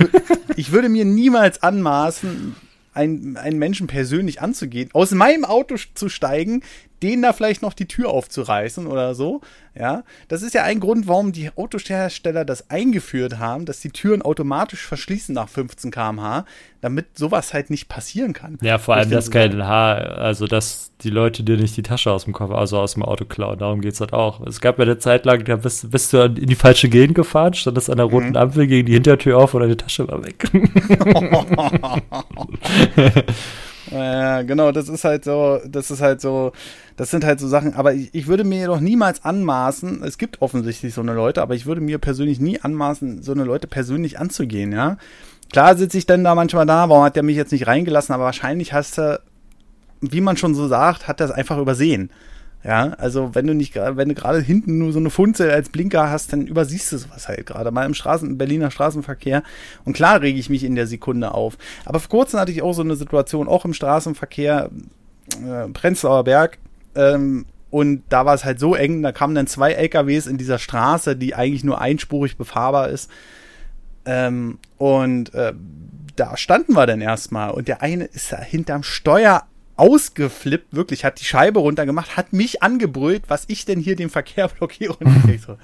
ich 0.56 0.72
würde 0.72 0.88
mir 0.88 1.04
niemals 1.04 1.62
anmaßen, 1.62 2.56
einen, 2.92 3.36
einen 3.36 3.58
Menschen 3.58 3.86
persönlich 3.86 4.40
anzugehen, 4.40 4.90
aus 4.94 5.12
meinem 5.12 5.44
Auto 5.44 5.76
zu 5.94 6.08
steigen, 6.08 6.62
denen 7.03 7.22
da 7.22 7.32
vielleicht 7.32 7.62
noch 7.62 7.72
die 7.74 7.86
Tür 7.86 8.09
aufzureißen 8.11 8.86
oder 8.86 9.14
so. 9.14 9.40
Ja, 9.78 10.05
das 10.28 10.40
ist 10.40 10.55
ja 10.55 10.62
ein 10.62 10.80
Grund, 10.80 11.07
warum 11.07 11.32
die 11.32 11.51
Autohersteller 11.55 12.47
das 12.47 12.70
eingeführt 12.70 13.38
haben, 13.38 13.66
dass 13.66 13.80
die 13.80 13.90
Türen 13.90 14.22
automatisch 14.22 14.86
verschließen 14.86 15.34
nach 15.34 15.51
15 15.51 15.90
km/h, 15.90 16.47
damit 16.80 17.18
sowas 17.18 17.53
halt 17.53 17.68
nicht 17.68 17.86
passieren 17.88 18.32
kann. 18.32 18.57
Ja, 18.62 18.78
vor 18.78 18.94
allem 18.94 19.11
find, 19.11 19.16
das 19.16 19.30
kein 19.30 19.66
Haar, 19.66 20.16
also 20.16 20.47
dass 20.47 20.92
die 21.03 21.11
Leute 21.11 21.42
dir 21.42 21.59
nicht 21.59 21.76
die 21.76 21.82
Tasche 21.82 22.11
aus 22.11 22.24
dem 22.24 22.32
Koffer, 22.32 22.57
also 22.57 22.78
aus 22.78 22.94
dem 22.94 23.03
Auto 23.03 23.26
klauen. 23.26 23.59
Darum 23.59 23.82
geht's 23.82 24.01
halt 24.01 24.14
auch. 24.14 24.40
Es 24.47 24.62
gab 24.62 24.78
ja 24.78 24.84
eine 24.84 24.97
Zeit 24.99 25.26
lang, 25.26 25.44
da 25.44 25.57
bist, 25.57 25.90
bist 25.90 26.14
du 26.14 26.24
in 26.24 26.47
die 26.47 26.55
falsche 26.55 26.88
Gegend 26.88 27.14
gefahren, 27.14 27.53
standest 27.53 27.90
an 27.90 27.99
der 27.99 28.07
roten 28.07 28.30
Mhm. 28.30 28.36
Ampel, 28.36 28.66
ging 28.66 28.86
die 28.86 28.94
Hintertür 28.94 29.36
auf 29.36 29.53
und 29.53 29.61
deine 29.61 29.76
Tasche 29.76 30.09
war 30.09 30.24
weg. 30.24 30.49
Ja, 33.91 34.43
genau, 34.43 34.72
das 34.72 34.89
ist 34.89 35.05
halt 35.05 35.24
so, 35.24 35.61
das 35.66 35.91
ist 35.91 36.01
halt 36.01 36.20
so, 36.20 36.53
das 36.97 37.11
sind 37.11 37.24
halt 37.24 37.39
so 37.39 37.47
Sachen, 37.47 37.74
aber 37.74 37.95
ich, 37.95 38.12
ich 38.14 38.26
würde 38.26 38.43
mir 38.43 38.66
doch 38.66 38.80
niemals 38.80 39.24
anmaßen, 39.24 40.03
es 40.03 40.18
gibt 40.18 40.43
offensichtlich 40.43 40.93
so 40.93 41.03
eine 41.03 41.14
Leute, 41.14 41.41
aber 41.41 41.55
ich 41.55 41.66
würde 41.66 41.80
mir 41.80 41.99
persönlich 41.99 42.41
nie 42.41 42.61
anmaßen, 42.61 43.22
so 43.22 43.32
eine 43.32 43.45
Leute 43.45 43.68
persönlich 43.68 44.18
anzugehen, 44.18 44.72
ja. 44.72 44.97
Klar 45.53 45.76
sitze 45.76 45.99
ich 45.99 46.07
dann 46.07 46.24
da 46.24 46.34
manchmal 46.34 46.66
da, 46.66 46.89
warum 46.89 47.05
hat 47.05 47.14
der 47.14 47.22
mich 47.22 47.37
jetzt 47.37 47.53
nicht 47.53 47.68
reingelassen, 47.68 48.14
aber 48.14 48.24
wahrscheinlich 48.24 48.72
hast 48.72 48.99
du, 48.99 49.20
wie 50.01 50.20
man 50.20 50.37
schon 50.37 50.55
so 50.57 50.66
sagt, 50.66 51.07
hat 51.07 51.20
er 51.20 51.26
es 51.26 51.32
einfach 51.32 51.59
übersehen. 51.59 52.11
Ja, 52.64 52.94
also 52.98 53.34
wenn 53.34 53.46
du 53.46 53.54
nicht 53.54 53.72
gerade, 53.72 53.96
wenn 53.96 54.09
du 54.09 54.14
gerade 54.14 54.40
hinten 54.40 54.78
nur 54.78 54.92
so 54.92 54.98
eine 54.98 55.11
Funzel 55.11 55.50
als 55.50 55.68
Blinker 55.68 56.11
hast, 56.11 56.32
dann 56.32 56.46
übersiehst 56.46 56.90
du 56.90 56.98
sowas 56.98 57.28
halt 57.28 57.46
gerade 57.46 57.70
mal 57.70 57.86
im 57.86 57.94
Straßen, 57.94 58.28
im 58.28 58.38
Berliner 58.38 58.72
Straßenverkehr. 58.72 59.44
Und 59.84 59.92
klar 59.92 60.20
rege 60.20 60.38
ich 60.38 60.50
mich 60.50 60.64
in 60.64 60.74
der 60.74 60.88
Sekunde 60.88 61.32
auf. 61.32 61.59
Aber 61.84 62.00
vor 62.00 62.11
kurzem 62.11 62.40
hatte 62.40 62.50
ich 62.50 62.62
auch 62.62 62.72
so 62.72 62.82
eine 62.82 62.96
Situation, 62.96 63.46
auch 63.46 63.64
im 63.64 63.72
Straßenverkehr, 63.72 64.70
äh, 65.44 65.68
Prenzlauer 65.68 66.24
Berg, 66.24 66.59
ähm, 66.96 67.46
und 67.70 68.04
da 68.09 68.24
war 68.24 68.34
es 68.34 68.44
halt 68.44 68.59
so 68.59 68.74
eng, 68.74 69.02
da 69.02 69.12
kamen 69.12 69.34
dann 69.34 69.46
zwei 69.46 69.72
LKWs 69.72 70.26
in 70.26 70.38
dieser 70.38 70.59
Straße, 70.59 71.16
die 71.16 71.34
eigentlich 71.34 71.64
nur 71.64 71.80
einspurig 71.80 72.36
befahrbar 72.36 72.88
ist. 72.88 73.11
Ähm, 74.04 74.59
und 74.78 75.34
äh, 75.34 75.52
da 76.14 76.36
standen 76.36 76.74
wir 76.74 76.86
dann 76.86 77.00
erstmal 77.00 77.50
und 77.50 77.68
der 77.68 77.82
eine 77.82 78.04
ist 78.04 78.32
da 78.32 78.40
hinterm 78.40 78.82
Steuer 78.82 79.44
ausgeflippt, 79.76 80.74
wirklich, 80.74 81.04
hat 81.04 81.20
die 81.20 81.24
Scheibe 81.24 81.60
runtergemacht, 81.60 82.16
hat 82.16 82.32
mich 82.32 82.62
angebrüllt, 82.62 83.24
was 83.28 83.44
ich 83.48 83.64
denn 83.64 83.80
hier 83.80 83.96
den 83.96 84.10
Verkehr 84.10 84.48
blockiere. 84.48 84.94
Und 84.94 85.28
ich 85.28 85.42
so, 85.42 85.56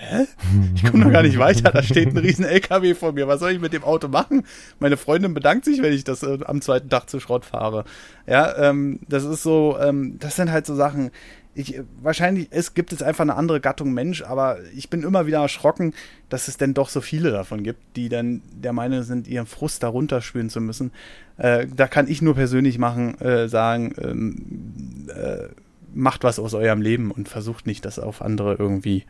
hä? 0.00 0.26
Ich 0.74 0.84
komme 0.84 1.04
noch 1.04 1.12
gar 1.12 1.22
nicht 1.22 1.38
weiter, 1.38 1.70
da 1.70 1.82
steht 1.82 2.08
ein 2.08 2.16
riesen 2.16 2.44
LKW 2.44 2.94
vor 2.94 3.12
mir, 3.12 3.28
was 3.28 3.40
soll 3.40 3.52
ich 3.52 3.60
mit 3.60 3.72
dem 3.72 3.84
Auto 3.84 4.08
machen? 4.08 4.44
Meine 4.78 4.96
Freundin 4.96 5.34
bedankt 5.34 5.66
sich, 5.66 5.82
wenn 5.82 5.92
ich 5.92 6.04
das 6.04 6.22
äh, 6.22 6.38
am 6.44 6.62
zweiten 6.62 6.88
Tag 6.88 7.10
zu 7.10 7.20
Schrott 7.20 7.44
fahre. 7.44 7.84
Ja, 8.26 8.56
ähm, 8.56 9.00
das 9.08 9.24
ist 9.24 9.42
so, 9.42 9.76
ähm, 9.80 10.18
das 10.18 10.36
sind 10.36 10.50
halt 10.50 10.66
so 10.66 10.74
Sachen, 10.74 11.10
ich, 11.54 11.80
wahrscheinlich 12.00 12.48
es 12.50 12.74
gibt 12.74 12.92
es 12.92 13.02
einfach 13.02 13.22
eine 13.22 13.34
andere 13.34 13.60
Gattung 13.60 13.92
Mensch, 13.92 14.22
aber 14.22 14.58
ich 14.74 14.88
bin 14.88 15.02
immer 15.02 15.26
wieder 15.26 15.40
erschrocken, 15.40 15.94
dass 16.28 16.48
es 16.48 16.56
denn 16.56 16.74
doch 16.74 16.88
so 16.88 17.00
viele 17.00 17.30
davon 17.30 17.64
gibt, 17.64 17.80
die 17.96 18.08
dann 18.08 18.42
der 18.52 18.72
Meinung 18.72 19.02
sind, 19.02 19.26
ihren 19.26 19.46
Frust 19.46 19.82
darunter 19.82 20.22
spüren 20.22 20.50
zu 20.50 20.60
müssen. 20.60 20.92
Äh, 21.38 21.66
da 21.74 21.88
kann 21.88 22.08
ich 22.08 22.22
nur 22.22 22.34
persönlich 22.34 22.78
machen, 22.78 23.20
äh, 23.20 23.48
sagen, 23.48 23.94
ähm, 24.00 25.08
äh, 25.08 25.48
macht 25.92 26.22
was 26.22 26.38
aus 26.38 26.54
eurem 26.54 26.82
Leben 26.82 27.10
und 27.10 27.28
versucht 27.28 27.66
nicht, 27.66 27.84
das 27.84 27.98
auf 27.98 28.22
andere 28.22 28.54
irgendwie 28.54 29.04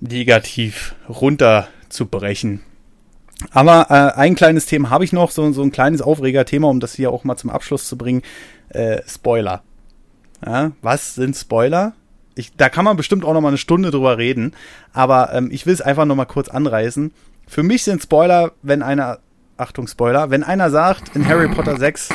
negativ 0.00 0.94
runterzubrechen. 1.08 2.60
Aber 3.50 3.86
äh, 3.90 4.18
ein 4.18 4.34
kleines 4.34 4.64
Thema 4.64 4.88
habe 4.88 5.04
ich 5.04 5.12
noch, 5.12 5.30
so, 5.30 5.50
so 5.52 5.62
ein 5.62 5.72
kleines 5.72 6.00
Aufregerthema, 6.00 6.68
um 6.68 6.80
das 6.80 6.94
hier 6.94 7.10
auch 7.10 7.24
mal 7.24 7.36
zum 7.36 7.50
Abschluss 7.50 7.86
zu 7.86 7.98
bringen. 7.98 8.22
Äh, 8.70 9.02
Spoiler. 9.06 9.62
Ja, 10.44 10.72
was 10.82 11.14
sind 11.14 11.36
Spoiler? 11.36 11.94
Ich, 12.34 12.54
da 12.56 12.68
kann 12.68 12.84
man 12.84 12.96
bestimmt 12.96 13.24
auch 13.24 13.32
noch 13.32 13.40
mal 13.40 13.48
eine 13.48 13.58
Stunde 13.58 13.90
drüber 13.90 14.18
reden, 14.18 14.52
aber 14.92 15.32
ähm, 15.32 15.48
ich 15.50 15.64
will 15.64 15.72
es 15.72 15.80
einfach 15.80 16.04
noch 16.04 16.16
mal 16.16 16.26
kurz 16.26 16.48
anreißen. 16.48 17.12
Für 17.48 17.62
mich 17.62 17.84
sind 17.84 18.02
Spoiler, 18.02 18.52
wenn 18.62 18.82
einer, 18.82 19.18
Achtung 19.56 19.86
Spoiler, 19.86 20.30
wenn 20.30 20.42
einer 20.44 20.70
sagt, 20.70 21.16
in 21.16 21.26
Harry 21.26 21.48
Potter 21.48 21.78
6, 21.78 22.10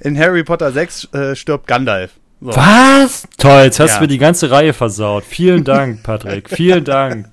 in 0.00 0.16
Harry 0.18 0.44
Potter 0.44 0.70
6 0.70 1.08
äh, 1.14 1.34
stirbt 1.34 1.66
Gandalf. 1.66 2.12
So. 2.40 2.54
Was? 2.54 3.24
Toll, 3.38 3.64
jetzt 3.64 3.80
hast 3.80 3.92
Ja. 3.92 3.96
du 3.96 4.02
mir 4.02 4.08
die 4.08 4.18
ganze 4.18 4.50
Reihe 4.50 4.72
versaut. 4.72 5.24
Vielen 5.24 5.64
Dank, 5.64 6.02
Patrick. 6.02 6.50
Vielen 6.50 6.84
Dank. 6.84 7.26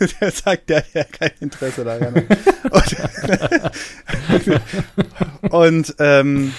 der 0.20 0.30
sagt, 0.32 0.68
der 0.68 0.78
hat 0.78 0.86
ja 0.94 1.04
kein 1.04 1.30
Interesse 1.40 1.84
daran. 1.84 2.14
Und, 2.70 2.96
und 5.52 5.94
ähm, 6.00 6.52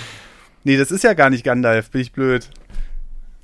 nee, 0.63 0.77
das 0.77 0.91
ist 0.91 1.03
ja 1.03 1.13
gar 1.13 1.29
nicht 1.29 1.43
Gandalf, 1.43 1.91
bin 1.91 2.01
ich 2.01 2.11
blöd. 2.11 2.49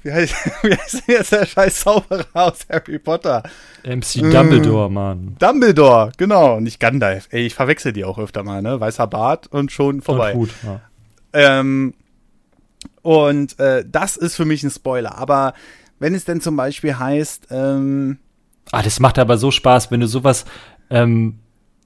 Wie 0.02 0.12
heißt, 0.12 0.34
wie 0.64 0.76
heißt 0.76 0.94
denn 1.08 1.16
jetzt 1.16 1.32
der 1.32 1.46
scheiß 1.46 1.82
Zauberer 1.82 2.26
aus 2.34 2.66
Harry 2.70 3.00
Potter? 3.00 3.44
MC 3.84 4.32
Dumbledore, 4.32 4.90
Mann. 4.90 5.36
Dumbledore, 5.40 6.12
genau, 6.18 6.60
nicht 6.60 6.80
Gandalf. 6.80 7.28
Ey, 7.32 7.46
ich 7.46 7.56
verwechsel 7.56 7.94
die 7.94 8.06
auch 8.06 8.18
öfter 8.18 8.44
mal, 8.44 8.62
ne? 8.62 8.80
Weißer 8.80 9.08
Bart 9.08 9.48
und 9.48 9.72
schon 9.72 10.02
vorbei. 10.02 10.34
Und 10.34 10.40
Hut, 10.40 10.50
ja. 10.64 10.82
Ähm, 11.34 11.94
und 13.02 13.60
äh, 13.60 13.84
das 13.88 14.18
ist 14.18 14.36
für 14.36 14.46
mich 14.46 14.64
ein 14.64 14.72
Spoiler. 14.72 15.18
Aber 15.18 15.54
wenn 16.00 16.16
es 16.16 16.26
denn 16.26 16.42
zum 16.42 16.56
Beispiel 16.56 16.98
heißt, 16.98 17.48
ähm, 17.52 18.20
Ah, 18.72 18.84
das 18.84 19.00
macht 19.00 19.18
aber 19.18 19.38
so 19.38 19.52
Spaß, 19.52 19.92
wenn 19.92 20.00
du 20.00 20.08
sowas 20.08 20.46
ähm, 20.90 21.40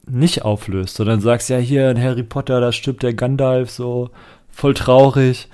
nicht 0.05 0.43
auflöst, 0.43 0.95
sondern 0.95 1.21
sagst, 1.21 1.49
ja, 1.49 1.57
hier 1.57 1.89
in 1.89 2.01
Harry 2.01 2.23
Potter, 2.23 2.59
da 2.59 2.71
stirbt 2.71 3.03
der 3.03 3.13
Gandalf 3.13 3.71
so 3.71 4.09
voll 4.53 4.73
traurig. 4.73 5.49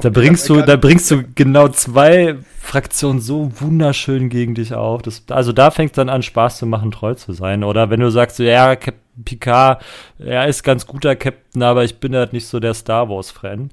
Da 0.00 0.10
bringst 0.10 0.48
du, 0.48 0.60
da 0.62 0.76
bringst 0.76 1.10
du 1.10 1.24
genau 1.34 1.68
zwei 1.68 2.36
Fraktionen 2.60 3.20
so 3.20 3.50
wunderschön 3.60 4.28
gegen 4.28 4.54
dich 4.54 4.74
auf. 4.74 5.02
Das, 5.02 5.24
also 5.30 5.52
da 5.52 5.70
fängt 5.70 5.96
dann 5.98 6.08
an, 6.08 6.22
Spaß 6.22 6.58
zu 6.58 6.66
machen, 6.66 6.90
treu 6.90 7.14
zu 7.14 7.32
sein. 7.32 7.64
Oder 7.64 7.90
wenn 7.90 8.00
du 8.00 8.10
sagst, 8.10 8.38
ja, 8.38 8.76
Captain 8.76 9.24
Picard, 9.24 9.82
er 10.18 10.46
ist 10.46 10.62
ganz 10.62 10.86
guter 10.86 11.16
Captain, 11.16 11.62
aber 11.62 11.84
ich 11.84 11.98
bin 11.98 12.14
halt 12.14 12.32
nicht 12.32 12.46
so 12.46 12.60
der 12.60 12.74
Star 12.74 13.08
Wars-Fan. 13.08 13.70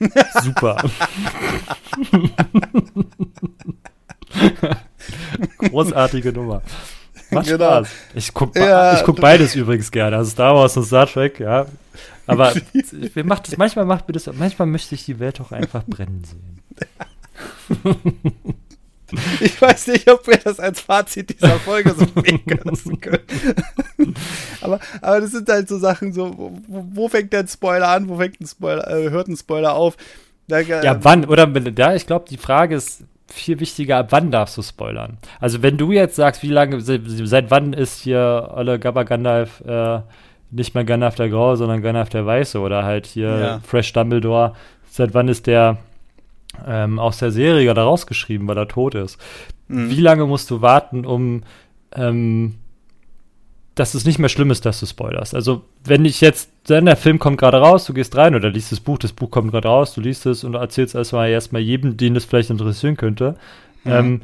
Super. 0.42 0.76
Großartige 5.58 6.32
Nummer. 6.32 6.62
Macht 7.30 7.46
Genau. 7.46 7.64
Spaß. 7.84 7.88
Ich 8.14 8.34
guck, 8.34 8.56
Ja, 8.56 8.94
ich 8.96 9.04
guck 9.04 9.20
beides 9.20 9.54
übrigens 9.54 9.90
gerne. 9.90 10.16
Also 10.16 10.30
Star 10.30 10.54
Wars 10.54 10.76
und 10.76 10.84
Star 10.84 11.06
Trek, 11.06 11.40
ja. 11.40 11.66
Aber 12.26 12.52
macht 13.24 13.48
das, 13.48 13.56
manchmal 13.56 13.84
macht 13.84 14.08
mir 14.08 14.12
das, 14.14 14.26
manchmal 14.32 14.66
möchte 14.66 14.94
ich 14.94 15.04
die 15.04 15.18
Welt 15.18 15.40
auch 15.40 15.52
einfach 15.52 15.84
brennen 15.84 16.22
sehen. 16.24 16.60
ich 19.40 19.60
weiß 19.62 19.86
nicht, 19.88 20.10
ob 20.10 20.26
wir 20.26 20.36
das 20.38 20.58
als 20.58 20.80
Fazit 20.80 21.30
dieser 21.40 21.58
Folge 21.60 21.94
so 21.94 22.04
lassen 22.64 23.00
können. 23.00 24.14
aber, 24.60 24.80
aber 25.00 25.20
das 25.20 25.30
sind 25.30 25.48
halt 25.48 25.68
so 25.68 25.78
Sachen, 25.78 26.12
so, 26.12 26.34
wo, 26.66 26.84
wo 26.92 27.08
fängt 27.08 27.32
der 27.32 27.46
Spoiler 27.46 27.88
an, 27.88 28.08
wo 28.08 28.16
fängt 28.16 28.40
ein 28.40 28.46
Spoiler, 28.46 28.86
äh, 28.88 29.10
hört 29.10 29.28
ein 29.28 29.36
Spoiler 29.36 29.74
auf? 29.74 29.96
Da, 30.48 30.58
äh, 30.60 30.84
Ja, 30.84 30.98
wann, 31.04 31.24
oder 31.24 31.46
da, 31.46 31.94
ich 31.94 32.06
glaube, 32.06 32.26
die 32.28 32.36
Frage 32.36 32.74
ist 32.76 33.04
viel 33.28 33.58
wichtiger, 33.60 33.98
ab 33.98 34.08
wann 34.10 34.30
darfst 34.30 34.56
du 34.56 34.62
spoilern? 34.62 35.18
Also 35.40 35.62
wenn 35.62 35.76
du 35.76 35.90
jetzt 35.92 36.16
sagst, 36.16 36.42
wie 36.42 36.48
lange, 36.48 36.80
se- 36.80 37.00
seit 37.26 37.50
wann 37.50 37.72
ist 37.72 38.00
hier 38.00 38.52
Olle 38.54 38.78
Gabba 38.78 39.02
Gandalf 39.02 39.60
äh, 39.66 40.00
nicht 40.50 40.74
mehr 40.74 40.84
Gandalf 40.84 41.14
der 41.16 41.28
Graue, 41.28 41.56
sondern 41.56 41.82
Gandalf 41.82 42.08
der 42.08 42.26
Weiße 42.26 42.58
oder 42.60 42.84
halt 42.84 43.06
hier 43.06 43.38
Ja. 43.38 43.60
Fresh 43.60 43.92
Dumbledore, 43.92 44.54
seit 44.88 45.14
wann 45.14 45.28
ist 45.28 45.46
der 45.46 45.78
ähm, 46.66 46.98
aus 46.98 47.18
der 47.18 47.32
Serie 47.32 47.72
da 47.74 47.84
rausgeschrieben, 47.84 48.46
weil 48.48 48.56
er 48.56 48.68
tot 48.68 48.94
ist? 48.94 49.18
Mhm. 49.68 49.90
Wie 49.90 50.00
lange 50.00 50.26
musst 50.26 50.50
du 50.50 50.62
warten, 50.62 51.04
um 51.04 51.42
ähm, 51.94 52.54
dass 53.76 53.92
es 53.92 54.06
nicht 54.06 54.18
mehr 54.18 54.30
schlimm 54.30 54.50
ist, 54.50 54.64
dass 54.64 54.80
du 54.80 54.86
spoilerst. 54.86 55.34
Also, 55.34 55.64
wenn 55.84 56.06
ich 56.06 56.22
jetzt, 56.22 56.50
dann 56.64 56.86
der 56.86 56.96
Film 56.96 57.18
kommt 57.18 57.38
gerade 57.38 57.58
raus, 57.58 57.84
du 57.84 57.92
gehst 57.92 58.16
rein 58.16 58.34
oder 58.34 58.48
liest 58.48 58.72
das 58.72 58.80
Buch, 58.80 58.98
das 58.98 59.12
Buch 59.12 59.30
kommt 59.30 59.52
gerade 59.52 59.68
raus, 59.68 59.92
du 59.92 60.00
liest 60.00 60.24
es 60.24 60.44
und 60.44 60.54
erzählst 60.54 60.94
erstmal 60.94 61.28
erstmal 61.28 61.60
jedem, 61.60 61.98
den 61.98 62.14
das 62.14 62.24
vielleicht 62.24 62.48
interessieren 62.48 62.96
könnte. 62.96 63.36
Mhm. 63.84 63.92
Ähm, 63.92 64.20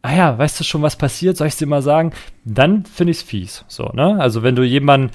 ah 0.00 0.16
ja, 0.16 0.38
weißt 0.38 0.58
du 0.58 0.64
schon, 0.64 0.80
was 0.80 0.96
passiert? 0.96 1.36
Soll 1.36 1.48
ich 1.48 1.56
dir 1.56 1.66
mal 1.66 1.82
sagen? 1.82 2.12
Dann 2.46 2.86
finde 2.86 3.10
ich 3.10 3.18
es 3.18 3.22
fies. 3.22 3.64
So, 3.68 3.90
ne? 3.92 4.18
Also, 4.18 4.42
wenn 4.42 4.56
du 4.56 4.62
jemanden 4.62 5.10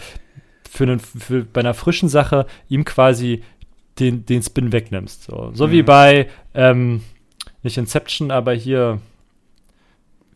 für, 0.70 0.84
einen, 0.84 0.99
für 0.99 1.43
bei 1.43 1.61
einer 1.61 1.74
frischen 1.74 2.09
Sache 2.09 2.45
ihm 2.70 2.86
quasi 2.86 3.43
den, 3.99 4.26
den 4.26 4.41
Spin 4.43 4.72
wegnimmst. 4.72 5.24
So, 5.24 5.51
so 5.53 5.72
wie 5.72 5.82
Mhm. 5.82 5.86
bei, 5.86 6.30
ähm, 6.53 7.03
nicht 7.63 7.78
Inception, 7.78 8.32
aber 8.32 8.53
hier, 8.53 8.99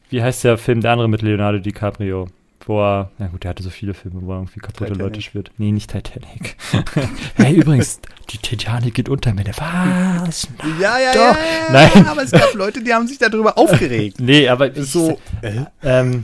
wie 0.09 0.21
heißt 0.21 0.43
der 0.43 0.57
Film, 0.57 0.81
der 0.81 0.91
andere 0.91 1.07
mit 1.09 1.21
Leonardo 1.21 1.59
DiCaprio? 1.59 2.27
Wo 2.65 2.81
er, 2.81 3.11
na 3.17 3.27
gut, 3.27 3.43
der 3.43 3.49
hatte 3.49 3.61
so 3.63 3.69
viele 3.69 3.93
Filme, 3.93 4.21
wo 4.21 4.31
er 4.31 4.37
irgendwie 4.37 4.61
kaputte 4.61 4.85
Titanic. 4.85 5.01
Leute 5.01 5.21
spielt. 5.21 5.51
Nee, 5.57 5.73
nicht 5.73 5.89
Titanic. 5.91 6.55
hey, 7.35 7.53
übrigens, 7.55 7.99
die 8.29 8.37
Titanic 8.37 8.93
geht 8.93 9.09
unter 9.09 9.33
mir. 9.33 9.43
Was? 9.47 10.47
ja, 10.79 10.97
ja, 10.97 11.11
Doch. 11.11 11.19
ja, 11.19 11.33
ja, 11.35 11.71
Nein. 11.93 12.07
aber 12.07 12.23
es 12.23 12.31
gab 12.31 12.53
Leute, 12.53 12.81
die 12.81 12.93
haben 12.93 13.05
sich 13.05 13.17
darüber 13.17 13.57
aufgeregt. 13.57 14.17
Nee, 14.21 14.47
aber 14.47 14.73
So, 14.75 15.19
äh? 15.41 15.65
ähm, 15.83 16.23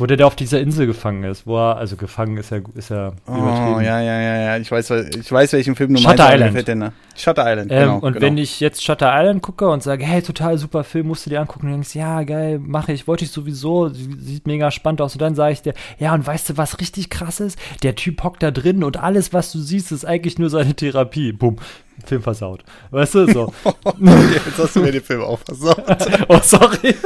wo 0.00 0.06
der 0.06 0.16
da 0.16 0.26
auf 0.26 0.34
dieser 0.34 0.60
Insel 0.60 0.86
gefangen 0.86 1.22
ist, 1.24 1.46
wo 1.46 1.56
er, 1.58 1.76
also 1.76 1.96
gefangen 1.96 2.36
ist 2.38 2.50
ja, 2.50 2.58
ist 2.74 2.90
ja 2.90 3.12
Oh, 3.26 3.32
übertrieben. 3.36 3.80
ja, 3.82 4.00
ja, 4.00 4.20
ja, 4.20 4.36
ja. 4.40 4.56
Ich 4.56 4.70
weiß, 4.70 4.90
ich 4.90 5.30
weiß 5.30 5.52
welchen 5.52 5.76
Film 5.76 5.94
du 5.94 6.00
Shutter 6.00 6.24
meinst. 6.28 6.34
Island. 6.46 6.68
der 6.68 6.74
nach. 6.76 6.92
Shutter 7.16 7.44
Island, 7.52 7.70
Ähm, 7.70 7.78
genau. 7.80 7.98
und 7.98 8.12
genau. 8.14 8.26
wenn 8.26 8.38
ich 8.38 8.60
jetzt 8.60 8.82
Shutter 8.82 9.12
Island 9.14 9.42
gucke 9.42 9.68
und 9.68 9.82
sage, 9.82 10.04
hey, 10.04 10.22
total 10.22 10.56
super 10.58 10.84
Film, 10.84 11.08
musst 11.08 11.26
du 11.26 11.30
dir 11.30 11.40
angucken, 11.40 11.66
und 11.66 11.72
denkst, 11.72 11.94
ja, 11.94 12.22
geil, 12.22 12.58
mache 12.58 12.92
ich, 12.92 13.06
wollte 13.06 13.24
ich 13.26 13.30
sowieso, 13.30 13.90
sie- 13.90 14.16
sieht 14.18 14.46
mega 14.46 14.70
spannend 14.70 15.02
aus. 15.02 15.12
Und 15.14 15.20
dann 15.22 15.34
sage 15.34 15.52
ich 15.52 15.62
dir, 15.62 15.74
ja, 15.98 16.14
und 16.14 16.26
weißt 16.26 16.48
du, 16.50 16.56
was 16.56 16.80
richtig 16.80 17.10
krass 17.10 17.40
ist? 17.40 17.58
Der 17.82 17.94
Typ 17.94 18.24
hockt 18.24 18.42
da 18.42 18.50
drin 18.50 18.82
und 18.82 18.96
alles, 18.96 19.32
was 19.34 19.52
du 19.52 19.58
siehst, 19.58 19.92
ist 19.92 20.04
eigentlich 20.06 20.38
nur 20.38 20.48
seine 20.50 20.74
Therapie. 20.74 21.32
Bumm, 21.32 21.56
Film 22.06 22.22
versaut. 22.22 22.64
Weißt 22.90 23.14
du, 23.16 23.30
so. 23.30 23.52
Jetzt 24.00 24.58
hast 24.58 24.76
du 24.76 24.80
mir 24.80 24.92
den 24.92 25.02
Film 25.02 25.20
auch 25.20 25.38
versaut. 25.40 25.84
oh, 26.28 26.38
sorry. 26.42 26.94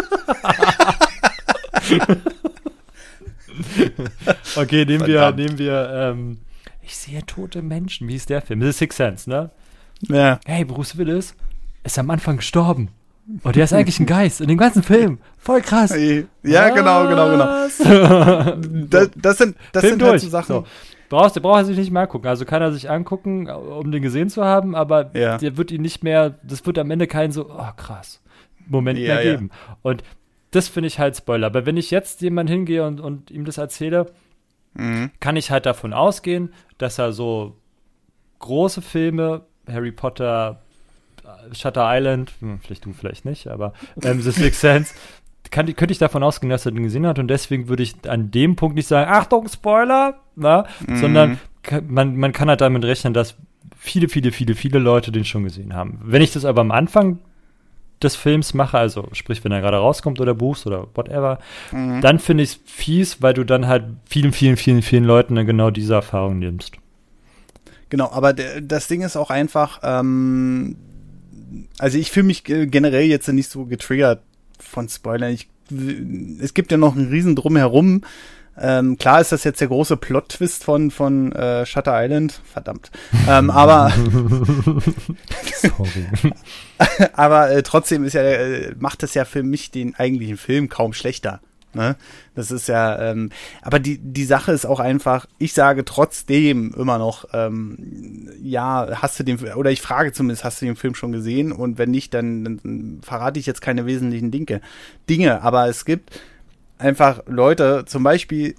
okay, 4.57 4.84
nehmen 4.84 5.07
wir, 5.07 5.18
Verdammt. 5.18 5.38
nehmen 5.38 5.59
wir, 5.59 5.90
ähm, 5.92 6.38
ich 6.82 6.96
sehe 6.96 7.24
tote 7.26 7.62
Menschen. 7.62 8.09
Wie 8.09 8.14
ist 8.16 8.30
der 8.30 8.42
Film? 8.42 8.61
Das 8.61 8.70
ist 8.70 8.78
Six 8.78 8.96
Sense, 8.96 9.28
ne? 9.30 9.50
Ja. 10.09 10.38
hey, 10.44 10.64
Bruce 10.64 10.96
Willis 10.98 11.34
ist 11.82 11.98
am 11.98 12.11
Anfang 12.11 12.36
gestorben. 12.38 12.88
Und 13.42 13.57
der 13.57 13.64
ist 13.64 13.72
eigentlich 13.72 13.98
ein 14.00 14.07
Geist 14.07 14.42
in 14.42 14.48
dem 14.48 14.59
ganzen 14.59 14.82
Film. 14.82 15.18
Voll 15.38 15.62
krass. 15.62 15.94
Ja, 16.42 16.68
genau, 16.70 17.09
genau, 17.09 17.30
genau. 17.30 17.68
genau. 17.78 18.57
Das, 18.90 19.11
das 19.16 19.38
sind, 19.38 19.57
das 19.72 19.80
Film 19.80 19.92
sind 19.92 20.02
durch. 20.02 20.11
halt 20.11 20.20
so 20.20 20.28
Sachen. 20.28 20.46
So. 20.57 20.64
Brauchst, 21.09 21.34
der 21.36 21.40
braucht 21.40 21.59
er 21.61 21.64
sich 21.64 21.78
nicht 21.78 21.90
mehr 21.90 22.02
angucken. 22.02 22.26
Also 22.26 22.44
kann 22.44 22.61
er 22.61 22.72
sich 22.72 22.90
angucken, 22.90 23.48
um 23.48 23.90
den 23.92 24.02
gesehen 24.02 24.28
zu 24.28 24.44
haben, 24.44 24.74
aber 24.74 25.11
Ja. 25.16 25.38
der 25.38 25.57
wird 25.57 25.70
ihn 25.70 25.80
nicht 25.80 26.05
mehr, 26.05 26.38
das 26.42 26.66
wird 26.66 26.78
am 26.78 26.90
Ende 26.90 27.07
kein 27.07 27.32
so, 27.32 27.48
oh 27.50 27.70
krass, 27.76 28.20
Moment 28.66 28.98
Ja, 28.98 29.14
mehr 29.14 29.24
ja. 29.24 29.30
geben. 29.32 29.50
Und 29.80 30.02
das 30.55 30.68
finde 30.68 30.86
ich 30.88 30.98
halt 30.98 31.16
Spoiler. 31.16 31.46
Aber 31.48 31.66
wenn 31.66 31.76
ich 31.76 31.90
jetzt 31.90 32.20
jemand 32.22 32.48
hingehe 32.50 32.86
und, 32.86 33.00
und 33.00 33.30
ihm 33.30 33.44
das 33.44 33.59
erzähle, 33.59 34.07
Mhm. 34.76 35.12
kann 35.20 35.36
ich 35.36 35.52
halt 35.52 35.66
davon 35.66 35.92
ausgehen, 35.92 36.52
dass 36.78 36.98
er 36.98 37.12
so 37.12 37.57
große 38.40 38.82
Filme, 38.82 39.42
Harry 39.70 39.92
Potter, 39.92 40.61
äh, 41.22 41.55
Shutter 41.55 41.84
Island, 41.86 42.32
hm, 42.40 42.59
vielleicht 42.61 42.84
du, 42.84 42.92
vielleicht 42.92 43.24
nicht, 43.24 43.46
aber 43.46 43.72
ähm, 44.02 44.20
The 44.20 44.32
Sixth 44.32 44.61
Sense, 44.61 44.92
kann, 45.52 45.66
könnte 45.76 45.92
ich 45.92 45.98
davon 45.98 46.24
ausgehen, 46.24 46.50
dass 46.50 46.66
er 46.66 46.72
den 46.72 46.82
gesehen 46.82 47.07
hat 47.07 47.20
und 47.20 47.28
deswegen 47.28 47.68
würde 47.68 47.84
ich 47.84 47.94
an 48.09 48.32
dem 48.32 48.57
Punkt 48.57 48.74
nicht 48.74 48.88
sagen, 48.88 49.09
Achtung, 49.11 49.46
Spoiler, 49.48 50.18
na, 50.34 50.66
Mhm. 50.88 50.96
sondern 50.96 51.38
man, 51.86 52.16
man 52.16 52.32
kann 52.32 52.48
halt 52.48 52.61
damit 52.61 52.84
rechnen, 52.84 53.14
dass 53.14 53.36
viele, 53.78 54.09
viele, 54.09 54.32
viele, 54.32 54.57
viele 54.57 54.80
Leute 54.80 55.12
den 55.12 55.24
schon 55.24 55.44
gesehen 55.44 55.72
haben. 55.74 56.00
Wenn 56.02 56.20
ich 56.22 56.32
das 56.32 56.44
aber 56.44 56.62
am 56.62 56.72
Anfang 56.72 57.20
des 58.05 58.14
Films 58.16 58.55
mache, 58.55 58.78
also 58.78 59.09
sprich, 59.12 59.42
wenn 59.44 59.52
er 59.52 59.61
gerade 59.61 59.78
rauskommt 59.78 60.20
oder 60.20 60.34
buchst 60.34 60.66
oder 60.66 60.86
whatever, 60.94 61.38
Mhm. 61.72 62.00
dann 62.00 62.18
finde 62.18 62.44
ich 62.44 62.50
es 62.50 62.61
fies, 62.66 63.22
weil 63.22 63.34
du 63.34 63.44
dann 63.44 63.66
halt 63.66 63.84
vielen, 64.07 64.32
vielen, 64.32 64.57
vielen, 64.57 64.82
vielen 64.82 65.05
Leuten 65.05 65.34
dann 65.34 65.46
genau 65.46 65.70
diese 65.70 65.94
Erfahrung 65.94 66.38
nimmst. 66.38 66.74
Genau, 67.90 68.11
aber 68.11 68.32
das 68.32 68.88
Ding 68.88 69.02
ist 69.02 69.16
auch 69.16 69.30
einfach, 69.30 69.80
ähm, 69.82 70.76
also 71.78 71.98
ich 71.98 72.11
fühle 72.11 72.26
mich 72.26 72.44
ge- 72.44 72.66
generell 72.66 73.05
jetzt 73.05 73.28
nicht 73.28 73.50
so 73.50 73.64
getriggert 73.66 74.22
von 74.59 74.88
Spoilern. 74.88 75.32
Ich, 75.32 75.48
es 76.40 76.55
gibt 76.55 76.70
ja 76.72 76.76
noch 76.78 76.96
einen 76.96 77.09
riesen 77.09 77.36
Drumherum. 77.36 78.02
Ähm, 78.59 78.96
klar 78.98 79.20
ist 79.20 79.32
das 79.32 79.44
jetzt 79.44 79.61
der 79.61 79.68
große 79.68 79.96
Plot-Twist 79.96 80.64
von, 80.64 80.90
von 80.90 81.32
äh, 81.32 81.66
Shutter 81.66 81.92
Island. 82.02 82.40
Verdammt. 82.52 82.90
ähm, 83.28 83.50
aber 83.50 83.92
aber 87.14 87.50
äh, 87.50 87.62
trotzdem 87.62 88.05
ist 88.05 88.12
ja, 88.14 88.22
äh, 88.22 88.74
macht 88.78 89.02
das 89.02 89.14
ja 89.14 89.24
für 89.24 89.42
mich 89.42 89.70
den 89.70 89.94
eigentlichen 89.94 90.36
Film 90.36 90.68
kaum 90.68 90.92
schlechter. 90.92 91.40
Ne? 91.74 91.96
Das 92.34 92.50
ist 92.50 92.68
ja, 92.68 93.11
ähm, 93.11 93.30
aber 93.62 93.80
die, 93.80 93.98
die 93.98 94.24
Sache 94.24 94.52
ist 94.52 94.64
auch 94.64 94.80
einfach, 94.80 95.26
ich 95.38 95.52
sage 95.52 95.84
trotzdem 95.84 96.72
immer 96.76 96.98
noch, 96.98 97.26
ähm, 97.32 98.30
ja, 98.40 99.02
hast 99.02 99.18
du 99.18 99.24
den, 99.24 99.40
oder 99.55 99.70
ich 99.70 99.82
frage 99.82 100.12
zumindest, 100.12 100.44
hast 100.44 100.62
du 100.62 100.66
den 100.66 100.76
Film 100.76 100.94
schon 100.94 101.12
gesehen? 101.12 101.52
Und 101.52 101.78
wenn 101.78 101.90
nicht, 101.90 102.14
dann, 102.14 102.44
dann 102.44 103.00
verrate 103.02 103.40
ich 103.40 103.46
jetzt 103.46 103.61
keine 103.61 103.86
wesentlichen 103.86 104.30
Dinge. 104.30 104.61
Dinge, 105.09 105.42
aber 105.42 105.68
es 105.68 105.84
gibt 105.84 106.20
einfach 106.79 107.20
Leute, 107.27 107.85
zum 107.87 108.03
Beispiel, 108.03 108.55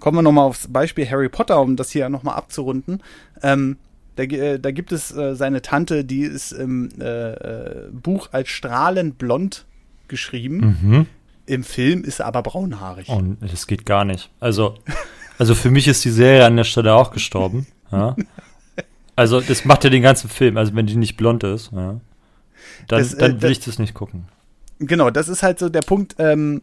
kommen 0.00 0.18
wir 0.18 0.22
nochmal 0.22 0.44
aufs 0.46 0.68
Beispiel 0.68 1.08
Harry 1.10 1.28
Potter, 1.28 1.60
um 1.60 1.76
das 1.76 1.90
hier 1.90 2.08
nochmal 2.08 2.36
abzurunden, 2.36 3.02
ähm, 3.42 3.76
Da, 4.16 4.24
äh, 4.24 4.58
da 4.58 4.70
gibt 4.72 4.90
es 4.92 5.14
äh, 5.16 5.34
seine 5.36 5.62
Tante, 5.62 6.04
die 6.04 6.22
ist 6.22 6.50
im 6.52 6.88
äh, 7.00 7.04
äh, 7.32 7.88
Buch 7.92 8.28
als 8.32 8.48
strahlend 8.48 9.16
blond 9.18 9.64
geschrieben. 10.08 10.76
Mhm. 10.82 11.06
Im 11.46 11.62
Film 11.64 12.02
ist 12.04 12.18
er 12.20 12.26
aber 12.26 12.42
braunhaarig. 12.42 13.08
Und 13.08 13.38
das 13.40 13.66
geht 13.68 13.86
gar 13.86 14.04
nicht. 14.04 14.28
Also, 14.40 14.74
also 15.38 15.54
für 15.54 15.70
mich 15.70 15.86
ist 15.86 16.04
die 16.04 16.10
Serie 16.10 16.44
an 16.44 16.56
der 16.56 16.64
Stelle 16.64 16.94
auch 16.94 17.10
gestorben. 17.12 17.66
Ja. 17.92 18.16
Also, 19.16 19.40
das 19.40 19.64
macht 19.64 19.84
ja 19.84 19.90
den 19.90 20.02
ganzen 20.02 20.28
Film. 20.28 20.56
Also, 20.56 20.74
wenn 20.74 20.86
die 20.86 20.96
nicht 20.96 21.16
blond 21.16 21.44
ist, 21.44 21.70
ja, 21.72 21.78
dann, 21.78 22.00
Das, 22.88 23.14
äh, 23.14 23.18
dann 23.18 23.32
will 23.34 23.38
das- 23.40 23.50
ich 23.52 23.60
das 23.60 23.78
nicht 23.78 23.94
gucken. 23.94 24.24
Genau, 24.80 25.10
das 25.10 25.28
ist 25.28 25.42
halt 25.42 25.58
so 25.58 25.68
der 25.68 25.80
Punkt, 25.82 26.16
ähm, 26.18 26.62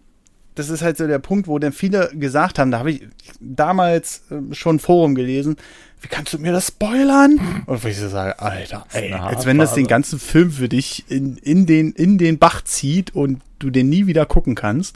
das 0.55 0.69
ist 0.69 0.81
halt 0.81 0.97
so 0.97 1.05
der 1.07 1.19
Punkt, 1.19 1.47
wo 1.47 1.59
dann 1.59 1.73
viele 1.73 2.09
gesagt 2.13 2.59
haben, 2.59 2.71
da 2.71 2.79
habe 2.79 2.91
ich 2.91 3.07
damals 3.39 4.23
ähm, 4.31 4.53
schon 4.53 4.77
ein 4.77 4.79
Forum 4.79 5.15
gelesen, 5.15 5.57
wie 6.01 6.07
kannst 6.07 6.33
du 6.33 6.39
mir 6.39 6.51
das 6.51 6.67
spoilern? 6.67 7.39
Und 7.65 7.83
wo 7.83 7.87
ich 7.87 7.97
so 7.97 8.07
sage, 8.09 8.39
Alter, 8.39 8.85
ey, 8.91 9.11
als 9.13 9.45
wenn 9.45 9.57
das 9.57 9.73
den 9.73 9.87
ganzen 9.87 10.19
Film 10.19 10.51
für 10.51 10.69
dich 10.69 11.05
in, 11.09 11.37
in, 11.37 11.65
den, 11.65 11.91
in 11.93 12.17
den 12.17 12.37
Bach 12.37 12.63
zieht 12.63 13.15
und 13.15 13.41
du 13.59 13.69
den 13.69 13.89
nie 13.89 14.05
wieder 14.05 14.25
gucken 14.25 14.55
kannst. 14.55 14.95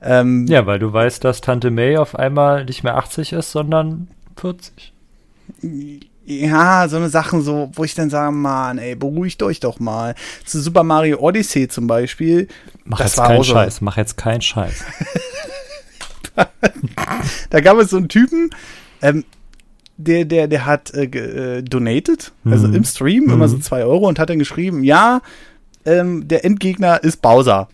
Ähm, 0.00 0.46
Ja, 0.46 0.64
weil 0.66 0.78
du 0.78 0.92
weißt, 0.92 1.22
dass 1.24 1.40
Tante 1.40 1.70
May 1.70 1.96
auf 1.96 2.14
einmal 2.14 2.64
nicht 2.64 2.82
mehr 2.82 2.96
80 2.96 3.32
ist, 3.32 3.52
sondern 3.52 4.08
40. 4.36 4.92
Ja, 6.30 6.86
so 6.88 6.98
eine 6.98 7.08
Sachen 7.08 7.40
so, 7.40 7.70
wo 7.72 7.84
ich 7.84 7.94
dann 7.94 8.10
sage, 8.10 8.32
Mann, 8.32 8.76
ey, 8.76 8.94
beruhigt 8.94 9.42
euch 9.42 9.60
doch 9.60 9.80
mal. 9.80 10.14
Zu 10.44 10.60
Super 10.60 10.82
Mario 10.84 11.18
Odyssey 11.20 11.68
zum 11.68 11.86
Beispiel. 11.86 12.48
Mach 12.84 13.00
jetzt 13.00 13.16
keinen 13.16 13.38
so- 13.42 13.54
Scheiß, 13.54 13.80
mach 13.80 13.96
jetzt 13.96 14.16
keinen 14.18 14.42
Scheiß. 14.42 14.84
Da 17.50 17.60
gab 17.60 17.78
es 17.78 17.90
so 17.90 17.96
einen 17.96 18.08
Typen, 18.08 18.50
ähm, 19.02 19.24
der, 19.96 20.24
der, 20.24 20.46
der 20.46 20.66
hat 20.66 20.94
äh, 20.94 21.04
äh, 21.58 21.62
donated, 21.62 22.32
also 22.44 22.68
Mhm. 22.68 22.74
im 22.74 22.84
Stream, 22.84 23.24
Mhm. 23.24 23.32
immer 23.32 23.48
so 23.48 23.58
zwei 23.58 23.82
Euro 23.84 24.06
und 24.06 24.18
hat 24.20 24.30
dann 24.30 24.38
geschrieben, 24.38 24.84
ja, 24.84 25.20
ähm, 25.84 26.28
der 26.28 26.44
Endgegner 26.44 27.02
ist 27.02 27.20
Bowser. 27.22 27.68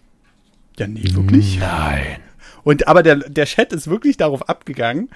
Ja, 0.78 0.86
nee, 0.86 1.02
wirklich? 1.12 1.59
Nein. 1.59 2.18
Und 2.62 2.88
aber 2.88 3.02
der, 3.02 3.16
der 3.16 3.44
Chat 3.44 3.72
ist 3.74 3.88
wirklich 3.88 4.16
darauf 4.16 4.48
abgegangen 4.48 5.11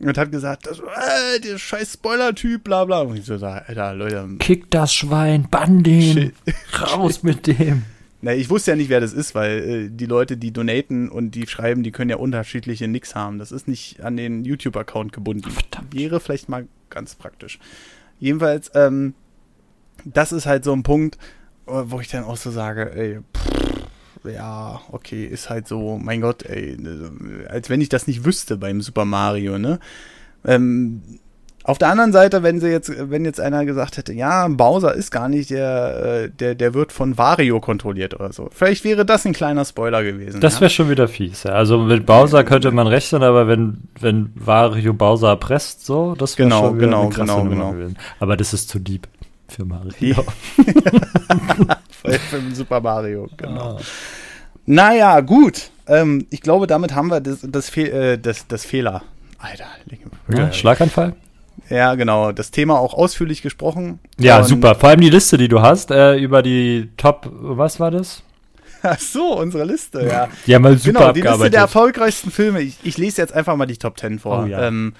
und 0.00 0.16
hat 0.16 0.32
gesagt, 0.32 0.66
das, 0.66 0.78
äh, 0.80 1.40
der 1.40 1.58
scheiß 1.58 1.94
Spoiler-Typ, 1.94 2.64
bla 2.64 2.84
bla. 2.84 3.00
Und 3.00 3.16
ich 3.16 3.24
so, 3.24 3.34
Alter, 3.34 3.94
Leute, 3.94 4.28
Kick 4.38 4.70
das 4.70 4.92
Schwein, 4.92 5.48
bann 5.50 5.82
den, 5.82 6.32
raus 6.80 7.22
mit 7.22 7.46
dem. 7.46 7.84
Na, 8.22 8.34
ich 8.34 8.50
wusste 8.50 8.72
ja 8.72 8.76
nicht, 8.76 8.90
wer 8.90 9.00
das 9.00 9.12
ist, 9.12 9.34
weil 9.34 9.58
äh, 9.58 9.88
die 9.90 10.06
Leute, 10.06 10.36
die 10.36 10.52
donaten 10.52 11.08
und 11.08 11.30
die 11.30 11.46
schreiben, 11.46 11.82
die 11.82 11.90
können 11.90 12.10
ja 12.10 12.16
unterschiedliche 12.16 12.86
Nicks 12.86 13.14
haben. 13.14 13.38
Das 13.38 13.50
ist 13.50 13.66
nicht 13.66 14.02
an 14.02 14.16
den 14.16 14.44
YouTube-Account 14.44 15.12
gebunden. 15.12 15.50
Verdammt. 15.50 15.94
Wäre 15.94 16.20
vielleicht 16.20 16.48
mal 16.48 16.66
ganz 16.90 17.14
praktisch. 17.14 17.58
Jedenfalls, 18.18 18.70
ähm, 18.74 19.14
das 20.04 20.32
ist 20.32 20.46
halt 20.46 20.64
so 20.64 20.72
ein 20.72 20.82
Punkt, 20.82 21.18
wo 21.66 22.00
ich 22.00 22.08
dann 22.08 22.24
auch 22.24 22.36
so 22.36 22.50
sage, 22.50 22.92
ey, 22.94 23.20
pff, 23.36 23.49
ja, 24.24 24.80
okay, 24.92 25.24
ist 25.24 25.50
halt 25.50 25.68
so, 25.68 25.98
mein 25.98 26.20
Gott, 26.20 26.44
ey, 26.44 26.76
als 27.48 27.70
wenn 27.70 27.80
ich 27.80 27.88
das 27.88 28.06
nicht 28.06 28.24
wüsste 28.24 28.56
beim 28.56 28.80
Super 28.80 29.04
Mario, 29.04 29.58
ne? 29.58 29.78
Ähm, 30.44 31.02
auf 31.62 31.76
der 31.76 31.88
anderen 31.88 32.12
Seite, 32.12 32.42
wenn 32.42 32.58
sie 32.58 32.68
jetzt, 32.68 32.90
wenn 33.10 33.24
jetzt 33.26 33.38
einer 33.38 33.66
gesagt 33.66 33.98
hätte, 33.98 34.14
ja, 34.14 34.48
Bowser 34.48 34.94
ist 34.94 35.10
gar 35.10 35.28
nicht 35.28 35.50
der, 35.50 36.22
äh, 36.24 36.30
der, 36.30 36.54
der 36.54 36.72
wird 36.72 36.90
von 36.90 37.18
Wario 37.18 37.60
kontrolliert 37.60 38.14
oder 38.14 38.32
so. 38.32 38.48
Vielleicht 38.50 38.82
wäre 38.82 39.04
das 39.04 39.26
ein 39.26 39.34
kleiner 39.34 39.66
Spoiler 39.66 40.02
gewesen. 40.02 40.40
Das 40.40 40.54
ja? 40.54 40.60
wäre 40.62 40.70
schon 40.70 40.88
wieder 40.88 41.06
fies. 41.06 41.42
Ja. 41.42 41.52
Also 41.52 41.78
mit 41.78 42.06
Bowser 42.06 42.44
könnte 42.44 42.70
man 42.70 42.86
rechnen, 42.86 43.22
aber 43.22 43.46
wenn, 43.46 43.82
wenn 44.00 44.32
Wario 44.34 44.94
Bowser 44.94 45.28
erpresst, 45.28 45.84
so, 45.84 46.14
das 46.16 46.38
wäre 46.38 46.48
Genau, 46.48 46.60
schon 46.62 46.76
wieder 46.78 46.86
genau, 46.86 47.00
eine 47.02 47.10
krasse 47.10 47.26
genau, 47.26 47.44
Nummer 47.44 47.50
genau. 47.50 47.72
gewesen. 47.72 47.98
Aber 48.20 48.36
das 48.38 48.54
ist 48.54 48.70
zu 48.70 48.78
deep 48.78 49.06
für 49.50 49.64
Mario. 49.64 50.24
Für 52.02 52.18
Super 52.54 52.80
Mario, 52.80 53.28
genau. 53.36 53.76
Ah. 53.76 53.80
Naja, 54.66 55.20
gut. 55.20 55.70
Ähm, 55.86 56.26
ich 56.30 56.40
glaube, 56.40 56.66
damit 56.66 56.94
haben 56.94 57.08
wir 57.08 57.20
das, 57.20 57.40
das, 57.42 57.68
Fehl, 57.68 57.88
äh, 57.88 58.18
das, 58.18 58.46
das 58.46 58.64
Fehler. 58.64 59.02
Alter, 59.38 59.66
Ja, 60.28 60.52
Schlaganfall? 60.52 61.14
ja, 61.68 61.94
genau. 61.94 62.32
Das 62.32 62.50
Thema 62.50 62.78
auch 62.78 62.94
ausführlich 62.94 63.42
gesprochen. 63.42 63.98
Ja, 64.18 64.42
super. 64.44 64.74
Vor 64.74 64.88
allem 64.90 65.00
die 65.00 65.10
Liste, 65.10 65.36
die 65.36 65.48
du 65.48 65.60
hast, 65.60 65.90
äh, 65.90 66.16
über 66.16 66.42
die 66.42 66.90
Top, 66.96 67.28
was 67.32 67.80
war 67.80 67.90
das? 67.90 68.22
Ach 68.82 68.98
so, 68.98 69.38
unsere 69.38 69.64
Liste, 69.64 70.06
ja. 70.06 70.28
Die 70.46 70.54
haben 70.54 70.64
wir 70.64 70.76
super 70.78 71.12
genau, 71.12 71.12
die 71.12 71.20
Liste 71.20 71.50
der 71.50 71.60
erfolgreichsten 71.60 72.30
Filme. 72.30 72.62
Ich, 72.62 72.78
ich 72.82 72.96
lese 72.96 73.20
jetzt 73.20 73.32
einfach 73.32 73.56
mal 73.56 73.66
die 73.66 73.76
Top 73.76 73.98
10 73.98 74.18
vor. 74.20 74.44
Oh 74.44 74.46
ja. 74.46 74.66
ähm, 74.68 74.94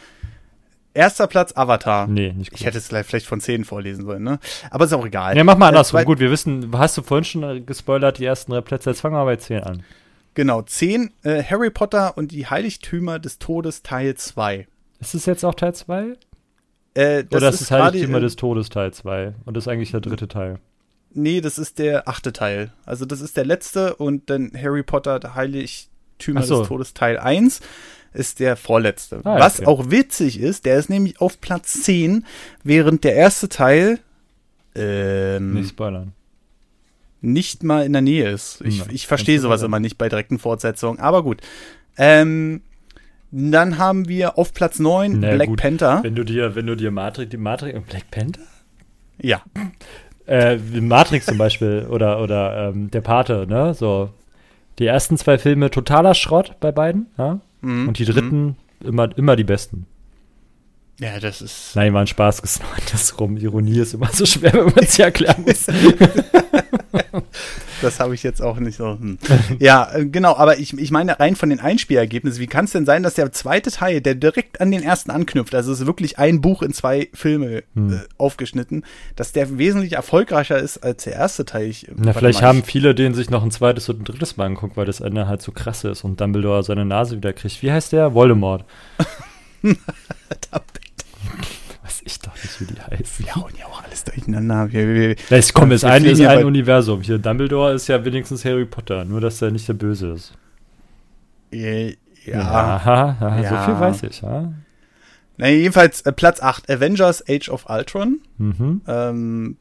erster 0.94 1.26
Platz 1.26 1.52
Avatar. 1.56 2.06
nee, 2.06 2.32
nicht 2.32 2.50
gut. 2.50 2.60
Ich 2.60 2.66
hätte 2.66 2.78
es 2.78 2.88
vielleicht 2.88 3.26
von 3.26 3.40
10 3.40 3.64
vorlesen 3.64 4.04
sollen, 4.04 4.22
ne? 4.22 4.38
Aber 4.70 4.84
ist 4.84 4.92
auch 4.92 5.06
egal. 5.06 5.36
ja, 5.36 5.44
mach 5.44 5.56
mal 5.56 5.66
Äh, 5.66 5.68
andersrum. 5.68 5.98
zwei- 6.00 6.04
Gut, 6.04 6.18
wir 6.18 6.30
wissen, 6.30 6.70
hast 6.76 6.96
du 6.98 7.02
vorhin 7.02 7.24
schon 7.24 7.42
äh, 7.42 7.60
gespoilert, 7.60 8.18
die 8.18 8.24
ersten 8.24 8.52
drei 8.52 8.60
Plätze. 8.60 8.90
Jetzt 8.90 9.00
fangen 9.00 9.14
wir 9.14 9.24
bei 9.24 9.36
10 9.36 9.62
an. 9.62 9.82
Genau, 10.34 10.62
10. 10.62 11.10
Äh, 11.22 11.42
Harry 11.42 11.70
Potter 11.70 12.16
und 12.16 12.30
die 12.32 12.46
Heiligtümer 12.46 13.18
des 13.18 13.38
Todes 13.38 13.82
Teil 13.82 14.14
2. 14.14 14.66
Ist 15.00 15.14
es 15.14 15.26
jetzt 15.26 15.44
auch 15.44 15.54
Teil 15.54 15.74
2? 15.74 16.14
Äh, 16.94 17.24
das 17.24 17.40
Oder 17.40 17.48
ist 17.50 17.60
es 17.60 17.68
gerade, 17.68 17.84
Heiligtümer 17.84 18.18
äh, 18.18 18.22
des 18.22 18.36
Todes 18.36 18.68
Teil 18.68 18.92
2? 18.92 19.34
Und 19.44 19.56
das 19.56 19.64
ist 19.64 19.68
eigentlich 19.68 19.90
der 19.92 20.00
dritte 20.00 20.28
Teil. 20.28 20.58
Nee, 21.12 21.40
das 21.40 21.58
ist 21.58 21.78
der 21.80 22.08
achte 22.08 22.32
Teil. 22.32 22.72
Also 22.86 23.04
das 23.04 23.20
ist 23.20 23.36
der 23.36 23.44
letzte 23.44 23.96
und 23.96 24.30
dann 24.30 24.52
Harry 24.56 24.82
Potter, 24.84 25.34
Heiligtümer 25.34 26.42
so. 26.42 26.60
des 26.60 26.68
Todes 26.68 26.94
Teil 26.94 27.18
1 27.18 27.60
ist 28.12 28.40
der 28.40 28.56
vorletzte. 28.56 29.20
Ah, 29.24 29.34
ja, 29.38 29.44
Was 29.44 29.60
okay. 29.60 29.66
auch 29.68 29.90
witzig 29.90 30.40
ist, 30.40 30.64
der 30.64 30.76
ist 30.76 30.90
nämlich 30.90 31.20
auf 31.20 31.40
Platz 31.40 31.82
10, 31.82 32.24
während 32.64 33.04
der 33.04 33.14
erste 33.14 33.48
Teil 33.48 33.98
ähm, 34.74 35.52
Nicht 35.54 35.62
nicht. 35.62 35.70
spoilern. 35.70 36.12
mal 37.62 37.84
in 37.84 37.92
der 37.92 38.02
Nähe 38.02 38.28
ist. 38.30 38.60
Ich, 38.62 38.84
Hm, 38.84 38.94
ich 38.94 39.06
verstehe 39.06 39.38
sowas 39.40 39.62
immer 39.62 39.80
nicht 39.80 39.98
bei 39.98 40.08
direkten 40.08 40.38
Fortsetzungen, 40.38 41.00
aber 41.00 41.22
gut. 41.22 41.40
Ähm, 41.96 42.62
dann 43.32 43.78
haben 43.78 44.08
wir 44.08 44.38
auf 44.38 44.52
Platz 44.54 44.78
9 44.78 45.20
Na 45.20 45.34
Black 45.34 45.48
gut. 45.48 45.60
Panther. 45.60 46.00
Wenn 46.02 46.14
du 46.14 46.24
dir, 46.24 46.54
wenn 46.56 46.66
du 46.66 46.74
dir 46.76 46.90
Matrix, 46.90 47.30
die 47.30 47.36
Matrix, 47.36 47.78
Black 47.88 48.10
Panther? 48.10 48.42
Ja, 49.20 49.42
Äh, 50.26 50.56
Matrix 50.58 51.26
zum 51.26 51.38
Beispiel 51.38 51.86
oder, 51.90 52.20
oder 52.22 52.68
ähm, 52.70 52.90
Der 52.90 53.00
Pate, 53.02 53.46
ne? 53.48 53.74
So. 53.74 54.10
Die 54.78 54.86
ersten 54.86 55.18
zwei 55.18 55.36
Filme 55.38 55.70
totaler 55.70 56.14
Schrott 56.14 56.56
bei 56.60 56.72
beiden, 56.72 57.06
ja? 57.18 57.40
Mhm. 57.60 57.88
Und 57.88 57.98
die 57.98 58.04
dritten 58.04 58.56
immer, 58.80 59.16
immer 59.16 59.36
die 59.36 59.44
besten. 59.44 59.86
Ja, 61.00 61.18
das 61.18 61.40
ist. 61.40 61.74
Nein, 61.74 61.94
war 61.94 62.02
ein 62.02 62.06
Spaß 62.06 62.42
das 62.92 63.18
rum. 63.18 63.36
Ironie 63.38 63.80
ist 63.80 63.94
immer 63.94 64.10
so 64.12 64.26
schwer, 64.26 64.52
wenn 64.52 64.74
man 64.74 64.86
sie 64.86 65.02
erklären 65.02 65.44
muss. 65.46 65.66
Das 67.82 67.98
habe 67.98 68.14
ich 68.14 68.22
jetzt 68.22 68.42
auch 68.42 68.58
nicht 68.58 68.76
so. 68.76 68.98
Hm. 68.98 69.18
Ja, 69.58 69.90
äh, 69.94 70.04
genau, 70.04 70.36
aber 70.36 70.58
ich, 70.58 70.76
ich 70.76 70.90
meine 70.90 71.18
rein 71.18 71.34
von 71.34 71.48
den 71.48 71.60
Einspielergebnissen, 71.60 72.40
wie 72.40 72.46
kann 72.46 72.66
es 72.66 72.72
denn 72.72 72.84
sein, 72.84 73.02
dass 73.02 73.14
der 73.14 73.32
zweite 73.32 73.70
Teil, 73.70 74.00
der 74.00 74.14
direkt 74.14 74.60
an 74.60 74.70
den 74.70 74.82
ersten 74.82 75.10
anknüpft, 75.10 75.54
also 75.54 75.72
es 75.72 75.80
ist 75.80 75.86
wirklich 75.86 76.18
ein 76.18 76.40
Buch 76.40 76.62
in 76.62 76.72
zwei 76.74 77.08
Filme 77.14 77.62
Hm. 77.74 77.92
äh, 77.92 77.98
aufgeschnitten, 78.18 78.84
dass 79.16 79.32
der 79.32 79.58
wesentlich 79.58 79.94
erfolgreicher 79.94 80.58
ist 80.58 80.78
als 80.78 81.04
der 81.04 81.14
erste 81.14 81.44
Teil? 81.44 81.68
Ich, 81.68 81.86
Na, 81.94 82.12
vielleicht 82.12 82.42
mal, 82.42 82.48
haben 82.48 82.64
viele 82.64 82.94
den 82.94 83.14
sich 83.14 83.30
noch 83.30 83.42
ein 83.42 83.50
zweites 83.50 83.88
und 83.88 84.00
ein 84.00 84.04
drittes 84.04 84.36
Mal 84.36 84.46
anguckt, 84.46 84.76
weil 84.76 84.86
das 84.86 85.00
Ende 85.00 85.26
halt 85.26 85.40
so 85.42 85.52
krass 85.52 85.84
ist 85.84 86.04
und 86.04 86.20
Dumbledore 86.20 86.62
seine 86.62 86.84
Nase 86.84 87.16
wieder 87.16 87.32
kriegt. 87.32 87.62
Wie 87.62 87.72
heißt 87.72 87.92
der? 87.92 88.14
Voldemort. 88.14 88.64
Weiß 91.82 92.02
ich 92.04 92.18
doch 92.20 92.34
nicht, 92.34 92.60
wie 92.60 92.64
die 92.66 92.80
heißen. 92.80 93.26
Ja, 93.26 93.34
und 93.36 93.56
ja 93.58 93.66
auch 93.66 93.82
alles 93.82 94.04
durcheinander. 94.04 94.70
Wir, 94.72 94.94
wir, 94.94 95.16
Das 95.30 95.52
kommt, 95.52 95.72
ist 95.72 95.82
Wir 95.82 95.90
ein, 95.90 96.04
ist 96.04 96.20
ein 96.20 96.44
Universum. 96.44 97.00
Hier, 97.02 97.18
Dumbledore 97.18 97.72
ist 97.72 97.88
ja 97.88 98.04
wenigstens 98.04 98.44
Harry 98.44 98.64
Potter, 98.66 99.04
nur 99.04 99.20
dass 99.20 99.40
er 99.42 99.50
nicht 99.50 99.66
der 99.68 99.74
Böse 99.74 100.08
ist. 100.12 100.32
ja. 101.52 102.40
Aha, 102.40 103.16
aha, 103.20 103.40
Ja. 103.42 103.48
so 103.66 103.72
viel 103.72 103.80
weiß 103.80 104.02
ich, 104.04 104.20
ja. 104.22 104.52
Na, 105.38 105.48
jedenfalls 105.48 106.02
äh, 106.02 106.12
Platz 106.12 106.40
8, 106.42 106.68
Avengers 106.70 107.24
Age 107.28 107.48
of 107.48 107.64
Ultron. 107.68 108.20
Mhm. 108.36 108.82
Ähm, 108.86 109.56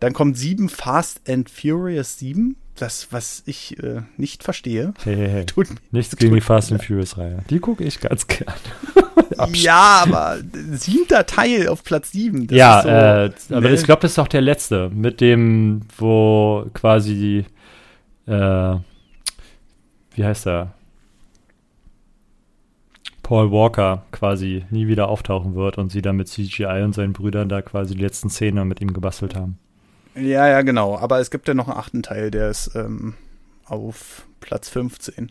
dann 0.00 0.12
kommt 0.12 0.38
7 0.38 0.68
Fast 0.68 1.28
and 1.28 1.50
Furious 1.50 2.18
7. 2.18 2.56
Das, 2.76 3.08
was 3.12 3.42
ich 3.46 3.80
äh, 3.82 4.02
nicht 4.16 4.42
verstehe. 4.42 4.94
Hey, 5.04 5.16
hey, 5.16 5.28
hey. 5.28 5.46
Tut 5.46 5.70
mir 5.70 5.76
Nichts 5.92 6.16
gegen 6.16 6.34
die 6.34 6.40
Fast 6.40 6.72
and 6.72 6.82
Furious 6.82 7.16
Reihe. 7.16 7.44
Die 7.50 7.60
gucke 7.60 7.84
ich 7.84 8.00
ganz 8.00 8.26
gern. 8.26 8.54
Ja, 9.54 10.02
aber 10.02 10.38
siebter 10.72 11.26
Teil 11.26 11.66
auf 11.68 11.82
Platz 11.82 12.12
sieben. 12.12 12.46
ja, 12.50 12.82
so, 12.82 12.88
äh, 12.88 13.56
aber 13.56 13.68
ne? 13.68 13.74
ich 13.74 13.82
glaube, 13.82 14.02
das 14.02 14.12
ist 14.12 14.18
auch 14.18 14.28
der 14.28 14.42
letzte, 14.42 14.90
mit 14.90 15.20
dem, 15.20 15.80
wo 15.96 16.66
quasi, 16.72 17.44
äh, 18.26 18.76
wie 20.14 20.24
heißt 20.24 20.46
er? 20.46 20.74
Paul 23.24 23.50
Walker 23.50 24.04
quasi 24.12 24.66
nie 24.70 24.86
wieder 24.86 25.08
auftauchen 25.08 25.56
wird 25.56 25.78
und 25.78 25.90
sie 25.90 26.02
dann 26.02 26.16
mit 26.16 26.28
CGI 26.28 26.82
und 26.84 26.94
seinen 26.94 27.14
Brüdern 27.14 27.48
da 27.48 27.62
quasi 27.62 27.96
die 27.96 28.02
letzten 28.02 28.30
Szenen 28.30 28.68
mit 28.68 28.80
ihm 28.80 28.92
gebastelt 28.92 29.34
haben. 29.34 29.58
Ja, 30.16 30.48
ja, 30.48 30.62
genau. 30.62 30.96
Aber 30.96 31.20
es 31.20 31.30
gibt 31.30 31.48
ja 31.48 31.54
noch 31.54 31.68
einen 31.68 31.78
achten 31.78 32.02
Teil, 32.02 32.30
der 32.30 32.50
ist 32.50 32.70
ähm, 32.74 33.14
auf 33.64 34.26
Platz 34.40 34.68
15. 34.68 35.30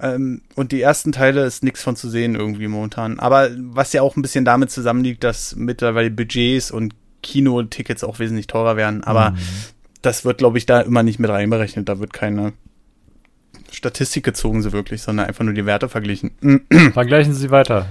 Ähm, 0.00 0.42
und 0.54 0.72
die 0.72 0.80
ersten 0.80 1.12
Teile 1.12 1.44
ist 1.44 1.62
nichts 1.62 1.82
von 1.82 1.96
zu 1.96 2.08
sehen 2.08 2.34
irgendwie 2.34 2.68
momentan. 2.68 3.18
Aber 3.18 3.50
was 3.56 3.92
ja 3.92 4.02
auch 4.02 4.16
ein 4.16 4.22
bisschen 4.22 4.44
damit 4.44 4.70
zusammenliegt, 4.70 5.22
dass 5.24 5.54
mittlerweile 5.56 6.10
Budgets 6.10 6.70
und 6.70 6.94
Kinotickets 7.22 8.04
auch 8.04 8.18
wesentlich 8.18 8.46
teurer 8.46 8.76
werden. 8.76 9.04
Aber 9.04 9.32
mhm. 9.32 9.38
das 10.00 10.24
wird, 10.24 10.38
glaube 10.38 10.58
ich, 10.58 10.66
da 10.66 10.80
immer 10.80 11.02
nicht 11.02 11.18
mit 11.18 11.30
reinberechnet. 11.30 11.88
Da 11.88 11.98
wird 11.98 12.12
keine 12.12 12.54
Statistik 13.70 14.24
gezogen, 14.24 14.62
so 14.62 14.72
wirklich, 14.72 15.02
sondern 15.02 15.26
einfach 15.26 15.44
nur 15.44 15.54
die 15.54 15.66
Werte 15.66 15.88
verglichen. 15.88 16.30
Vergleichen 16.92 17.34
Sie 17.34 17.50
weiter. 17.50 17.86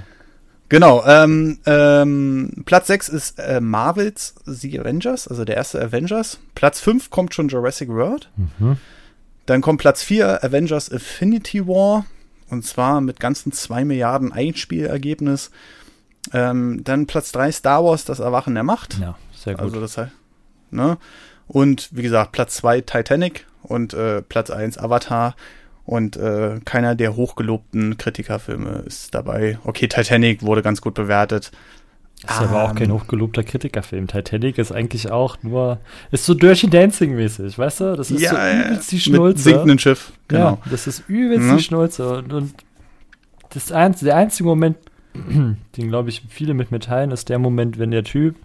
Genau, 0.70 1.04
ähm, 1.06 1.60
ähm, 1.66 2.64
Platz 2.66 2.88
6 2.88 3.10
ist 3.10 3.40
äh, 3.40 3.60
Marvels 3.60 4.36
The 4.46 4.80
Avengers, 4.80 5.28
also 5.28 5.44
der 5.44 5.58
erste 5.58 5.82
Avengers. 5.82 6.40
Platz 6.54 6.80
5 6.80 7.10
kommt 7.10 7.34
schon 7.34 7.50
Jurassic 7.50 7.90
World. 7.90 8.30
Mhm. 8.38 8.78
Dann 9.48 9.62
kommt 9.62 9.82
Platz 9.82 10.04
4 10.04 10.44
Avengers 10.44 10.88
Infinity 10.88 11.68
War. 11.68 12.06
Und 12.50 12.66
zwar 12.66 13.02
mit 13.02 13.20
ganzen 13.20 13.52
2 13.52 13.84
Milliarden 13.84 14.32
Einspielergebnis. 14.32 15.52
Ähm, 16.34 16.84
dann 16.84 17.08
Platz 17.08 17.32
3 17.32 17.52
Star 17.52 17.84
Wars, 17.84 18.06
das 18.06 18.20
Erwachen 18.20 18.54
der 18.54 18.64
Macht. 18.64 19.00
Ja, 19.00 19.18
sehr 19.36 19.54
gut. 19.54 19.64
Also 19.64 19.82
das 19.82 19.98
heißt, 19.98 20.12
ne? 20.72 20.98
Und 21.48 21.90
wie 21.92 22.04
gesagt, 22.04 22.32
Platz 22.32 22.56
2 22.58 22.82
Titanic 22.82 23.48
und 23.64 23.94
äh, 23.96 24.22
Platz 24.22 24.52
1 24.52 24.78
Avatar. 24.78 25.36
Und 25.90 26.18
äh, 26.18 26.60
keiner 26.66 26.94
der 26.94 27.16
hochgelobten 27.16 27.98
Kritikerfilme 27.98 28.84
ist 28.86 29.16
dabei. 29.16 29.58
Okay, 29.64 29.88
Titanic 29.88 30.44
wurde 30.44 30.62
ganz 30.62 30.82
gut 30.82 30.94
bewertet. 30.94 31.50
Das 32.22 32.36
ist 32.36 32.42
um, 32.42 32.48
aber 32.50 32.64
auch 32.66 32.76
kein 32.76 32.92
ähm. 32.92 32.96
hochgelobter 32.96 33.42
Kritikerfilm. 33.42 34.06
Titanic 34.06 34.60
ist 34.60 34.72
eigentlich 34.72 35.10
auch 35.10 35.38
nur, 35.42 35.80
ist 36.12 36.26
so 36.26 36.36
Dirty 36.36 36.70
Dancing 36.70 37.16
mäßig, 37.16 37.58
weißt 37.58 37.80
du? 37.80 37.96
Das 37.96 38.12
ist 38.12 38.22
ja, 38.22 38.30
so 38.30 38.36
übelst 38.38 38.92
die 38.92 39.00
Schnulze. 39.00 39.28
Mit 39.30 39.40
sinkenden 39.40 39.80
Schiff, 39.80 40.12
genau. 40.28 40.60
Ja, 40.64 40.70
das 40.70 40.86
ist 40.86 41.06
übelst 41.08 41.48
mhm. 41.48 41.58
die 41.58 41.64
Schnulze. 41.64 42.18
Und, 42.18 42.34
und 42.34 42.54
das 43.50 43.72
ein, 43.72 43.96
der 44.00 44.16
einzige 44.16 44.48
Moment, 44.48 44.78
den 45.16 45.88
glaube 45.88 46.10
ich 46.10 46.22
viele 46.30 46.54
mit 46.54 46.70
mir 46.70 46.82
teilen, 46.82 47.10
ist 47.10 47.30
der 47.30 47.40
Moment, 47.40 47.80
wenn 47.80 47.90
der 47.90 48.04
Typ, 48.04 48.36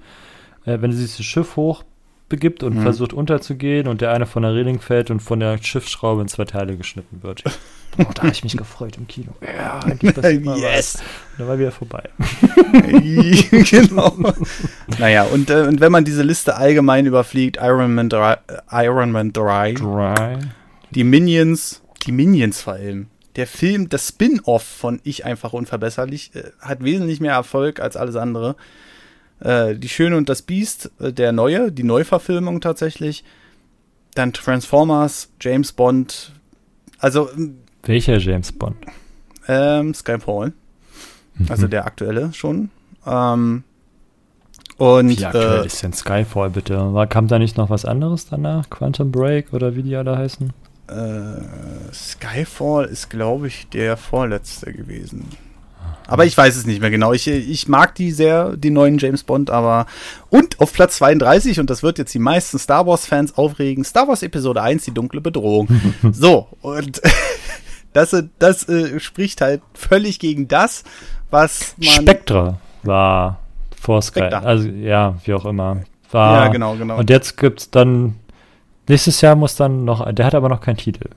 äh, 0.64 0.80
wenn 0.80 0.92
sie 0.92 1.02
das 1.02 1.22
Schiff 1.22 1.56
hoch 1.56 1.84
begibt 2.34 2.64
und 2.64 2.76
mhm. 2.76 2.82
versucht 2.82 3.12
unterzugehen 3.12 3.86
und 3.86 4.00
der 4.00 4.12
eine 4.12 4.26
von 4.26 4.42
der 4.42 4.54
Reling 4.54 4.80
fällt 4.80 5.10
und 5.12 5.20
von 5.20 5.38
der 5.38 5.56
Schiffsschraube 5.62 6.22
in 6.22 6.26
zwei 6.28 6.44
Teile 6.44 6.76
geschnitten 6.76 7.22
wird. 7.22 7.44
Boah, 7.96 8.10
da 8.12 8.22
habe 8.22 8.32
ich 8.32 8.42
mich 8.42 8.56
gefreut 8.56 8.96
im 8.96 9.06
Kino. 9.06 9.32
Ja, 9.40 9.78
endlich 9.88 10.14
das 10.14 10.32
yes. 10.32 10.96
Und 10.96 11.02
dann 11.38 11.46
war 11.46 11.58
wieder 11.60 11.70
vorbei. 11.70 12.02
genau. 13.70 14.16
naja, 14.98 15.22
und, 15.32 15.48
äh, 15.48 15.62
und 15.68 15.80
wenn 15.80 15.92
man 15.92 16.04
diese 16.04 16.24
Liste 16.24 16.56
allgemein 16.56 17.06
überfliegt, 17.06 17.58
Iron 17.60 17.94
Man 17.94 18.08
3, 18.08 18.38
Iron 18.72 19.12
Man 19.12 19.32
3, 19.32 19.74
3. 19.74 20.38
die 20.90 21.04
Minions, 21.04 21.82
die 22.04 22.10
Minions 22.10 22.62
vor 22.62 22.72
allem. 22.72 23.06
Der 23.36 23.46
Film, 23.46 23.88
das 23.88 24.08
Spin-off 24.08 24.64
von 24.64 25.00
Ich 25.04 25.24
einfach 25.24 25.52
unverbesserlich, 25.52 26.34
äh, 26.34 26.50
hat 26.58 26.82
wesentlich 26.82 27.20
mehr 27.20 27.34
Erfolg 27.34 27.78
als 27.78 27.96
alles 27.96 28.16
andere. 28.16 28.56
Äh, 29.40 29.74
die 29.76 29.88
Schöne 29.88 30.16
und 30.16 30.28
das 30.28 30.42
Biest, 30.42 30.90
äh, 31.00 31.12
der 31.12 31.32
neue, 31.32 31.72
die 31.72 31.82
Neuverfilmung 31.82 32.60
tatsächlich. 32.60 33.24
Dann 34.14 34.32
Transformers, 34.32 35.30
James 35.40 35.72
Bond. 35.72 36.32
Also. 36.98 37.28
Welcher 37.82 38.18
James 38.18 38.52
Bond? 38.52 38.76
Ähm, 39.48 39.92
Skyfall. 39.94 40.52
Mhm. 41.34 41.46
Also 41.48 41.66
der 41.66 41.84
aktuelle 41.86 42.32
schon. 42.32 42.70
Ähm, 43.06 43.64
und, 44.76 45.08
wie 45.08 45.24
aktuell 45.24 45.62
äh, 45.62 45.66
ist 45.66 45.82
denn 45.82 45.92
Skyfall 45.92 46.50
bitte? 46.50 46.94
War, 46.94 47.06
kam 47.06 47.28
da 47.28 47.38
nicht 47.38 47.56
noch 47.56 47.70
was 47.70 47.84
anderes 47.84 48.26
danach? 48.28 48.68
Quantum 48.70 49.12
Break 49.12 49.52
oder 49.52 49.76
wie 49.76 49.82
die 49.82 49.94
alle 49.94 50.16
heißen? 50.16 50.52
Äh, 50.88 51.92
Skyfall 51.92 52.86
ist, 52.86 53.08
glaube 53.08 53.46
ich, 53.46 53.68
der 53.68 53.96
vorletzte 53.96 54.72
gewesen. 54.72 55.28
Aber 56.06 56.26
ich 56.26 56.36
weiß 56.36 56.56
es 56.56 56.66
nicht 56.66 56.80
mehr 56.80 56.90
genau. 56.90 57.12
Ich, 57.12 57.26
ich 57.26 57.68
mag 57.68 57.94
die 57.94 58.10
sehr, 58.10 58.56
die 58.56 58.70
neuen 58.70 58.98
James 58.98 59.24
Bond, 59.24 59.50
aber. 59.50 59.86
Und 60.30 60.60
auf 60.60 60.72
Platz 60.72 60.96
32, 60.96 61.60
und 61.60 61.70
das 61.70 61.82
wird 61.82 61.98
jetzt 61.98 62.12
die 62.12 62.18
meisten 62.18 62.58
Star 62.58 62.86
Wars-Fans 62.86 63.38
aufregen, 63.38 63.84
Star 63.84 64.08
Wars 64.08 64.22
Episode 64.22 64.60
1, 64.62 64.84
die 64.84 64.92
dunkle 64.92 65.20
Bedrohung. 65.20 65.68
so, 66.12 66.48
und 66.60 67.00
das, 67.92 68.14
das 68.38 68.68
äh, 68.68 69.00
spricht 69.00 69.40
halt 69.40 69.62
völlig 69.72 70.18
gegen 70.18 70.48
das, 70.48 70.84
was 71.30 71.74
man. 71.78 71.88
Spectre 71.88 72.58
war 72.82 73.40
vor 73.80 74.02
Sky. 74.02 74.20
Also, 74.20 74.68
ja, 74.68 75.16
wie 75.24 75.34
auch 75.34 75.46
immer. 75.46 75.82
War, 76.10 76.44
ja, 76.44 76.48
genau, 76.52 76.74
genau. 76.76 76.98
Und 76.98 77.10
jetzt 77.10 77.36
gibt's 77.36 77.70
dann. 77.70 78.16
Nächstes 78.86 79.22
Jahr 79.22 79.34
muss 79.34 79.56
dann 79.56 79.86
noch. 79.86 80.12
Der 80.12 80.26
hat 80.26 80.34
aber 80.34 80.50
noch 80.50 80.60
keinen 80.60 80.76
Titel. 80.76 81.08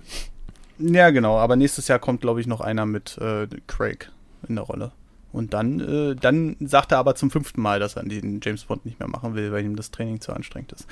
Ja, 0.80 1.10
genau. 1.10 1.38
Aber 1.38 1.58
nächstes 1.58 1.90
Jahr 1.90 2.00
kommt, 2.00 2.22
glaube 2.22 2.40
ich, 2.40 2.48
noch 2.48 2.62
einer 2.62 2.86
mit 2.86 3.18
äh, 3.18 3.48
Craig 3.68 4.10
in 4.50 4.56
der 4.56 4.66
Rolle. 4.66 4.92
Und 5.34 5.54
dann, 5.54 5.80
äh, 5.80 6.16
dann 6.16 6.56
sagt 6.60 6.92
er 6.92 6.98
aber 6.98 7.16
zum 7.16 7.30
fünften 7.30 7.62
Mal, 7.62 7.80
dass 7.80 7.96
er 7.96 8.04
den 8.04 8.40
James 8.42 8.64
Bond 8.64 8.86
nicht 8.86 9.00
mehr 9.00 9.10
machen 9.10 9.36
will, 9.36 9.52
weil 9.52 9.66
ihm 9.66 9.76
das 9.76 9.92
Training 9.92 10.22
zu 10.22 10.34
anstrengend 10.34 10.72
ist. 10.72 10.88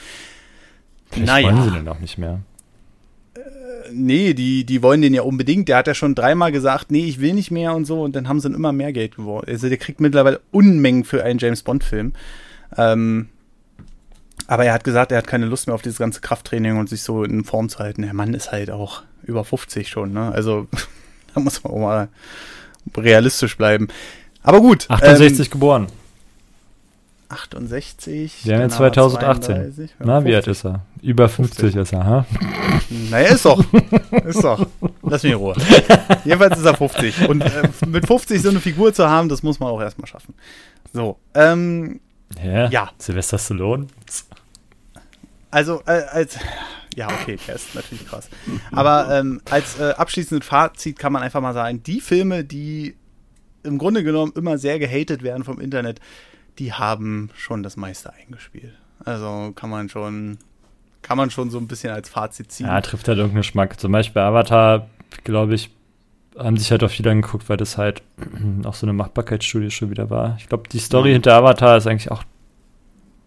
Vielleicht 1.09 1.27
naja. 1.27 1.47
wollen 1.47 1.63
sie 1.63 1.71
den 1.71 1.87
auch 1.87 1.99
nicht 1.99 2.17
mehr. 2.17 2.41
Äh, 3.35 3.39
nee, 3.91 4.33
die, 4.33 4.65
die 4.65 4.83
wollen 4.83 5.01
den 5.01 5.13
ja 5.13 5.21
unbedingt. 5.21 5.67
Der 5.69 5.77
hat 5.77 5.87
ja 5.87 5.93
schon 5.93 6.15
dreimal 6.15 6.51
gesagt, 6.51 6.91
nee, 6.91 7.05
ich 7.05 7.19
will 7.21 7.33
nicht 7.33 7.51
mehr 7.51 7.73
und 7.73 7.85
so. 7.85 8.01
Und 8.03 8.15
dann 8.15 8.27
haben 8.27 8.39
sie 8.39 8.49
immer 8.49 8.71
mehr 8.71 8.93
Geld 8.93 9.15
geworden. 9.15 9.47
Also 9.49 9.69
der 9.69 9.77
kriegt 9.77 10.01
mittlerweile 10.01 10.41
Unmengen 10.51 11.05
für 11.05 11.23
einen 11.23 11.39
James 11.39 11.63
Bond-Film. 11.63 12.13
Ähm, 12.77 13.29
aber 14.47 14.65
er 14.65 14.73
hat 14.73 14.83
gesagt, 14.83 15.11
er 15.11 15.17
hat 15.17 15.27
keine 15.27 15.45
Lust 15.45 15.67
mehr 15.67 15.75
auf 15.75 15.81
dieses 15.81 15.97
ganze 15.97 16.21
Krafttraining 16.21 16.77
und 16.77 16.89
sich 16.89 17.01
so 17.01 17.23
in 17.23 17.43
Form 17.43 17.69
zu 17.69 17.79
halten. 17.79 18.03
Der 18.03 18.13
Mann 18.13 18.33
ist 18.33 18.51
halt 18.51 18.69
auch 18.69 19.03
über 19.23 19.43
50 19.43 19.87
schon, 19.87 20.13
ne? 20.13 20.31
Also 20.31 20.67
da 21.33 21.39
muss 21.39 21.63
man 21.63 21.73
auch 21.73 21.79
mal 21.79 22.09
realistisch 22.95 23.57
bleiben. 23.57 23.87
Aber 24.43 24.61
gut. 24.61 24.89
68 24.89 25.47
ähm, 25.47 25.51
geboren. 25.51 25.87
68. 27.29 28.45
Ja, 28.45 28.57
genau, 28.57 28.75
2018. 28.75 29.55
32, 29.55 29.89
Na, 29.99 30.15
50. 30.21 30.25
wie 30.25 30.35
alt 30.35 30.47
ist 30.47 30.65
er? 30.65 30.81
Über 31.01 31.27
50, 31.27 31.59
50. 31.59 31.81
ist 31.81 31.93
er, 31.93 32.05
ha? 32.05 32.25
Naja, 33.09 33.29
ist 33.29 33.45
doch. 33.45 33.63
Ist 34.25 34.43
doch. 34.43 34.67
Lass 35.01 35.23
mich 35.23 35.31
in 35.31 35.37
Ruhe. 35.37 35.55
Jedenfalls 36.23 36.59
ist 36.59 36.65
er 36.65 36.75
50. 36.75 37.27
Und 37.27 37.41
äh, 37.41 37.69
mit 37.87 38.05
50 38.05 38.41
so 38.41 38.49
eine 38.49 38.59
Figur 38.59 38.93
zu 38.93 39.09
haben, 39.09 39.27
das 39.27 39.41
muss 39.41 39.59
man 39.59 39.69
auch 39.69 39.81
erstmal 39.81 40.07
schaffen. 40.07 40.35
So, 40.93 41.17
ähm. 41.33 41.99
Ja. 42.43 42.69
ja. 42.69 42.89
Sylvester 42.97 43.37
Stallone. 43.37 43.87
Also, 45.51 45.81
äh, 45.85 46.03
als. 46.11 46.37
Ja, 46.95 47.07
okay, 47.09 47.37
der 47.47 47.55
ist 47.55 47.75
natürlich 47.75 48.07
krass. 48.07 48.29
Aber 48.71 49.19
ähm, 49.19 49.41
als 49.49 49.79
äh, 49.79 49.91
abschließendes 49.91 50.47
Fazit 50.47 50.97
kann 50.97 51.11
man 51.11 51.23
einfach 51.23 51.41
mal 51.41 51.53
sagen, 51.53 51.83
die 51.83 51.99
Filme, 51.99 52.43
die 52.43 52.95
im 53.63 53.77
Grunde 53.77 54.03
genommen 54.03 54.31
immer 54.35 54.57
sehr 54.57 54.79
gehatet 54.79 55.21
werden 55.21 55.43
vom 55.43 55.59
Internet, 55.59 55.99
die 56.57 56.73
haben 56.73 57.29
schon 57.35 57.63
das 57.63 57.75
meiste 57.75 58.13
eingespielt. 58.13 58.73
Also 59.03 59.51
kann 59.55 59.69
man 59.69 59.89
schon, 59.89 60.37
kann 61.01 61.17
man 61.17 61.31
schon 61.31 61.49
so 61.49 61.57
ein 61.57 61.67
bisschen 61.67 61.91
als 61.91 62.07
Fazit 62.07 62.51
ziehen. 62.51 62.67
Ja, 62.67 62.79
trifft 62.79 63.07
halt 63.07 63.17
irgendeinen 63.17 63.41
Geschmack. 63.41 63.79
Zum 63.79 63.91
Beispiel 63.91 64.21
Avatar, 64.21 64.87
glaube 65.25 65.55
ich, 65.55 65.71
haben 66.37 66.57
sich 66.57 66.71
halt 66.71 66.83
auch 66.83 66.89
viele 66.89 67.11
angeguckt, 67.11 67.49
weil 67.49 67.57
das 67.57 67.77
halt 67.77 68.03
auch 68.63 68.73
so 68.73 68.85
eine 68.85 68.93
Machbarkeitsstudie 68.93 69.71
schon 69.71 69.89
wieder 69.89 70.09
war. 70.09 70.35
Ich 70.39 70.47
glaube, 70.47 70.69
die 70.69 70.79
Story 70.79 71.09
ja. 71.09 71.13
hinter 71.13 71.33
Avatar 71.33 71.75
ist 71.75 71.87
eigentlich 71.87 72.11
auch 72.11 72.23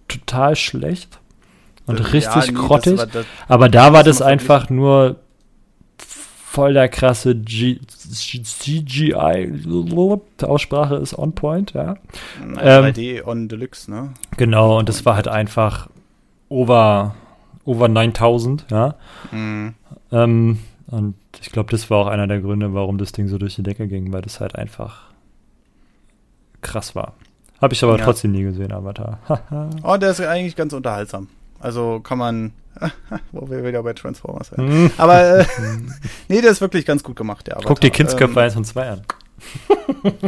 total 0.08 0.56
schlecht 0.56 1.20
und 1.88 2.00
das, 2.00 2.12
richtig 2.12 2.46
ja, 2.46 2.52
nee, 2.52 2.58
grottig. 2.58 2.96
Das 2.96 3.10
das, 3.10 3.26
aber 3.48 3.68
da 3.68 3.92
war 3.92 4.04
das 4.04 4.22
einfach 4.22 4.70
nur 4.70 5.16
voll 6.48 6.74
der 6.74 6.88
krasse 6.88 7.34
G 7.34 7.78
CGI. 7.86 9.52
Die 9.52 10.44
Aussprache 10.44 10.96
ist 10.96 11.16
on 11.16 11.32
point, 11.32 11.72
ja. 11.72 11.96
Ähm, 12.40 12.84
3D 12.86 13.24
on 13.24 13.48
Deluxe, 13.48 13.90
ne? 13.90 14.12
Genau, 14.36 14.78
und 14.78 14.88
das 14.88 15.04
war 15.04 15.14
halt 15.14 15.28
einfach 15.28 15.88
over, 16.48 17.14
over 17.64 17.88
9000, 17.88 18.66
ja. 18.70 18.94
Mhm. 19.30 19.74
Ähm, 20.10 20.58
und 20.88 21.14
ich 21.40 21.52
glaube, 21.52 21.70
das 21.70 21.90
war 21.90 21.98
auch 21.98 22.06
einer 22.06 22.26
der 22.26 22.40
Gründe, 22.40 22.74
warum 22.74 22.98
das 22.98 23.12
Ding 23.12 23.28
so 23.28 23.38
durch 23.38 23.54
die 23.54 23.62
Decke 23.62 23.86
ging, 23.88 24.12
weil 24.12 24.22
das 24.22 24.40
halt 24.40 24.56
einfach 24.56 25.08
krass 26.60 26.94
war. 26.94 27.14
Habe 27.60 27.74
ich 27.74 27.82
aber 27.82 27.98
ja. 27.98 28.04
trotzdem 28.04 28.32
nie 28.32 28.42
gesehen, 28.42 28.72
Avatar. 28.72 29.18
oh, 29.82 29.96
der 29.96 30.10
ist 30.10 30.20
eigentlich 30.20 30.56
ganz 30.56 30.72
unterhaltsam. 30.72 31.28
Also 31.60 32.00
kann 32.00 32.18
man, 32.18 32.52
wo 33.32 33.50
wir 33.50 33.64
wieder 33.64 33.82
bei 33.82 33.92
Transformers 33.92 34.48
sind. 34.48 34.68
Mhm. 34.68 34.90
Aber 34.96 35.40
äh, 35.40 35.46
nee, 36.28 36.40
der 36.40 36.50
ist 36.50 36.60
wirklich 36.60 36.86
ganz 36.86 37.02
gut 37.02 37.16
gemacht, 37.16 37.46
der 37.46 37.54
Avatar. 37.56 37.68
Guck 37.68 37.80
dir 37.80 37.90
Kindsköpfe 37.90 38.38
ähm, 38.40 38.44
1 38.44 38.56
und 38.56 38.64
2 38.64 38.90
an. 38.90 39.02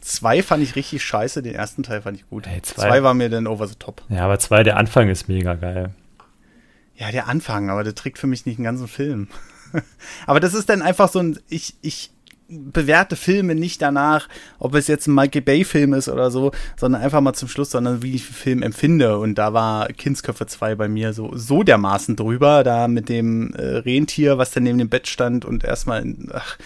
Zwei 0.00 0.42
fand 0.42 0.62
ich 0.62 0.76
richtig 0.76 1.02
scheiße, 1.02 1.42
den 1.42 1.54
ersten 1.54 1.82
Teil 1.82 2.02
fand 2.02 2.18
ich 2.18 2.28
gut. 2.28 2.46
Hey, 2.46 2.60
zwei. 2.60 2.88
zwei 2.88 3.02
war 3.02 3.14
mir 3.14 3.30
dann 3.30 3.46
over 3.46 3.66
the 3.66 3.74
top. 3.76 4.02
Ja, 4.10 4.26
aber 4.26 4.38
zwei, 4.38 4.62
der 4.62 4.76
Anfang 4.76 5.08
ist 5.08 5.28
mega 5.28 5.54
geil. 5.54 5.94
Ja, 6.96 7.10
der 7.10 7.26
Anfang, 7.26 7.70
aber 7.70 7.84
der 7.84 7.94
trägt 7.94 8.18
für 8.18 8.26
mich 8.26 8.44
nicht 8.44 8.58
den 8.58 8.64
ganzen 8.64 8.86
Film. 8.86 9.28
aber 10.26 10.40
das 10.40 10.52
ist 10.52 10.68
dann 10.68 10.82
einfach 10.82 11.08
so 11.08 11.20
ein, 11.20 11.38
ich, 11.48 11.74
ich 11.80 12.10
bewerte 12.48 13.16
Filme 13.16 13.54
nicht 13.54 13.80
danach, 13.80 14.28
ob 14.58 14.74
es 14.74 14.86
jetzt 14.86 15.06
ein 15.06 15.14
Michael 15.14 15.42
Bay-Film 15.42 15.94
ist 15.94 16.08
oder 16.08 16.30
so, 16.30 16.52
sondern 16.76 17.02
einfach 17.02 17.20
mal 17.20 17.32
zum 17.32 17.48
Schluss, 17.48 17.70
sondern 17.70 18.02
wie 18.02 18.14
ich 18.14 18.26
den 18.26 18.34
Film 18.34 18.62
empfinde. 18.62 19.18
Und 19.18 19.36
da 19.36 19.52
war 19.52 19.88
Kindsköpfe 19.88 20.46
2 20.46 20.74
bei 20.74 20.88
mir 20.88 21.12
so, 21.12 21.30
so 21.34 21.62
dermaßen 21.62 22.16
drüber, 22.16 22.64
da 22.64 22.88
mit 22.88 23.08
dem 23.08 23.54
äh, 23.54 23.76
Rentier, 23.78 24.38
was 24.38 24.50
dann 24.50 24.64
neben 24.64 24.78
dem 24.78 24.88
Bett 24.88 25.08
stand 25.08 25.44
und 25.44 25.64
erstmal, 25.64 26.04
ach, 26.32 26.56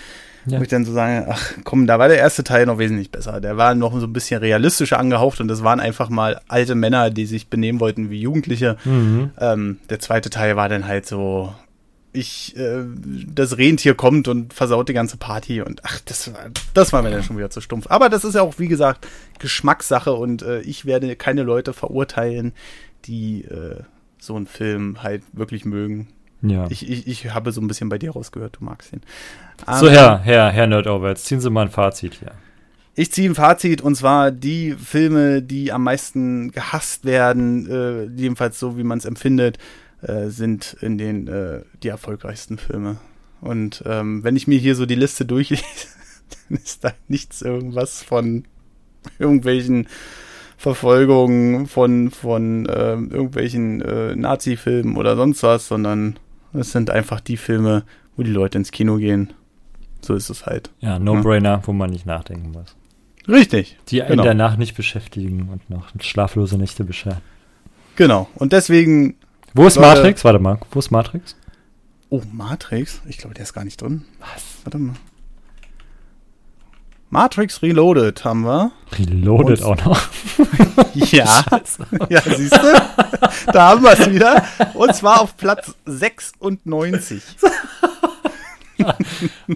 Ja. 0.46 0.58
Wo 0.58 0.62
ich 0.62 0.68
dann 0.68 0.86
so 0.86 0.92
sage, 0.92 1.26
ach 1.28 1.52
komm, 1.64 1.86
da 1.86 1.98
war 1.98 2.08
der 2.08 2.16
erste 2.16 2.42
Teil 2.42 2.64
noch 2.64 2.78
wesentlich 2.78 3.10
besser. 3.10 3.40
Der 3.40 3.56
war 3.58 3.74
noch 3.74 3.98
so 4.00 4.06
ein 4.06 4.12
bisschen 4.12 4.40
realistischer 4.40 4.98
angehaucht 4.98 5.40
und 5.40 5.48
das 5.48 5.62
waren 5.62 5.78
einfach 5.78 6.08
mal 6.08 6.40
alte 6.48 6.74
Männer, 6.74 7.10
die 7.10 7.26
sich 7.26 7.48
benehmen 7.48 7.80
wollten 7.80 8.08
wie 8.08 8.20
Jugendliche. 8.20 8.76
Mhm. 8.84 9.30
Ähm, 9.38 9.78
der 9.90 9.98
zweite 9.98 10.30
Teil 10.30 10.56
war 10.56 10.68
dann 10.70 10.86
halt 10.86 11.06
so, 11.06 11.52
ich, 12.18 12.56
äh, 12.56 12.84
das 13.34 13.58
Rentier 13.58 13.94
kommt 13.94 14.28
und 14.28 14.52
versaut 14.52 14.88
die 14.88 14.92
ganze 14.92 15.16
Party 15.16 15.62
und 15.62 15.84
ach, 15.84 16.00
das 16.04 16.32
war, 16.32 16.50
das 16.74 16.92
war 16.92 17.02
mir 17.02 17.10
dann 17.10 17.22
schon 17.22 17.36
wieder 17.36 17.50
zu 17.50 17.60
stumpf. 17.60 17.86
Aber 17.88 18.08
das 18.08 18.24
ist 18.24 18.34
ja 18.34 18.42
auch, 18.42 18.58
wie 18.58 18.68
gesagt, 18.68 19.06
Geschmackssache 19.38 20.12
und 20.12 20.42
äh, 20.42 20.60
ich 20.60 20.84
werde 20.84 21.14
keine 21.16 21.42
Leute 21.42 21.72
verurteilen, 21.72 22.52
die 23.04 23.44
äh, 23.44 23.82
so 24.18 24.36
einen 24.36 24.46
Film 24.46 25.02
halt 25.02 25.22
wirklich 25.32 25.64
mögen. 25.64 26.08
Ja. 26.42 26.66
Ich, 26.70 26.88
ich, 26.88 27.06
ich 27.06 27.32
habe 27.32 27.52
so 27.52 27.60
ein 27.60 27.68
bisschen 27.68 27.88
bei 27.88 27.98
dir 27.98 28.12
rausgehört, 28.12 28.58
du 28.60 28.64
magst 28.64 28.92
ihn. 28.92 29.00
Aber, 29.66 29.78
so, 29.78 29.90
Herr, 29.90 30.18
Herr, 30.18 30.50
Herr 30.50 30.66
Nerdover, 30.66 31.08
jetzt 31.08 31.26
ziehen 31.26 31.40
Sie 31.40 31.50
mal 31.50 31.62
ein 31.62 31.70
Fazit 31.70 32.14
hier. 32.14 32.32
Ich 32.94 33.12
ziehe 33.12 33.30
ein 33.30 33.36
Fazit 33.36 33.80
und 33.80 33.94
zwar 33.94 34.32
die 34.32 34.72
Filme, 34.72 35.40
die 35.40 35.72
am 35.72 35.84
meisten 35.84 36.50
gehasst 36.50 37.04
werden, 37.04 37.70
äh, 37.70 38.04
jedenfalls 38.20 38.58
so 38.58 38.76
wie 38.76 38.82
man 38.82 38.98
es 38.98 39.04
empfindet, 39.04 39.58
äh, 40.02 40.28
sind 40.28 40.76
in 40.80 40.98
den 40.98 41.28
äh, 41.28 41.62
die 41.82 41.88
erfolgreichsten 41.88 42.58
Filme. 42.58 42.96
Und 43.40 43.82
ähm, 43.86 44.24
wenn 44.24 44.36
ich 44.36 44.46
mir 44.46 44.58
hier 44.58 44.74
so 44.74 44.86
die 44.86 44.94
Liste 44.94 45.24
durchlese, 45.24 45.62
dann 46.48 46.58
ist 46.58 46.84
da 46.84 46.92
nichts 47.08 47.42
irgendwas 47.42 48.02
von 48.02 48.44
irgendwelchen 49.18 49.88
Verfolgungen 50.56 51.66
von 51.68 52.10
von 52.10 52.66
äh, 52.66 52.92
irgendwelchen 52.92 53.80
äh, 53.80 54.16
Nazi-Filmen 54.16 54.96
oder 54.96 55.14
sonst 55.16 55.42
was, 55.44 55.68
sondern 55.68 56.18
es 56.52 56.72
sind 56.72 56.90
einfach 56.90 57.20
die 57.20 57.36
Filme, 57.36 57.84
wo 58.16 58.22
die 58.22 58.32
Leute 58.32 58.58
ins 58.58 58.72
Kino 58.72 58.96
gehen. 58.96 59.32
So 60.00 60.14
ist 60.14 60.30
es 60.30 60.46
halt. 60.46 60.70
Ja, 60.80 60.98
No-Brainer, 60.98 61.48
ja. 61.50 61.62
wo 61.64 61.72
man 61.72 61.90
nicht 61.90 62.06
nachdenken 62.06 62.52
muss. 62.52 62.74
Richtig. 63.28 63.76
Die 63.88 64.02
einen 64.02 64.12
genau. 64.12 64.24
danach 64.24 64.56
nicht 64.56 64.74
beschäftigen 64.76 65.48
und 65.52 65.68
noch 65.70 65.88
schlaflose 66.00 66.56
Nächte 66.56 66.84
bescheren. 66.84 67.20
Genau. 67.96 68.28
Und 68.34 68.52
deswegen. 68.52 69.16
Wo 69.58 69.66
ist 69.66 69.74
Leute, 69.74 69.88
Matrix? 69.88 70.24
Warte 70.24 70.38
mal. 70.38 70.60
Wo 70.70 70.78
ist 70.78 70.92
Matrix? 70.92 71.34
Oh, 72.10 72.22
Matrix? 72.32 73.00
Ich 73.08 73.18
glaube, 73.18 73.34
der 73.34 73.42
ist 73.42 73.54
gar 73.54 73.64
nicht 73.64 73.82
drin. 73.82 74.04
Was? 74.20 74.44
Warte 74.62 74.78
mal. 74.78 74.94
Matrix 77.10 77.60
Reloaded 77.60 78.24
haben 78.24 78.42
wir. 78.42 78.70
Reloaded 78.92 79.62
Und, 79.62 79.82
auch 79.82 79.84
noch. 79.84 80.00
ja. 80.94 81.44
ja, 82.08 82.20
siehst 82.20 82.56
du? 82.56 82.82
Da 83.52 83.70
haben 83.70 83.82
wir 83.82 83.98
es 83.98 84.08
wieder. 84.08 84.44
Und 84.74 84.94
zwar 84.94 85.22
auf 85.22 85.36
Platz 85.36 85.74
96. 85.86 87.20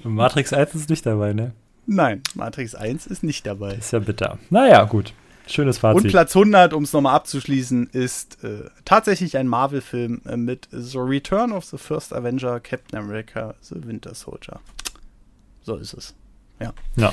Matrix 0.03 0.53
1 0.53 0.75
ist 0.75 0.91
nicht 0.91 1.07
dabei, 1.07 1.33
ne? 1.33 1.53
Nein, 1.87 2.23
Matrix 2.35 2.75
1 2.75 3.07
ist 3.07 3.23
nicht 3.23 3.47
dabei. 3.47 3.75
Ist 3.75 3.93
ja 3.93 4.01
bitter. 4.01 4.41
Naja, 4.51 4.83
gut. 4.83 5.15
Schönes 5.47 5.79
Fazit. 5.79 6.05
Und 6.05 6.11
Platz 6.11 6.37
100, 6.37 6.73
um 6.73 6.85
es 6.85 6.93
nochmal 6.93 7.15
abzuschließen, 7.15 7.89
ist 7.93 8.43
äh, 8.45 8.71
tatsächlich 8.85 9.37
ein 9.37 9.49
Marvel-Film 9.49 10.23
äh, 10.27 10.37
mit 10.37 10.69
The 10.71 10.99
Return 10.99 11.53
of 11.53 11.65
the 11.65 11.79
First 11.79 12.13
Avenger, 12.13 12.61
Captain 12.61 12.99
America, 12.99 13.55
The 13.61 13.85
Winter 13.87 14.15
Soldier. 14.15 14.61
So 15.63 15.77
ist 15.77 15.95
es. 15.95 16.15
Ja. 16.61 16.73
Ja. 16.97 17.13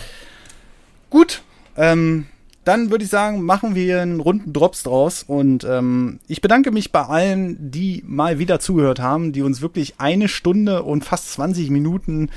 Gut. 1.10 1.42
Ähm, 1.76 2.28
dann 2.66 2.92
würde 2.92 3.04
ich 3.04 3.10
sagen, 3.10 3.44
machen 3.44 3.74
wir 3.74 4.02
einen 4.02 4.20
runden 4.20 4.54
Drops 4.54 4.84
draus. 4.84 5.24
Und 5.24 5.64
ähm, 5.64 6.20
ich 6.28 6.42
bedanke 6.42 6.72
mich 6.72 6.92
bei 6.92 7.02
allen, 7.02 7.72
die 7.72 8.04
mal 8.06 8.38
wieder 8.38 8.60
zugehört 8.60 9.00
haben, 9.00 9.32
die 9.32 9.42
uns 9.42 9.62
wirklich 9.62 9.96
eine 10.00 10.28
Stunde 10.28 10.84
und 10.84 11.04
fast 11.04 11.32
20 11.34 11.70
Minuten 11.72 12.30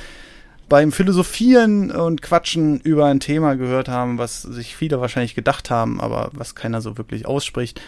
beim 0.73 0.90
Philosophieren 0.90 1.90
und 1.90 2.23
Quatschen 2.23 2.81
über 2.81 3.05
ein 3.05 3.20
Thema 3.20 3.57
gehört 3.57 3.90
haben, 3.90 4.16
was 4.16 4.40
sich 4.40 4.74
viele 4.74 5.03
wahrscheinlich 5.03 5.35
gedacht 5.35 5.69
haben, 5.69 6.01
aber 6.01 6.31
was 6.32 6.55
keiner 6.55 6.81
so 6.81 6.97
wirklich 6.97 7.27
ausspricht. 7.27 7.82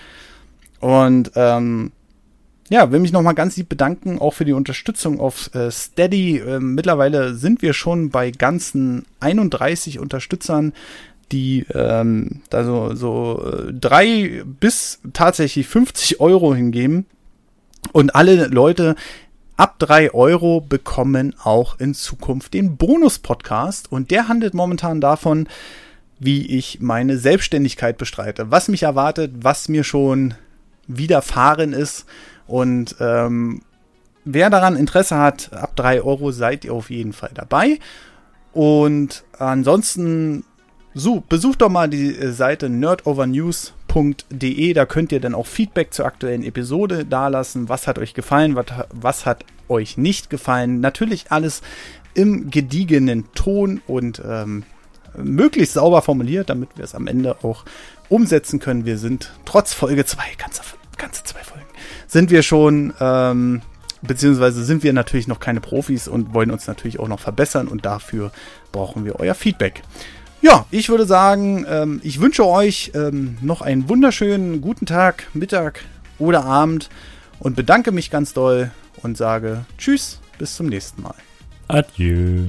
Und 0.81 1.31
ähm, 1.35 1.93
ja, 2.69 2.93
will 2.93 3.01
mich 3.01 3.11
nochmal 3.11 3.35
ganz 3.35 3.56
lieb 3.56 3.70
bedanken, 3.70 4.19
auch 4.19 4.35
für 4.35 4.44
die 4.44 4.52
Unterstützung 4.52 5.19
auf 5.19 5.48
äh, 5.55 5.70
Steady. 5.70 6.36
Äh, 6.36 6.61
mittlerweile 6.61 7.35
sind 7.35 7.62
wir 7.62 7.73
schon 7.73 8.11
bei 8.11 8.31
ganzen 8.31 9.06
31 9.19 9.98
Unterstützern, 9.98 10.74
die 11.32 11.65
ähm, 11.73 12.43
da 12.51 12.65
so, 12.65 12.94
so 12.94 13.51
äh, 13.51 13.73
drei 13.73 14.43
bis 14.44 15.01
tatsächlich 15.15 15.66
50 15.69 16.20
Euro 16.20 16.55
hingeben. 16.55 17.06
Und 17.93 18.15
alle 18.15 18.48
Leute 18.48 18.94
ab 19.56 19.78
drei 19.78 20.12
Euro 20.12 20.60
bekommen 20.60 21.35
auch 21.43 21.78
in 21.78 21.94
Zukunft 21.94 22.55
den 22.55 22.76
Bonus-Podcast. 22.76 23.90
Und 23.90 24.10
der 24.10 24.28
handelt 24.28 24.55
momentan 24.55 25.01
davon, 25.01 25.48
wie 26.18 26.47
ich 26.56 26.81
meine 26.81 27.18
Selbstständigkeit 27.18 27.98
bestreite, 27.98 28.51
was 28.51 28.68
mich 28.68 28.85
erwartet, 28.85 29.32
was 29.43 29.68
mir 29.68 29.85
schon 29.85 30.35
widerfahren 30.86 31.72
ist 31.72 32.06
und 32.47 32.97
ähm, 33.01 33.62
wer 34.24 34.51
daran 34.51 34.76
Interesse 34.76 35.18
hat, 35.18 35.52
ab 35.52 35.76
3 35.76 36.02
Euro 36.02 36.31
seid 36.32 36.64
ihr 36.64 36.74
auf 36.74 36.90
jeden 36.90 37.12
Fall 37.12 37.31
dabei. 37.35 37.78
Und 38.52 39.24
ansonsten 39.39 40.44
so, 40.94 41.22
besucht 41.28 41.62
doch 41.62 41.70
mal 41.70 41.89
die 41.89 42.14
äh, 42.14 42.32
Seite 42.32 42.68
nerdovernews.de. 43.95 44.73
Da 44.73 44.87
könnt 44.87 45.12
ihr 45.12 45.21
dann 45.21 45.35
auch 45.35 45.47
Feedback 45.47 45.93
zur 45.95 46.07
aktuellen 46.07 46.43
Episode 46.43 47.05
dalassen. 47.05 47.69
Was 47.69 47.87
hat 47.87 47.99
euch 47.99 48.15
gefallen? 48.15 48.57
Was, 48.57 48.66
was 48.93 49.27
hat 49.27 49.45
euch 49.69 49.97
nicht 49.97 50.31
gefallen? 50.31 50.81
Natürlich 50.81 51.31
alles 51.31 51.62
im 52.15 52.51
gediegenen 52.51 53.33
Ton 53.35 53.81
und 53.87 54.23
ähm, 54.27 54.65
möglichst 55.16 55.75
sauber 55.75 56.03
formuliert, 56.03 56.51
damit 56.51 56.71
wir 56.77 56.85
es 56.85 56.95
am 56.95 57.07
Ende 57.07 57.43
auch 57.43 57.65
umsetzen 58.09 58.61
können. 58.61 58.85
Wir 58.85 58.99
sind 58.99 59.33
trotz 59.45 59.73
Folge 59.73 60.05
2, 60.05 60.23
ganze, 60.39 60.62
ganze 60.97 61.25
zwei 61.25 61.41
Folgen, 61.41 61.66
sind 62.07 62.31
wir 62.31 62.43
schon, 62.43 62.93
ähm, 63.01 63.62
beziehungsweise 64.03 64.65
sind 64.65 64.83
wir 64.83 64.93
natürlich 64.93 65.27
noch 65.27 65.41
keine 65.41 65.61
Profis 65.61 66.07
und 66.07 66.35
wollen 66.35 66.51
uns 66.51 66.66
natürlich 66.66 67.01
auch 67.01 67.09
noch 67.09 67.21
verbessern 67.21 67.69
und 67.69 67.85
dafür 67.85 68.31
brauchen 68.71 69.05
wir 69.05 69.19
euer 69.19 69.35
Feedback. 69.35 69.83
Ja, 70.45 70.66
ich 70.71 70.91
würde 70.91 71.07
sagen, 71.07 71.65
ähm, 71.66 72.01
ich 72.05 72.21
wünsche 72.21 72.45
euch 72.47 72.93
ähm, 72.95 73.39
noch 73.41 73.62
einen 73.62 73.89
wunderschönen 73.89 74.61
guten 74.61 74.85
Tag, 74.85 75.27
Mittag 75.33 75.81
oder 76.19 76.45
Abend 76.45 76.91
und 77.39 77.57
bedanke 77.57 77.93
mich 77.93 78.11
ganz 78.11 78.35
doll 78.35 78.71
und 79.03 79.16
sage 79.16 79.65
Tschüss, 79.79 80.21
bis 80.37 80.55
zum 80.55 80.66
nächsten 80.66 81.01
Mal. 81.01 81.15
Adieu. 81.69 82.49